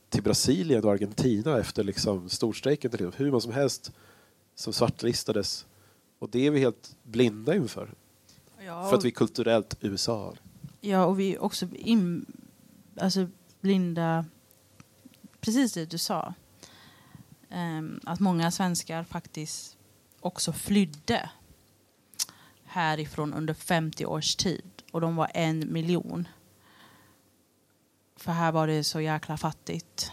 till 0.08 0.22
Brasilien 0.22 0.84
och 0.84 0.92
Argentina 0.92 1.58
efter 1.58 1.84
liksom 1.84 2.28
storstrejken. 2.28 2.90
Till 2.90 3.10
hur 3.16 3.30
många 3.30 3.40
som 3.40 3.52
helst 3.52 3.92
som 4.54 4.72
svartlistades. 4.72 5.66
Och 6.18 6.30
det 6.30 6.46
är 6.46 6.50
vi 6.50 6.60
helt 6.60 6.96
blinda 7.02 7.54
inför. 7.54 7.94
Ja, 8.66 8.88
För 8.88 8.96
att 8.96 9.04
vi 9.04 9.08
är 9.08 9.12
kulturellt 9.12 9.76
USA. 9.80 10.34
Ja, 10.80 11.04
och 11.04 11.20
vi 11.20 11.34
är 11.34 11.42
också 11.42 11.66
in, 11.74 12.26
alltså 12.96 13.26
blinda... 13.60 14.24
Precis 15.40 15.72
det 15.72 15.86
du 15.86 15.98
sa. 15.98 16.34
Ehm, 17.50 18.00
att 18.04 18.20
många 18.20 18.50
svenskar 18.50 19.04
faktiskt 19.04 19.76
också 20.20 20.52
flydde 20.52 21.30
härifrån 22.64 23.34
under 23.34 23.54
50 23.54 24.06
års 24.06 24.36
tid. 24.36 24.79
Och 24.90 25.00
de 25.00 25.16
var 25.16 25.30
en 25.34 25.72
miljon. 25.72 26.28
För 28.16 28.32
här 28.32 28.52
var 28.52 28.66
det 28.66 28.84
så 28.84 29.00
jäkla 29.00 29.36
fattigt 29.36 30.12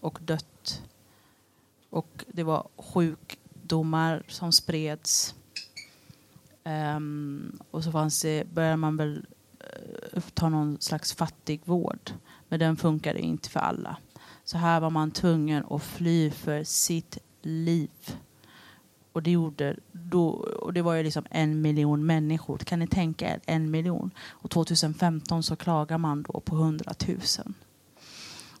och 0.00 0.18
dött. 0.22 0.82
Och 1.90 2.24
det 2.28 2.42
var 2.42 2.68
sjukdomar 2.76 4.22
som 4.28 4.52
spreds. 4.52 5.34
Um, 6.64 7.58
och 7.70 7.84
så 7.84 7.92
fanns 7.92 8.22
det, 8.22 8.44
började 8.54 8.76
man 8.76 8.96
väl 8.96 9.26
eh, 9.60 10.18
uppta 10.18 10.48
någon 10.48 10.80
slags 10.80 11.12
fattigvård. 11.14 12.12
Men 12.48 12.58
den 12.58 12.76
funkade 12.76 13.20
inte 13.20 13.50
för 13.50 13.60
alla. 13.60 13.96
Så 14.44 14.58
här 14.58 14.80
var 14.80 14.90
man 14.90 15.10
tvungen 15.10 15.64
att 15.70 15.82
fly 15.82 16.30
för 16.30 16.64
sitt 16.64 17.18
liv. 17.42 17.90
Och 19.12 19.22
det, 19.22 19.30
gjorde, 19.30 19.76
då, 19.92 20.28
och 20.60 20.72
det 20.72 20.82
var 20.82 20.94
ju 20.94 21.02
liksom 21.02 21.24
en 21.30 21.60
miljon 21.60 22.06
människor. 22.06 22.58
Kan 22.58 22.78
ni 22.78 22.86
tänka 22.86 23.34
er 23.34 23.40
en 23.46 23.70
miljon? 23.70 24.10
Och 24.28 24.50
2015 24.50 25.42
så 25.42 25.56
klagar 25.56 25.98
man 25.98 26.22
då 26.22 26.40
på 26.40 26.56
hundratusen. 26.56 27.54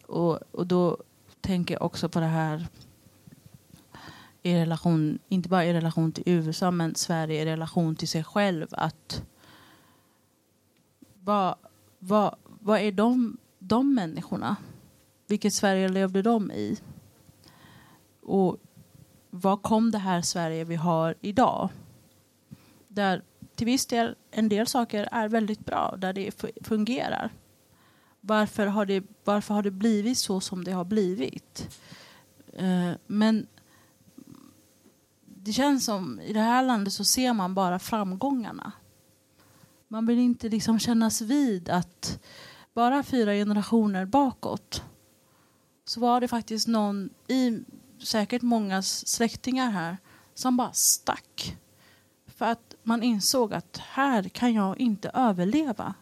Och, 0.06 0.38
och 0.50 0.66
då 0.66 0.98
tänker 1.40 1.74
jag 1.74 1.82
också 1.82 2.08
på 2.08 2.20
det 2.20 2.26
här 2.26 2.66
i 4.42 4.54
relation, 4.54 5.18
inte 5.28 5.48
bara 5.48 5.64
i 5.64 5.72
relation 5.72 6.12
till 6.12 6.22
USA 6.26 6.70
men 6.70 6.94
Sverige 6.94 7.42
i 7.42 7.44
relation 7.44 7.96
till 7.96 8.08
sig 8.08 8.24
själv. 8.24 8.66
Att 8.70 9.22
vad, 11.14 11.54
vad, 11.98 12.34
vad 12.44 12.80
är 12.80 12.92
de, 12.92 13.36
de 13.58 13.94
människorna? 13.94 14.56
Vilket 15.26 15.54
Sverige 15.54 15.88
levde 15.88 16.22
de 16.22 16.50
i? 16.50 16.78
Och 18.22 18.56
var 19.34 19.56
kom 19.56 19.90
det 19.90 19.98
här 19.98 20.22
Sverige 20.22 20.64
vi 20.64 20.74
har 20.74 21.14
idag? 21.20 21.68
Där 22.88 23.22
till 23.54 23.66
viss 23.66 23.86
del 23.86 24.16
en 24.30 24.48
del 24.48 24.66
saker 24.66 25.08
är 25.12 25.28
väldigt 25.28 25.64
bra, 25.64 25.94
där 25.98 26.12
det 26.12 26.44
fungerar. 26.62 27.30
Varför 28.20 28.66
har 28.66 28.86
det, 28.86 29.04
varför 29.24 29.54
har 29.54 29.62
det 29.62 29.70
blivit 29.70 30.18
så 30.18 30.40
som 30.40 30.64
det 30.64 30.72
har 30.72 30.84
blivit? 30.84 31.78
Eh, 32.52 32.90
men 33.06 33.46
det 35.24 35.52
känns 35.52 35.84
som 35.84 36.20
i 36.20 36.32
det 36.32 36.40
här 36.40 36.62
landet 36.62 36.92
så 36.92 37.04
ser 37.04 37.32
man 37.32 37.54
bara 37.54 37.78
framgångarna. 37.78 38.72
Man 39.88 40.06
vill 40.06 40.18
inte 40.18 40.48
liksom 40.48 40.78
kännas 40.78 41.20
vid 41.20 41.68
att 41.68 42.20
bara 42.74 43.02
fyra 43.02 43.32
generationer 43.32 44.04
bakåt 44.04 44.82
så 45.84 46.00
var 46.00 46.20
det 46.20 46.28
faktiskt 46.28 46.68
någon 46.68 47.10
i 47.28 47.60
säkert 48.06 48.42
mångas 48.42 49.08
släktingar 49.08 49.70
här 49.70 49.96
som 50.34 50.56
bara 50.56 50.72
stack. 50.72 51.56
För 52.26 52.44
att 52.44 52.74
man 52.82 53.02
insåg 53.02 53.54
att 53.54 53.76
här 53.76 54.28
kan 54.28 54.54
jag 54.54 54.80
inte 54.80 55.10
överleva. 55.14 55.94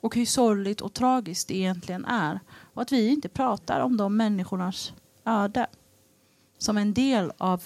Och 0.00 0.14
hur 0.14 0.26
sorgligt 0.26 0.80
och 0.80 0.94
tragiskt 0.94 1.48
det 1.48 1.56
egentligen 1.56 2.04
är. 2.04 2.40
Och 2.48 2.82
att 2.82 2.92
vi 2.92 3.08
inte 3.08 3.28
pratar 3.28 3.80
om 3.80 3.96
de 3.96 4.16
människornas 4.16 4.92
öde 5.24 5.66
som 6.58 6.76
en 6.76 6.94
del 6.94 7.32
av 7.38 7.62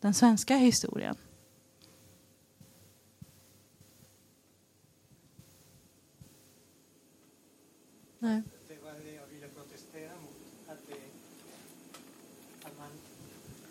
den 0.00 0.14
svenska 0.14 0.56
historien. 0.56 1.16
Nej. 8.22 8.42
Det 8.68 8.78
var 8.84 8.92
det 8.92 9.14
jag 9.14 9.26
ville 9.26 9.48
protestera 9.48 10.12
mot. 10.24 10.40
Att, 10.68 10.82
det, 10.88 11.00
att 12.66 12.78
man, 12.78 12.92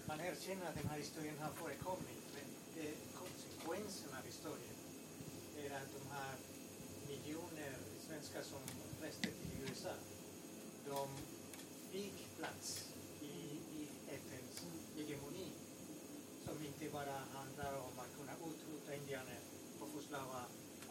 man 0.08 0.20
erkänner 0.20 0.66
att 0.70 0.76
den 0.82 0.90
här 0.92 0.98
historien 0.98 1.36
har 1.40 1.52
förekommit, 1.62 2.22
men 2.36 2.48
det, 2.76 2.94
konsekvenserna 3.22 4.18
av 4.20 4.26
historien 4.26 4.78
är 5.64 5.70
att 5.80 5.92
de 5.98 6.04
här 6.16 6.34
miljoner 7.10 7.74
svenskar 8.08 8.42
som 8.42 8.62
reste 9.02 9.22
till 9.22 9.52
USA, 9.62 9.94
de 10.90 11.08
fick 11.92 12.38
plats 12.38 12.90
i, 13.22 13.36
i 13.80 13.88
FNs 14.22 14.64
hegemoni 14.96 15.52
som 16.46 16.66
inte 16.66 16.90
bara 16.94 17.18
handlar 17.38 17.74
om 17.88 17.94
att 18.04 18.12
kunna 18.18 18.34
utrota 18.50 18.96
indianer 18.96 19.42
och 19.80 19.90
förslava 19.96 20.42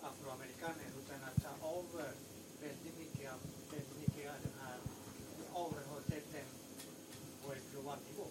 afroamerikaner 0.03 0.89
utan 1.01 1.21
att 1.29 1.43
ta 1.43 1.53
över 1.79 2.13
väldigt 2.61 2.99
mycket 2.99 3.33
av, 3.33 3.41
väldigt 3.71 3.99
mycket 4.01 4.31
av 4.31 4.39
den 4.43 4.57
här 4.63 4.79
oerhörtheten 5.55 6.47
på 7.43 7.53
en 7.53 7.65
global 7.73 7.99
nivå. 8.11 8.27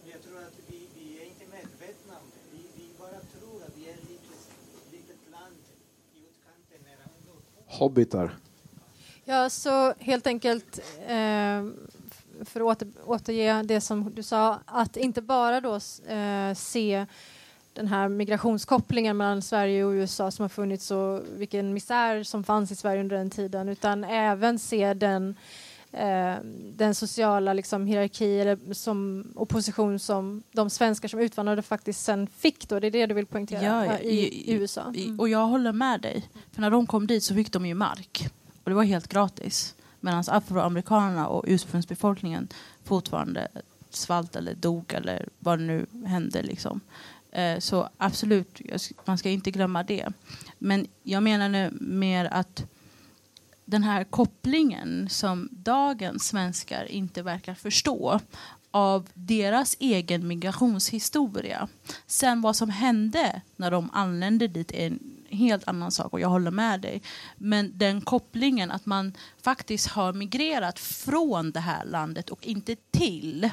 Men 0.00 0.10
jag 0.10 0.22
tror 0.22 0.38
att 0.38 0.58
vi, 0.66 0.88
vi 0.94 1.18
är 1.20 1.24
inte 1.24 1.46
medvetna 1.46 2.14
om 2.22 2.28
det. 2.34 2.42
Vi, 2.56 2.62
vi 2.76 2.86
bara 2.98 3.20
tror 3.34 3.62
att 3.62 3.76
vi 3.76 3.88
är 3.88 3.94
ett 3.94 4.08
litet, 4.08 4.42
litet 4.92 5.30
land 5.30 5.62
i 6.14 6.18
utkanten 6.28 6.80
nära 6.88 7.06
Nordpolen. 7.26 7.61
Hobbitar. 7.78 8.30
Ja, 9.24 9.50
så 9.50 9.94
helt 9.98 10.26
enkelt 10.26 10.78
eh, 11.06 11.64
för 12.44 12.60
att 12.60 12.82
åter, 12.82 12.88
återge 13.06 13.62
det 13.62 13.80
som 13.80 14.14
du 14.14 14.22
sa, 14.22 14.58
att 14.66 14.96
inte 14.96 15.22
bara 15.22 15.60
då 15.60 15.74
eh, 16.14 16.54
se 16.54 17.06
den 17.72 17.88
här 17.88 18.08
migrationskopplingen 18.08 19.16
mellan 19.16 19.42
Sverige 19.42 19.84
och 19.84 19.90
USA 19.90 20.30
som 20.30 20.42
har 20.42 20.48
funnits 20.48 20.90
och 20.90 21.20
vilken 21.36 21.74
misär 21.74 22.22
som 22.22 22.44
fanns 22.44 22.70
i 22.70 22.76
Sverige 22.76 23.00
under 23.00 23.16
den 23.16 23.30
tiden, 23.30 23.68
utan 23.68 24.04
även 24.04 24.58
se 24.58 24.94
den, 24.94 25.34
eh, 25.92 26.34
den 26.76 26.94
sociala 26.94 27.52
liksom, 27.52 27.86
hierarki 27.86 28.40
eller 28.40 28.74
som 28.74 29.26
opposition 29.36 29.98
som 29.98 30.42
de 30.52 30.70
svenskar 30.70 31.08
som 31.08 31.20
utvandrade 31.20 31.62
faktiskt 31.62 32.04
sen 32.04 32.26
fick. 32.26 32.68
Då. 32.68 32.80
Det 32.80 32.86
är 32.86 32.90
det 32.90 33.06
du 33.06 33.14
vill 33.14 33.26
poängtera 33.26 33.62
Ja, 33.62 33.86
ja, 33.86 33.98
i, 33.98 34.18
i- 34.50 34.52
USA. 34.54 34.82
Mm. 34.96 35.20
Och 35.20 35.28
jag 35.28 35.46
håller 35.46 35.72
med 35.72 36.00
dig. 36.00 36.28
För 36.52 36.60
när 36.60 36.70
de 36.70 36.86
kom 36.86 37.06
dit 37.06 37.24
så 37.24 37.34
fick 37.34 37.52
de 37.52 37.66
ju 37.66 37.74
mark. 37.74 38.28
och 38.64 38.70
det 38.70 38.74
var 38.74 38.82
helt 38.84 39.08
gratis. 39.08 39.74
Medan 40.00 40.24
afroamerikanerna 40.26 41.28
och 41.28 41.44
ursprungsbefolkningen 41.46 42.48
fortfarande 42.84 43.48
svalt 43.90 44.36
eller 44.36 44.54
dog 44.54 44.92
eller 44.94 45.28
vad 45.38 45.58
det 45.58 45.64
nu 45.64 45.86
hände. 46.06 46.42
Liksom. 46.42 46.80
Eh, 47.32 47.58
så 47.58 47.88
absolut, 47.96 48.60
man 49.04 49.18
ska 49.18 49.28
inte 49.30 49.50
glömma 49.50 49.82
det. 49.82 50.08
Men 50.58 50.86
jag 51.02 51.22
menar 51.22 51.48
nu 51.48 51.70
mer 51.80 52.24
att 52.24 52.64
den 53.72 53.82
här 53.82 54.04
kopplingen 54.04 55.08
som 55.08 55.48
dagens 55.52 56.26
svenskar 56.26 56.84
inte 56.84 57.22
verkar 57.22 57.54
förstå 57.54 58.20
av 58.70 59.08
deras 59.14 59.76
egen 59.80 60.26
migrationshistoria. 60.26 61.68
Sen 62.06 62.40
vad 62.40 62.56
som 62.56 62.70
hände 62.70 63.42
när 63.56 63.70
de 63.70 63.90
anlände 63.92 64.48
dit 64.48 64.72
är 64.72 64.86
en 64.86 64.98
helt 65.30 65.68
annan 65.68 65.90
sak 65.90 66.12
och 66.12 66.20
jag 66.20 66.28
håller 66.28 66.50
med 66.50 66.80
dig. 66.80 67.02
Men 67.36 67.72
den 67.74 68.00
kopplingen 68.00 68.70
att 68.70 68.86
man 68.86 69.12
faktiskt 69.42 69.86
har 69.86 70.12
migrerat 70.12 70.78
från 70.78 71.50
det 71.50 71.60
här 71.60 71.84
landet 71.84 72.30
och 72.30 72.46
inte 72.46 72.76
till 72.90 73.50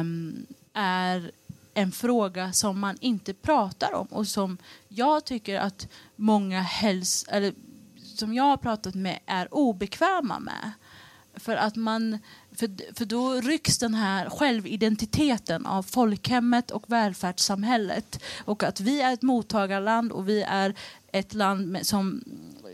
um, 0.00 0.46
är 0.72 1.30
en 1.74 1.92
fråga 1.92 2.52
som 2.52 2.80
man 2.80 2.96
inte 3.00 3.34
pratar 3.34 3.94
om 3.94 4.06
och 4.06 4.26
som 4.26 4.58
jag 4.88 5.24
tycker 5.24 5.58
att 5.58 5.88
många 6.16 6.60
helst, 6.60 7.28
eller 7.28 7.54
som 8.18 8.34
jag 8.34 8.44
har 8.44 8.56
pratat 8.56 8.94
med 8.94 9.18
är 9.26 9.54
obekväma 9.54 10.38
med. 10.38 10.72
För 11.34 11.56
att 11.56 11.76
man 11.76 12.18
för, 12.52 12.94
för 12.94 13.04
då 13.04 13.32
rycks 13.32 13.78
den 13.78 13.94
här 13.94 14.30
självidentiteten 14.30 15.66
av 15.66 15.82
folkhemmet 15.82 16.70
och 16.70 16.84
välfärdssamhället. 16.86 18.22
Och 18.44 18.62
att 18.62 18.80
vi 18.80 19.00
är 19.00 19.12
ett 19.12 19.22
mottagarland 19.22 20.12
och 20.12 20.28
vi 20.28 20.42
är 20.42 20.74
ett 21.12 21.34
land 21.34 21.68
med, 21.68 21.86
som 21.86 22.24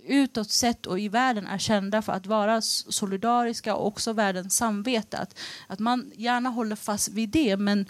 utåt 0.07 0.51
sett 0.51 0.87
och 0.87 1.01
i 1.01 1.09
världen 1.09 1.47
är 1.47 1.59
kända 1.59 2.03
för 2.03 2.13
att 2.13 2.27
vara 2.27 2.61
solidariska 2.61 3.75
och 3.75 3.87
också 3.87 4.13
världens 4.13 4.57
samvete. 4.57 5.19
Att, 5.19 5.39
att 5.67 5.79
man 5.79 6.13
gärna 6.17 6.49
håller 6.49 6.77
fast 6.77 7.09
vid 7.09 7.29
det 7.29 7.57
men 7.57 7.87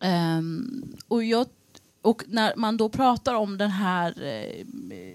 um, 0.00 0.96
och 1.08 1.24
jag 1.24 1.46
och 2.02 2.22
när 2.26 2.56
man 2.56 2.76
då 2.76 2.88
pratar 2.88 3.34
om 3.34 3.58
den 3.58 3.70
här 3.70 4.22
eh, 4.22 4.66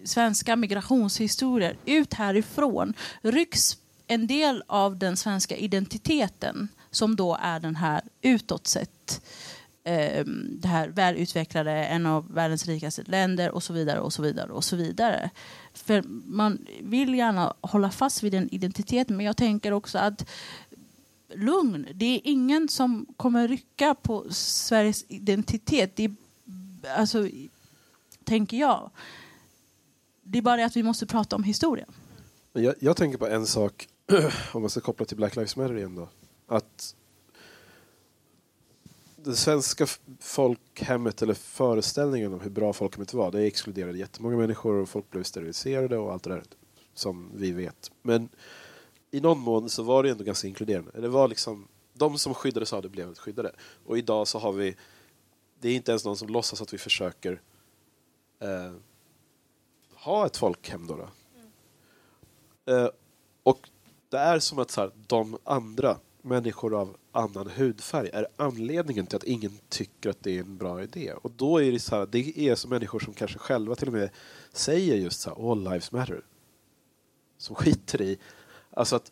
svenska 0.03 0.55
migrationshistorien 0.55 1.75
ut 1.85 2.13
härifrån 2.13 2.93
rycks 3.21 3.77
en 4.07 4.27
del 4.27 4.63
av 4.67 4.97
den 4.97 5.17
svenska 5.17 5.55
identiteten 5.55 6.67
som 6.91 7.15
då 7.15 7.37
är 7.41 7.59
den 7.59 7.75
här 7.75 8.01
utåt 8.21 8.67
sett 8.67 9.21
eh, 9.83 10.25
det 10.49 10.67
här 10.67 10.87
välutvecklade, 10.87 11.71
en 11.71 12.05
av 12.05 12.33
världens 12.33 12.65
rikaste 12.65 13.03
länder 13.05 13.51
och 13.51 13.63
så 13.63 13.73
vidare 13.73 13.99
och 13.99 14.13
så 14.13 14.21
vidare 14.21 14.51
och 14.51 14.63
så 14.63 14.75
vidare. 14.75 15.29
För 15.73 16.03
man 16.25 16.65
vill 16.81 17.13
gärna 17.13 17.53
hålla 17.61 17.91
fast 17.91 18.23
vid 18.23 18.31
den 18.31 18.49
identiteten 18.53 19.17
men 19.17 19.25
jag 19.25 19.37
tänker 19.37 19.71
också 19.71 19.97
att 19.97 20.29
lugn, 21.35 21.87
det 21.93 22.05
är 22.05 22.21
ingen 22.23 22.69
som 22.69 23.05
kommer 23.17 23.47
rycka 23.47 23.95
på 23.95 24.25
Sveriges 24.29 25.05
identitet. 25.07 25.95
Det 25.95 26.03
är, 26.05 26.15
alltså, 26.95 27.27
tänker 28.23 28.57
jag. 28.57 28.89
Det 30.23 30.37
är 30.37 30.41
bara 30.41 30.55
det 30.57 30.65
att 30.65 30.75
vi 30.75 30.83
måste 30.83 31.05
prata 31.05 31.35
om 31.35 31.43
historien. 31.43 31.91
Men 32.53 32.63
Jag, 32.63 32.75
jag 32.79 32.97
tänker 32.97 33.17
på 33.17 33.27
en 33.27 33.45
sak, 33.45 33.87
om 34.53 34.61
man 34.61 34.69
ska 34.69 34.79
koppla 34.81 35.05
till 35.05 35.17
Black 35.17 35.35
Lives 35.35 35.55
Matter 35.55 35.77
igen 35.77 35.95
då. 35.95 36.09
Att 36.47 36.95
det 39.15 39.35
svenska 39.35 39.87
folkhemmet, 40.19 41.21
eller 41.21 41.33
föreställningen 41.33 42.33
om 42.33 42.39
hur 42.39 42.49
bra 42.49 42.73
folkhemmet 42.73 43.13
var, 43.13 43.31
det 43.31 43.41
exkluderade 43.41 43.97
jättemånga 43.97 44.37
människor 44.37 44.73
och 44.75 44.89
folk 44.89 45.09
blev 45.09 45.23
steriliserade 45.23 45.97
och 45.97 46.13
allt 46.13 46.23
det 46.23 46.29
där 46.29 46.43
som 46.93 47.31
vi 47.35 47.51
vet. 47.51 47.91
Men 48.01 48.29
i 49.11 49.21
någon 49.21 49.39
mån 49.39 49.69
så 49.69 49.83
var 49.83 50.03
det 50.03 50.09
ändå 50.09 50.23
ganska 50.23 50.47
inkluderande. 50.47 51.01
Det 51.01 51.07
var 51.07 51.27
liksom, 51.27 51.67
de 51.93 52.17
som 52.17 52.33
skyddades 52.33 52.73
av 52.73 52.81
det 52.81 52.89
blev 52.89 53.15
skyddade. 53.15 53.51
Och 53.85 53.97
idag 53.97 54.27
så 54.27 54.39
har 54.39 54.51
vi, 54.51 54.75
det 55.59 55.69
är 55.69 55.75
inte 55.75 55.91
ens 55.91 56.05
någon 56.05 56.17
som 56.17 56.27
låtsas 56.27 56.61
att 56.61 56.73
vi 56.73 56.77
försöker 56.77 57.41
eh, 58.39 58.73
ha 59.93 60.25
ett 60.25 60.37
folkhem 60.37 60.87
då. 60.87 60.95
då. 60.95 61.09
Eh, 62.73 62.89
och 63.43 63.69
det 64.09 64.17
är 64.17 64.39
som 64.39 64.59
att 64.59 64.71
så 64.71 64.81
här, 64.81 64.91
de 65.07 65.37
andra 65.43 65.97
människor 66.21 66.79
av 66.81 66.97
annan 67.11 67.49
hudfärg 67.49 68.09
är 68.13 68.27
anledningen 68.35 69.05
till 69.05 69.15
att 69.15 69.23
ingen 69.23 69.59
tycker 69.69 70.09
att 70.09 70.23
det 70.23 70.37
är 70.37 70.39
en 70.39 70.57
bra 70.57 70.83
idé. 70.83 71.13
Och 71.13 71.31
då 71.31 71.61
är 71.61 71.71
det 71.71 71.79
så 71.79 71.95
här, 71.95 72.05
det 72.05 72.39
är 72.39 72.55
så 72.55 72.67
människor 72.67 72.99
som 72.99 73.13
kanske 73.13 73.39
själva 73.39 73.75
till 73.75 73.87
och 73.87 73.93
med 73.93 74.09
säger 74.51 74.95
just 74.95 75.21
så 75.21 75.29
här, 75.29 75.51
all 75.51 75.63
lives 75.63 75.91
matter. 75.91 76.21
Som 77.37 77.55
skiter 77.55 78.01
i, 78.01 78.17
alltså 78.71 78.95
att 78.95 79.11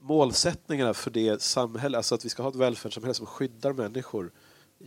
målsättningarna 0.00 0.94
för 0.94 1.10
det 1.10 1.42
samhälle, 1.42 1.96
alltså 1.96 2.14
att 2.14 2.24
vi 2.24 2.28
ska 2.28 2.42
ha 2.42 2.50
ett 2.50 2.56
välfärdssamhälle 2.56 3.14
som 3.14 3.26
skyddar 3.26 3.72
människor, 3.72 4.32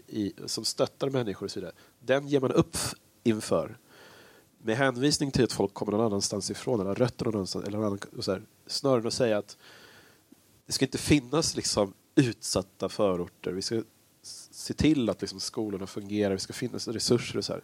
i, 0.08 0.34
som 0.46 0.66
stöttar 0.66 1.10
människor 1.10 1.46
och 1.46 1.52
så 1.52 1.60
vidare, 1.60 1.74
den 2.00 2.28
ger 2.28 2.40
man 2.40 2.52
upp 2.52 2.78
inför 3.24 3.78
med 4.66 4.78
hänvisning 4.78 5.32
till 5.32 5.44
att 5.44 5.52
folk 5.52 5.74
kommer 5.74 5.92
någon 5.92 6.06
annanstans 6.06 6.52
ifrån 6.52 6.80
eller 6.80 6.96
rötter 6.96 7.26
någon 7.26 7.36
annanstans 7.36 7.68
eller 7.68 7.78
någon 7.78 7.88
annan, 7.88 8.00
och 8.18 8.26
så 8.26 8.32
här, 8.32 8.42
snarare 8.68 9.08
att 9.08 9.14
säga 9.14 9.38
att 9.38 9.58
det 10.66 10.74
ska 10.74 10.86
inte 10.86 10.98
finnas 10.98 11.56
liksom 11.56 11.94
utsatta 12.16 12.90
förorter. 12.90 13.52
Vi 13.52 13.62
ska 13.62 13.84
se 14.52 14.74
till 14.74 15.10
att 15.10 15.22
liksom 15.22 15.40
skolorna 15.40 15.88
fungerar, 15.88 16.34
det 16.34 16.40
ska 16.40 16.54
finnas 16.54 16.88
resurser 16.88 17.38
och 17.38 17.46
så 17.46 17.54
här. 17.54 17.64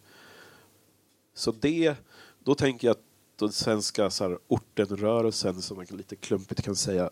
Så 1.34 1.52
det, 1.52 1.96
då 2.44 2.56
tänker 2.56 2.88
jag 2.88 2.92
att 2.92 3.04
den 3.36 3.52
svenska 3.52 4.10
så 4.10 4.24
här, 4.24 4.40
ortenrörelsen, 4.48 5.62
som 5.62 5.78
man 5.78 5.86
lite 5.90 6.16
klumpigt 6.16 6.62
kan 6.62 6.76
säga, 6.76 7.10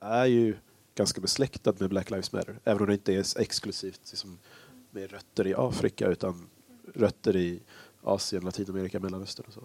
är 0.00 0.26
ju 0.26 0.56
ganska 0.94 1.20
besläktad 1.20 1.74
med 1.78 1.90
Black 1.90 2.10
Lives 2.10 2.32
Matter. 2.32 2.58
Även 2.64 2.80
om 2.80 2.86
det 2.86 2.94
inte 2.94 3.14
är 3.14 3.40
exklusivt 3.40 4.00
liksom, 4.10 4.38
med 4.90 5.10
rötter 5.10 5.46
i 5.46 5.54
Afrika 5.54 6.08
utan 6.08 6.48
rötter 6.94 7.36
i 7.36 7.62
Asien, 8.02 8.44
Latinamerika, 8.44 9.00
Mellanöstern 9.00 9.46
och 9.46 9.52
så. 9.52 9.62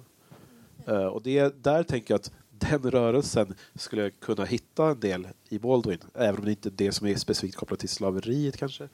Eh, 0.92 1.06
och 1.06 1.22
det, 1.22 1.64
där 1.64 1.84
tänker 1.84 2.14
jag 2.14 2.20
att 2.20 2.32
den 2.50 2.92
rörelsen 2.92 3.56
skulle 3.76 4.10
kunna 4.10 4.46
hitta 4.46 4.88
en 4.90 5.00
del 5.00 5.28
i 5.50 5.60
Baldwin, 5.60 6.00
även 6.14 6.40
om 6.40 6.46
det 6.46 6.52
inte 6.52 6.70
är 6.70 6.72
det 6.72 6.92
som 6.92 7.08
är 7.08 7.16
specifikt 7.16 7.56
kopplat 7.56 7.80
till 7.80 7.90
slaveriet 7.90 8.58
kanske. 8.58 8.90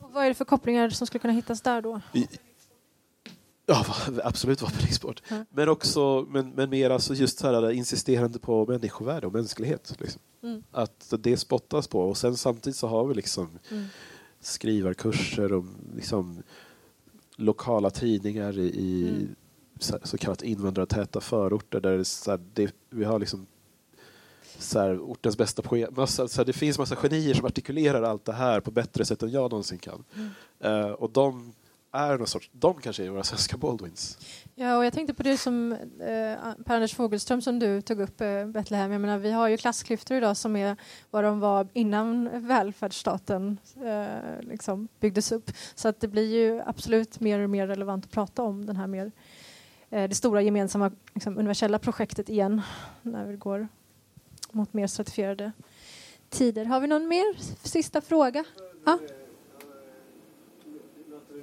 Och 0.00 0.12
vad 0.12 0.24
är 0.24 0.28
det 0.28 0.34
för 0.34 0.44
kopplingar 0.44 0.90
som 0.90 1.06
skulle 1.06 1.20
kunna 1.20 1.32
hittas 1.32 1.60
där 1.60 1.82
då? 1.82 2.00
Ja, 3.66 3.86
absolut 4.24 4.62
vapenexport. 4.62 5.22
Ja. 5.28 5.44
Men 5.50 5.68
också, 5.68 6.26
men, 6.30 6.50
men 6.50 6.70
mer 6.70 6.90
alltså 6.90 7.14
just 7.14 7.38
så 7.38 7.46
här 7.46 7.70
insisterande 7.70 8.38
på 8.38 8.66
människovärde 8.66 9.26
och 9.26 9.32
mänsklighet. 9.32 9.96
Liksom. 9.98 10.20
Mm. 10.42 10.62
Att 10.72 11.12
det 11.18 11.36
spottas 11.36 11.88
på 11.88 12.00
och 12.00 12.16
sen 12.16 12.36
samtidigt 12.36 12.76
så 12.76 12.86
har 12.86 13.06
vi 13.06 13.14
liksom 13.14 13.58
Mm. 13.70 13.84
skrivarkurser 14.40 15.52
och 15.52 15.64
liksom 15.96 16.42
lokala 17.36 17.90
tidningar 17.90 18.58
i, 18.58 19.08
Mm. 19.08 19.34
så, 19.78 19.98
så 20.02 20.18
kallat 20.18 20.42
invandrartäta 20.42 21.20
förorter 21.20 21.80
där 21.80 21.96
det, 21.98 22.30
här, 22.30 22.40
det, 22.54 22.74
vi 22.90 23.04
har 23.04 23.18
liksom 23.18 23.46
så 24.58 24.78
här, 24.78 24.98
ortens 24.98 25.38
bästa 25.38 25.62
poet. 25.62 25.96
Massa, 25.96 26.28
så 26.28 26.40
här, 26.40 26.44
det 26.44 26.52
finns 26.52 26.78
massa 26.78 26.96
genier 26.96 27.34
som 27.34 27.46
artikulerar 27.46 28.02
allt 28.02 28.24
det 28.24 28.32
här 28.32 28.60
på 28.60 28.70
bättre 28.70 29.04
sätt 29.04 29.22
än 29.22 29.30
jag 29.30 29.50
någonsin 29.50 29.78
kan. 29.78 30.04
Eh, 30.60 30.90
och 30.90 31.10
de 31.10 31.52
är 31.92 32.18
någon 32.18 32.26
sorts, 32.26 32.50
de 32.52 32.80
kanske 32.80 33.04
är 33.04 33.10
våra 33.10 33.24
svenska 33.24 33.56
Baldwins. 33.56 34.18
Ja, 34.54 34.76
och 34.76 34.84
jag 34.84 34.92
tänkte 34.92 35.14
på 35.14 35.22
det 35.22 35.38
som 35.38 35.72
eh, 35.72 36.54
Per-Anders 36.64 36.94
Fogelström 36.94 37.42
som 37.42 37.58
du 37.58 37.82
tog 37.82 38.00
upp, 38.00 38.20
eh, 38.20 38.46
Betlehem. 38.46 38.92
Jag 38.92 39.00
menar, 39.00 39.18
vi 39.18 39.30
har 39.30 39.48
ju 39.48 39.56
klassklyftor 39.56 40.16
idag 40.16 40.36
som 40.36 40.56
är 40.56 40.76
vad 41.10 41.24
de 41.24 41.40
var 41.40 41.68
innan 41.72 42.46
välfärdsstaten 42.46 43.58
eh, 43.84 44.40
liksom 44.40 44.88
byggdes 45.00 45.32
upp. 45.32 45.50
Så 45.74 45.88
att 45.88 46.00
det 46.00 46.08
blir 46.08 46.34
ju 46.34 46.62
absolut 46.66 47.20
mer 47.20 47.40
och 47.40 47.50
mer 47.50 47.66
relevant 47.66 48.04
att 48.04 48.10
prata 48.10 48.42
om 48.42 48.66
den 48.66 48.76
här 48.76 48.86
mer, 48.86 49.12
eh, 49.90 50.08
det 50.08 50.14
stora 50.14 50.42
gemensamma 50.42 50.90
liksom, 51.14 51.38
universella 51.38 51.78
projektet 51.78 52.28
igen 52.28 52.62
när 53.02 53.24
vi 53.24 53.36
går 53.36 53.68
mot 54.50 54.72
mer 54.72 54.86
stratifierade 54.86 55.52
tider. 56.30 56.64
Har 56.64 56.80
vi 56.80 56.86
någon 56.86 57.08
mer 57.08 57.36
sista 57.66 58.00
fråga? 58.00 58.44
Ja. 58.86 58.98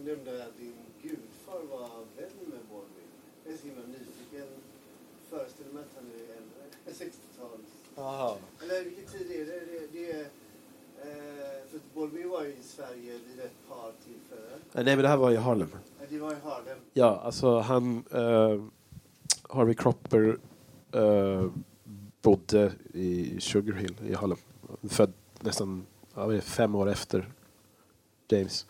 Nämnde 0.06 0.44
att 0.46 0.58
din 0.58 0.74
gudfar 1.02 1.62
var 1.72 1.88
vän 2.18 2.32
med 2.50 2.60
Baldwin. 2.70 3.10
Jag 3.44 3.54
är 3.54 3.58
så 3.58 3.68
himla 3.68 3.82
nyfiken. 3.88 4.48
Föreställer 5.30 5.72
mig 5.74 5.84
att 5.84 5.90
han 5.96 6.06
är 6.06 6.24
äldre. 6.38 6.64
60-tals. 6.86 8.42
Eller 8.64 8.84
vilken 8.84 9.06
tid 9.06 9.32
är 9.32 9.46
det? 9.46 9.60
Det, 9.60 9.88
det 9.92 10.12
är, 10.12 10.22
eh, 10.22 11.68
för 11.70 11.80
Baldwin 11.96 12.30
var 12.30 12.46
i 12.46 12.56
Sverige 12.64 13.12
vid 13.28 13.40
ett 13.40 13.68
par 13.70 13.92
tillfällen. 14.06 14.60
Eh, 14.74 14.84
Nej 14.84 14.96
men 14.96 15.04
det 15.04 15.08
här 15.08 15.18
var 15.18 15.32
i 15.32 15.36
Harlem. 15.36 15.70
Eh, 16.02 16.08
Det 16.10 16.20
var 16.20 16.32
i 16.32 16.36
Harlem. 16.44 16.78
Ja, 16.94 17.22
alltså 17.24 17.60
han... 17.60 18.04
Uh, 18.16 18.64
Harvey 19.50 19.76
Cropper 19.76 20.38
eh, 20.92 21.46
bodde 22.22 22.72
i 22.94 23.38
Sugar 23.40 23.74
Hill 23.76 23.96
i 24.08 24.14
Harlem. 24.14 24.38
Född 24.90 25.14
nästan 25.40 25.86
ja, 26.16 26.42
fem 26.42 26.76
år 26.76 26.90
efter 26.90 27.32
James. 28.28 28.66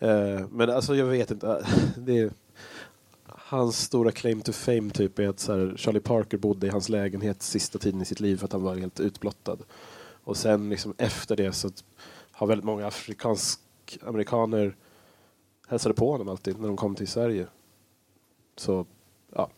Eh, 0.00 0.46
men 0.50 0.70
alltså 0.70 0.94
jag 0.96 1.06
vet 1.06 1.30
inte. 1.30 1.66
Det, 1.96 2.32
hans 3.24 3.80
stora 3.80 4.12
claim 4.12 4.40
to 4.40 4.52
fame 4.52 4.90
typ 4.90 5.18
är 5.18 5.28
att 5.28 5.40
så 5.40 5.52
här, 5.52 5.74
Charlie 5.76 6.00
Parker 6.00 6.38
bodde 6.38 6.66
i 6.66 6.70
hans 6.70 6.88
lägenhet 6.88 7.42
sista 7.42 7.78
tiden 7.78 8.02
i 8.02 8.04
sitt 8.04 8.20
liv 8.20 8.36
för 8.36 8.44
att 8.44 8.52
han 8.52 8.62
var 8.62 8.74
helt 8.76 9.00
utblottad. 9.00 9.58
Och 10.24 10.36
sen 10.36 10.68
liksom 10.70 10.94
efter 10.98 11.36
det 11.36 11.52
så 11.52 11.70
har 12.30 12.46
väldigt 12.46 12.64
många 12.64 12.86
afrikansk 12.86 13.60
amerikaner 14.02 14.76
hälsade 15.68 15.94
på 15.94 16.10
honom 16.12 16.28
alltid 16.28 16.60
när 16.60 16.66
de 16.68 16.76
kom 16.76 16.94
till 16.94 17.08
Sverige. 17.08 17.46
Så, 18.56 18.86
ja. 19.34 19.50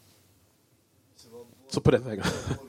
Så 1.69 1.81
på 1.81 1.90
den 1.90 2.05
vägen. 2.05 2.24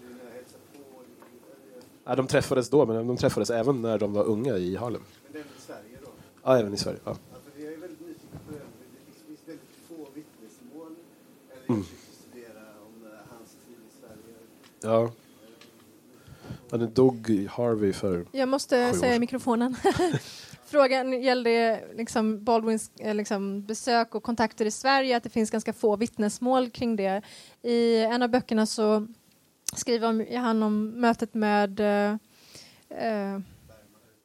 ja, 2.05 2.15
de 2.15 2.27
träffades 2.27 2.69
då, 2.69 2.85
men 2.85 3.07
de 3.07 3.17
träffades 3.17 3.49
även 3.49 3.81
när 3.81 3.97
de 3.99 4.13
var 4.13 4.23
unga 4.23 4.57
i 4.57 4.75
Harlem. 4.75 5.01
Men 5.23 5.33
den 5.33 5.41
i 5.57 5.61
Sverige 5.61 5.97
då? 6.05 6.09
Ja, 6.43 6.57
även 6.59 6.73
i 6.73 6.77
Sverige. 6.77 6.99
Ja. 7.03 7.15
Ja, 7.31 7.37
för 7.55 7.61
jag 7.63 7.73
är 7.73 7.77
väldigt 7.77 7.99
nyfiken 7.99 8.39
på 8.47 8.51
det. 8.51 8.57
Det 8.59 9.25
finns 9.27 9.39
väldigt 9.45 9.69
få 9.87 9.95
vittnesmål. 9.95 10.91
Eller 11.49 11.55
Mm. 11.55 11.55
jag 11.55 11.55
försökte 11.55 11.55
studera 11.55 11.55
om 11.55 11.55
eh, 11.55 11.55
hans 11.55 11.55
tid 11.55 11.55
i 11.55 11.57
Sverige. 11.69 11.83
ja. 14.81 15.11
det 16.77 16.87
dog 16.87 17.47
Harvey 17.49 17.93
för... 17.93 18.25
Jag 18.31 18.49
måste 18.49 18.93
säga 18.93 19.15
i 19.15 19.19
mikrofonen. 19.19 19.75
Frågan 20.65 21.21
gällde 21.21 21.83
liksom 21.95 22.43
Baldwins 22.43 22.91
eh, 22.99 23.15
liksom 23.15 23.65
besök 23.65 24.15
och 24.15 24.23
kontakter 24.23 24.65
i 24.65 24.71
Sverige, 24.71 25.17
att 25.17 25.23
det 25.23 25.29
finns 25.29 25.51
ganska 25.51 25.73
få 25.73 25.95
vittnesmål 25.95 26.69
kring 26.69 26.95
det. 26.95 27.21
I 27.61 27.97
en 27.97 28.23
av 28.23 28.29
böckerna 28.29 28.65
så 28.65 29.07
skriver 29.73 30.37
han 30.37 30.63
om 30.63 30.87
mötet 30.87 31.33
med 31.33 31.79
eh, 31.79 32.11
eh, 32.89 33.39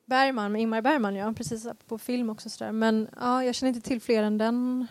Bergman, 0.06 0.52
med 0.52 0.60
Ingmar 0.60 0.82
Bergman, 0.82 1.14
ja, 1.14 1.32
precis 1.32 1.66
på 1.88 1.98
film 1.98 2.30
också. 2.30 2.50
Så 2.50 2.64
där. 2.64 2.72
Men 2.72 3.08
ja, 3.20 3.44
jag 3.44 3.54
känner 3.54 3.74
inte 3.74 3.88
till 3.88 4.00
fler 4.00 4.22
än 4.22 4.38
den 4.38 4.86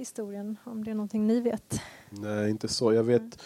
historien, 0.00 0.56
om 0.64 0.84
det 0.84 0.90
är 0.90 0.94
någonting 0.94 1.26
ni 1.26 1.40
vet. 1.40 1.80
Nej, 2.10 2.50
inte 2.50 2.68
så. 2.68 2.92
Jag 2.92 3.04
vet 3.04 3.42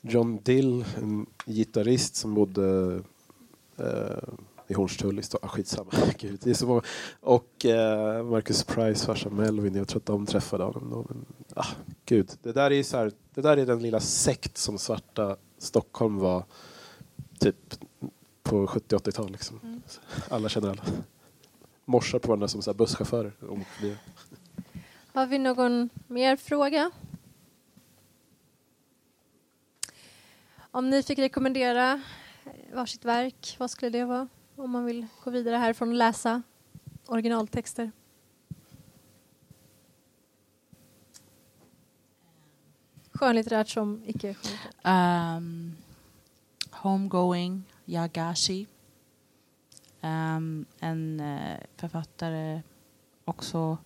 John 0.00 0.40
Dill, 0.42 0.84
en 0.96 1.26
gitarrist 1.46 2.16
som 2.16 2.34
bodde 2.34 3.00
eh, 3.76 4.28
i 4.68 4.74
Hornstull 4.74 5.18
i 5.18 5.22
Stockholm. 5.22 5.50
Ah, 5.50 5.56
skitsamma. 5.56 5.90
Gud, 6.18 6.40
det 6.42 6.50
är 6.50 6.54
så 6.54 6.66
många. 6.66 6.82
Och 7.20 7.64
eh, 7.64 8.24
Marcus 8.24 8.64
Price 8.64 9.06
farsa 9.06 9.30
Melvin. 9.30 9.74
Jag 9.74 9.88
tror 9.88 10.00
att 10.00 10.06
de 10.06 10.26
träffade 10.26 10.64
honom 10.64 10.90
då. 10.90 11.06
Men, 11.08 11.24
ah, 11.54 11.66
gud, 12.04 12.30
det 12.42 12.52
där, 12.52 12.72
är 12.72 12.82
så 12.82 12.96
här, 12.96 13.12
det 13.34 13.40
där 13.40 13.56
är 13.56 13.66
den 13.66 13.82
lilla 13.82 14.00
sekt 14.00 14.56
som 14.56 14.78
svarta 14.78 15.36
Stockholm 15.58 16.18
var 16.18 16.44
typ 17.38 17.74
på 18.42 18.66
70-80-tal. 18.66 19.32
Liksom. 19.32 19.60
Mm. 19.62 19.82
Alla 20.28 20.48
känner 20.48 20.70
alla. 20.70 20.82
Morsar 21.84 22.18
på 22.18 22.28
varandra 22.28 22.48
som 22.48 22.62
så 22.62 22.74
busschaufförer. 22.74 23.32
Har 25.16 25.26
vi 25.26 25.38
någon 25.38 25.90
mer 26.06 26.36
fråga? 26.36 26.90
Om 30.58 30.90
ni 30.90 31.02
fick 31.02 31.18
rekommendera 31.18 32.02
varsitt 32.72 33.04
verk, 33.04 33.56
vad 33.58 33.70
skulle 33.70 33.90
det 33.90 34.04
vara? 34.04 34.28
Om 34.56 34.70
man 34.70 34.84
vill 34.84 35.06
gå 35.24 35.30
vidare 35.30 35.56
härifrån 35.56 35.88
och 35.88 35.94
läsa 35.94 36.42
originaltexter. 37.06 37.90
Skönlitterärt 43.12 43.68
som 43.68 44.02
icke 44.06 44.34
skönlitterärt. 44.34 45.36
Um, 45.38 45.76
homegoing, 46.70 47.64
Yagashi. 47.84 48.66
Um, 50.00 50.66
en 50.80 51.20
uh, 51.20 51.56
författare 51.76 52.62
också. 53.24 53.78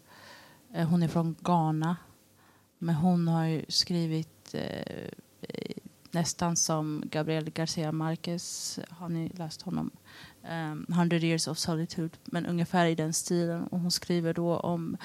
Eh, 0.73 0.89
hon 0.89 1.03
är 1.03 1.09
från 1.09 1.37
Ghana. 1.41 1.97
Men 2.79 2.95
hon 2.95 3.29
har 3.29 3.45
ju 3.45 3.65
skrivit 3.69 4.55
eh, 4.55 5.09
nästan 6.11 6.57
som 6.57 7.03
Gabriel 7.07 7.51
Garcia 7.51 7.93
Marquez. 7.93 8.79
Har 8.89 9.09
ni 9.09 9.29
läst 9.29 9.63
honom? 9.63 9.91
Eh, 10.43 10.73
um, 10.73 10.87
100 10.89 11.17
years 11.17 11.49
of 11.49 11.59
solitude. 11.59 12.17
Men 12.25 12.47
ungefär 12.47 12.87
i 12.87 12.95
den 12.95 13.13
stilen. 13.13 13.67
Och 13.67 13.81
hon 13.81 13.91
skriver 13.91 14.35
då 14.35 14.57
om 14.57 14.97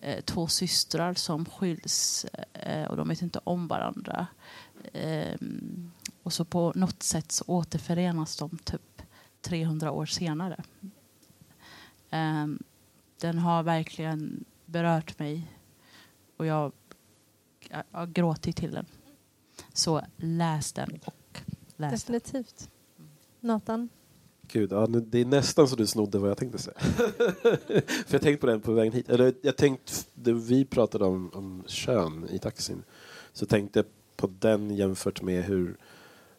eh, 0.00 0.20
två 0.20 0.46
systrar 0.46 1.14
som 1.14 1.44
skiljs 1.44 2.26
eh, 2.52 2.84
och 2.84 2.96
de 2.96 3.08
vet 3.08 3.22
inte 3.22 3.40
om 3.44 3.68
varandra. 3.68 4.26
Ehm, 4.92 5.92
och 6.22 6.32
så 6.32 6.44
på 6.44 6.72
något 6.74 7.02
sätt 7.02 7.32
så 7.32 7.44
återförenas 7.46 8.36
de 8.36 8.58
typ 8.64 9.02
300 9.40 9.90
år 9.90 10.06
senare. 10.06 10.62
Ehm, 12.10 12.58
den 13.20 13.38
har 13.38 13.62
verkligen 13.62 14.44
berört 14.70 15.18
mig 15.18 15.52
och 16.36 16.46
jag, 16.46 16.72
har 17.90 18.06
gråtit 18.06 18.56
till 18.56 18.70
den. 18.70 18.86
Så 19.72 20.02
läs 20.16 20.72
den 20.72 20.98
och 21.04 21.40
läs 21.76 22.04
den. 22.04 22.12
Definitivt. 22.12 22.70
Nathan? 23.40 23.88
Gud, 24.52 24.72
ja, 24.72 24.86
det 24.86 25.18
är 25.18 25.24
nästan 25.24 25.68
så 25.68 25.76
du 25.76 25.86
snodde 25.86 26.18
vad 26.18 26.30
jag 26.30 26.38
tänkte 26.38 26.58
säga. 26.58 26.76
För 28.06 28.14
jag 28.14 28.22
tänkte 28.22 28.36
på 28.36 28.46
den 28.46 28.60
på 28.60 28.72
vägen 28.72 28.92
hit. 28.92 29.08
Eller 29.08 29.34
jag 29.42 29.56
tänkte, 29.56 30.32
vi 30.32 30.64
pratade 30.64 31.04
om, 31.04 31.30
om 31.34 31.64
kön 31.66 32.28
i 32.30 32.38
taxin, 32.38 32.82
så 33.32 33.46
tänkte 33.46 33.78
jag 33.78 33.86
på 34.16 34.30
den 34.38 34.70
jämfört 34.70 35.22
med 35.22 35.44
hur 35.44 35.76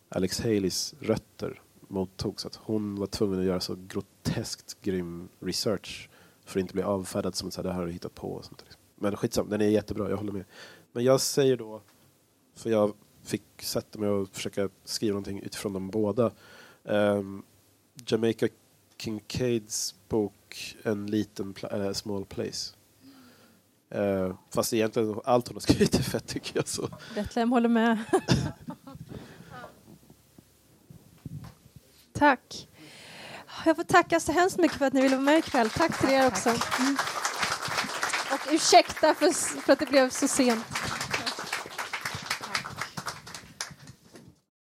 Alex 0.10 0.40
Haleys 0.41 0.94
rötter 0.99 1.62
mottogs. 1.88 2.45
Att 2.45 2.56
hon 2.56 2.95
var 2.95 3.08
tvungen 3.08 3.40
att 3.40 3.45
göra 3.45 3.60
så 3.60 3.76
groteskt 3.88 4.82
grym 4.82 5.30
research 5.40 6.10
för 6.52 6.60
att 6.60 6.61
inte 6.61 6.73
bli 6.73 6.84
avfärdad 6.84 7.36
som 7.36 7.48
att 7.48 7.56
det 7.56 7.72
här 7.72 7.80
har 7.80 7.86
du 7.86 7.91
hittat 7.91 8.15
på. 8.15 8.28
Och 8.28 8.45
sånt. 8.45 8.65
Men 8.95 9.15
skitsam, 9.15 9.49
den 9.49 9.61
är 9.61 9.68
jättebra, 9.68 10.10
jag 10.10 10.18
håller 10.18 10.32
med. 10.32 10.45
Men 10.91 11.03
jag 11.03 11.22
säger 11.22 11.57
då, 11.57 11.82
för 12.56 12.69
jag 12.69 12.94
fick 13.23 13.44
sätta 13.61 13.99
mig 13.99 14.10
och 14.10 14.30
försöka 14.30 14.69
skriva 14.84 15.14
någonting 15.14 15.40
utifrån 15.40 15.73
dem 15.73 15.90
båda. 15.90 16.32
Ehm, 16.86 17.44
Jamaica 18.07 18.48
Kincaids 18.98 19.95
bok 20.10 20.76
En 20.84 21.07
liten 21.07 21.53
pla- 21.53 21.73
eller 21.73 21.94
small 21.94 22.26
place. 22.26 22.76
Eh, 23.90 24.36
fast 24.49 24.73
egentligen 24.73 25.15
allt 25.26 25.48
hon 25.48 25.56
har 25.56 25.61
skrivit 25.61 25.95
är 25.95 26.03
fett 26.03 26.28
tycker 26.28 26.56
jag. 26.56 26.68
Så. 26.68 26.90
Betlehem 27.15 27.52
håller 27.52 27.69
med. 27.69 27.98
Tack. 32.14 32.68
Jag 33.66 33.76
får 33.76 33.84
tacka 33.84 34.20
så 34.20 34.32
hemskt 34.32 34.58
mycket 34.58 34.78
för 34.78 34.86
att 34.86 34.94
ni 34.94 35.02
ville 35.02 35.16
vara 35.16 35.26
med 35.26 35.40
ikväll. 35.40 35.70
Tack 35.70 36.00
till 36.00 36.10
er 36.10 36.28
också. 36.28 36.50
Mm. 36.50 36.98
Och 38.32 38.54
ursäkta 38.54 39.14
för, 39.14 39.32
för 39.62 39.74
att 39.74 39.80
det 39.80 39.86
blev 39.86 40.10
så 40.10 40.28
sent. 40.28 40.66